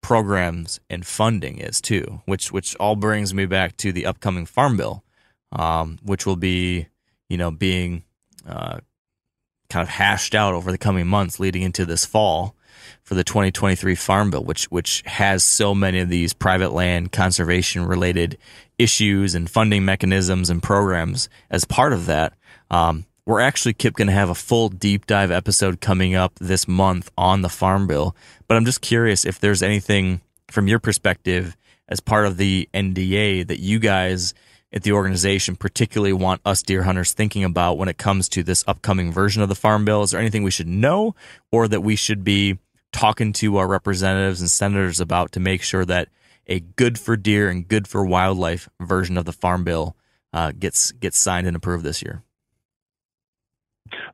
programs 0.00 0.80
and 0.88 1.06
funding 1.06 1.58
is 1.58 1.80
too, 1.80 2.22
which 2.24 2.52
which 2.52 2.76
all 2.76 2.96
brings 2.96 3.34
me 3.34 3.44
back 3.44 3.76
to 3.76 3.92
the 3.92 4.06
upcoming 4.06 4.46
farm 4.46 4.76
bill, 4.76 5.04
um, 5.52 5.98
which 6.02 6.24
will 6.24 6.36
be 6.36 6.86
you 7.28 7.36
know 7.36 7.50
being 7.50 8.04
uh, 8.48 8.78
kind 9.68 9.82
of 9.82 9.88
hashed 9.88 10.34
out 10.34 10.54
over 10.54 10.70
the 10.70 10.78
coming 10.78 11.06
months 11.06 11.40
leading 11.40 11.62
into 11.62 11.84
this 11.84 12.06
fall 12.06 12.55
for 13.06 13.14
the 13.14 13.24
2023 13.24 13.94
farm 13.94 14.30
bill, 14.30 14.42
which 14.42 14.64
which 14.64 15.02
has 15.06 15.44
so 15.44 15.74
many 15.74 16.00
of 16.00 16.08
these 16.08 16.32
private 16.32 16.72
land 16.72 17.12
conservation 17.12 17.86
related 17.86 18.36
issues 18.78 19.34
and 19.34 19.48
funding 19.48 19.84
mechanisms 19.84 20.50
and 20.50 20.60
programs 20.60 21.28
as 21.48 21.64
part 21.64 21.92
of 21.92 22.06
that. 22.06 22.34
Um, 22.68 23.06
we're 23.24 23.40
actually, 23.40 23.74
Kip, 23.74 23.94
going 23.94 24.08
to 24.08 24.12
have 24.12 24.28
a 24.28 24.34
full 24.34 24.68
deep 24.68 25.06
dive 25.06 25.30
episode 25.30 25.80
coming 25.80 26.16
up 26.16 26.34
this 26.40 26.66
month 26.66 27.10
on 27.16 27.42
the 27.42 27.48
Farm 27.48 27.86
Bill. 27.86 28.14
But 28.48 28.56
I'm 28.56 28.64
just 28.64 28.80
curious 28.80 29.24
if 29.24 29.38
there's 29.38 29.62
anything 29.62 30.20
from 30.48 30.66
your 30.66 30.80
perspective 30.80 31.56
as 31.88 32.00
part 32.00 32.26
of 32.26 32.36
the 32.36 32.68
NDA 32.74 33.46
that 33.46 33.60
you 33.60 33.78
guys 33.78 34.34
at 34.72 34.82
the 34.82 34.92
organization 34.92 35.54
particularly 35.54 36.12
want 36.12 36.40
us 36.44 36.60
deer 36.60 36.82
hunters 36.82 37.12
thinking 37.12 37.44
about 37.44 37.78
when 37.78 37.88
it 37.88 37.98
comes 37.98 38.28
to 38.28 38.42
this 38.42 38.64
upcoming 38.66 39.12
version 39.12 39.42
of 39.42 39.48
the 39.48 39.54
Farm 39.54 39.84
Bill. 39.84 40.02
Is 40.02 40.10
there 40.10 40.20
anything 40.20 40.42
we 40.42 40.50
should 40.50 40.68
know 40.68 41.14
or 41.52 41.68
that 41.68 41.82
we 41.82 41.94
should 41.94 42.24
be 42.24 42.58
talking 42.96 43.30
to 43.30 43.58
our 43.58 43.68
representatives 43.68 44.40
and 44.40 44.50
senators 44.50 45.00
about 45.00 45.32
to 45.32 45.40
make 45.40 45.62
sure 45.62 45.84
that 45.84 46.08
a 46.46 46.60
good 46.60 46.98
for 46.98 47.14
deer 47.14 47.50
and 47.50 47.68
good 47.68 47.86
for 47.86 48.06
wildlife 48.06 48.70
version 48.80 49.18
of 49.18 49.26
the 49.26 49.32
Farm 49.32 49.64
Bill 49.64 49.94
uh, 50.32 50.52
gets 50.58 50.92
gets 50.92 51.18
signed 51.18 51.46
and 51.46 51.54
approved 51.54 51.84
this 51.84 52.02
year? 52.02 52.22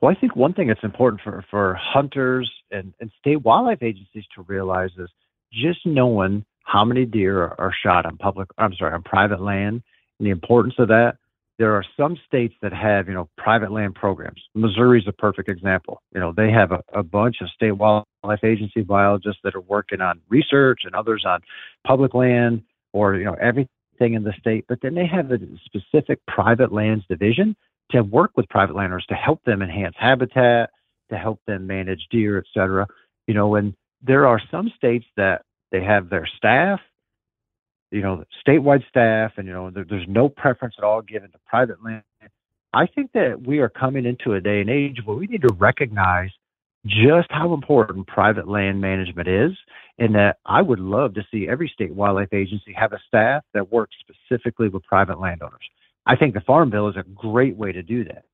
Well, 0.01 0.11
I 0.11 0.18
think 0.20 0.35
one 0.35 0.53
thing 0.53 0.66
that's 0.66 0.83
important 0.83 1.22
for, 1.22 1.45
for 1.49 1.78
hunters 1.80 2.51
and, 2.72 2.93
and 3.01 3.11
state 3.20 3.43
wildlife 3.43 3.83
agencies 3.83 4.24
to 4.35 4.43
realize 4.43 4.91
is 4.99 5.09
just 5.53 5.87
knowing 5.87 6.45
how 6.64 6.85
many 6.85 7.05
deer 7.05 7.43
are, 7.43 7.61
are 7.61 7.72
shot 7.85 8.05
on 8.05 8.16
public, 8.16 8.49
I'm 8.59 8.74
sorry, 8.74 8.95
on 8.95 9.03
private 9.03 9.41
land 9.41 9.83
and 10.18 10.26
the 10.26 10.30
importance 10.30 10.74
of 10.78 10.89
that. 10.89 11.18
There 11.59 11.74
are 11.74 11.84
some 11.96 12.16
states 12.26 12.55
that 12.62 12.72
have, 12.72 13.09
you 13.09 13.14
know, 13.14 13.28
private 13.36 13.70
land 13.70 13.94
programs. 13.94 14.42
Missouri's 14.55 15.07
a 15.07 15.12
perfect 15.12 15.48
example. 15.48 16.03
You 16.14 16.20
know, 16.20 16.32
they 16.34 16.50
have 16.50 16.72
a, 16.72 16.82
a 16.92 17.03
bunch 17.03 17.36
of 17.40 17.48
state 17.50 17.72
wildlife 17.72 18.42
agency 18.42 18.82
biologists 18.82 19.40
that 19.44 19.55
are 19.55 19.61
working 19.61 20.00
on 20.00 20.20
research 20.28 20.80
and 20.84 20.94
others 20.94 21.24
on 21.26 21.40
public 21.86 22.14
land 22.14 22.62
or, 22.92 23.16
you 23.16 23.24
know, 23.24 23.34
everything 23.34 23.68
in 24.14 24.24
the 24.24 24.32
state. 24.40 24.64
But 24.68 24.80
then 24.82 24.94
they 24.94 25.07
have 25.07 25.30
a 25.30 25.38
specific 25.64 26.18
private 26.26 26.72
lands 26.72 27.05
division 27.09 27.55
to 27.90 28.03
work 28.03 28.32
with 28.36 28.48
private 28.48 28.74
landowners 28.74 29.07
to 29.11 29.14
help 29.14 29.44
them 29.44 29.62
enhance 29.62 29.94
habitat, 29.98 30.70
to 31.11 31.18
help 31.18 31.40
them 31.46 31.66
manage 31.66 32.07
deer, 32.11 32.38
et 32.38 32.44
cetera. 32.55 32.86
You 33.26 33.34
know, 33.34 33.55
and 33.55 33.74
there 34.03 34.26
are 34.26 34.40
some 34.50 34.72
states 34.76 35.05
that 35.16 35.42
they 35.70 35.82
have 35.84 36.09
their 36.09 36.26
staff, 36.36 36.80
you 37.93 38.01
know, 38.01 38.24
statewide 38.47 38.86
staff, 38.88 39.32
and 39.36 39.47
you 39.47 39.53
know, 39.53 39.70
there, 39.70 39.84
there's 39.88 40.09
no 40.09 40.28
preference 40.28 40.74
at 40.78 40.84
all 40.84 41.03
given 41.03 41.30
to 41.30 41.38
private 41.47 41.84
land. 41.84 42.03
I 42.74 42.86
think 42.86 43.12
that 43.12 43.47
we 43.47 43.59
are 43.59 43.68
coming 43.68 44.07
into 44.07 44.32
a 44.32 44.40
day 44.40 44.62
and 44.62 44.70
age 44.70 44.99
where 45.05 45.16
we 45.16 45.26
need 45.26 45.43
to 45.43 45.55
recognize 45.59 46.30
just 46.86 47.28
how 47.30 47.53
important 47.53 48.07
private 48.07 48.49
land 48.49 48.80
management 48.80 49.28
is, 49.28 49.53
and 49.99 50.14
that 50.14 50.38
I 50.47 50.62
would 50.62 50.80
love 50.80 51.14
to 51.14 51.26
see 51.30 51.47
every 51.49 51.70
state 51.72 51.95
wildlife 51.95 52.32
agency 52.32 52.72
have 52.72 52.93
a 52.93 52.99
staff 53.07 53.45
that 53.53 53.70
works 53.70 53.95
specifically 54.01 54.68
with 54.68 54.82
private 54.84 55.20
landowners. 55.20 55.62
I 56.07 56.16
think 56.16 56.34
the 56.34 56.40
Farm 56.40 56.70
Bill 56.70 56.88
is 56.88 56.97
a 56.97 57.05
great 57.14 57.57
way 57.57 57.72
to 57.72 57.82
do 57.82 58.05
that. 58.05 58.24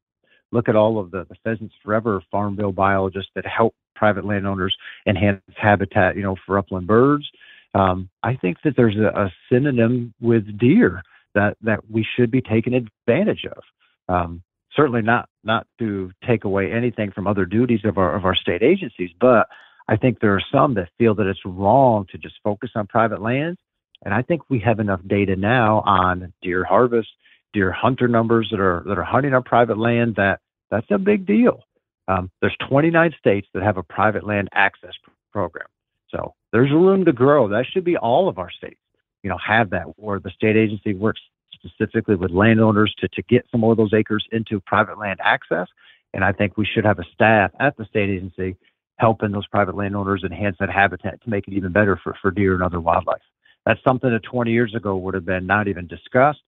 Look 0.50 0.68
at 0.68 0.76
all 0.76 0.98
of 0.98 1.10
the, 1.10 1.26
the 1.28 1.34
Pheasants 1.44 1.74
Forever 1.84 2.22
Farm 2.30 2.56
Bill 2.56 2.72
biologists 2.72 3.30
that 3.34 3.44
help 3.44 3.74
private 3.94 4.24
landowners 4.24 4.74
enhance 5.06 5.42
habitat, 5.56 6.16
you 6.16 6.22
know, 6.22 6.36
for 6.46 6.58
upland 6.58 6.86
birds. 6.86 7.28
Um, 7.74 8.08
I 8.22 8.34
think 8.36 8.58
that 8.64 8.74
there's 8.76 8.96
a, 8.96 9.08
a, 9.08 9.32
synonym 9.52 10.14
with 10.20 10.58
deer 10.58 11.02
that, 11.34 11.56
that 11.62 11.80
we 11.90 12.06
should 12.16 12.30
be 12.30 12.40
taking 12.40 12.74
advantage 12.74 13.44
of. 13.44 13.62
Um, 14.08 14.42
certainly 14.74 15.02
not 15.02 15.28
not 15.44 15.66
to 15.78 16.10
take 16.26 16.44
away 16.44 16.72
anything 16.72 17.10
from 17.12 17.26
other 17.26 17.44
duties 17.44 17.80
of 17.84 17.98
our 17.98 18.14
of 18.16 18.24
our 18.24 18.34
state 18.34 18.62
agencies, 18.62 19.10
but 19.20 19.48
I 19.86 19.96
think 19.96 20.20
there 20.20 20.34
are 20.34 20.42
some 20.52 20.74
that 20.74 20.88
feel 20.98 21.14
that 21.16 21.26
it's 21.26 21.44
wrong 21.44 22.06
to 22.10 22.18
just 22.18 22.36
focus 22.42 22.70
on 22.74 22.86
private 22.86 23.20
lands. 23.20 23.58
And 24.04 24.14
I 24.14 24.22
think 24.22 24.42
we 24.48 24.60
have 24.60 24.80
enough 24.80 25.00
data 25.06 25.36
now 25.36 25.82
on 25.84 26.32
deer 26.42 26.64
harvest 26.64 27.08
deer 27.52 27.72
hunter 27.72 28.08
numbers 28.08 28.48
that 28.50 28.60
are 28.60 28.82
that 28.86 28.98
are 28.98 29.04
hunting 29.04 29.34
on 29.34 29.42
private 29.42 29.78
land, 29.78 30.16
that 30.16 30.40
that's 30.70 30.90
a 30.90 30.98
big 30.98 31.26
deal. 31.26 31.62
Um, 32.06 32.30
there's 32.40 32.56
29 32.68 33.14
states 33.18 33.48
that 33.52 33.62
have 33.62 33.76
a 33.76 33.82
private 33.82 34.26
land 34.26 34.48
access 34.52 34.92
program, 35.32 35.66
so 36.08 36.34
there's 36.52 36.70
room 36.70 37.04
to 37.04 37.12
grow. 37.12 37.48
That 37.48 37.66
should 37.70 37.84
be 37.84 37.96
all 37.96 38.28
of 38.28 38.38
our 38.38 38.50
states, 38.50 38.80
you 39.22 39.30
know, 39.30 39.38
have 39.44 39.70
that 39.70 39.86
where 39.96 40.20
the 40.20 40.30
state 40.30 40.56
agency 40.56 40.94
works 40.94 41.20
specifically 41.52 42.14
with 42.14 42.30
landowners 42.30 42.94
to 42.98 43.08
to 43.08 43.22
get 43.22 43.46
some 43.50 43.60
more 43.60 43.72
of 43.72 43.78
those 43.78 43.94
acres 43.94 44.24
into 44.32 44.60
private 44.60 44.98
land 44.98 45.18
access. 45.22 45.68
And 46.14 46.24
I 46.24 46.32
think 46.32 46.56
we 46.56 46.66
should 46.66 46.84
have 46.84 46.98
a 46.98 47.04
staff 47.12 47.50
at 47.60 47.76
the 47.76 47.84
state 47.84 48.08
agency 48.08 48.56
helping 48.98 49.30
those 49.30 49.46
private 49.46 49.76
landowners 49.76 50.24
enhance 50.24 50.56
that 50.58 50.70
habitat 50.70 51.22
to 51.22 51.30
make 51.30 51.46
it 51.46 51.54
even 51.54 51.72
better 51.72 52.00
for, 52.02 52.16
for 52.20 52.30
deer 52.30 52.54
and 52.54 52.62
other 52.62 52.80
wildlife. 52.80 53.22
That's 53.64 53.80
something 53.86 54.10
that 54.10 54.22
20 54.24 54.50
years 54.50 54.74
ago 54.74 54.96
would 54.96 55.14
have 55.14 55.24
been 55.24 55.46
not 55.46 55.68
even 55.68 55.86
discussed. 55.86 56.40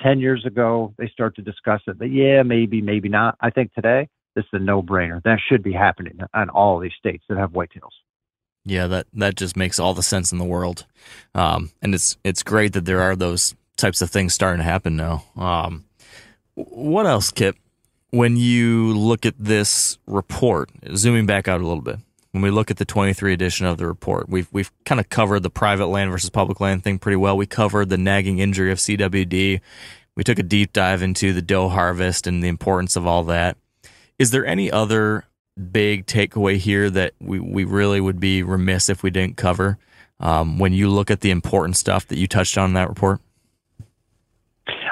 10 0.00 0.20
years 0.20 0.46
ago, 0.46 0.94
they 0.96 1.08
start 1.08 1.34
to 1.36 1.42
discuss 1.42 1.80
it, 1.86 1.98
but 1.98 2.10
yeah, 2.10 2.42
maybe, 2.42 2.80
maybe 2.80 3.08
not. 3.08 3.36
I 3.40 3.50
think 3.50 3.74
today, 3.74 4.08
this 4.36 4.44
is 4.44 4.50
a 4.52 4.58
no 4.60 4.80
brainer. 4.80 5.20
That 5.24 5.40
should 5.48 5.62
be 5.62 5.72
happening 5.72 6.20
in 6.34 6.48
all 6.50 6.78
these 6.78 6.92
states 6.96 7.24
that 7.28 7.36
have 7.36 7.50
whitetails. 7.50 7.90
Yeah, 8.68 8.86
that, 8.88 9.06
that 9.14 9.36
just 9.36 9.56
makes 9.56 9.78
all 9.78 9.94
the 9.94 10.02
sense 10.02 10.30
in 10.30 10.38
the 10.38 10.44
world. 10.44 10.84
Um, 11.34 11.70
and 11.80 11.94
it's, 11.94 12.18
it's 12.22 12.42
great 12.42 12.74
that 12.74 12.84
there 12.84 13.00
are 13.00 13.16
those 13.16 13.54
types 13.76 14.02
of 14.02 14.10
things 14.10 14.34
starting 14.34 14.58
to 14.58 14.64
happen 14.64 14.96
now. 14.96 15.24
Um, 15.36 15.86
what 16.54 17.06
else, 17.06 17.30
Kip? 17.30 17.56
When 18.10 18.36
you 18.36 18.94
look 18.94 19.24
at 19.24 19.34
this 19.38 19.98
report, 20.06 20.70
zooming 20.96 21.26
back 21.26 21.48
out 21.48 21.60
a 21.60 21.66
little 21.66 21.82
bit, 21.82 21.98
when 22.32 22.42
we 22.42 22.50
look 22.50 22.70
at 22.70 22.76
the 22.76 22.84
23 22.84 23.32
edition 23.32 23.66
of 23.66 23.78
the 23.78 23.86
report, 23.86 24.28
we've 24.28 24.48
we've 24.52 24.70
kind 24.84 25.00
of 25.00 25.08
covered 25.08 25.42
the 25.42 25.50
private 25.50 25.86
land 25.86 26.10
versus 26.10 26.30
public 26.30 26.60
land 26.60 26.84
thing 26.84 26.98
pretty 26.98 27.16
well. 27.16 27.36
We 27.36 27.46
covered 27.46 27.88
the 27.88 27.98
nagging 27.98 28.38
injury 28.38 28.72
of 28.72 28.78
CWD. 28.78 29.60
We 30.14 30.24
took 30.24 30.38
a 30.38 30.42
deep 30.42 30.72
dive 30.72 31.02
into 31.02 31.32
the 31.32 31.42
doe 31.42 31.68
harvest 31.68 32.26
and 32.26 32.42
the 32.42 32.48
importance 32.48 32.96
of 32.96 33.06
all 33.06 33.24
that. 33.24 33.56
Is 34.18 34.30
there 34.30 34.44
any 34.44 34.70
other 34.70 35.24
big 35.58 36.06
takeaway 36.06 36.56
here 36.56 36.88
that 36.90 37.14
we, 37.20 37.40
we 37.40 37.64
really 37.64 38.00
would 38.00 38.20
be 38.20 38.42
remiss 38.42 38.88
if 38.88 39.02
we 39.02 39.10
didn't 39.10 39.36
cover 39.36 39.78
um, 40.20 40.58
when 40.58 40.72
you 40.72 40.88
look 40.88 41.10
at 41.10 41.20
the 41.20 41.30
important 41.30 41.76
stuff 41.76 42.06
that 42.08 42.18
you 42.18 42.26
touched 42.26 42.56
on 42.58 42.70
in 42.70 42.74
that 42.74 42.88
report? 42.88 43.20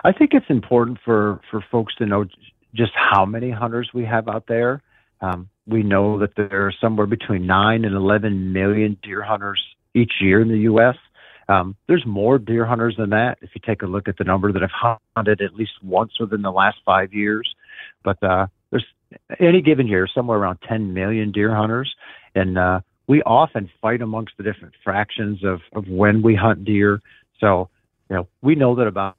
I 0.04 0.12
think 0.12 0.32
it's 0.34 0.46
important 0.48 0.98
for, 1.04 1.40
for 1.50 1.64
folks 1.70 1.94
to 1.96 2.06
know 2.06 2.26
just 2.74 2.92
how 2.94 3.24
many 3.24 3.50
hunters 3.50 3.90
we 3.92 4.04
have 4.04 4.28
out 4.28 4.46
there. 4.46 4.82
Um, 5.20 5.48
we 5.66 5.82
know 5.82 6.18
that 6.18 6.36
there 6.36 6.66
are 6.66 6.74
somewhere 6.80 7.06
between 7.06 7.46
9 7.46 7.84
and 7.84 7.94
11 7.94 8.52
million 8.52 8.98
deer 9.02 9.22
hunters 9.22 9.62
each 9.94 10.12
year 10.20 10.40
in 10.40 10.48
the 10.48 10.58
U.S. 10.60 10.96
Um, 11.48 11.76
there's 11.88 12.04
more 12.06 12.38
deer 12.38 12.66
hunters 12.66 12.96
than 12.96 13.10
that 13.10 13.38
if 13.40 13.50
you 13.54 13.60
take 13.64 13.82
a 13.82 13.86
look 13.86 14.08
at 14.08 14.18
the 14.18 14.24
number 14.24 14.52
that 14.52 14.62
have 14.62 14.98
hunted 15.16 15.40
at 15.40 15.54
least 15.54 15.72
once 15.82 16.12
within 16.20 16.42
the 16.42 16.52
last 16.52 16.78
five 16.84 17.12
years. 17.12 17.52
But 18.04 18.22
uh, 18.22 18.46
there's 18.70 18.84
any 19.38 19.62
given 19.62 19.86
year 19.86 20.06
somewhere 20.12 20.38
around 20.38 20.58
10 20.68 20.94
million 20.94 21.32
deer 21.32 21.54
hunters, 21.54 21.94
and 22.34 22.58
uh, 22.58 22.80
we 23.06 23.22
often 23.22 23.70
fight 23.80 24.02
amongst 24.02 24.34
the 24.36 24.42
different 24.42 24.74
fractions 24.82 25.44
of, 25.44 25.60
of 25.74 25.88
when 25.88 26.22
we 26.22 26.34
hunt 26.34 26.64
deer. 26.64 27.00
So 27.40 27.68
you 28.10 28.16
know, 28.16 28.28
we 28.42 28.54
know 28.54 28.74
that 28.76 28.86
about 28.86 29.16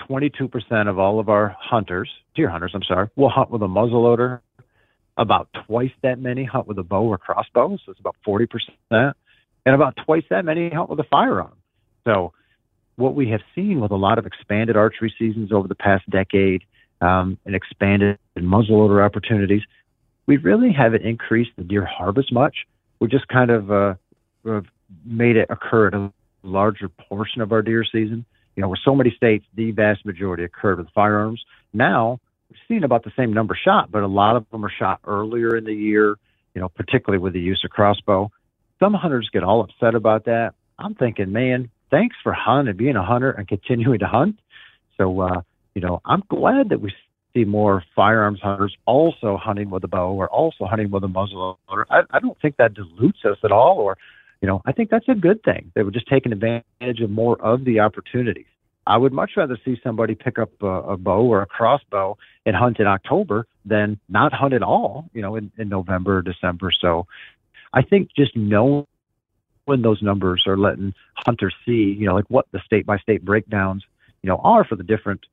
22% 0.00 0.88
of 0.88 0.98
all 0.98 1.20
of 1.20 1.28
our 1.28 1.56
hunters, 1.58 2.10
deer 2.34 2.48
hunters, 2.48 2.72
I'm 2.74 2.82
sorry, 2.82 3.08
will 3.16 3.28
hunt 3.28 3.50
with 3.50 3.62
a 3.62 3.66
muzzleloader. 3.66 4.40
About 5.16 5.48
twice 5.66 5.92
that 6.02 6.18
many 6.18 6.42
hunt 6.44 6.66
with 6.66 6.76
a 6.80 6.82
bow 6.82 7.04
or 7.04 7.18
crossbow, 7.18 7.76
so 7.76 7.92
it's 7.92 8.00
about 8.00 8.16
40%. 8.26 8.48
And 8.90 9.74
about 9.74 9.96
twice 10.04 10.24
that 10.28 10.44
many 10.44 10.70
hunt 10.70 10.90
with 10.90 10.98
a 10.98 11.04
firearm. 11.04 11.54
So, 12.04 12.32
what 12.96 13.14
we 13.14 13.28
have 13.30 13.40
seen 13.54 13.80
with 13.80 13.92
a 13.92 13.96
lot 13.96 14.18
of 14.18 14.26
expanded 14.26 14.76
archery 14.76 15.14
seasons 15.16 15.52
over 15.52 15.68
the 15.68 15.74
past 15.76 16.08
decade 16.10 16.64
um, 17.04 17.38
and 17.44 17.54
expanded 17.54 18.18
muzzleloader 18.38 19.04
opportunities, 19.04 19.62
we 20.26 20.36
really 20.38 20.72
haven't 20.72 21.02
increased 21.02 21.50
the 21.56 21.64
deer 21.64 21.84
harvest 21.84 22.32
much. 22.32 22.56
We 22.98 23.08
just 23.08 23.28
kind 23.28 23.50
of 23.50 23.70
uh, 23.70 23.94
made 25.04 25.36
it 25.36 25.48
occur 25.50 25.88
at 25.88 25.94
a 25.94 26.12
larger 26.42 26.88
portion 26.88 27.42
of 27.42 27.52
our 27.52 27.62
deer 27.62 27.84
season. 27.84 28.24
You 28.56 28.62
know, 28.62 28.68
where 28.68 28.78
so 28.84 28.94
many 28.94 29.10
states, 29.10 29.44
the 29.54 29.72
vast 29.72 30.06
majority 30.06 30.44
occurred 30.44 30.78
with 30.78 30.88
firearms. 30.94 31.44
Now 31.72 32.20
we've 32.48 32.58
seen 32.68 32.84
about 32.84 33.02
the 33.02 33.12
same 33.16 33.32
number 33.32 33.58
shot, 33.62 33.90
but 33.90 34.02
a 34.02 34.06
lot 34.06 34.36
of 34.36 34.48
them 34.50 34.64
are 34.64 34.70
shot 34.70 35.00
earlier 35.04 35.56
in 35.56 35.64
the 35.64 35.74
year. 35.74 36.16
You 36.54 36.60
know, 36.60 36.68
particularly 36.68 37.20
with 37.20 37.32
the 37.32 37.40
use 37.40 37.60
of 37.64 37.70
crossbow. 37.70 38.30
Some 38.78 38.94
hunters 38.94 39.28
get 39.32 39.42
all 39.42 39.60
upset 39.60 39.96
about 39.96 40.26
that. 40.26 40.54
I'm 40.78 40.94
thinking, 40.94 41.32
man, 41.32 41.68
thanks 41.90 42.16
for 42.22 42.32
hunting, 42.32 42.76
being 42.76 42.94
a 42.94 43.04
hunter, 43.04 43.32
and 43.32 43.46
continuing 43.48 43.98
to 43.98 44.06
hunt. 44.06 44.38
So, 44.96 45.20
uh, 45.20 45.40
you 45.74 45.80
know, 45.80 46.00
I'm 46.04 46.22
glad 46.28 46.68
that 46.70 46.80
we 46.80 46.92
see 47.34 47.44
more 47.44 47.84
firearms 47.96 48.40
hunters 48.40 48.76
also 48.86 49.36
hunting 49.36 49.70
with 49.70 49.84
a 49.84 49.88
bow 49.88 50.12
or 50.12 50.28
also 50.28 50.64
hunting 50.66 50.90
with 50.90 51.04
a 51.04 51.08
muzzleloader. 51.08 51.84
I, 51.90 52.02
I 52.10 52.20
don't 52.20 52.40
think 52.40 52.56
that 52.56 52.74
dilutes 52.74 53.24
us 53.24 53.38
at 53.42 53.52
all, 53.52 53.78
or 53.78 53.98
you 54.40 54.48
know, 54.48 54.62
I 54.64 54.72
think 54.72 54.90
that's 54.90 55.08
a 55.08 55.14
good 55.14 55.42
thing. 55.42 55.72
They 55.74 55.82
were 55.82 55.90
just 55.90 56.08
taking 56.08 56.32
advantage 56.32 57.00
of 57.00 57.10
more 57.10 57.40
of 57.40 57.64
the 57.64 57.80
opportunities. 57.80 58.46
I 58.86 58.98
would 58.98 59.12
much 59.12 59.32
rather 59.36 59.58
see 59.64 59.80
somebody 59.82 60.14
pick 60.14 60.38
up 60.38 60.50
a, 60.62 60.66
a 60.66 60.96
bow 60.96 61.22
or 61.22 61.40
a 61.40 61.46
crossbow 61.46 62.18
and 62.44 62.54
hunt 62.54 62.78
in 62.78 62.86
October 62.86 63.46
than 63.64 63.98
not 64.08 64.32
hunt 64.34 64.52
at 64.52 64.62
all, 64.62 65.08
you 65.14 65.22
know, 65.22 65.36
in, 65.36 65.50
in 65.56 65.70
November 65.70 66.18
or 66.18 66.22
December. 66.22 66.70
So 66.70 67.06
I 67.72 67.82
think 67.82 68.10
just 68.14 68.36
knowing 68.36 68.86
when 69.64 69.80
those 69.80 70.02
numbers 70.02 70.44
are 70.46 70.58
letting 70.58 70.92
hunters 71.14 71.54
see, 71.64 71.96
you 71.98 72.06
know, 72.06 72.14
like 72.14 72.28
what 72.28 72.46
the 72.52 72.60
state 72.66 72.84
by 72.84 72.98
state 72.98 73.24
breakdowns, 73.24 73.82
you 74.22 74.28
know, 74.28 74.36
are 74.44 74.64
for 74.64 74.76
the 74.76 74.82
different 74.82 75.24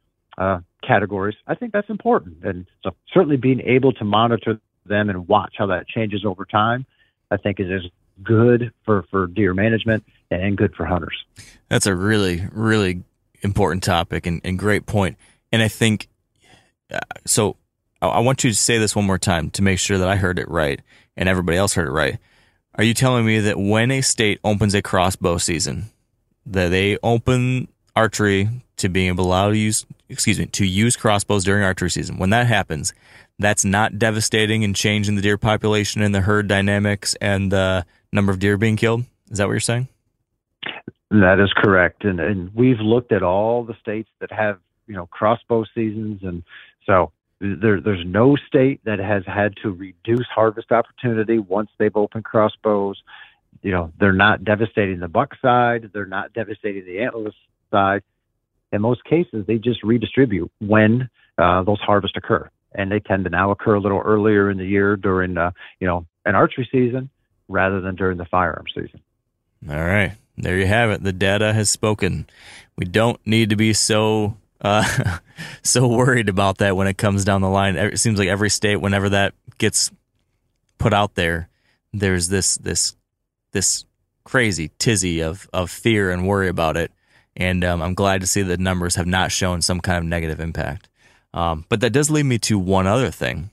uh, 0.42 0.60
categories, 0.86 1.36
I 1.46 1.54
think 1.54 1.72
that's 1.72 1.90
important. 1.90 2.38
And 2.44 2.66
so 2.84 2.92
certainly 3.14 3.38
being 3.38 3.62
able 3.62 3.94
to 3.94 4.04
monitor 4.04 4.60
them 4.86 5.10
and 5.10 5.28
watch 5.28 5.54
how 5.58 5.68
that 5.68 5.88
changes 5.88 6.26
over 6.26 6.46
time, 6.46 6.88
I 7.30 7.38
think 7.38 7.60
is, 7.60 7.68
is 7.68 7.92
good 8.24 8.72
for, 8.84 9.04
for 9.12 9.28
deer 9.28 9.54
management 9.54 10.04
and 10.32 10.58
good 10.58 10.74
for 10.76 10.86
hunters. 10.86 11.16
That's 11.70 11.86
a 11.86 11.96
really, 11.96 12.44
really 12.52 13.04
important 13.44 13.84
topic 13.84 14.26
and, 14.26 14.42
and 14.44 14.58
great 14.58 14.88
point. 14.88 15.18
And 15.52 15.62
I 15.62 15.68
think 15.68 16.08
uh, 16.92 17.00
so. 17.26 17.58
I 18.04 18.22
want 18.22 18.44
you 18.44 18.50
to 18.50 18.56
say 18.56 18.80
this 18.80 18.96
one 18.96 19.06
more 19.06 19.20
time 19.20 19.52
to 19.52 19.62
make 19.62 19.78
sure 19.78 20.00
that 20.00 20.08
I 20.08 20.16
heard 20.16 20.40
it 20.40 20.50
right 20.50 20.82
and 21.16 21.30
everybody 21.30 21.56
else 21.56 21.76
heard 21.76 21.88
it 21.88 21.92
right. 21.92 22.18
Are 22.74 22.84
you 22.84 22.96
telling 22.96 23.28
me 23.28 23.42
that 23.42 23.60
when 23.60 23.92
a 23.92 24.02
state 24.02 24.40
opens 24.44 24.74
a 24.74 24.82
crossbow 24.82 25.38
season, 25.38 25.92
that 26.48 26.70
they 26.70 26.98
open 27.04 27.68
archery 27.96 28.50
to 28.82 28.90
being 28.90 29.08
able 29.08 29.32
to 29.32 29.58
use, 29.58 29.86
excuse 30.10 30.38
me, 30.38 30.46
to 30.48 30.66
use 30.66 30.96
crossbows 30.96 31.44
during 31.44 31.64
archery 31.64 31.90
season? 31.90 32.18
When 32.18 32.30
that 32.32 32.48
happens, 32.48 32.94
that's 33.40 33.66
not 33.66 33.98
devastating 33.98 34.64
and 34.64 34.76
changing 34.76 35.16
the 35.16 35.22
deer 35.22 35.38
population 35.38 36.02
and 36.02 36.14
the 36.14 36.22
herd 36.22 36.48
dynamics 36.48 37.16
and 37.22 37.52
the 37.52 37.86
number 38.12 38.32
of 38.32 38.40
deer 38.40 38.58
being 38.58 38.76
killed? 38.76 39.06
Is 39.30 39.38
that 39.38 39.48
what 39.48 39.54
you're 39.54 39.60
saying? 39.60 39.88
That 41.10 41.40
is 41.40 41.52
correct. 41.56 42.06
And, 42.06 42.20
and 42.20 42.54
we've 42.54 42.80
looked 42.80 43.12
at 43.12 43.24
all 43.24 43.64
the 43.64 43.76
states 43.82 44.10
that 44.20 44.32
have, 44.32 44.60
you 44.88 44.96
know, 44.96 45.08
crossbow 45.08 45.66
seasons. 45.76 46.22
And 46.24 46.44
so 46.86 47.12
there, 47.40 47.82
there's 47.82 48.06
no 48.06 48.36
state 48.48 48.82
that 48.86 49.00
has 49.00 49.24
had 49.26 49.56
to 49.64 49.72
reduce 49.72 50.28
harvest 50.34 50.72
opportunity 50.72 51.40
once 51.40 51.70
they've 51.78 51.96
opened 51.96 52.24
crossbows. 52.24 53.02
You 53.62 53.72
know, 53.72 53.92
they're 54.00 54.14
not 54.14 54.46
devastating 54.46 55.00
the 55.00 55.10
buck 55.10 55.36
side. 55.42 55.92
They're 55.94 56.06
not 56.06 56.34
devastating 56.34 56.86
the 56.86 56.98
antlerless 56.98 57.34
side. 57.72 58.04
In 58.72 58.82
most 58.82 59.04
cases, 59.04 59.46
they 59.48 59.58
just 59.58 59.84
redistribute 59.84 60.52
when 60.60 61.10
uh, 61.38 61.64
those 61.64 61.80
harvests 61.80 62.18
occur. 62.18 62.50
And 62.74 62.90
they 62.92 63.00
tend 63.00 63.26
to 63.26 63.30
now 63.30 63.52
occur 63.52 63.76
a 63.76 63.82
little 63.82 64.00
earlier 64.00 64.50
in 64.50 64.58
the 64.58 64.66
year 64.66 64.96
during, 64.96 65.38
uh, 65.38 65.52
you 65.80 65.88
know, 65.88 66.06
an 66.26 66.36
archery 66.36 66.68
season 66.72 67.10
rather 67.50 67.82
than 67.82 67.96
during 67.96 68.18
the 68.18 68.26
firearm 68.26 68.66
season. 68.74 69.02
All 69.70 69.76
right. 69.76 70.14
There 70.38 70.58
you 70.58 70.66
have 70.66 70.90
it. 70.90 71.04
The 71.04 71.12
data 71.12 71.54
has 71.54 71.70
spoken. 71.70 72.28
We 72.78 72.86
don't 72.86 73.20
need 73.28 73.50
to 73.50 73.56
be 73.56 73.74
so 73.74 74.38
uh, 74.62 75.18
so 75.64 75.88
worried 75.88 76.30
about 76.30 76.60
that 76.60 76.76
when 76.76 76.88
it 76.88 76.98
comes 76.98 77.26
down 77.26 77.42
the 77.42 77.50
line. 77.50 77.76
It 77.76 78.00
seems 78.00 78.18
like 78.18 78.30
every 78.30 78.50
state, 78.50 78.78
whenever 78.78 79.10
that 79.10 79.34
gets 79.58 79.92
put 80.78 80.94
out 80.94 81.16
there, 81.16 81.50
there's 81.94 82.30
this 82.30 82.58
this 82.58 82.96
this 83.52 83.86
crazy 84.24 84.72
tizzy 84.80 85.22
of 85.22 85.50
of 85.52 85.70
fear 85.70 86.12
and 86.12 86.28
worry 86.28 86.48
about 86.48 86.78
it. 86.78 86.92
And 87.36 87.64
um, 87.64 87.82
I'm 87.82 87.94
glad 87.94 88.22
to 88.22 88.28
see 88.28 88.42
the 88.42 88.58
numbers 88.58 88.96
have 88.96 89.08
not 89.08 89.32
shown 89.32 89.62
some 89.62 89.80
kind 89.80 89.98
of 89.98 90.04
negative 90.04 90.40
impact. 90.40 90.90
Um, 91.34 91.66
but 91.70 91.80
that 91.80 91.92
does 91.92 92.10
lead 92.10 92.24
me 92.24 92.38
to 92.40 92.60
one 92.60 92.88
other 92.88 93.10
thing, 93.10 93.52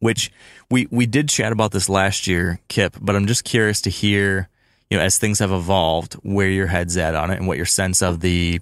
which 0.00 0.32
we 0.70 0.88
we 0.90 1.06
did 1.06 1.28
chat 1.28 1.52
about 1.52 1.70
this 1.70 1.88
last 1.88 2.26
year, 2.26 2.60
Kip. 2.68 2.96
But 3.00 3.14
I'm 3.14 3.26
just 3.26 3.44
curious 3.44 3.80
to 3.82 3.90
hear, 3.90 4.48
you 4.90 4.98
know, 4.98 5.04
as 5.04 5.16
things 5.16 5.38
have 5.38 5.52
evolved, 5.52 6.14
where 6.14 6.48
your 6.48 6.66
head's 6.66 6.96
at 6.96 7.14
on 7.14 7.30
it, 7.30 7.38
and 7.38 7.46
what 7.46 7.58
your 7.58 7.66
sense 7.66 8.02
of 8.02 8.20
the 8.20 8.60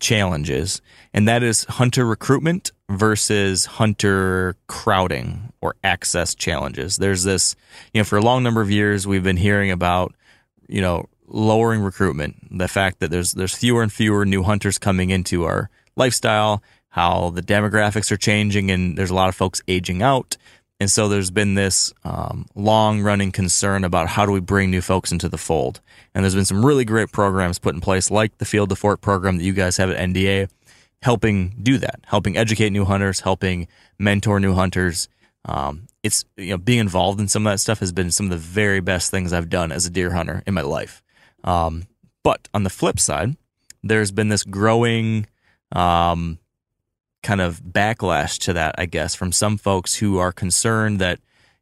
challenges, 0.00 0.82
and 1.14 1.28
that 1.28 1.42
is 1.42 1.64
hunter 1.64 2.04
recruitment 2.04 2.72
versus 2.90 3.66
hunter 3.66 4.56
crowding 4.66 5.52
or 5.60 5.76
access 5.84 6.34
challenges. 6.34 6.96
There's 6.96 7.24
this, 7.24 7.54
you 7.92 8.00
know, 8.00 8.04
for 8.04 8.18
a 8.18 8.22
long 8.22 8.42
number 8.42 8.60
of 8.60 8.70
years 8.70 9.06
we've 9.06 9.22
been 9.22 9.36
hearing 9.36 9.70
about, 9.70 10.14
you 10.68 10.80
know, 10.80 11.08
lowering 11.30 11.80
recruitment, 11.80 12.58
the 12.58 12.68
fact 12.68 13.00
that 13.00 13.10
there's 13.10 13.32
there's 13.32 13.54
fewer 13.54 13.82
and 13.82 13.92
fewer 13.92 14.26
new 14.26 14.42
hunters 14.42 14.78
coming 14.78 15.10
into 15.10 15.44
our 15.44 15.70
lifestyle, 15.96 16.62
how 16.90 17.30
the 17.30 17.42
demographics 17.42 18.10
are 18.10 18.16
changing 18.16 18.70
and 18.70 18.98
there's 18.98 19.10
a 19.10 19.14
lot 19.14 19.28
of 19.28 19.34
folks 19.34 19.62
aging 19.68 20.02
out. 20.02 20.36
And 20.80 20.90
so 20.90 21.08
there's 21.08 21.30
been 21.30 21.54
this 21.54 21.92
um, 22.04 22.46
long 22.54 23.02
running 23.02 23.32
concern 23.32 23.84
about 23.84 24.08
how 24.08 24.24
do 24.24 24.32
we 24.32 24.40
bring 24.40 24.70
new 24.70 24.80
folks 24.80 25.12
into 25.12 25.28
the 25.28 25.36
fold. 25.36 25.80
And 26.14 26.24
there's 26.24 26.34
been 26.34 26.46
some 26.46 26.64
really 26.64 26.86
great 26.86 27.12
programs 27.12 27.58
put 27.58 27.74
in 27.74 27.82
place, 27.82 28.10
like 28.10 28.38
the 28.38 28.46
Field 28.46 28.70
to 28.70 28.76
Fork 28.76 29.02
program 29.02 29.36
that 29.36 29.44
you 29.44 29.52
guys 29.52 29.76
have 29.76 29.90
at 29.90 29.98
NDA, 29.98 30.48
helping 31.02 31.54
do 31.62 31.76
that, 31.78 32.00
helping 32.06 32.36
educate 32.36 32.70
new 32.70 32.86
hunters, 32.86 33.20
helping 33.20 33.68
mentor 33.98 34.40
new 34.40 34.54
hunters. 34.54 35.08
Um, 35.44 35.86
it's 36.02 36.24
you 36.38 36.50
know 36.50 36.58
being 36.58 36.80
involved 36.80 37.20
in 37.20 37.28
some 37.28 37.46
of 37.46 37.52
that 37.52 37.58
stuff 37.58 37.80
has 37.80 37.92
been 37.92 38.10
some 38.10 38.26
of 38.26 38.30
the 38.30 38.36
very 38.38 38.80
best 38.80 39.10
things 39.10 39.34
I've 39.34 39.50
done 39.50 39.72
as 39.72 39.84
a 39.84 39.90
deer 39.90 40.10
hunter 40.12 40.42
in 40.46 40.54
my 40.54 40.62
life. 40.62 41.02
Um, 41.44 41.84
but 42.22 42.48
on 42.52 42.64
the 42.64 42.70
flip 42.70 42.98
side, 43.00 43.36
there's 43.82 44.10
been 44.10 44.28
this 44.28 44.44
growing 44.44 45.26
um, 45.72 46.38
kind 47.22 47.40
of 47.40 47.60
backlash 47.60 48.38
to 48.40 48.52
that, 48.54 48.74
I 48.78 48.86
guess, 48.86 49.14
from 49.14 49.32
some 49.32 49.56
folks 49.56 49.96
who 49.96 50.18
are 50.18 50.32
concerned 50.32 50.98
that, 51.00 51.20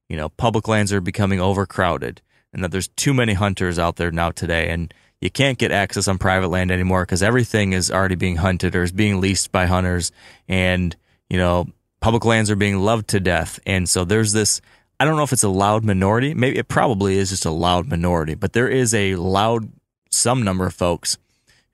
you 0.09 0.17
know, 0.17 0.29
public 0.31 0.69
lands 0.69 0.93
are 0.93 1.01
becoming 1.01 1.41
overcrowded 1.41 2.23
and 2.53 2.65
that 2.65 2.71
there's 2.71 2.89
too 2.89 3.15
many 3.15 3.35
hunters 3.35 3.79
out 3.79 3.97
there 3.97 4.11
now 4.11 4.31
today. 4.31 4.71
And 4.71 4.93
you 5.21 5.31
can't 5.31 5.59
get 5.59 5.73
access 5.73 6.09
on 6.09 6.19
private 6.19 6.49
land 6.49 6.71
anymore 6.71 7.03
because 7.03 7.23
everything 7.23 7.73
is 7.73 7.91
already 7.91 8.15
being 8.15 8.37
hunted 8.37 8.75
or 8.77 8.83
is 8.83 8.93
being 8.93 9.21
leased 9.21 9.53
by 9.53 9.67
hunters. 9.67 10.13
And, 10.49 10.97
you 11.29 11.39
know, 11.39 11.67
public 12.01 12.25
lands 12.25 12.51
are 12.51 12.57
being 12.57 12.79
loved 12.79 13.09
to 13.09 13.21
death. 13.21 13.59
And 13.67 13.89
so 13.89 14.05
there's 14.05 14.33
this, 14.33 14.61
I 15.01 15.05
don't 15.05 15.17
know 15.17 15.23
if 15.23 15.33
it's 15.33 15.45
a 15.45 15.49
loud 15.49 15.85
minority. 15.85 16.35
Maybe 16.35 16.59
it 16.59 16.69
probably 16.69 17.19
is 17.19 17.31
just 17.31 17.45
a 17.45 17.51
loud 17.51 17.89
minority, 17.89 18.35
but 18.35 18.53
there 18.53 18.69
is 18.69 18.93
a 18.95 19.15
loud, 19.15 19.71
some 20.11 20.43
number 20.43 20.67
of 20.67 20.75
folks 20.75 21.19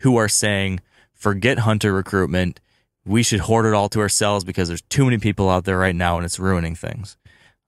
who 0.00 0.16
are 0.16 0.28
saying, 0.28 0.80
forget 1.14 1.60
hunter 1.60 1.92
recruitment 1.92 2.60
we 3.04 3.22
should 3.22 3.40
hoard 3.40 3.66
it 3.66 3.74
all 3.74 3.88
to 3.90 4.00
ourselves 4.00 4.44
because 4.44 4.68
there's 4.68 4.82
too 4.82 5.04
many 5.04 5.18
people 5.18 5.50
out 5.50 5.64
there 5.64 5.78
right 5.78 5.94
now 5.94 6.16
and 6.16 6.24
it's 6.24 6.38
ruining 6.38 6.74
things. 6.74 7.16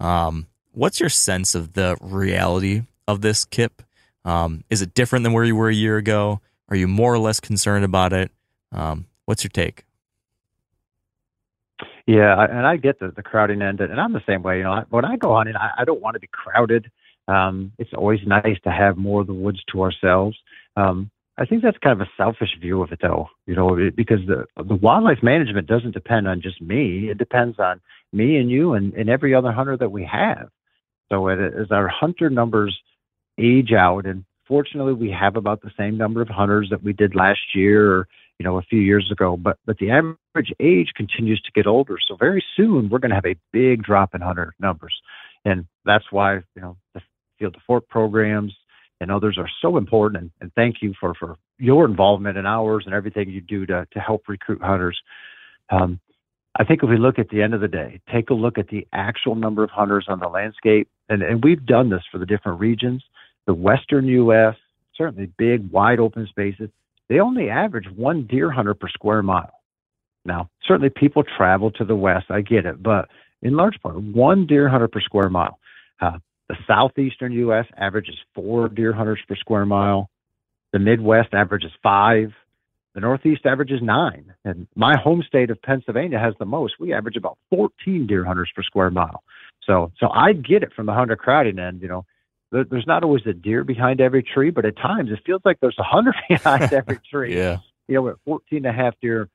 Um, 0.00 0.46
what's 0.72 1.00
your 1.00 1.08
sense 1.08 1.54
of 1.54 1.74
the 1.74 1.96
reality 2.00 2.82
of 3.06 3.20
this, 3.20 3.44
Kip? 3.44 3.82
Um, 4.24 4.64
is 4.70 4.82
it 4.82 4.94
different 4.94 5.22
than 5.22 5.32
where 5.32 5.44
you 5.44 5.56
were 5.56 5.68
a 5.68 5.74
year 5.74 5.96
ago? 5.98 6.40
Are 6.68 6.76
you 6.76 6.88
more 6.88 7.12
or 7.12 7.18
less 7.18 7.38
concerned 7.38 7.84
about 7.84 8.12
it? 8.12 8.30
Um, 8.72 9.06
what's 9.24 9.44
your 9.44 9.50
take? 9.50 9.84
Yeah, 12.06 12.40
and 12.48 12.66
I 12.66 12.76
get 12.76 13.00
the, 13.00 13.12
the 13.14 13.22
crowding 13.22 13.62
end, 13.62 13.80
and 13.80 14.00
I'm 14.00 14.12
the 14.12 14.22
same 14.26 14.42
way. 14.42 14.58
You 14.58 14.64
know, 14.64 14.84
when 14.90 15.04
I 15.04 15.16
go 15.16 15.34
hunting, 15.34 15.56
I, 15.56 15.82
I 15.82 15.84
don't 15.84 16.00
want 16.00 16.14
to 16.14 16.20
be 16.20 16.28
crowded. 16.30 16.90
Um, 17.26 17.72
it's 17.78 17.92
always 17.92 18.20
nice 18.26 18.58
to 18.62 18.70
have 18.70 18.96
more 18.96 19.22
of 19.22 19.26
the 19.26 19.34
woods 19.34 19.58
to 19.72 19.82
ourselves. 19.82 20.36
Um, 20.76 21.10
I 21.36 21.44
think 21.44 21.62
that's 21.62 21.76
kind 21.78 22.00
of 22.00 22.06
a 22.06 22.10
selfish 22.16 22.56
view 22.60 22.80
of 22.82 22.92
it, 22.92 23.00
though. 23.02 23.28
You 23.46 23.56
know, 23.56 23.76
because 23.94 24.20
the 24.26 24.46
the 24.62 24.76
wildlife 24.76 25.22
management 25.22 25.66
doesn't 25.66 25.92
depend 25.92 26.28
on 26.28 26.40
just 26.40 26.62
me. 26.62 27.10
It 27.10 27.18
depends 27.18 27.58
on 27.58 27.80
me 28.12 28.36
and 28.36 28.50
you 28.50 28.74
and, 28.74 28.94
and 28.94 29.10
every 29.10 29.34
other 29.34 29.50
hunter 29.50 29.76
that 29.76 29.90
we 29.90 30.04
have. 30.04 30.48
So 31.10 31.28
as 31.28 31.70
our 31.70 31.88
hunter 31.88 32.30
numbers 32.30 32.78
age 33.38 33.72
out, 33.72 34.06
and 34.06 34.24
fortunately, 34.46 34.94
we 34.94 35.10
have 35.10 35.36
about 35.36 35.60
the 35.60 35.72
same 35.76 35.98
number 35.98 36.22
of 36.22 36.28
hunters 36.28 36.68
that 36.70 36.82
we 36.82 36.92
did 36.92 37.16
last 37.16 37.40
year 37.54 37.92
or, 37.92 38.08
you 38.38 38.44
know, 38.44 38.58
a 38.58 38.62
few 38.62 38.80
years 38.80 39.10
ago, 39.10 39.36
but, 39.36 39.58
but 39.64 39.78
the 39.78 39.90
average 39.90 40.52
age 40.60 40.92
continues 40.94 41.40
to 41.42 41.52
get 41.52 41.66
older. 41.66 41.96
So 42.06 42.16
very 42.16 42.44
soon 42.56 42.88
we're 42.88 42.98
going 42.98 43.10
to 43.10 43.14
have 43.14 43.26
a 43.26 43.36
big 43.52 43.82
drop 43.82 44.14
in 44.14 44.20
hunter 44.20 44.54
numbers. 44.60 44.94
And 45.44 45.66
that's 45.84 46.04
why, 46.10 46.36
you 46.54 46.62
know, 46.62 46.76
the 46.94 47.00
field 47.38 47.54
to 47.54 47.60
fork 47.66 47.88
programs 47.88 48.54
and 49.00 49.10
others 49.10 49.36
are 49.38 49.48
so 49.62 49.76
important. 49.76 50.22
And, 50.22 50.30
and 50.40 50.52
thank 50.54 50.76
you 50.82 50.94
for, 50.98 51.14
for 51.14 51.36
your 51.58 51.84
involvement 51.84 52.36
and 52.36 52.46
ours 52.46 52.84
and 52.86 52.94
everything 52.94 53.30
you 53.30 53.40
do 53.40 53.64
to, 53.66 53.86
to 53.92 54.00
help 54.00 54.24
recruit 54.28 54.60
hunters. 54.62 54.98
Um, 55.70 56.00
I 56.58 56.64
think 56.64 56.82
if 56.82 56.88
we 56.88 56.96
look 56.96 57.18
at 57.18 57.28
the 57.28 57.42
end 57.42 57.54
of 57.54 57.60
the 57.60 57.68
day, 57.68 58.00
take 58.10 58.30
a 58.30 58.34
look 58.34 58.56
at 58.58 58.68
the 58.68 58.86
actual 58.92 59.34
number 59.34 59.62
of 59.62 59.70
hunters 59.70 60.06
on 60.08 60.20
the 60.20 60.28
landscape, 60.28 60.88
and, 61.08 61.22
and 61.22 61.44
we've 61.44 61.64
done 61.64 61.90
this 61.90 62.02
for 62.10 62.18
the 62.18 62.24
different 62.24 62.60
regions. 62.60 63.04
The 63.46 63.54
Western 63.54 64.06
U.S., 64.06 64.54
certainly 64.96 65.30
big, 65.36 65.70
wide 65.70 66.00
open 66.00 66.26
spaces, 66.26 66.70
they 67.08 67.20
only 67.20 67.48
average 67.48 67.86
one 67.94 68.26
deer 68.26 68.50
hunter 68.50 68.74
per 68.74 68.88
square 68.88 69.22
mile. 69.22 69.52
Now, 70.24 70.50
certainly 70.66 70.90
people 70.90 71.22
travel 71.22 71.70
to 71.72 71.84
the 71.84 71.94
west, 71.94 72.26
I 72.30 72.40
get 72.40 72.66
it, 72.66 72.82
but 72.82 73.08
in 73.42 73.56
large 73.56 73.80
part, 73.80 73.96
one 73.96 74.46
deer 74.46 74.68
hunter 74.68 74.88
per 74.88 75.00
square 75.00 75.30
mile. 75.30 75.58
Uh, 76.00 76.18
the 76.48 76.56
southeastern 76.66 77.32
U.S. 77.32 77.66
averages 77.76 78.16
four 78.34 78.68
deer 78.68 78.92
hunters 78.92 79.20
per 79.26 79.36
square 79.36 79.66
mile. 79.66 80.10
The 80.72 80.78
Midwest 80.78 81.32
averages 81.32 81.72
five. 81.82 82.32
The 82.94 83.00
Northeast 83.00 83.44
averages 83.44 83.80
nine. 83.82 84.32
And 84.44 84.66
my 84.74 84.96
home 84.96 85.22
state 85.26 85.50
of 85.50 85.60
Pennsylvania 85.62 86.18
has 86.18 86.34
the 86.38 86.44
most. 86.46 86.74
We 86.80 86.92
average 86.92 87.16
about 87.16 87.38
14 87.50 88.06
deer 88.06 88.24
hunters 88.24 88.50
per 88.54 88.62
square 88.62 88.90
mile. 88.90 89.22
So, 89.64 89.92
so 89.98 90.08
I 90.08 90.32
get 90.32 90.62
it 90.62 90.72
from 90.74 90.86
the 90.86 90.92
hunter 90.92 91.16
crowding 91.16 91.58
end. 91.58 91.82
You 91.82 91.88
know, 91.88 92.04
there, 92.52 92.64
there's 92.64 92.86
not 92.86 93.04
always 93.04 93.22
a 93.26 93.32
deer 93.32 93.64
behind 93.64 94.00
every 94.00 94.22
tree, 94.22 94.50
but 94.50 94.64
at 94.64 94.76
times 94.76 95.10
it 95.10 95.20
feels 95.24 95.42
like 95.44 95.58
there's 95.60 95.78
a 95.78 95.84
hunter 95.84 96.14
behind 96.28 96.72
every 96.72 96.98
tree. 97.10 97.36
Yeah. 97.36 97.58
You 97.88 97.96
know, 97.96 98.08
at 98.08 98.16
14 98.24 98.58
and 98.58 98.66
a 98.66 98.72
half 98.72 98.94
deer, 99.00 99.28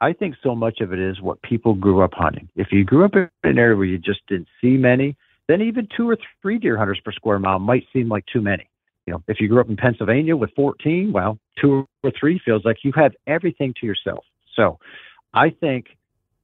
I 0.00 0.12
think 0.12 0.36
so 0.42 0.54
much 0.54 0.80
of 0.80 0.92
it 0.92 0.98
is 0.98 1.20
what 1.20 1.40
people 1.42 1.74
grew 1.74 2.02
up 2.02 2.12
hunting. 2.14 2.48
If 2.56 2.68
you 2.70 2.84
grew 2.84 3.04
up 3.04 3.14
in 3.14 3.30
an 3.44 3.58
area 3.58 3.76
where 3.76 3.86
you 3.86 3.98
just 3.98 4.20
didn't 4.28 4.48
see 4.60 4.76
many, 4.76 5.16
then 5.48 5.62
even 5.62 5.88
two 5.96 6.08
or 6.08 6.18
three 6.42 6.58
deer 6.58 6.76
hunters 6.76 7.00
per 7.04 7.12
square 7.12 7.38
mile 7.38 7.58
might 7.58 7.84
seem 7.92 8.08
like 8.08 8.24
too 8.26 8.40
many 8.40 8.68
you 9.06 9.12
know, 9.12 9.22
if 9.28 9.40
you 9.40 9.48
grew 9.48 9.60
up 9.60 9.68
in 9.68 9.76
Pennsylvania 9.76 10.36
with 10.36 10.50
14, 10.56 11.12
well, 11.12 11.38
two 11.60 11.86
or 12.02 12.12
three 12.18 12.40
feels 12.44 12.64
like 12.64 12.78
you 12.82 12.92
have 12.96 13.12
everything 13.26 13.74
to 13.80 13.86
yourself. 13.86 14.24
So 14.56 14.78
I 15.34 15.50
think 15.50 15.86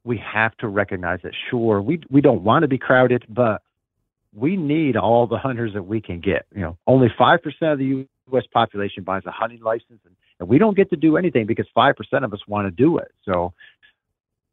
we 0.05 0.19
have 0.19 0.57
to 0.59 0.69
recognize 0.69 1.21
that, 1.23 1.33
sure, 1.51 1.81
we, 1.81 2.01
we 2.11 2.21
don't 2.21 2.43
want 2.43 2.63
to 2.63 2.69
be 2.69 2.79
crowded, 2.79 3.25
but 3.29 3.63
we 4.35 4.57
need 4.57 4.97
all 4.97 5.27
the 5.27 5.39
hunters 5.39 5.75
that 5.75 5.83
we 5.83 6.01
can 6.01 6.21
get. 6.21 6.47
You 6.55 6.63
know, 6.63 6.79
only 6.87 7.09
5% 7.09 7.39
of 7.63 7.79
the 7.79 8.07
U.S. 8.29 8.45
population 8.53 9.03
buys 9.03 9.23
a 9.27 9.31
hunting 9.31 9.61
license, 9.61 10.01
and, 10.05 10.15
and 10.39 10.49
we 10.49 10.59
don't 10.59 10.77
get 10.77 10.91
to 10.91 10.97
do 10.97 11.17
anything 11.17 11.47
because 11.47 11.67
5% 11.77 11.95
of 12.25 12.33
us 12.33 12.41
want 12.47 12.67
to 12.67 12.71
do 12.71 12.99
it. 12.99 13.13
So 13.25 13.53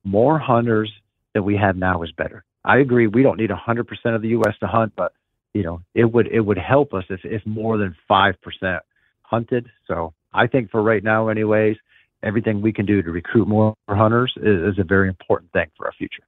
more 0.03 0.39
hunters 0.39 0.91
that 1.33 1.43
we 1.43 1.55
have 1.57 1.75
now 1.75 2.03
is 2.03 2.11
better. 2.11 2.43
I 2.65 2.79
agree. 2.79 3.07
We 3.07 3.23
don't 3.23 3.37
need 3.37 3.49
100% 3.49 4.15
of 4.15 4.21
the 4.21 4.29
U.S. 4.29 4.55
to 4.59 4.67
hunt, 4.67 4.93
but 4.95 5.13
you 5.53 5.63
know, 5.63 5.81
it 5.95 6.05
would 6.05 6.27
it 6.27 6.41
would 6.41 6.57
help 6.57 6.93
us 6.93 7.05
if, 7.09 7.21
if 7.23 7.43
more 7.45 7.77
than 7.77 7.95
five 8.07 8.39
percent 8.41 8.83
hunted. 9.23 9.67
So 9.87 10.13
I 10.33 10.45
think 10.45 10.69
for 10.69 10.83
right 10.83 11.03
now, 11.03 11.29
anyways, 11.29 11.77
everything 12.21 12.61
we 12.61 12.71
can 12.73 12.85
do 12.85 13.01
to 13.01 13.09
recruit 13.09 13.47
more 13.47 13.73
hunters 13.89 14.33
is, 14.37 14.73
is 14.73 14.79
a 14.79 14.83
very 14.83 15.07
important 15.07 15.51
thing 15.53 15.67
for 15.75 15.87
our 15.87 15.93
future. 15.93 16.23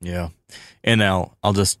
Yeah, 0.00 0.28
and 0.84 1.00
now 1.00 1.32
I'll 1.42 1.54
just 1.54 1.80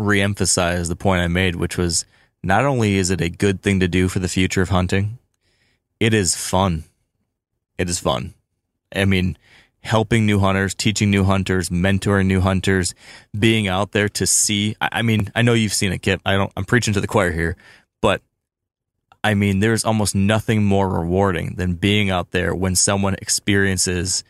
reemphasize 0.00 0.88
the 0.88 0.96
point 0.96 1.22
I 1.22 1.28
made, 1.28 1.56
which 1.56 1.76
was 1.76 2.04
not 2.42 2.64
only 2.64 2.96
is 2.96 3.10
it 3.10 3.20
a 3.20 3.28
good 3.28 3.62
thing 3.62 3.80
to 3.80 3.88
do 3.88 4.08
for 4.08 4.18
the 4.18 4.28
future 4.28 4.62
of 4.62 4.70
hunting, 4.70 5.18
it 5.98 6.14
is 6.14 6.34
fun. 6.34 6.84
It 7.78 7.88
is 7.88 7.98
fun. 7.98 8.34
I 8.94 9.04
mean, 9.04 9.36
helping 9.82 10.26
new 10.26 10.38
hunters, 10.38 10.74
teaching 10.74 11.10
new 11.10 11.24
hunters, 11.24 11.68
mentoring 11.68 12.26
new 12.26 12.40
hunters, 12.40 12.94
being 13.38 13.68
out 13.68 13.92
there 13.92 14.08
to 14.08 14.26
see. 14.26 14.76
I 14.80 15.02
mean, 15.02 15.30
I 15.34 15.42
know 15.42 15.52
you've 15.52 15.74
seen 15.74 15.92
it, 15.92 16.02
Kip. 16.02 16.20
I 16.24 16.36
don't. 16.36 16.52
I'm 16.56 16.64
preaching 16.64 16.94
to 16.94 17.00
the 17.00 17.06
choir 17.06 17.30
here, 17.30 17.56
but 18.00 18.22
I 19.22 19.34
mean, 19.34 19.60
there's 19.60 19.84
almost 19.84 20.14
nothing 20.14 20.64
more 20.64 20.88
rewarding 20.88 21.54
than 21.56 21.74
being 21.74 22.10
out 22.10 22.30
there 22.30 22.54
when 22.54 22.74
someone 22.74 23.14
experiences 23.20 24.24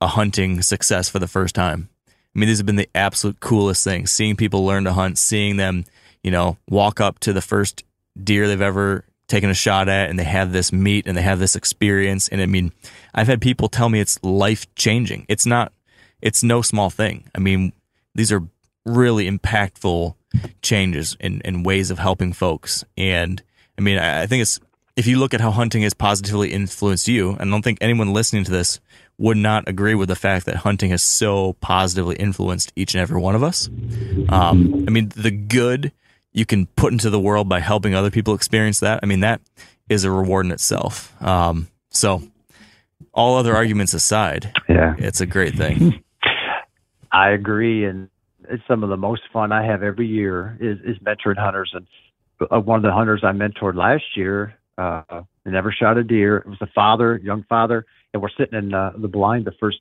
a 0.00 0.06
hunting 0.06 0.62
success 0.62 1.08
for 1.08 1.18
the 1.18 1.28
first 1.28 1.54
time. 1.54 1.88
I 2.36 2.38
mean, 2.38 2.48
these 2.48 2.58
have 2.58 2.66
been 2.66 2.76
the 2.76 2.90
absolute 2.94 3.40
coolest 3.40 3.82
things. 3.82 4.10
Seeing 4.10 4.36
people 4.36 4.66
learn 4.66 4.84
to 4.84 4.92
hunt, 4.92 5.16
seeing 5.16 5.56
them, 5.56 5.86
you 6.22 6.30
know, 6.30 6.58
walk 6.68 7.00
up 7.00 7.18
to 7.20 7.32
the 7.32 7.40
first 7.40 7.82
deer 8.22 8.46
they've 8.46 8.60
ever 8.60 9.04
taken 9.26 9.48
a 9.48 9.54
shot 9.54 9.88
at 9.88 10.10
and 10.10 10.18
they 10.18 10.24
have 10.24 10.52
this 10.52 10.70
meet 10.70 11.06
and 11.06 11.16
they 11.16 11.22
have 11.22 11.38
this 11.38 11.56
experience. 11.56 12.28
And 12.28 12.42
I 12.42 12.46
mean, 12.46 12.72
I've 13.14 13.26
had 13.26 13.40
people 13.40 13.68
tell 13.68 13.88
me 13.88 14.00
it's 14.00 14.22
life 14.22 14.72
changing. 14.74 15.24
It's 15.30 15.46
not, 15.46 15.72
it's 16.20 16.42
no 16.42 16.60
small 16.60 16.90
thing. 16.90 17.24
I 17.34 17.38
mean, 17.38 17.72
these 18.14 18.30
are 18.30 18.42
really 18.84 19.30
impactful 19.30 20.14
changes 20.60 21.16
in, 21.18 21.40
in 21.40 21.62
ways 21.62 21.90
of 21.90 21.98
helping 21.98 22.34
folks. 22.34 22.84
And 22.98 23.42
I 23.78 23.80
mean, 23.80 23.96
I, 23.96 24.22
I 24.22 24.26
think 24.26 24.42
it's, 24.42 24.60
if 24.94 25.06
you 25.06 25.18
look 25.18 25.32
at 25.32 25.40
how 25.40 25.52
hunting 25.52 25.82
has 25.82 25.94
positively 25.94 26.52
influenced 26.52 27.08
you, 27.08 27.30
and 27.30 27.50
I 27.50 27.54
don't 27.54 27.62
think 27.62 27.78
anyone 27.80 28.12
listening 28.12 28.44
to 28.44 28.50
this 28.50 28.78
would 29.18 29.36
not 29.36 29.68
agree 29.68 29.94
with 29.94 30.08
the 30.08 30.16
fact 30.16 30.46
that 30.46 30.56
hunting 30.56 30.90
has 30.90 31.02
so 31.02 31.54
positively 31.54 32.16
influenced 32.16 32.72
each 32.76 32.94
and 32.94 33.00
every 33.00 33.20
one 33.20 33.34
of 33.34 33.42
us. 33.42 33.68
Um, 34.28 34.84
I 34.86 34.90
mean, 34.90 35.10
the 35.16 35.30
good 35.30 35.92
you 36.32 36.44
can 36.44 36.66
put 36.66 36.92
into 36.92 37.08
the 37.08 37.18
world 37.18 37.48
by 37.48 37.60
helping 37.60 37.94
other 37.94 38.10
people 38.10 38.34
experience 38.34 38.80
that. 38.80 39.00
I 39.02 39.06
mean, 39.06 39.20
that 39.20 39.40
is 39.88 40.04
a 40.04 40.10
reward 40.10 40.44
in 40.46 40.52
itself. 40.52 41.14
Um, 41.22 41.68
so, 41.90 42.22
all 43.14 43.36
other 43.36 43.56
arguments 43.56 43.94
aside, 43.94 44.52
yeah, 44.68 44.94
it's 44.98 45.22
a 45.22 45.26
great 45.26 45.54
thing. 45.54 46.02
I 47.12 47.30
agree, 47.30 47.86
and 47.86 48.10
it's 48.50 48.62
some 48.68 48.82
of 48.82 48.90
the 48.90 48.98
most 48.98 49.22
fun 49.32 49.50
I 49.50 49.64
have 49.64 49.82
every 49.82 50.06
year 50.06 50.58
is 50.60 50.78
is 50.84 50.98
mentoring 50.98 51.38
hunters. 51.38 51.72
And 51.72 51.86
uh, 52.50 52.60
one 52.60 52.76
of 52.76 52.82
the 52.82 52.92
hunters 52.92 53.22
I 53.24 53.32
mentored 53.32 53.74
last 53.74 54.04
year, 54.14 54.58
uh, 54.76 55.22
never 55.46 55.72
shot 55.72 55.96
a 55.96 56.04
deer. 56.04 56.36
It 56.36 56.46
was 56.46 56.58
a 56.60 56.66
father, 56.74 57.18
young 57.22 57.44
father, 57.48 57.86
and 58.16 58.22
we're 58.22 58.30
sitting 58.30 58.58
in 58.58 58.72
uh, 58.72 58.92
the 58.96 59.08
blind 59.08 59.44
the 59.44 59.52
first 59.60 59.78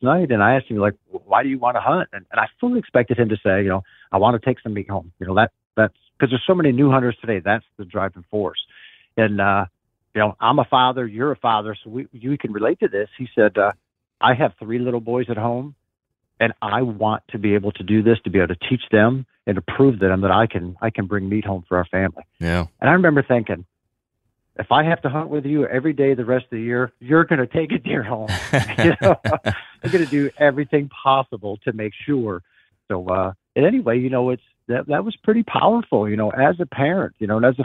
night, 0.00 0.30
and 0.30 0.40
I 0.42 0.54
asked 0.54 0.66
him 0.66 0.76
like, 0.76 0.94
"Why 1.10 1.42
do 1.42 1.48
you 1.48 1.58
want 1.58 1.76
to 1.76 1.80
hunt?" 1.80 2.08
And, 2.12 2.24
and 2.30 2.40
I 2.40 2.46
fully 2.60 2.78
expected 2.78 3.18
him 3.18 3.30
to 3.30 3.36
say, 3.44 3.64
"You 3.64 3.68
know, 3.68 3.82
I 4.12 4.18
want 4.18 4.40
to 4.40 4.46
take 4.46 4.60
some 4.60 4.74
meat 4.74 4.88
home." 4.88 5.12
You 5.18 5.26
know 5.26 5.34
that 5.34 5.50
that's 5.76 5.94
because 6.16 6.30
there's 6.30 6.44
so 6.46 6.54
many 6.54 6.70
new 6.70 6.90
hunters 6.90 7.16
today. 7.20 7.40
That's 7.44 7.64
the 7.76 7.84
driving 7.84 8.24
force. 8.30 8.60
And 9.16 9.40
uh, 9.40 9.66
you 10.14 10.20
know, 10.20 10.36
I'm 10.40 10.60
a 10.60 10.64
father, 10.64 11.04
you're 11.04 11.32
a 11.32 11.36
father, 11.36 11.76
so 11.82 11.90
we 11.90 12.06
you 12.12 12.38
can 12.38 12.52
relate 12.52 12.78
to 12.80 12.88
this. 12.88 13.08
He 13.18 13.28
said, 13.34 13.58
uh, 13.58 13.72
I 14.20 14.34
have 14.34 14.52
three 14.60 14.78
little 14.78 15.00
boys 15.00 15.26
at 15.28 15.36
home, 15.36 15.74
and 16.38 16.52
I 16.62 16.82
want 16.82 17.24
to 17.30 17.38
be 17.38 17.54
able 17.54 17.72
to 17.72 17.82
do 17.82 18.04
this 18.04 18.18
to 18.22 18.30
be 18.30 18.38
able 18.38 18.54
to 18.54 18.68
teach 18.68 18.82
them 18.92 19.26
and 19.48 19.56
to 19.56 19.62
prove 19.62 19.98
to 19.98 20.06
them 20.06 20.20
that 20.20 20.30
I 20.30 20.46
can 20.46 20.76
I 20.80 20.90
can 20.90 21.06
bring 21.06 21.28
meat 21.28 21.44
home 21.44 21.64
for 21.68 21.76
our 21.76 21.86
family. 21.86 22.22
Yeah. 22.38 22.66
And 22.80 22.88
I 22.88 22.92
remember 22.92 23.24
thinking, 23.24 23.66
if 24.56 24.70
I 24.70 24.84
have 24.84 25.02
to 25.02 25.08
hunt 25.08 25.30
with 25.30 25.44
you 25.44 25.66
every 25.66 25.92
day 25.92 26.14
the 26.14 26.24
rest 26.24 26.44
of 26.44 26.50
the 26.50 26.60
year, 26.60 26.92
you're 27.00 27.24
going 27.24 27.40
to 27.40 27.46
take 27.46 27.72
a 27.72 27.78
deer 27.78 28.02
home. 28.02 28.28
you 28.78 28.92
know, 29.00 29.16
I'm 29.24 29.90
going 29.90 30.04
to 30.04 30.10
do 30.10 30.30
everything 30.38 30.88
possible 30.88 31.58
to 31.64 31.72
make 31.72 31.92
sure. 32.06 32.42
So, 32.88 33.08
uh, 33.08 33.32
and 33.56 33.66
anyway, 33.66 33.98
you 33.98 34.10
know, 34.10 34.30
it's 34.30 34.42
that 34.68 34.86
that 34.88 35.04
was 35.04 35.16
pretty 35.22 35.42
powerful. 35.42 36.08
You 36.08 36.16
know, 36.16 36.30
as 36.30 36.56
a 36.60 36.66
parent, 36.66 37.14
you 37.18 37.26
know, 37.26 37.36
and 37.36 37.46
as 37.46 37.58
a 37.58 37.64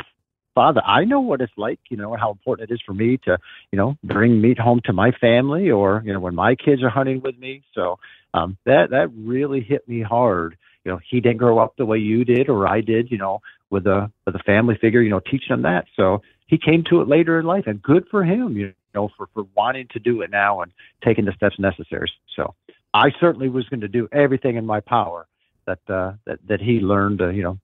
father, 0.56 0.82
I 0.84 1.06
know 1.06 1.20
what 1.20 1.42
it's 1.42 1.54
like. 1.58 1.80
You 1.90 1.98
know, 1.98 2.16
how 2.16 2.32
important 2.32 2.70
it 2.70 2.74
is 2.74 2.82
for 2.86 2.94
me 2.94 3.18
to, 3.26 3.38
you 3.72 3.78
know, 3.78 3.96
bring 4.04 4.42
meat 4.42 4.60
home 4.60 4.82
to 4.86 4.94
my 4.94 5.12
family, 5.12 5.70
or 5.70 6.02
you 6.06 6.14
know, 6.14 6.20
when 6.20 6.36
my 6.36 6.56
kids 6.56 6.84
are 6.84 6.90
hunting 6.90 7.22
with 7.22 7.38
me. 7.38 7.64
So 7.76 8.00
um, 8.34 8.58
that 8.66 8.90
that 8.92 9.10
really 9.16 9.62
hit 9.62 9.88
me 9.88 10.02
hard. 10.02 10.58
You 10.84 10.92
know, 10.94 11.00
he 11.10 11.20
didn't 11.20 11.38
grow 11.38 11.60
up 11.60 11.76
the 11.78 11.86
way 11.86 11.98
you 12.00 12.26
did 12.26 12.50
or 12.50 12.68
I 12.68 12.82
did. 12.82 13.12
You 13.12 13.18
know, 13.18 13.42
with 13.70 13.86
a 13.86 14.12
with 14.26 14.36
a 14.36 14.44
family 14.46 14.78
figure. 14.80 15.02
You 15.02 15.12
know, 15.12 15.20
teaching 15.20 15.54
him 15.54 15.62
that. 15.64 15.86
So 15.96 16.22
he 16.50 16.58
came 16.58 16.84
to 16.90 17.00
it 17.02 17.08
later 17.08 17.40
in 17.40 17.46
life, 17.46 17.66
and 17.68 17.82
good 17.82 18.08
for 18.10 18.24
him. 18.24 18.58
You 18.58 18.74
know, 18.96 19.10
for 19.16 19.28
for 19.34 19.46
wanting 19.56 19.88
to 19.92 20.00
do 20.00 20.22
it 20.22 20.32
now 20.32 20.62
and 20.62 20.72
taking 21.06 21.26
the 21.26 21.32
steps 21.34 21.60
necessary. 21.60 22.12
So 22.36 22.56
I 22.94 23.12
certainly 23.20 23.50
was 23.50 23.70
going 23.70 23.82
to 23.82 23.88
do 23.88 24.10
everything 24.12 24.56
in 24.56 24.66
my 24.66 24.80
power 24.80 25.28
that 25.66 25.80
uh, 25.88 26.14
that 26.26 26.40
that 26.48 26.60
he 26.60 26.80
learned 26.80 27.20
to 27.20 27.32
you 27.32 27.44
know 27.44 27.60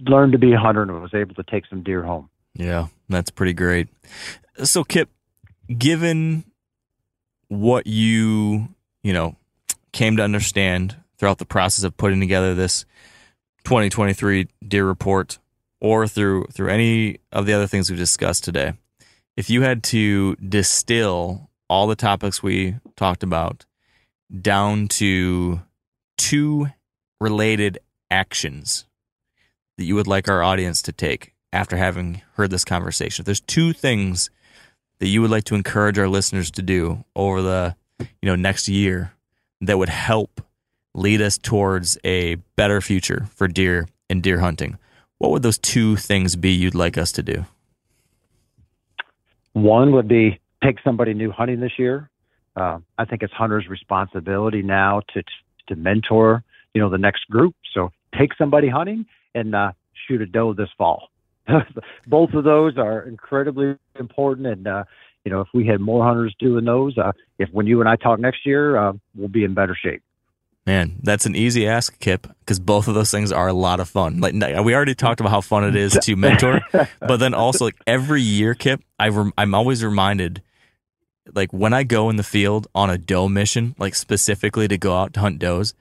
learned 0.00 0.32
to 0.32 0.38
be 0.38 0.52
a 0.52 0.58
hunter 0.58 0.82
and 0.82 1.00
was 1.00 1.14
able 1.14 1.34
to 1.36 1.44
take 1.44 1.64
some 1.66 1.84
deer 1.84 2.02
home. 2.02 2.28
Yeah, 2.54 2.88
that's 3.08 3.30
pretty 3.30 3.52
great. 3.52 3.88
So 4.64 4.82
Kip, 4.82 5.08
given 5.78 6.44
what 7.48 7.86
you 7.86 8.68
you 9.04 9.12
know 9.12 9.36
came 9.92 10.16
to 10.16 10.24
understand 10.24 10.96
throughout 11.18 11.38
the 11.38 11.46
process 11.46 11.84
of 11.84 11.96
putting 11.96 12.18
together 12.18 12.52
this 12.52 12.84
2023 13.62 14.48
deer 14.66 14.84
report 14.84 15.38
or 15.84 16.08
through 16.08 16.46
through 16.46 16.70
any 16.70 17.18
of 17.30 17.44
the 17.44 17.52
other 17.52 17.66
things 17.66 17.90
we've 17.90 17.98
discussed 17.98 18.42
today 18.42 18.72
if 19.36 19.50
you 19.50 19.60
had 19.60 19.82
to 19.82 20.34
distill 20.36 21.50
all 21.68 21.86
the 21.86 21.94
topics 21.94 22.42
we 22.42 22.76
talked 22.96 23.22
about 23.22 23.66
down 24.40 24.88
to 24.88 25.60
two 26.16 26.68
related 27.20 27.78
actions 28.10 28.86
that 29.76 29.84
you 29.84 29.94
would 29.94 30.06
like 30.06 30.26
our 30.26 30.42
audience 30.42 30.80
to 30.80 30.92
take 30.92 31.34
after 31.52 31.76
having 31.76 32.22
heard 32.34 32.50
this 32.50 32.64
conversation? 32.64 33.22
If 33.22 33.26
there's 33.26 33.40
two 33.40 33.72
things 33.72 34.30
that 35.00 35.08
you 35.08 35.20
would 35.20 35.30
like 35.30 35.44
to 35.44 35.54
encourage 35.54 35.98
our 35.98 36.08
listeners 36.08 36.50
to 36.52 36.62
do 36.62 37.04
over 37.14 37.42
the 37.42 37.76
you 38.00 38.06
know 38.22 38.36
next 38.36 38.68
year 38.68 39.12
that 39.60 39.78
would 39.78 39.88
help 39.88 40.40
lead 40.94 41.20
us 41.20 41.36
towards 41.36 41.98
a 42.04 42.36
better 42.56 42.80
future 42.80 43.26
for 43.34 43.48
deer 43.48 43.88
and 44.08 44.22
deer 44.22 44.38
hunting, 44.38 44.78
what 45.18 45.30
would 45.30 45.42
those 45.42 45.58
two 45.58 45.96
things 45.96 46.36
be 46.36 46.50
you'd 46.50 46.74
like 46.74 46.98
us 46.98 47.12
to 47.12 47.22
do? 47.22 47.46
One 49.52 49.92
would 49.92 50.08
be 50.08 50.40
take 50.62 50.78
somebody 50.82 51.14
new 51.14 51.30
hunting 51.30 51.60
this 51.60 51.78
year. 51.78 52.10
Uh, 52.56 52.78
I 52.98 53.04
think 53.04 53.22
it's 53.22 53.32
hunters' 53.32 53.68
responsibility 53.68 54.62
now 54.62 55.02
to 55.14 55.22
to 55.68 55.76
mentor, 55.76 56.44
you 56.74 56.80
know, 56.80 56.90
the 56.90 56.98
next 56.98 57.28
group. 57.30 57.54
So 57.72 57.90
take 58.18 58.34
somebody 58.36 58.68
hunting 58.68 59.06
and 59.34 59.54
uh, 59.54 59.72
shoot 60.06 60.20
a 60.20 60.26
doe 60.26 60.52
this 60.52 60.68
fall. 60.76 61.08
Both 62.06 62.34
of 62.34 62.44
those 62.44 62.76
are 62.78 63.02
incredibly 63.02 63.76
important, 63.98 64.46
and 64.46 64.66
uh, 64.66 64.84
you 65.24 65.32
know, 65.32 65.40
if 65.40 65.48
we 65.54 65.66
had 65.66 65.80
more 65.80 66.04
hunters 66.04 66.34
doing 66.38 66.64
those, 66.64 66.96
uh, 66.98 67.12
if 67.38 67.48
when 67.50 67.66
you 67.66 67.80
and 67.80 67.88
I 67.88 67.96
talk 67.96 68.18
next 68.18 68.46
year, 68.46 68.76
uh, 68.76 68.92
we'll 69.14 69.28
be 69.28 69.44
in 69.44 69.54
better 69.54 69.76
shape. 69.80 70.02
Man, 70.66 70.96
that's 71.02 71.26
an 71.26 71.36
easy 71.36 71.68
ask, 71.68 71.98
Kip, 71.98 72.26
because 72.40 72.58
both 72.58 72.88
of 72.88 72.94
those 72.94 73.10
things 73.10 73.30
are 73.30 73.48
a 73.48 73.52
lot 73.52 73.80
of 73.80 73.88
fun. 73.88 74.20
Like 74.20 74.32
we 74.32 74.74
already 74.74 74.94
talked 74.94 75.20
about 75.20 75.30
how 75.30 75.42
fun 75.42 75.64
it 75.64 75.76
is 75.76 75.92
to 75.92 76.16
mentor, 76.16 76.62
but 77.00 77.18
then 77.18 77.34
also 77.34 77.66
like 77.66 77.76
every 77.86 78.22
year, 78.22 78.54
Kip, 78.54 78.80
I 78.98 79.08
rem- 79.08 79.34
I'm 79.36 79.54
always 79.54 79.84
reminded, 79.84 80.42
like 81.34 81.52
when 81.52 81.74
I 81.74 81.82
go 81.82 82.08
in 82.08 82.16
the 82.16 82.22
field 82.22 82.66
on 82.74 82.88
a 82.88 82.96
doe 82.96 83.28
mission, 83.28 83.74
like 83.78 83.94
specifically 83.94 84.66
to 84.68 84.78
go 84.78 84.96
out 84.96 85.12
to 85.14 85.20
hunt 85.20 85.38
does, 85.38 85.74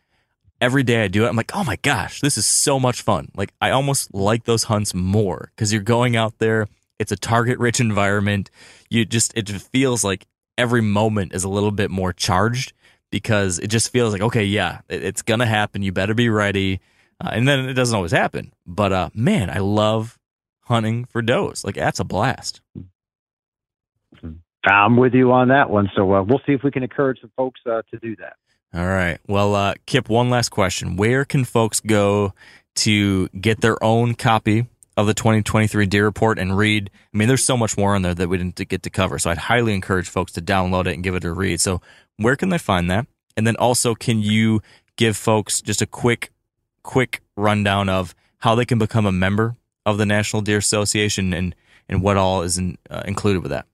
every 0.59 0.83
day 0.83 1.03
I 1.03 1.07
do 1.07 1.25
it, 1.25 1.29
I'm 1.29 1.37
like, 1.37 1.55
oh 1.55 1.63
my 1.63 1.77
gosh, 1.77 2.19
this 2.19 2.37
is 2.37 2.45
so 2.45 2.77
much 2.77 3.01
fun. 3.01 3.29
Like 3.37 3.53
I 3.61 3.71
almost 3.71 4.13
like 4.13 4.43
those 4.43 4.63
hunts 4.63 4.93
more 4.93 5.49
because 5.55 5.71
you're 5.71 5.81
going 5.81 6.17
out 6.17 6.39
there. 6.39 6.67
It's 6.99 7.11
a 7.11 7.17
target 7.17 7.57
rich 7.57 7.79
environment. 7.79 8.51
You 8.89 9.05
just 9.05 9.31
it 9.37 9.49
feels 9.49 10.03
like 10.03 10.27
every 10.57 10.81
moment 10.81 11.33
is 11.33 11.45
a 11.45 11.49
little 11.49 11.71
bit 11.71 11.89
more 11.89 12.11
charged 12.11 12.73
because 13.13 13.59
it 13.59 13.67
just 13.67 13.91
feels 13.91 14.11
like 14.11 14.23
okay, 14.23 14.43
yeah, 14.43 14.81
it's 14.89 15.21
gonna 15.21 15.45
happen. 15.45 15.83
You 15.83 15.91
better 15.91 16.15
be 16.15 16.29
ready. 16.29 16.81
Uh, 17.23 17.29
and 17.31 17.47
then 17.47 17.69
it 17.69 17.75
doesn't 17.75 17.95
always 17.95 18.11
happen. 18.11 18.51
But 18.65 18.91
uh, 18.91 19.09
man, 19.13 19.51
I 19.51 19.59
love 19.59 20.17
hunting 20.61 21.05
for 21.05 21.21
does. 21.21 21.63
Like 21.63 21.75
that's 21.75 21.99
a 21.99 22.03
blast. 22.03 22.61
I'm 24.65 24.97
with 24.97 25.13
you 25.13 25.31
on 25.31 25.49
that 25.49 25.69
one. 25.69 25.91
So 25.95 26.11
uh, 26.11 26.23
we'll 26.23 26.41
see 26.47 26.53
if 26.53 26.63
we 26.63 26.71
can 26.71 26.81
encourage 26.81 27.21
some 27.21 27.31
folks 27.37 27.61
uh, 27.69 27.83
to 27.91 27.99
do 27.99 28.15
that. 28.15 28.33
All 28.73 28.87
right. 28.87 29.19
Well, 29.27 29.53
uh, 29.53 29.75
Kip, 29.85 30.09
one 30.09 30.31
last 30.31 30.49
question. 30.49 30.95
Where 30.95 31.23
can 31.23 31.43
folks 31.43 31.79
go 31.81 32.33
to 32.77 33.27
get 33.29 33.61
their 33.61 33.81
own 33.83 34.15
copy 34.15 34.65
of 34.95 35.07
the 35.07 35.13
2023 35.13 35.85
Deer 35.85 36.05
Report 36.05 36.39
and 36.39 36.57
read? 36.57 36.89
I 37.13 37.17
mean, 37.17 37.27
there's 37.27 37.45
so 37.45 37.57
much 37.57 37.77
more 37.77 37.95
on 37.95 38.01
there 38.01 38.13
that 38.13 38.29
we 38.29 38.37
didn't 38.37 38.55
get 38.67 38.83
to 38.83 38.89
cover. 38.89 39.19
So 39.19 39.29
I'd 39.29 39.37
highly 39.37 39.73
encourage 39.73 40.09
folks 40.09 40.31
to 40.33 40.41
download 40.41 40.87
it 40.87 40.93
and 40.93 41.03
give 41.03 41.15
it 41.15 41.23
a 41.23 41.33
read. 41.33 41.61
So 41.61 41.81
where 42.17 42.35
can 42.35 42.49
they 42.49 42.57
find 42.57 42.89
that? 42.91 43.07
And 43.35 43.47
then 43.47 43.55
also, 43.55 43.95
can 43.95 44.19
you 44.19 44.61
give 44.95 45.17
folks 45.17 45.61
just 45.61 45.81
a 45.81 45.87
quick, 45.87 46.31
quick 46.83 47.21
rundown 47.35 47.89
of 47.89 48.13
how 48.39 48.55
they 48.55 48.65
can 48.65 48.77
become 48.77 49.05
a 49.05 49.11
member 49.11 49.55
of 49.85 49.97
the 49.97 50.05
National 50.05 50.41
Deer 50.41 50.57
Association 50.57 51.33
and 51.33 51.55
and 51.89 52.01
what 52.01 52.17
all 52.17 52.41
is 52.41 52.57
in, 52.57 52.77
uh, 52.89 53.03
included 53.05 53.41
with 53.41 53.51
that? 53.51 53.65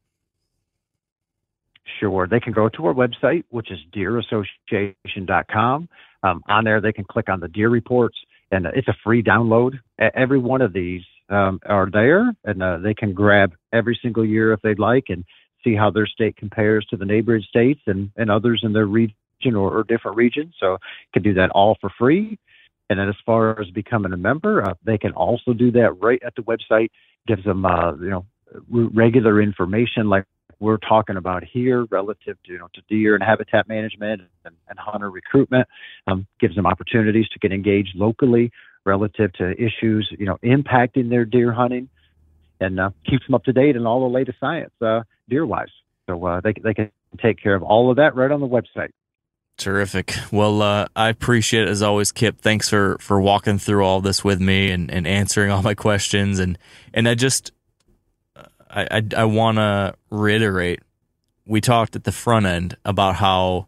Sure. 1.99 2.27
They 2.27 2.39
can 2.39 2.53
go 2.53 2.69
to 2.69 2.85
our 2.85 2.93
website, 2.93 3.43
which 3.49 3.71
is 3.71 3.79
deerassociation.com. 3.93 5.89
Um, 6.23 6.43
on 6.47 6.63
there, 6.63 6.81
they 6.81 6.91
can 6.91 7.05
click 7.05 7.29
on 7.29 7.39
the 7.39 7.47
deer 7.47 7.69
reports, 7.69 8.17
and 8.51 8.65
it's 8.65 8.87
a 8.87 8.95
free 9.03 9.23
download. 9.23 9.79
Every 9.99 10.39
one 10.39 10.61
of 10.61 10.73
these 10.73 11.03
um, 11.29 11.59
are 11.65 11.89
there, 11.91 12.33
and 12.43 12.63
uh, 12.63 12.77
they 12.79 12.93
can 12.93 13.13
grab 13.13 13.53
every 13.71 13.97
single 14.01 14.25
year 14.25 14.53
if 14.53 14.61
they'd 14.61 14.79
like 14.79 15.05
and 15.09 15.23
see 15.63 15.75
how 15.75 15.91
their 15.91 16.07
state 16.07 16.37
compares 16.37 16.85
to 16.85 16.97
the 16.97 17.05
neighboring 17.05 17.43
states 17.47 17.81
and, 17.85 18.11
and 18.15 18.31
others 18.31 18.61
in 18.63 18.73
their 18.73 18.85
region 18.85 19.13
or, 19.55 19.77
or 19.77 19.83
different 19.83 20.17
regions. 20.17 20.55
So 20.59 20.77
can 21.13 21.21
do 21.21 21.33
that 21.35 21.51
all 21.51 21.77
for 21.79 21.91
free. 21.97 22.39
And 22.89 22.99
then 22.99 23.07
as 23.07 23.15
far 23.25 23.59
as 23.61 23.69
becoming 23.69 24.13
a 24.13 24.17
member, 24.17 24.63
uh, 24.63 24.73
they 24.83 24.97
can 24.97 25.11
also 25.11 25.53
do 25.53 25.71
that 25.71 25.93
right 26.01 26.21
at 26.25 26.33
the 26.35 26.41
website. 26.41 26.89
Gives 27.27 27.43
them, 27.43 27.65
uh, 27.65 27.93
you 27.95 28.09
know, 28.09 28.25
regular 28.69 29.41
information 29.41 30.09
like 30.09 30.25
we're 30.59 30.77
talking 30.77 31.17
about 31.17 31.43
here 31.43 31.85
relative 31.89 32.37
to, 32.45 32.51
you 32.51 32.59
know, 32.59 32.67
to 32.73 32.81
deer 32.89 33.15
and 33.15 33.23
habitat 33.23 33.67
management 33.67 34.21
and, 34.45 34.55
and 34.67 34.79
hunter 34.79 35.09
recruitment. 35.09 35.67
Um, 36.07 36.27
gives 36.39 36.55
them 36.55 36.65
opportunities 36.65 37.27
to 37.29 37.39
get 37.39 37.51
engaged 37.51 37.95
locally 37.95 38.51
relative 38.85 39.31
to 39.33 39.51
issues, 39.51 40.09
you 40.17 40.25
know, 40.25 40.37
impacting 40.43 41.09
their 41.09 41.25
deer 41.25 41.51
hunting 41.51 41.89
and 42.59 42.79
uh, 42.79 42.89
keeps 43.09 43.25
them 43.25 43.35
up 43.35 43.43
to 43.45 43.53
date 43.53 43.75
in 43.75 43.85
all 43.85 44.01
the 44.01 44.13
latest 44.13 44.39
science 44.39 44.73
uh, 44.81 45.01
deer 45.29 45.45
wise. 45.45 45.69
So 46.09 46.25
uh, 46.25 46.41
they, 46.41 46.53
they 46.61 46.73
can 46.73 46.91
take 47.21 47.41
care 47.41 47.55
of 47.55 47.63
all 47.63 47.89
of 47.89 47.97
that 47.97 48.15
right 48.15 48.31
on 48.31 48.39
the 48.39 48.47
website. 48.47 48.89
Terrific. 49.57 50.13
Well, 50.31 50.61
uh, 50.61 50.87
I 50.95 51.09
appreciate 51.09 51.63
it 51.63 51.69
as 51.69 51.81
always, 51.81 52.11
Kip. 52.13 52.39
Thanks 52.39 52.69
for, 52.69 52.97
for 52.99 53.19
walking 53.19 53.57
through 53.57 53.83
all 53.83 53.99
this 53.99 54.23
with 54.23 54.39
me 54.39 54.71
and, 54.71 54.89
and 54.89 55.05
answering 55.05 55.51
all 55.51 55.61
my 55.61 55.73
questions. 55.75 56.39
And, 56.39 56.57
and 56.93 57.07
I 57.09 57.15
just, 57.15 57.51
I, 58.69 58.87
I, 58.91 59.03
I 59.17 59.23
want 59.25 59.57
to 59.57 59.95
reiterate, 60.09 60.81
we 61.45 61.61
talked 61.61 61.95
at 61.95 62.03
the 62.03 62.11
front 62.11 62.45
end 62.45 62.77
about 62.85 63.15
how, 63.15 63.67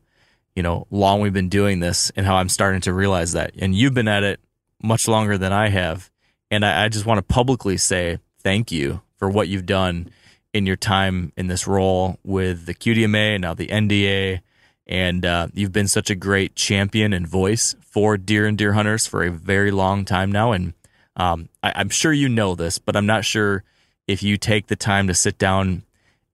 you 0.56 0.64
know, 0.64 0.86
long 0.92 1.22
we've 1.22 1.34
been 1.34 1.50
doing 1.50 1.80
this 1.80 2.12
and 2.16 2.26
how 2.26 2.36
I'm 2.36 2.50
starting 2.50 2.82
to 2.82 2.94
realize 2.94 3.34
that. 3.34 3.54
And 3.58 3.76
you've 3.76 3.94
been 3.94 4.08
at 4.08 4.24
it 4.24 4.40
much 4.82 5.08
longer 5.08 5.38
than 5.38 5.54
I 5.54 5.70
have. 5.70 6.10
And 6.50 6.66
I, 6.66 6.86
I 6.86 6.90
just 6.90 7.06
want 7.06 7.18
to 7.18 7.34
publicly 7.34 7.78
say 7.78 8.20
thank 8.40 8.72
you 8.72 9.02
for 9.18 9.30
what 9.30 9.48
you've 9.48 9.66
done 9.66 10.10
in 10.54 10.66
your 10.66 10.76
time 10.76 11.32
in 11.38 11.48
this 11.48 11.68
role 11.68 12.18
with 12.24 12.66
the 12.66 12.74
QDMA 12.74 13.36
and 13.36 13.42
now 13.42 13.54
the 13.54 13.68
NDA. 13.68 14.42
And 14.88 15.26
uh, 15.26 15.48
you've 15.54 15.72
been 15.72 15.88
such 15.88 16.10
a 16.10 16.16
great 16.16 16.56
champion 16.56 17.14
and 17.14 17.28
voice 17.28 17.76
for 17.80 18.18
deer 18.18 18.46
and 18.46 18.58
deer 18.58 18.74
hunters 18.74 19.08
for 19.08 19.24
a 19.24 19.32
very 19.32 19.72
long 19.72 20.04
time 20.06 20.32
now. 20.32 20.52
And 20.52 20.74
um, 21.16 21.50
I, 21.64 21.72
I'm 21.76 21.90
sure 21.90 22.12
you 22.12 22.28
know 22.28 22.56
this, 22.56 22.78
but 22.78 22.96
I'm 22.96 23.06
not 23.06 23.24
sure 23.24 23.64
if 24.08 24.24
you 24.24 24.38
take 24.38 24.68
the 24.68 24.76
time 24.76 25.08
to 25.08 25.14
sit 25.14 25.38
down 25.38 25.84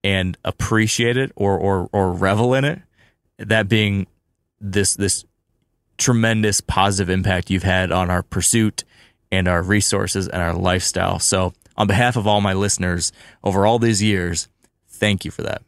and 0.03 0.37
appreciate 0.45 1.17
it 1.17 1.31
or 1.35 1.57
or, 1.57 1.89
or 1.91 2.13
revel 2.13 2.53
in 2.53 2.65
it. 2.65 2.79
That 3.37 3.67
being 3.67 4.07
this 4.59 4.95
this 4.95 5.25
tremendous 5.97 6.61
positive 6.61 7.09
impact 7.09 7.49
you've 7.49 7.63
had 7.63 7.91
on 7.91 8.09
our 8.09 8.23
pursuit 8.23 8.83
and 9.31 9.47
our 9.47 9.61
resources 9.61 10.27
and 10.27 10.41
our 10.41 10.53
lifestyle. 10.53 11.19
So 11.19 11.53
on 11.75 11.87
behalf 11.87 12.15
of 12.15 12.27
all 12.27 12.41
my 12.41 12.53
listeners 12.53 13.11
over 13.43 13.65
all 13.65 13.79
these 13.79 14.01
years, 14.01 14.47
thank 14.87 15.25
you 15.25 15.31
for 15.31 15.43
that. 15.43 15.61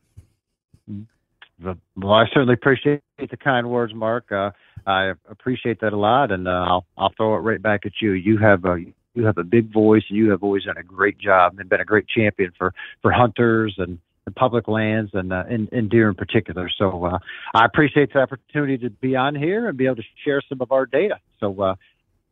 Well, 1.61 2.13
I 2.13 2.25
certainly 2.27 2.53
appreciate 2.53 3.01
the 3.17 3.37
kind 3.37 3.69
words, 3.69 3.93
Mark. 3.93 4.31
Uh, 4.31 4.51
I 4.87 5.11
appreciate 5.29 5.81
that 5.81 5.91
a 5.91 5.97
lot, 5.97 6.31
and 6.31 6.47
uh, 6.47 6.51
I'll 6.51 6.85
I'll 6.97 7.11
throw 7.17 7.35
it 7.35 7.39
right 7.39 7.61
back 7.61 7.85
at 7.85 7.91
you. 8.01 8.11
You 8.11 8.37
have 8.37 8.63
a 8.63 8.77
you 9.19 9.25
have 9.25 9.37
a 9.37 9.43
big 9.43 9.71
voice, 9.71 10.03
and 10.09 10.17
you 10.17 10.31
have 10.31 10.43
always 10.43 10.63
done 10.63 10.77
a 10.77 10.83
great 10.83 11.19
job 11.19 11.59
and 11.59 11.69
been 11.69 11.81
a 11.81 11.85
great 11.85 12.07
champion 12.07 12.51
for 12.57 12.73
for 13.01 13.11
hunters 13.11 13.75
and, 13.77 13.99
public 14.35 14.67
lands 14.67 15.09
and, 15.15 15.33
uh, 15.33 15.43
and 15.49 15.67
and 15.71 15.89
deer 15.89 16.07
in 16.07 16.13
particular. 16.13 16.69
So 16.77 17.03
uh, 17.03 17.17
I 17.55 17.65
appreciate 17.65 18.13
the 18.13 18.19
opportunity 18.19 18.77
to 18.77 18.91
be 18.91 19.15
on 19.15 19.33
here 19.33 19.67
and 19.67 19.75
be 19.75 19.87
able 19.87 19.95
to 19.95 20.03
share 20.23 20.39
some 20.47 20.61
of 20.61 20.71
our 20.71 20.85
data. 20.85 21.15
So 21.39 21.59
uh, 21.59 21.75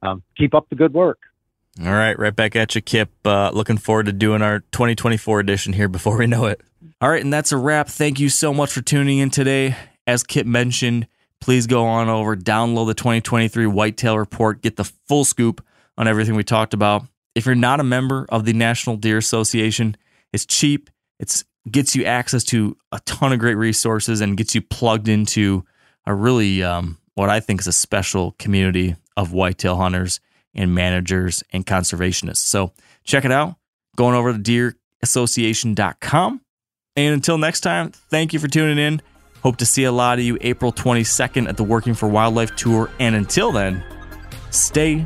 um, 0.04 0.22
keep 0.38 0.54
up 0.54 0.70
the 0.70 0.76
good 0.76 0.94
work. 0.94 1.18
All 1.84 1.92
right, 1.92 2.18
right 2.20 2.36
back 2.36 2.56
at 2.56 2.76
you, 2.76 2.82
Kip. 2.82 3.10
Uh, 3.26 3.50
looking 3.52 3.78
forward 3.78 4.06
to 4.06 4.14
doing 4.14 4.44
our 4.44 4.60
2024 4.60 5.40
edition 5.40 5.74
here 5.74 5.88
before 5.88 6.18
we 6.18 6.28
know 6.28 6.46
it. 6.46 6.62
All 7.02 7.10
right, 7.10 7.24
and 7.24 7.34
that's 7.34 7.52
a 7.52 7.58
wrap. 7.58 7.88
Thank 7.88 8.20
you 8.20 8.30
so 8.30 8.54
much 8.54 8.72
for 8.72 8.82
tuning 8.82 9.18
in 9.18 9.32
today. 9.32 9.76
As 10.06 10.24
Kip 10.24 10.46
mentioned, 10.46 11.08
please 11.40 11.68
go 11.68 11.86
on 11.86 12.10
over, 12.10 12.36
download 12.36 12.88
the 12.88 12.94
2023 12.94 13.66
Whitetail 13.66 14.18
Report, 14.18 14.62
get 14.62 14.76
the 14.76 14.84
full 14.84 15.26
scoop 15.26 15.66
on 15.98 16.08
everything 16.08 16.36
we 16.36 16.44
talked 16.44 16.74
about. 16.74 17.04
If 17.36 17.46
you're 17.46 17.56
not 17.56 17.80
a 17.80 17.84
member 17.84 18.26
of 18.30 18.46
the 18.46 18.54
National 18.54 18.98
Deer 18.98 19.18
Association, 19.18 19.96
it's 20.34 20.46
cheap. 20.46 20.90
It's 21.20 21.44
gets 21.70 21.96
you 21.96 22.06
access 22.06 22.44
to 22.46 22.78
a 22.92 23.00
ton 23.02 23.34
of 23.34 23.40
great 23.40 23.56
resources 23.56 24.22
and 24.22 24.38
gets 24.38 24.56
you 24.56 24.62
plugged 24.62 25.08
into 25.10 25.66
a 26.06 26.14
really 26.14 26.64
um, 26.64 26.98
what 27.16 27.30
I 27.30 27.40
think 27.40 27.62
is 27.62 27.68
a 27.68 27.74
special 27.74 28.36
community 28.40 28.96
of 29.16 29.34
whitetail 29.34 29.76
hunters 29.76 30.20
and 30.56 30.74
managers 30.74 31.44
and 31.52 31.66
conservationists. 31.66 32.38
So 32.38 32.74
check 33.04 33.26
it 33.26 33.32
out. 33.32 33.56
Going 33.96 34.16
over 34.16 34.34
to 34.34 34.40
deerassociation.com. 35.04 36.42
And 36.96 37.14
until 37.14 37.38
next 37.38 37.62
time, 37.62 37.92
thank 37.92 38.34
you 38.34 38.40
for 38.40 38.48
tuning 38.48 38.78
in. 38.78 39.02
Hope 39.44 39.58
to 39.58 39.66
see 39.66 39.84
a 39.84 39.92
lot 39.92 40.20
of 40.20 40.26
you 40.26 40.38
April 40.42 40.72
22nd 40.72 41.48
at 41.48 41.58
the 41.58 41.64
Working 41.64 41.94
for 41.94 42.08
Wildlife 42.08 42.56
Tour. 42.56 42.90
And 43.00 43.16
until 43.16 43.52
then, 43.52 43.84
stay 44.50 45.06